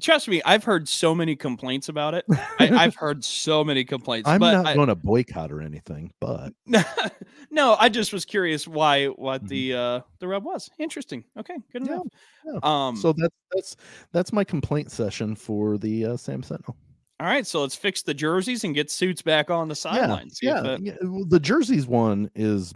Trust 0.00 0.28
me 0.28 0.40
i've 0.44 0.64
heard 0.64 0.88
so 0.88 1.14
many 1.14 1.34
complaints 1.36 1.88
about 1.88 2.14
it 2.14 2.24
I, 2.58 2.68
i've 2.84 2.94
heard 2.94 3.24
so 3.24 3.62
many 3.64 3.84
complaints 3.84 4.28
I'm 4.28 4.40
but 4.40 4.62
not 4.62 4.74
going 4.74 4.88
to 4.88 4.94
boycott 4.94 5.50
or 5.52 5.60
anything, 5.60 6.12
but 6.20 6.52
no 7.50 7.76
i 7.78 7.88
just 7.88 8.12
was 8.12 8.24
curious 8.24 8.66
why 8.66 9.06
what 9.06 9.44
Mhm. 9.44 9.48
the 9.48 9.74
uh 9.74 10.00
the 10.20 10.28
rub 10.28 10.44
was 10.44 10.68
interesting 10.78 11.24
okay 11.38 11.56
good 11.72 11.86
Yeah, 11.86 11.92
enough 11.94 12.06
yeah. 12.46 12.58
um 12.62 12.96
so 12.96 13.12
that's 13.12 13.34
that's 13.54 13.76
that's 14.12 14.32
my 14.32 14.44
complaint 14.44 14.90
session 14.90 15.34
for 15.34 15.78
the 15.78 16.04
uh, 16.06 16.16
Sam 16.16 16.42
Sentinel. 16.42 16.76
all 17.20 17.26
right 17.26 17.46
so 17.46 17.62
let's 17.62 17.74
fix 17.74 18.02
the 18.02 18.14
jerseys 18.14 18.64
and 18.64 18.74
get 18.74 18.90
suits 18.90 19.22
back 19.22 19.50
on 19.50 19.68
the 19.68 19.74
sidelines 19.76 20.38
if 20.42 20.48
Yeah, 20.48 20.60
that- 20.62 20.80
yeah. 20.82 20.94
well, 21.02 21.24
The 21.26 21.40
jerseys 21.40 21.86
one 21.86 22.30
is 22.34 22.72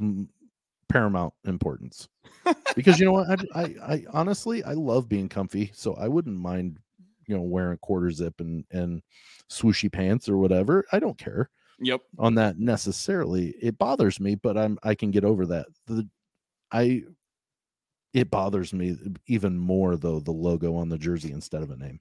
paramount 0.89 1.33
importance 1.45 2.09
because 2.77 2.99
you 3.01 3.07
know 3.07 3.13
what? 3.13 3.29
I, 3.55 3.61
I, 3.63 3.63
I 3.95 4.05
honestly 4.13 4.63
I 4.65 4.73
love 4.73 5.09
being 5.09 5.29
comfy, 5.29 5.71
so 5.75 5.95
I 5.95 6.09
wouldn't 6.09 6.37
mind 6.37 6.79
you 7.27 7.37
know 7.37 7.43
wearing 7.43 7.79
quarter 7.79 8.11
zip 8.11 8.41
and 8.41 8.65
and 8.71 9.03
swooshy 9.51 9.91
pants 9.91 10.29
or 10.29 10.37
whatever. 10.39 10.85
I 10.93 10.99
don't 10.99 11.19
care 11.19 11.51
yep 11.81 12.01
on 12.19 12.35
that 12.37 12.59
necessarily. 12.59 13.55
It 13.61 13.79
bothers 13.79 14.21
me, 14.21 14.35
but 14.35 14.57
I'm 14.57 14.79
I 14.83 14.95
can 14.95 15.11
get 15.11 15.25
over 15.25 15.47
that. 15.47 15.67
The 15.87 16.09
I 16.71 17.03
it 18.13 18.31
bothers 18.31 18.73
me 18.73 18.97
even 19.27 19.59
more 19.59 19.97
though 19.97 20.21
the 20.21 20.33
logo 20.33 20.77
on 20.77 20.89
the 20.89 20.99
jersey 20.99 21.33
instead 21.33 21.63
of 21.63 21.71
a 21.71 21.77
name. 21.77 22.01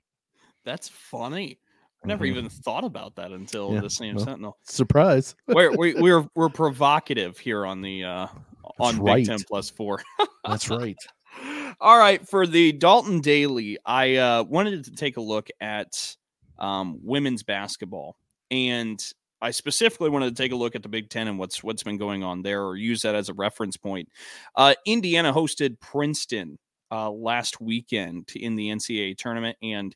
that's 0.66 0.90
funny 0.90 1.58
I 2.04 2.08
never 2.08 2.26
Mhm. 2.26 2.30
even 2.30 2.50
thought 2.50 2.84
about 2.84 3.16
that 3.18 3.32
until 3.32 3.74
Yeah, 3.74 3.82
the 3.82 3.90
Sam 3.90 4.16
well, 4.16 4.26
Sentinel. 4.26 4.58
Surprise. 4.64 5.36
we're 5.48 5.78
we, 5.78 5.94
we're 5.94 6.26
we're 6.36 6.50
provocative 6.50 7.38
here 7.38 7.64
on 7.66 7.82
the 7.82 8.04
uh 8.04 8.28
on 8.80 8.96
Big 8.96 9.04
right. 9.04 9.26
Ten 9.26 9.38
plus 9.48 9.70
four. 9.70 10.02
That's 10.48 10.68
right. 10.70 10.98
All 11.80 11.98
right, 11.98 12.28
for 12.28 12.46
the 12.46 12.72
Dalton 12.72 13.22
Daily, 13.22 13.78
I 13.86 14.16
uh, 14.16 14.44
wanted 14.44 14.86
to 14.86 14.92
take 14.92 15.18
a 15.18 15.22
look 15.22 15.50
at 15.60 16.16
um, 16.60 17.00
women's 17.04 17.44
basketball, 17.44 18.18
and 18.50 19.04
I 19.42 19.52
specifically 19.52 20.10
wanted 20.10 20.36
to 20.36 20.42
take 20.42 20.52
a 20.52 20.56
look 20.56 20.76
at 20.76 20.84
the 20.84 20.90
Big 20.90 21.10
Ten 21.10 21.28
and 21.28 21.40
what's 21.40 21.64
what's 21.64 21.84
been 21.84 21.98
going 21.98 22.24
on 22.24 22.42
there, 22.42 22.64
or 22.64 22.76
use 22.76 23.02
that 23.02 23.16
as 23.16 23.30
a 23.30 23.34
reference 23.34 23.78
point. 23.78 24.10
Uh, 24.56 24.76
Indiana 24.86 25.34
hosted 25.34 25.80
Princeton 25.80 26.60
uh, 26.92 27.10
last 27.10 27.62
weekend 27.62 28.30
in 28.36 28.56
the 28.56 28.70
NCAA 28.70 29.18
tournament, 29.18 29.58
and 29.62 29.96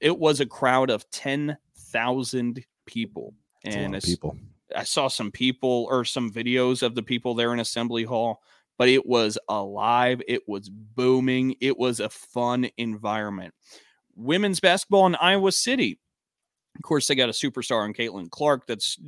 it 0.00 0.18
was 0.18 0.40
a 0.40 0.46
crowd 0.46 0.90
of 0.90 1.08
ten 1.10 1.56
thousand 1.76 2.64
people. 2.86 3.34
Lot 3.64 3.74
And 3.74 4.02
people. 4.02 4.36
I 4.74 4.84
saw 4.84 5.08
some 5.08 5.30
people 5.30 5.86
or 5.90 6.04
some 6.04 6.30
videos 6.30 6.82
of 6.82 6.94
the 6.94 7.02
people 7.02 7.34
there 7.34 7.52
in 7.52 7.60
Assembly 7.60 8.04
Hall, 8.04 8.42
but 8.78 8.88
it 8.88 9.06
was 9.06 9.38
alive. 9.48 10.22
It 10.26 10.42
was 10.46 10.68
booming. 10.68 11.56
It 11.60 11.78
was 11.78 12.00
a 12.00 12.08
fun 12.08 12.68
environment. 12.76 13.54
Women's 14.14 14.60
basketball 14.60 15.06
in 15.06 15.14
Iowa 15.16 15.52
City. 15.52 15.98
Of 16.76 16.82
course, 16.82 17.06
they 17.06 17.14
got 17.14 17.28
a 17.28 17.32
superstar 17.32 17.84
in 17.86 17.92
Caitlin 17.94 18.30
Clark 18.30 18.66
that's 18.66 18.98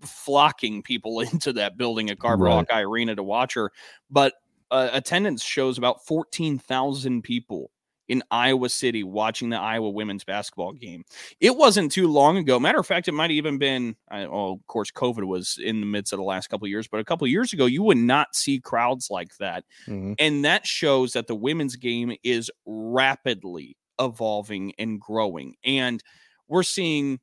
flocking 0.00 0.82
people 0.82 1.20
into 1.32 1.52
that 1.54 1.76
building 1.76 2.10
at 2.10 2.18
Carver 2.18 2.44
Right. 2.44 2.54
Hawkeye 2.54 2.82
Arena 2.82 3.14
to 3.16 3.22
watch 3.22 3.54
her. 3.54 3.72
But 4.10 4.34
uh, 4.70 4.90
attendance 4.92 5.42
shows 5.42 5.78
about 5.78 6.04
14,000 6.06 7.22
people 7.22 7.70
in 8.08 8.22
Iowa 8.30 8.68
City 8.68 9.04
watching 9.04 9.50
the 9.50 9.58
Iowa 9.58 9.90
women's 9.90 10.24
basketball 10.24 10.72
game. 10.72 11.04
It 11.40 11.56
wasn't 11.56 11.92
too 11.92 12.08
long 12.08 12.36
ago. 12.38 12.58
Matter 12.58 12.78
of 12.80 12.86
fact, 12.86 13.08
it 13.08 13.12
might 13.12 13.30
have 13.30 13.36
even 13.36 13.58
been. 13.58 13.96
I, 14.10 14.24
oh, 14.24 14.52
of 14.54 14.66
course, 14.66 14.90
COVID 14.90 15.24
was 15.24 15.58
in 15.62 15.80
the 15.80 15.86
midst 15.86 16.12
of 16.12 16.18
the 16.18 16.24
last 16.24 16.48
couple 16.48 16.66
of 16.66 16.70
years, 16.70 16.88
but 16.88 17.00
a 17.00 17.04
couple 17.04 17.24
of 17.26 17.30
years 17.30 17.52
ago, 17.52 17.66
you 17.66 17.82
would 17.82 17.98
not 17.98 18.34
see 18.34 18.58
crowds 18.60 19.08
like 19.10 19.36
that, 19.38 19.64
Mhm. 19.86 20.14
and 20.18 20.44
that 20.44 20.66
shows 20.66 21.12
that 21.12 21.26
the 21.26 21.34
women's 21.36 21.76
game 21.76 22.16
is 22.24 22.50
rapidly 22.66 23.76
evolving 24.00 24.72
and 24.78 25.00
growing, 25.00 25.54
and 25.64 26.02
we're 26.48 26.62
seeing 26.62 27.18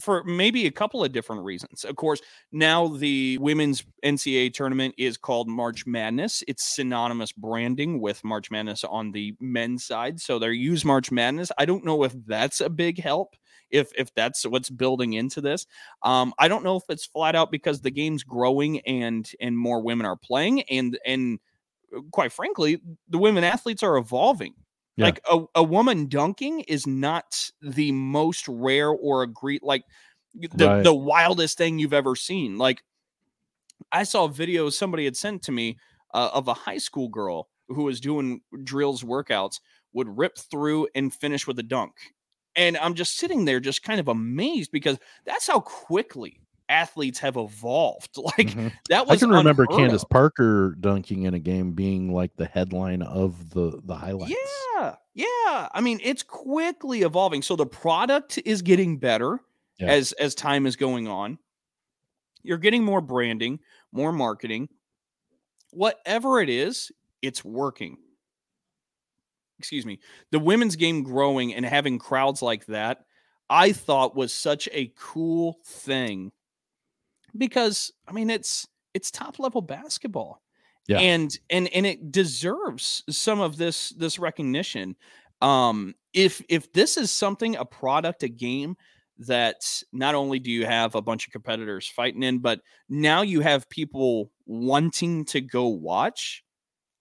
for 0.00 0.24
maybe 0.24 0.66
a 0.66 0.70
couple 0.70 1.04
of 1.04 1.12
different 1.12 1.44
reasons. 1.44 1.84
Of 1.84 1.96
course, 1.96 2.20
now 2.52 2.88
the 2.88 3.38
women's 3.38 3.84
NCAA 4.04 4.52
tournament 4.54 4.94
is 4.98 5.16
called 5.16 5.48
March 5.48 5.86
Madness. 5.86 6.42
It's 6.48 6.74
synonymous 6.74 7.32
branding 7.32 8.00
with 8.00 8.24
March 8.24 8.50
Madness 8.50 8.84
on 8.84 9.12
the 9.12 9.34
men's 9.40 9.84
side. 9.84 10.20
So 10.20 10.38
they 10.38 10.50
use 10.52 10.84
March 10.84 11.10
Madness. 11.10 11.50
I 11.58 11.64
don't 11.64 11.84
know 11.84 12.04
if 12.04 12.14
that's 12.26 12.60
a 12.60 12.70
big 12.70 13.00
help. 13.00 13.36
If 13.70 13.90
if 13.96 14.14
that's 14.14 14.46
what's 14.46 14.70
building 14.70 15.14
into 15.14 15.40
this, 15.40 15.66
um, 16.02 16.32
I 16.38 16.48
don't 16.48 16.64
know 16.64 16.76
if 16.76 16.84
it's 16.88 17.06
flat 17.06 17.34
out 17.34 17.50
because 17.50 17.80
the 17.80 17.90
game's 17.90 18.22
growing 18.22 18.80
and 18.80 19.28
and 19.40 19.58
more 19.58 19.80
women 19.80 20.06
are 20.06 20.16
playing 20.16 20.62
and 20.62 20.98
and 21.04 21.40
uh, 21.96 22.00
quite 22.12 22.30
frankly, 22.30 22.80
the 23.08 23.18
women 23.18 23.42
athletes 23.42 23.82
are 23.82 23.96
evolving. 23.96 24.54
Yeah. 24.96 25.06
Like 25.06 25.20
a, 25.30 25.40
a 25.56 25.62
woman 25.62 26.06
dunking 26.08 26.60
is 26.60 26.86
not 26.86 27.50
the 27.60 27.92
most 27.92 28.46
rare 28.48 28.90
or 28.90 29.22
agree 29.22 29.58
like 29.62 29.84
the, 30.34 30.66
Right. 30.66 30.82
the 30.84 30.94
wildest 30.94 31.58
thing 31.58 31.78
you've 31.78 31.92
ever 31.92 32.14
seen. 32.16 32.58
Like 32.58 32.82
I 33.92 34.04
saw 34.04 34.24
a 34.24 34.28
video 34.32 34.70
somebody 34.70 35.04
had 35.04 35.16
sent 35.16 35.42
to 35.42 35.52
me 35.52 35.78
uh, 36.12 36.30
of 36.32 36.48
a 36.48 36.54
high 36.54 36.78
school 36.78 37.08
girl 37.08 37.48
who 37.68 37.84
was 37.84 38.00
doing 38.00 38.40
drills 38.62 39.02
workouts 39.02 39.60
would 39.92 40.18
rip 40.18 40.36
through 40.38 40.88
and 40.94 41.14
finish 41.14 41.46
with 41.46 41.58
a 41.58 41.62
dunk. 41.62 41.92
And 42.56 42.76
I'm 42.76 42.94
just 42.94 43.16
sitting 43.16 43.44
there 43.44 43.60
just 43.60 43.82
kind 43.82 43.98
of 44.00 44.08
amazed 44.08 44.70
because 44.70 44.98
that's 45.24 45.46
how 45.46 45.60
quickly 45.60 46.40
athletes 46.68 47.18
have 47.18 47.36
evolved. 47.36 48.16
Like 48.38 48.48
Mhm. 48.48 48.72
that 48.88 49.06
was 49.06 49.22
I 49.22 49.26
can 49.26 49.34
remember 49.34 49.66
Candace 49.66 50.02
of. 50.02 50.08
Parker 50.10 50.76
dunking 50.80 51.24
in 51.24 51.34
a 51.34 51.38
game 51.38 51.72
being 51.72 52.12
like 52.12 52.34
the 52.36 52.46
headline 52.46 53.02
of 53.02 53.50
the 53.50 53.80
the 53.84 53.94
highlights. 53.96 54.34
Yeah, 54.76 54.94
yeah. 55.14 55.68
I 55.72 55.80
mean, 55.82 56.00
it's 56.02 56.22
quickly 56.22 57.02
evolving. 57.02 57.42
So 57.42 57.54
the 57.56 57.66
product 57.66 58.38
is 58.44 58.62
getting 58.62 58.98
better 58.98 59.40
Yeah. 59.78 59.88
as 59.88 60.12
as 60.12 60.34
time 60.34 60.66
is 60.66 60.76
going 60.76 61.06
on. 61.08 61.38
You're 62.42 62.58
getting 62.58 62.84
more 62.84 63.00
branding, 63.00 63.60
more 63.92 64.12
marketing. 64.12 64.68
Whatever 65.70 66.40
it 66.40 66.48
is, 66.48 66.92
it's 67.22 67.44
working. 67.44 67.98
Excuse 69.58 69.86
me. 69.86 69.98
The 70.30 70.38
women's 70.38 70.76
game 70.76 71.02
growing 71.02 71.54
and 71.54 71.64
having 71.64 71.98
crowds 71.98 72.42
like 72.42 72.66
that, 72.66 73.06
I 73.48 73.72
thought 73.72 74.16
was 74.16 74.32
such 74.32 74.68
a 74.72 74.92
cool 74.96 75.58
thing. 75.64 76.32
Because 77.36 77.92
I 78.06 78.12
mean, 78.12 78.30
it's 78.30 78.66
it's 78.94 79.10
top 79.10 79.38
level 79.38 79.62
basketball. 79.62 80.40
Yeah. 80.86 80.98
And 80.98 81.36
and 81.50 81.68
and 81.68 81.86
it 81.86 82.12
deserves 82.12 83.04
some 83.10 83.40
of 83.40 83.56
this 83.56 83.90
this 83.90 84.18
recognition. 84.18 84.96
Um 85.40 85.94
if 86.12 86.42
if 86.48 86.72
this 86.72 86.96
is 86.96 87.10
something 87.10 87.56
a 87.56 87.64
product 87.64 88.22
a 88.22 88.28
game 88.28 88.76
that 89.18 89.82
not 89.92 90.14
only 90.14 90.38
do 90.38 90.50
you 90.50 90.66
have 90.66 90.94
a 90.94 91.02
bunch 91.02 91.26
of 91.26 91.32
competitors 91.32 91.86
fighting 91.86 92.24
in 92.24 92.40
but 92.40 92.60
now 92.88 93.22
you 93.22 93.40
have 93.40 93.68
people 93.68 94.30
wanting 94.44 95.24
to 95.24 95.40
go 95.40 95.68
watch 95.68 96.44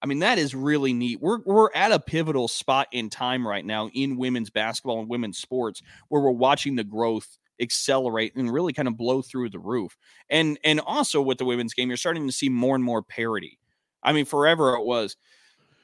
I 0.04 0.06
mean, 0.06 0.20
that 0.20 0.38
is 0.38 0.54
really 0.54 0.92
neat. 0.92 1.22
We're 1.22 1.40
we're 1.46 1.74
at 1.74 1.94
a 1.94 2.00
pivotal 2.00 2.50
spot 2.50 2.90
in 2.92 3.10
time 3.10 3.48
right 3.48 3.66
now 3.66 3.90
in 3.94 4.18
women's 4.18 4.50
basketball 4.50 5.00
and 5.00 5.08
women's 5.08 5.38
sports 5.38 5.82
where 6.10 6.22
we're 6.22 6.32
watching 6.32 6.76
the 6.76 6.84
growth 6.84 7.38
accelerate 7.62 8.36
and 8.36 8.52
really 8.52 8.74
kind 8.74 8.88
of 8.88 8.98
blow 8.98 9.22
through 9.22 9.50
the 9.50 9.60
roof. 9.60 9.98
And 10.30 10.60
and 10.64 10.80
also 10.80 11.22
with 11.22 11.38
the 11.38 11.46
women's 11.46 11.74
game, 11.74 11.90
you're 11.90 11.98
starting 11.98 12.28
to 12.28 12.34
see 12.34 12.50
more 12.50 12.76
and 12.76 12.84
more 12.84 13.02
parity. 13.04 13.60
I 14.02 14.14
mean, 14.14 14.26
forever 14.26 14.76
it 14.76 14.86
was. 14.86 15.16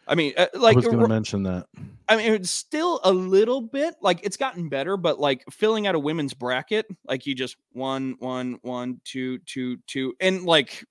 I 0.07 0.15
mean, 0.15 0.33
uh, 0.37 0.47
like 0.55 0.73
I 0.73 0.75
was 0.77 0.85
going 0.85 0.99
to 0.99 1.07
mention 1.07 1.43
that. 1.43 1.67
I 2.07 2.17
mean, 2.17 2.33
it's 2.33 2.49
still 2.49 2.99
a 3.03 3.13
little 3.13 3.61
bit 3.61 3.93
like 4.01 4.19
it's 4.23 4.37
gotten 4.37 4.67
better, 4.67 4.97
but 4.97 5.19
like 5.19 5.43
filling 5.51 5.85
out 5.85 5.93
a 5.93 5.99
women's 5.99 6.33
bracket, 6.33 6.87
like 7.05 7.27
you 7.27 7.35
just 7.35 7.55
one, 7.73 8.15
one, 8.17 8.57
one, 8.63 8.99
two, 9.05 9.37
two, 9.39 9.77
two, 9.85 10.15
and 10.19 10.43
like 10.43 10.83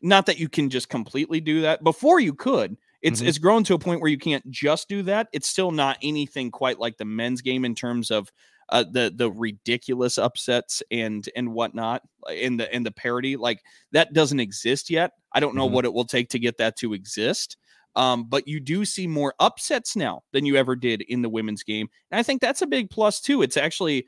not 0.00 0.26
that 0.26 0.38
you 0.38 0.48
can 0.48 0.70
just 0.70 0.88
completely 0.88 1.40
do 1.40 1.62
that. 1.62 1.82
Before 1.82 2.20
you 2.20 2.34
could. 2.34 2.76
It's 3.02 3.22
Mhm. 3.22 3.28
it's 3.28 3.38
grown 3.38 3.64
to 3.64 3.74
a 3.74 3.78
point 3.78 4.02
where 4.02 4.10
you 4.10 4.18
can't 4.18 4.48
just 4.50 4.86
do 4.86 5.02
that. 5.04 5.28
It's 5.32 5.48
still 5.48 5.70
not 5.72 5.96
anything 6.02 6.50
quite 6.50 6.78
like 6.78 6.98
the 6.98 7.06
men's 7.06 7.40
game 7.40 7.64
in 7.64 7.74
terms 7.74 8.10
of 8.10 8.30
uh, 8.70 8.84
the 8.90 9.12
the 9.14 9.30
ridiculous 9.30 10.18
upsets 10.18 10.82
and 10.90 11.28
and 11.36 11.52
whatnot 11.52 12.02
in 12.30 12.56
the 12.56 12.74
in 12.74 12.82
the 12.82 12.90
parity. 12.92 13.36
Like 13.36 13.60
that 13.92 14.12
doesn't 14.12 14.40
exist 14.40 14.90
yet. 14.90 15.12
I 15.32 15.40
don't 15.40 15.54
know 15.54 15.68
Mhm. 15.68 15.72
what 15.72 15.84
it 15.84 15.92
will 15.92 16.04
take 16.04 16.28
to 16.30 16.38
get 16.38 16.58
that 16.58 16.76
to 16.78 16.94
exist. 16.94 17.56
Um, 17.96 18.24
but 18.28 18.46
you 18.46 18.60
do 18.60 18.84
see 18.84 19.06
more 19.08 19.34
upsets 19.40 19.96
now 19.96 20.22
than 20.32 20.46
you 20.46 20.54
ever 20.56 20.76
did 20.76 21.02
in 21.02 21.22
the 21.22 21.28
women's 21.28 21.64
game. 21.64 21.88
And 22.12 22.18
I 22.20 22.22
think 22.22 22.40
that's 22.40 22.62
a 22.62 22.66
big 22.66 22.88
plus 22.90 23.20
too. 23.20 23.42
It's 23.42 23.56
actually 23.56 24.06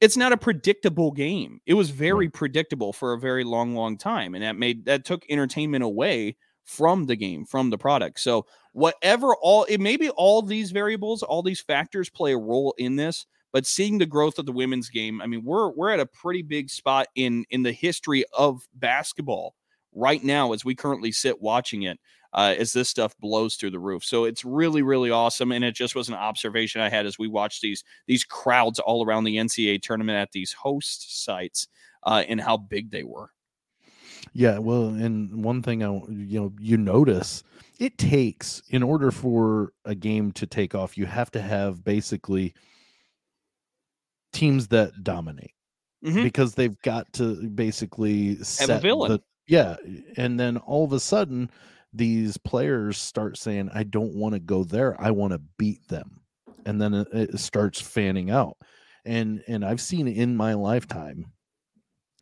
it's 0.00 0.16
not 0.16 0.32
a 0.32 0.36
predictable 0.36 1.12
game. 1.12 1.60
It 1.64 1.74
was 1.74 1.90
very 1.90 2.28
predictable 2.28 2.92
for 2.92 3.12
a 3.12 3.18
very 3.20 3.44
long, 3.44 3.74
long 3.74 3.96
time. 3.96 4.34
And 4.34 4.42
that 4.42 4.56
made 4.56 4.84
that 4.86 5.04
took 5.04 5.24
entertainment 5.30 5.84
away 5.84 6.36
from 6.64 7.06
the 7.06 7.16
game, 7.16 7.44
from 7.46 7.70
the 7.70 7.78
product. 7.78 8.20
So 8.20 8.46
whatever 8.72 9.34
all 9.40 9.64
it 9.64 9.80
maybe 9.80 10.10
all 10.10 10.42
these 10.42 10.70
variables, 10.70 11.22
all 11.22 11.42
these 11.42 11.60
factors 11.60 12.10
play 12.10 12.32
a 12.32 12.38
role 12.38 12.74
in 12.78 12.96
this, 12.96 13.26
but 13.52 13.66
seeing 13.66 13.98
the 13.98 14.06
growth 14.06 14.38
of 14.38 14.46
the 14.46 14.52
women's 14.52 14.88
game, 14.88 15.20
I 15.20 15.26
mean, 15.26 15.44
we're 15.44 15.70
we're 15.70 15.90
at 15.90 16.00
a 16.00 16.06
pretty 16.06 16.42
big 16.42 16.70
spot 16.70 17.06
in 17.14 17.44
in 17.50 17.62
the 17.62 17.72
history 17.72 18.24
of 18.36 18.66
basketball 18.74 19.54
right 19.94 20.22
now 20.24 20.52
as 20.52 20.64
we 20.64 20.74
currently 20.74 21.12
sit 21.12 21.40
watching 21.40 21.82
it 21.82 21.98
uh, 22.32 22.54
as 22.58 22.72
this 22.72 22.88
stuff 22.88 23.14
blows 23.18 23.56
through 23.56 23.70
the 23.70 23.78
roof. 23.78 24.04
So 24.04 24.24
it's 24.24 24.44
really, 24.44 24.82
really 24.82 25.10
awesome. 25.10 25.52
And 25.52 25.64
it 25.64 25.74
just 25.74 25.94
was 25.94 26.08
an 26.08 26.14
observation 26.14 26.80
I 26.80 26.88
had 26.88 27.06
as 27.06 27.18
we 27.18 27.28
watched 27.28 27.62
these 27.62 27.84
these 28.06 28.24
crowds 28.24 28.78
all 28.78 29.04
around 29.04 29.24
the 29.24 29.36
NCAA 29.36 29.82
tournament 29.82 30.16
at 30.16 30.32
these 30.32 30.52
host 30.52 31.24
sites 31.24 31.68
uh, 32.04 32.24
and 32.26 32.40
how 32.40 32.56
big 32.56 32.90
they 32.90 33.04
were. 33.04 33.30
Yeah, 34.32 34.58
well, 34.58 34.86
and 34.86 35.44
one 35.44 35.62
thing 35.62 35.82
I 35.82 35.88
you 36.08 36.40
know 36.40 36.52
you 36.58 36.76
notice 36.76 37.42
it 37.78 37.98
takes 37.98 38.62
in 38.70 38.82
order 38.82 39.10
for 39.10 39.72
a 39.84 39.94
game 39.94 40.32
to 40.32 40.46
take 40.46 40.74
off, 40.74 40.96
you 40.96 41.04
have 41.06 41.30
to 41.32 41.40
have 41.42 41.84
basically 41.84 42.54
teams 44.32 44.68
that 44.68 44.92
dominate 45.02 45.52
Mhm. 46.04 46.22
because 46.24 46.54
they've 46.54 46.80
got 46.82 47.12
to 47.14 47.48
basically 47.50 48.36
set 48.42 48.82
villain. 48.82 49.12
the- 49.12 49.22
yeah, 49.46 49.76
and 50.16 50.38
then 50.38 50.56
all 50.56 50.84
of 50.84 50.92
a 50.92 51.00
sudden 51.00 51.50
these 51.92 52.36
players 52.38 52.96
start 52.96 53.36
saying, 53.36 53.68
"I 53.74 53.82
don't 53.84 54.14
want 54.14 54.34
to 54.34 54.40
go 54.40 54.64
there. 54.64 54.98
I 55.00 55.10
want 55.10 55.32
to 55.32 55.40
beat 55.58 55.86
them," 55.88 56.22
and 56.64 56.80
then 56.80 56.94
it, 56.94 57.08
it 57.12 57.38
starts 57.38 57.80
fanning 57.80 58.30
out. 58.30 58.56
And 59.04 59.42
and 59.48 59.64
I've 59.64 59.80
seen 59.80 60.08
in 60.08 60.36
my 60.36 60.54
lifetime 60.54 61.26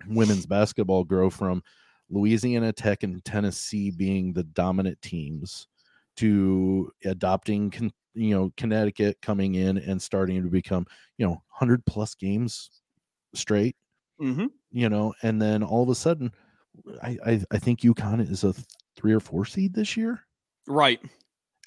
women's 0.09 0.47
basketball 0.47 1.05
grow 1.05 1.31
from 1.31 1.63
Louisiana 2.09 2.73
Tech 2.73 3.03
and 3.03 3.25
Tennessee 3.25 3.91
being 3.91 4.33
the 4.33 4.43
dominant 4.45 5.01
teams 5.03 5.69
to 6.17 6.91
adopting 7.05 7.71
you 8.15 8.31
know 8.35 8.53
Connecticut 8.57 9.19
coming 9.23 9.55
in 9.57 9.79
and 9.79 10.01
starting 10.01 10.43
to 10.43 10.49
become 10.49 10.87
you 11.19 11.27
know 11.27 11.33
100 11.33 11.85
plus 11.87 12.15
games 12.15 12.71
straight 13.35 13.77
Mm-hmm. 14.21 14.47
you 14.71 14.89
know 14.91 15.15
and 15.23 15.41
then 15.41 15.63
all 15.63 15.83
of 15.83 15.89
a 15.89 15.95
sudden 15.95 16.31
I 17.03 17.17
I, 17.25 17.43
I 17.53 17.59
think 17.59 17.81
UConn 17.81 18.21
is 18.31 18.45
a 18.45 18.55
three 18.97 19.13
or 19.15 19.21
four 19.21 19.45
seed 19.47 19.73
this 19.75 19.97
year 19.97 20.21
Right. 20.67 21.01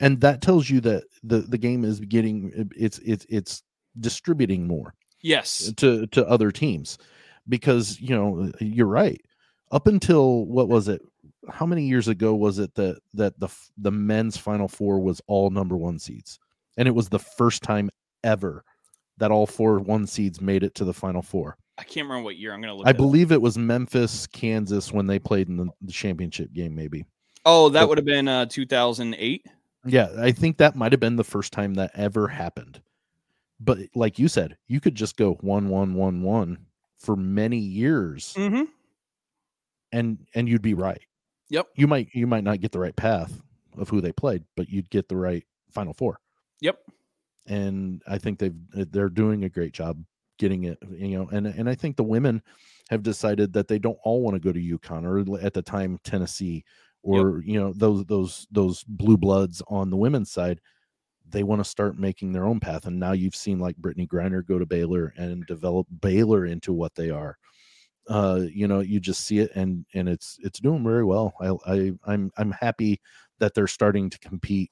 and 0.01 0.21
that 0.21 0.41
tells 0.41 0.69
you 0.69 0.79
that 0.81 1.03
the 1.23 1.39
the 1.39 1.57
game 1.57 1.83
is 1.83 1.99
getting 1.99 2.69
it's 2.75 2.99
it's 2.99 3.25
it's 3.29 3.63
distributing 3.99 4.67
more 4.67 4.93
Yes. 5.21 5.71
to 5.77 6.05
to 6.07 6.27
other 6.27 6.51
teams 6.51 6.97
because 7.49 7.99
you 7.99 8.09
know 8.15 8.51
you're 8.59 8.85
right 8.87 9.19
up 9.71 9.87
until 9.87 10.45
what 10.45 10.69
was 10.69 10.87
it 10.87 11.01
how 11.49 11.65
many 11.65 11.83
years 11.83 12.07
ago 12.07 12.33
was 12.35 12.59
it 12.59 12.73
that 12.75 12.99
that 13.13 13.39
the 13.39 13.49
the 13.77 13.91
men's 13.91 14.37
final 14.37 14.67
four 14.67 14.99
was 14.99 15.21
all 15.27 15.49
number 15.49 15.75
one 15.77 15.99
seeds 15.99 16.39
and 16.77 16.87
it 16.87 16.91
was 16.95 17.09
the 17.09 17.19
first 17.19 17.61
time 17.63 17.89
ever 18.23 18.63
that 19.17 19.29
all 19.31 19.45
four 19.45 19.79
one 19.79 20.07
seeds 20.07 20.39
made 20.41 20.63
it 20.63 20.73
to 20.75 20.85
the 20.85 20.93
final 20.93 21.21
four 21.21 21.57
I 21.77 21.83
can't 21.83 22.07
remember 22.07 22.25
what 22.25 22.35
year. 22.37 22.53
I'm 22.53 22.61
gonna 22.61 22.75
look. 22.75 22.85
i 22.87 22.91
that 22.91 22.95
up. 22.97 23.01
believe 23.01 23.31
it 23.31 23.41
was 23.41 23.57
memphis 23.57 24.27
kansas 24.27 24.91
when 24.93 25.07
they 25.07 25.19
played 25.19 25.49
in 25.49 25.57
the, 25.57 25.67
the 25.81 25.91
championship 25.91 26.53
game 26.53 26.73
maybe 26.75 27.05
Oh, 27.45 27.67
that 27.69 27.89
would 27.89 27.97
have 27.97 28.05
been 28.05 28.27
uh, 28.29 28.45
2008. 28.45 29.45
yeah 29.85 30.09
i 30.19 30.31
think 30.31 30.57
that 30.57 30.75
might 30.77 30.93
have 30.93 31.01
been 31.01 31.17
the 31.17 31.23
first 31.25 31.51
time 31.51 31.73
that 31.73 31.91
ever 31.93 32.27
happened 32.29 32.81
but 33.59 33.79
like 33.95 34.17
you 34.17 34.27
said 34.29 34.55
you 34.67 34.79
could 34.79 34.95
just 34.95 35.17
go 35.17 35.33
one 35.41 35.67
one 35.67 35.93
one 35.93 36.21
one 36.21 36.57
for 36.99 37.17
many 37.17 37.57
years 37.57 38.33
Mm-hmm. 38.37 38.63
and 39.91 40.17
and 40.35 40.47
you'd 40.47 40.61
be 40.61 40.73
right 40.73 41.01
Yep. 41.53 41.67
you 41.75 41.87
might 41.87 42.09
you 42.13 42.27
might 42.27 42.43
not 42.43 42.59
get 42.61 42.71
the 42.71 42.79
right 42.79 42.95
path 42.95 43.41
of 43.77 43.87
who 43.89 44.01
they 44.01 44.11
played 44.11 44.43
but 44.57 44.69
you'd 44.69 44.89
get 44.89 45.07
the 45.07 45.15
right 45.17 45.43
final 45.71 45.93
four 45.93 46.19
Yep. 46.61 46.79
and 47.47 48.01
i 48.07 48.17
think 48.17 48.39
they've 48.39 48.55
they're 48.91 49.09
doing 49.09 49.43
a 49.43 49.49
great 49.49 49.73
job 49.73 50.03
getting 50.39 50.63
it 50.63 50.77
you 50.91 51.17
know 51.17 51.29
and 51.29 51.45
and 51.47 51.69
i 51.69 51.75
think 51.75 51.95
the 51.95 52.03
women 52.03 52.41
have 52.89 53.03
decided 53.03 53.53
that 53.53 53.67
they 53.67 53.79
don't 53.79 53.97
all 54.03 54.21
want 54.21 54.35
to 54.35 54.39
go 54.39 54.51
to 54.51 54.59
UConn 54.59 55.05
or 55.05 55.39
at 55.39 55.53
the 55.53 55.61
time 55.61 55.99
Tennessee 56.03 56.65
or 57.01 57.41
you 57.45 57.59
know 57.59 57.71
those 57.75 58.03
those 58.05 58.47
those 58.51 58.83
blue 58.83 59.17
bloods 59.17 59.61
on 59.67 59.89
the 59.89 59.97
women's 59.97 60.31
side 60.31 60.59
they 61.29 61.43
want 61.43 61.59
to 61.63 61.69
start 61.69 61.97
making 61.97 62.31
their 62.31 62.45
own 62.45 62.59
path 62.59 62.85
and 62.85 62.99
now 62.99 63.13
you've 63.13 63.35
seen 63.35 63.59
like 63.59 63.77
Brittney 63.77 64.07
Griner 64.07 64.45
go 64.45 64.59
to 64.59 64.65
Baylor 64.65 65.13
and 65.17 65.45
develop 65.45 65.87
Baylor 66.01 66.45
into 66.45 66.73
what 66.73 66.95
they 66.95 67.09
are 67.09 67.37
uh 68.09 68.41
you 68.53 68.67
know 68.67 68.79
you 68.79 68.99
just 68.99 69.25
see 69.25 69.39
it 69.39 69.51
and 69.55 69.85
and 69.93 70.09
it's 70.09 70.37
it's 70.41 70.59
doing 70.59 70.83
very 70.83 71.03
well 71.05 71.33
i 71.39 71.71
i 71.71 71.91
i'm 72.05 72.31
i'm 72.37 72.51
happy 72.51 72.99
that 73.39 73.53
they're 73.53 73.67
starting 73.67 74.09
to 74.09 74.19
compete 74.19 74.71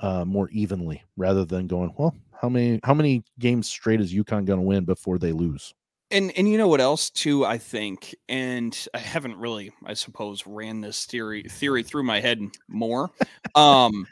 uh 0.00 0.24
more 0.24 0.48
evenly 0.50 1.02
rather 1.16 1.44
than 1.44 1.66
going 1.66 1.92
well 1.96 2.14
how 2.40 2.48
many 2.48 2.80
how 2.84 2.92
many 2.92 3.22
games 3.38 3.68
straight 3.68 4.00
is 4.00 4.12
UConn 4.12 4.44
going 4.44 4.60
to 4.60 4.66
win 4.66 4.84
before 4.84 5.18
they 5.18 5.32
lose 5.32 5.72
And 6.10 6.32
and 6.36 6.48
you 6.48 6.58
know 6.58 6.68
what 6.68 6.80
else 6.80 7.10
too? 7.10 7.46
I 7.46 7.58
think, 7.58 8.14
and 8.28 8.76
I 8.92 8.98
haven't 8.98 9.36
really, 9.36 9.72
I 9.86 9.94
suppose, 9.94 10.46
ran 10.46 10.80
this 10.80 11.06
theory 11.06 11.44
theory 11.44 11.82
through 11.82 12.04
my 12.04 12.20
head 12.20 12.40
more. 12.68 13.10
um, 13.54 14.06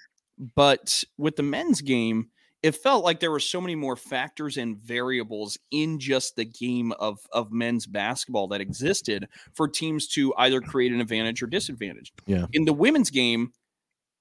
but 0.55 1.05
with 1.19 1.37
the 1.37 1.43
men's 1.43 1.83
game, 1.83 2.31
it 2.63 2.77
felt 2.77 3.05
like 3.05 3.21
there 3.21 3.31
were 3.31 3.41
so 3.41 3.61
many 3.61 3.75
more 3.75 3.97
factors 3.97 4.57
and 4.57 4.77
variables 4.79 5.59
in 5.71 5.99
just 5.99 6.37
the 6.37 6.45
game 6.45 6.93
of 6.93 7.19
of 7.33 7.53
men's 7.53 7.87
basketball 7.87 8.49
that 8.49 8.61
existed 8.61 9.29
for 9.55 9.67
teams 9.69 10.07
to 10.09 10.33
either 10.39 10.61
create 10.61 10.93
an 10.93 11.01
advantage 11.01 11.43
or 11.43 11.47
disadvantage. 11.47 12.13
Yeah. 12.27 12.47
In 12.53 12.65
the 12.65 12.73
women's 12.73 13.11
game, 13.11 13.53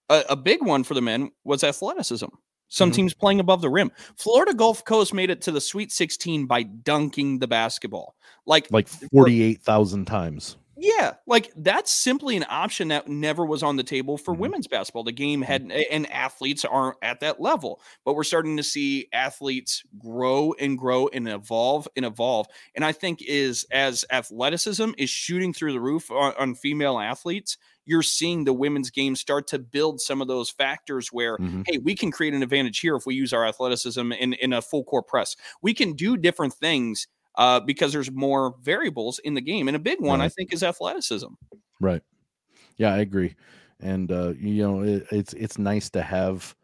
a, 0.09 0.23
a 0.29 0.35
big 0.35 0.63
one 0.63 0.83
for 0.83 0.93
the 0.93 1.01
men 1.01 1.31
was 1.43 1.63
athleticism. 1.63 2.25
Some 2.67 2.89
Mhm. 2.91 2.95
teams 2.95 3.13
playing 3.13 3.39
above 3.41 3.61
the 3.61 3.69
rim. 3.69 3.91
Florida 4.17 4.53
Gulf 4.53 4.85
Coast 4.85 5.13
made 5.13 5.29
it 5.29 5.41
to 5.41 5.51
the 5.51 5.59
Sweet 5.61 5.91
16 5.91 6.45
by 6.45 6.63
dunking 6.63 7.39
the 7.39 7.47
basketball. 7.47 8.15
Like, 8.45 8.71
like 8.71 8.87
48,000 8.87 10.05
times 10.05 10.55
yeah, 10.83 11.15
like 11.27 11.51
that's 11.55 11.91
simply 11.91 12.35
an 12.35 12.45
option 12.49 12.87
that 12.87 13.07
never 13.07 13.45
was 13.45 13.61
on 13.61 13.75
the 13.75 13.83
table 13.83 14.17
for 14.17 14.33
Mhm. 14.33 14.35
women's 14.35 14.67
basketball. 14.67 15.03
The 15.03 15.11
game 15.11 15.41
had, 15.43 15.71
and 15.71 16.11
athletes 16.11 16.65
aren't 16.65 16.97
at 17.03 17.19
that 17.19 17.39
level, 17.39 17.81
but 18.03 18.15
we're 18.15 18.23
starting 18.23 18.57
to 18.57 18.63
see 18.63 19.07
athletes 19.13 19.83
grow 19.99 20.53
and 20.59 20.77
grow 20.77 21.07
and 21.09 21.27
evolve 21.29 21.87
and 21.95 22.03
evolve. 22.05 22.47
And 22.75 22.83
I 22.83 22.93
think 22.93 23.21
is 23.21 23.63
as 23.71 24.03
athleticism 24.11 24.91
is 24.97 25.09
shooting 25.11 25.53
through 25.53 25.73
the 25.73 25.81
roof 25.81 26.09
on, 26.09 26.33
on 26.39 26.55
female 26.55 26.99
athletes, 26.99 27.57
you're 27.85 28.01
seeing 28.03 28.45
the 28.45 28.53
women's 28.53 28.89
game 28.89 29.15
start 29.15 29.47
to 29.47 29.59
build 29.59 30.01
some 30.01 30.21
of 30.21 30.27
those 30.27 30.49
factors 30.49 31.09
where 31.11 31.37
Mhm. 31.37 31.65
hey, 31.65 31.77
we 31.77 31.95
can 31.95 32.11
create 32.11 32.33
an 32.33 32.41
advantage 32.41 32.79
here 32.79 32.95
if 32.95 33.05
we 33.05 33.13
use 33.13 33.33
our 33.33 33.45
athleticism 33.45 34.11
in, 34.13 34.33
in 34.33 34.51
a 34.53 34.61
full 34.61 34.83
court 34.83 35.07
press. 35.07 35.35
We 35.61 35.73
can 35.75 35.93
do 35.93 36.17
different 36.17 36.53
things 36.55 37.07
uh, 37.35 37.59
because 37.59 37.93
there's 37.93 38.11
more 38.11 38.55
variables 38.61 39.19
in 39.19 39.33
the 39.33 39.41
game. 39.41 39.67
And 39.67 39.75
a 39.75 39.79
big 39.79 40.01
one, 40.01 40.21
I 40.21 40.29
think, 40.29 40.53
is 40.53 40.63
athleticism. 40.63 41.27
right 41.79 42.01
Yeah, 42.77 42.93
I 42.93 42.99
agree. 42.99 43.35
And 43.79 44.11
uh, 44.11 44.33
you 44.39 44.63
know, 44.63 44.81
it, 44.81 45.07
it's 45.11 45.33
it's 45.33 45.57
nice 45.57 45.89
to 45.91 46.01
have 46.01 46.55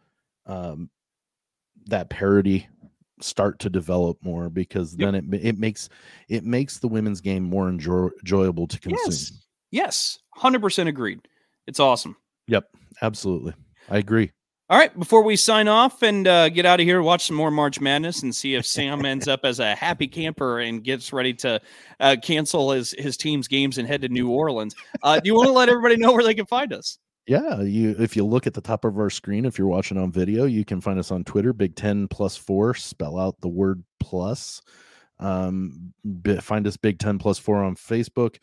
um, 0.46 0.90
that 1.88 2.10
parity 2.10 2.68
start 3.20 3.58
to 3.60 3.70
develop 3.70 4.18
more 4.22 4.50
because 4.50 4.96
Yep. 4.96 5.12
then 5.14 5.16
it 5.34 5.46
it 5.46 5.58
makes 5.58 5.90
it 6.30 6.44
makes 6.44 6.78
the 6.78 6.88
women's 6.88 7.22
game 7.22 7.44
more 7.44 7.68
enjoy, 7.70 8.10
enjoyable 8.20 8.68
to 8.68 8.80
consume. 8.80 9.00
Yes. 9.08 9.32
Yes. 9.72 10.20
100% 10.38 10.88
agreed. 10.88 11.20
It's 11.66 11.80
awesome. 11.80 12.16
Yep, 12.48 12.70
absolutely. 13.02 13.54
I 13.90 13.98
agree. 13.98 14.32
All 14.70 14.78
right, 14.78 14.98
before 15.00 15.24
we 15.24 15.38
sign 15.38 15.70
off 15.70 16.04
and 16.04 16.28
uh, 16.28 16.50
get 16.50 16.66
out 16.66 16.82
of 16.82 16.86
here, 16.86 17.02
watch 17.02 17.28
some 17.28 17.38
more 17.38 17.50
March 17.50 17.80
Madness 17.80 18.24
and 18.24 18.36
see 18.36 18.56
if 18.56 18.66
Sam 18.66 19.06
ends 19.06 19.30
up 19.30 19.42
as 19.46 19.60
a 19.60 19.74
happy 19.74 20.08
camper 20.08 20.60
and 20.60 20.84
gets 20.84 21.14
ready 21.14 21.34
to 21.36 21.62
uh, 22.02 22.18
cancel 22.22 22.72
his 22.72 22.94
his 22.98 23.16
team's 23.16 23.48
games 23.48 23.78
and 23.78 23.88
head 23.88 24.02
to 24.02 24.10
New 24.10 24.30
Orleans. 24.30 24.76
Uh, 25.02 25.22
do 25.22 25.28
you 25.28 25.36
want 25.36 25.48
to 25.48 25.54
let 25.54 25.70
everybody 25.70 25.96
know 25.96 26.12
where 26.12 26.24
they 26.24 26.34
can 26.34 26.46
find 26.46 26.74
us? 26.74 27.00
Yeah, 27.28 27.62
you 27.62 27.96
if 27.98 28.18
you 28.18 28.26
look 28.26 28.46
at 28.46 28.54
the 28.54 28.62
top 28.62 28.84
of 28.84 28.98
our 29.00 29.10
screen, 29.10 29.46
if 29.46 29.58
you're 29.58 29.68
watching 29.68 29.98
on 29.98 30.12
video, 30.12 30.44
you 30.44 30.66
can 30.66 30.82
find 30.82 31.00
us 31.00 31.12
on 31.12 31.24
Twitter, 31.24 31.54
Big 31.54 31.76
Ten 31.78 32.10
plus 32.10 32.36
four, 32.36 32.74
spell 32.74 33.18
out 33.18 33.40
the 33.40 33.48
word 33.48 33.84
plus. 34.02 34.62
Um, 35.20 35.94
find 36.42 36.68
us 36.68 36.76
Big 36.76 37.00
Ten 37.00 37.20
plus 37.20 37.40
four 37.40 37.64
on 37.64 37.76
Facebook. 37.76 38.36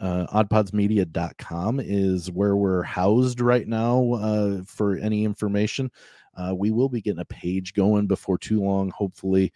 Uh, 0.00 0.26
oddpodsmedia.com 0.28 1.80
is 1.80 2.30
where 2.30 2.56
we're 2.56 2.82
housed 2.82 3.40
right 3.40 3.66
now 3.66 4.12
uh, 4.14 4.62
for 4.64 4.96
any 4.96 5.24
information. 5.24 5.90
Uh, 6.36 6.54
we 6.54 6.70
will 6.70 6.88
be 6.88 7.00
getting 7.00 7.20
a 7.20 7.24
page 7.24 7.74
going 7.74 8.06
before 8.06 8.38
too 8.38 8.62
long, 8.62 8.90
hopefully, 8.90 9.52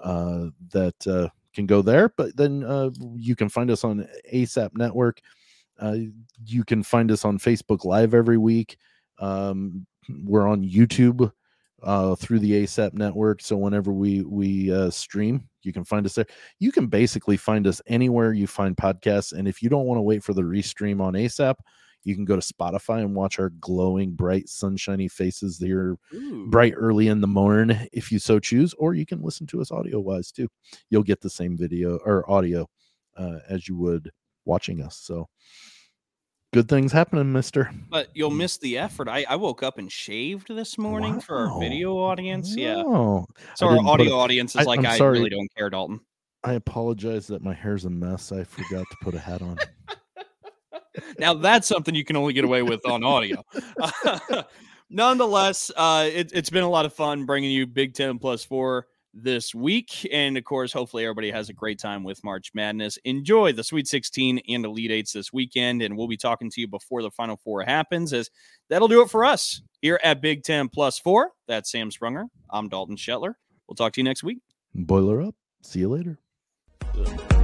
uh, 0.00 0.46
that 0.70 1.06
uh, 1.06 1.28
can 1.54 1.66
go 1.66 1.82
there. 1.82 2.08
But 2.16 2.36
then 2.36 2.64
uh, 2.64 2.90
you 3.14 3.36
can 3.36 3.48
find 3.48 3.70
us 3.70 3.84
on 3.84 4.06
ASAP 4.32 4.70
Network. 4.74 5.20
Uh, 5.78 5.96
you 6.46 6.64
can 6.64 6.82
find 6.82 7.10
us 7.10 7.24
on 7.24 7.38
Facebook 7.38 7.84
Live 7.84 8.14
every 8.14 8.38
week. 8.38 8.78
Um, 9.18 9.86
we're 10.24 10.48
on 10.48 10.64
YouTube 10.64 11.32
uh, 11.82 12.14
through 12.14 12.38
the 12.38 12.62
ASAP 12.62 12.94
network. 12.94 13.42
So 13.42 13.56
whenever 13.56 13.92
we 13.92 14.22
we 14.22 14.72
uh, 14.72 14.90
stream, 14.90 15.48
you 15.62 15.72
can 15.72 15.84
find 15.84 16.06
us 16.06 16.14
there. 16.14 16.26
You 16.58 16.72
can 16.72 16.86
basically 16.86 17.36
find 17.36 17.66
us 17.66 17.80
anywhere 17.86 18.32
you 18.32 18.46
find 18.46 18.76
podcasts. 18.76 19.32
And 19.32 19.46
if 19.48 19.62
you 19.62 19.68
don't 19.68 19.86
want 19.86 19.98
to 19.98 20.02
wait 20.02 20.22
for 20.22 20.34
the 20.34 20.42
restream 20.42 21.00
on 21.00 21.14
ASAP, 21.14 21.56
you 22.04 22.14
can 22.14 22.24
go 22.24 22.36
to 22.36 22.42
Spotify 22.42 23.00
and 23.00 23.14
watch 23.14 23.38
our 23.38 23.50
glowing, 23.60 24.12
bright, 24.12 24.48
sunshiny 24.48 25.08
faces 25.08 25.58
here 25.58 25.96
bright 26.46 26.74
early 26.76 27.08
in 27.08 27.20
the 27.20 27.28
morning 27.28 27.88
if 27.92 28.10
you 28.10 28.18
so 28.18 28.38
choose, 28.38 28.74
or 28.74 28.94
you 28.94 29.06
can 29.06 29.22
listen 29.22 29.46
to 29.48 29.60
us 29.60 29.70
audio 29.70 30.00
wise 30.00 30.32
too. 30.32 30.48
You'll 30.90 31.02
get 31.04 31.20
the 31.20 31.30
same 31.30 31.56
video 31.56 31.98
or 32.04 32.28
audio 32.30 32.68
uh, 33.16 33.38
as 33.48 33.68
you 33.68 33.76
would 33.76 34.10
watching 34.44 34.82
us. 34.82 34.96
So 34.96 35.28
good 36.52 36.68
things 36.68 36.92
happening, 36.92 37.32
mister. 37.32 37.70
But 37.88 38.08
you'll 38.14 38.30
miss 38.30 38.58
the 38.58 38.78
effort. 38.78 39.08
I, 39.08 39.24
I 39.28 39.36
woke 39.36 39.62
up 39.62 39.78
and 39.78 39.90
shaved 39.90 40.48
this 40.48 40.76
morning 40.78 41.20
for 41.20 41.36
our 41.36 41.60
video 41.60 41.96
audience. 41.98 42.54
Yeah. 42.56 42.82
Oh, 42.86 43.26
So 43.56 43.68
I 43.68 43.76
our 43.76 43.86
audio 43.86 44.14
a- 44.14 44.18
audience 44.18 44.54
is 44.54 44.60
I- 44.60 44.64
like, 44.64 44.84
I 44.84 44.98
really 44.98 45.30
don't 45.30 45.50
care, 45.56 45.70
Dalton. 45.70 46.00
I 46.44 46.54
apologize 46.54 47.28
that 47.28 47.40
my 47.42 47.54
hair's 47.54 47.84
a 47.84 47.90
mess. 47.90 48.32
I 48.32 48.42
forgot 48.44 48.84
to 48.90 48.96
put 49.00 49.14
a 49.14 49.18
hat 49.18 49.42
on. 49.42 49.58
now 51.18 51.34
that's 51.34 51.68
something 51.68 51.94
you 51.94 52.04
can 52.04 52.16
only 52.16 52.32
get 52.32 52.44
away 52.44 52.62
with 52.62 52.84
on 52.84 53.04
audio. 53.04 53.44
Nonetheless, 54.90 55.70
uh, 55.76 56.08
it, 56.12 56.32
it's 56.34 56.50
been 56.50 56.64
a 56.64 56.68
lot 56.68 56.84
of 56.84 56.92
fun 56.92 57.24
bringing 57.26 57.50
you 57.52 57.66
Big 57.66 57.94
Ten 57.94 58.18
plus 58.18 58.44
four 58.44 58.88
this 59.14 59.54
week, 59.54 60.08
and 60.12 60.36
of 60.36 60.44
course, 60.44 60.72
hopefully 60.72 61.04
everybody 61.04 61.30
has 61.30 61.48
a 61.48 61.52
great 61.52 61.78
time 61.78 62.04
with 62.04 62.22
March 62.24 62.50
Madness. 62.54 62.98
Enjoy 63.04 63.52
the 63.52 63.64
Sweet 63.64 63.86
16 63.86 64.40
and 64.48 64.64
Elite 64.64 64.90
Eights 64.90 65.12
this 65.12 65.32
weekend, 65.32 65.82
and 65.82 65.96
we'll 65.96 66.08
be 66.08 66.16
talking 66.16 66.50
to 66.50 66.60
you 66.60 66.68
before 66.68 67.02
the 67.02 67.10
Final 67.10 67.36
Four 67.36 67.62
happens. 67.62 68.12
As 68.12 68.30
that'll 68.68 68.88
do 68.88 69.02
it 69.02 69.10
for 69.10 69.24
us 69.24 69.62
here 69.80 70.00
at 70.02 70.20
Big 70.22 70.42
Ten 70.42 70.68
plus 70.68 70.98
four. 70.98 71.30
That's 71.46 71.70
Sam 71.70 71.90
Sprunger. 71.90 72.26
I'm 72.50 72.68
Dalton 72.68 72.96
Shetler. 72.96 73.34
We'll 73.68 73.76
talk 73.76 73.92
to 73.94 74.00
you 74.00 74.04
next 74.04 74.22
week. 74.22 74.38
Boiler 74.74 75.22
up. 75.22 75.34
See 75.62 75.80
you 75.80 75.88
later. 75.88 76.18
Ugh. 76.98 77.41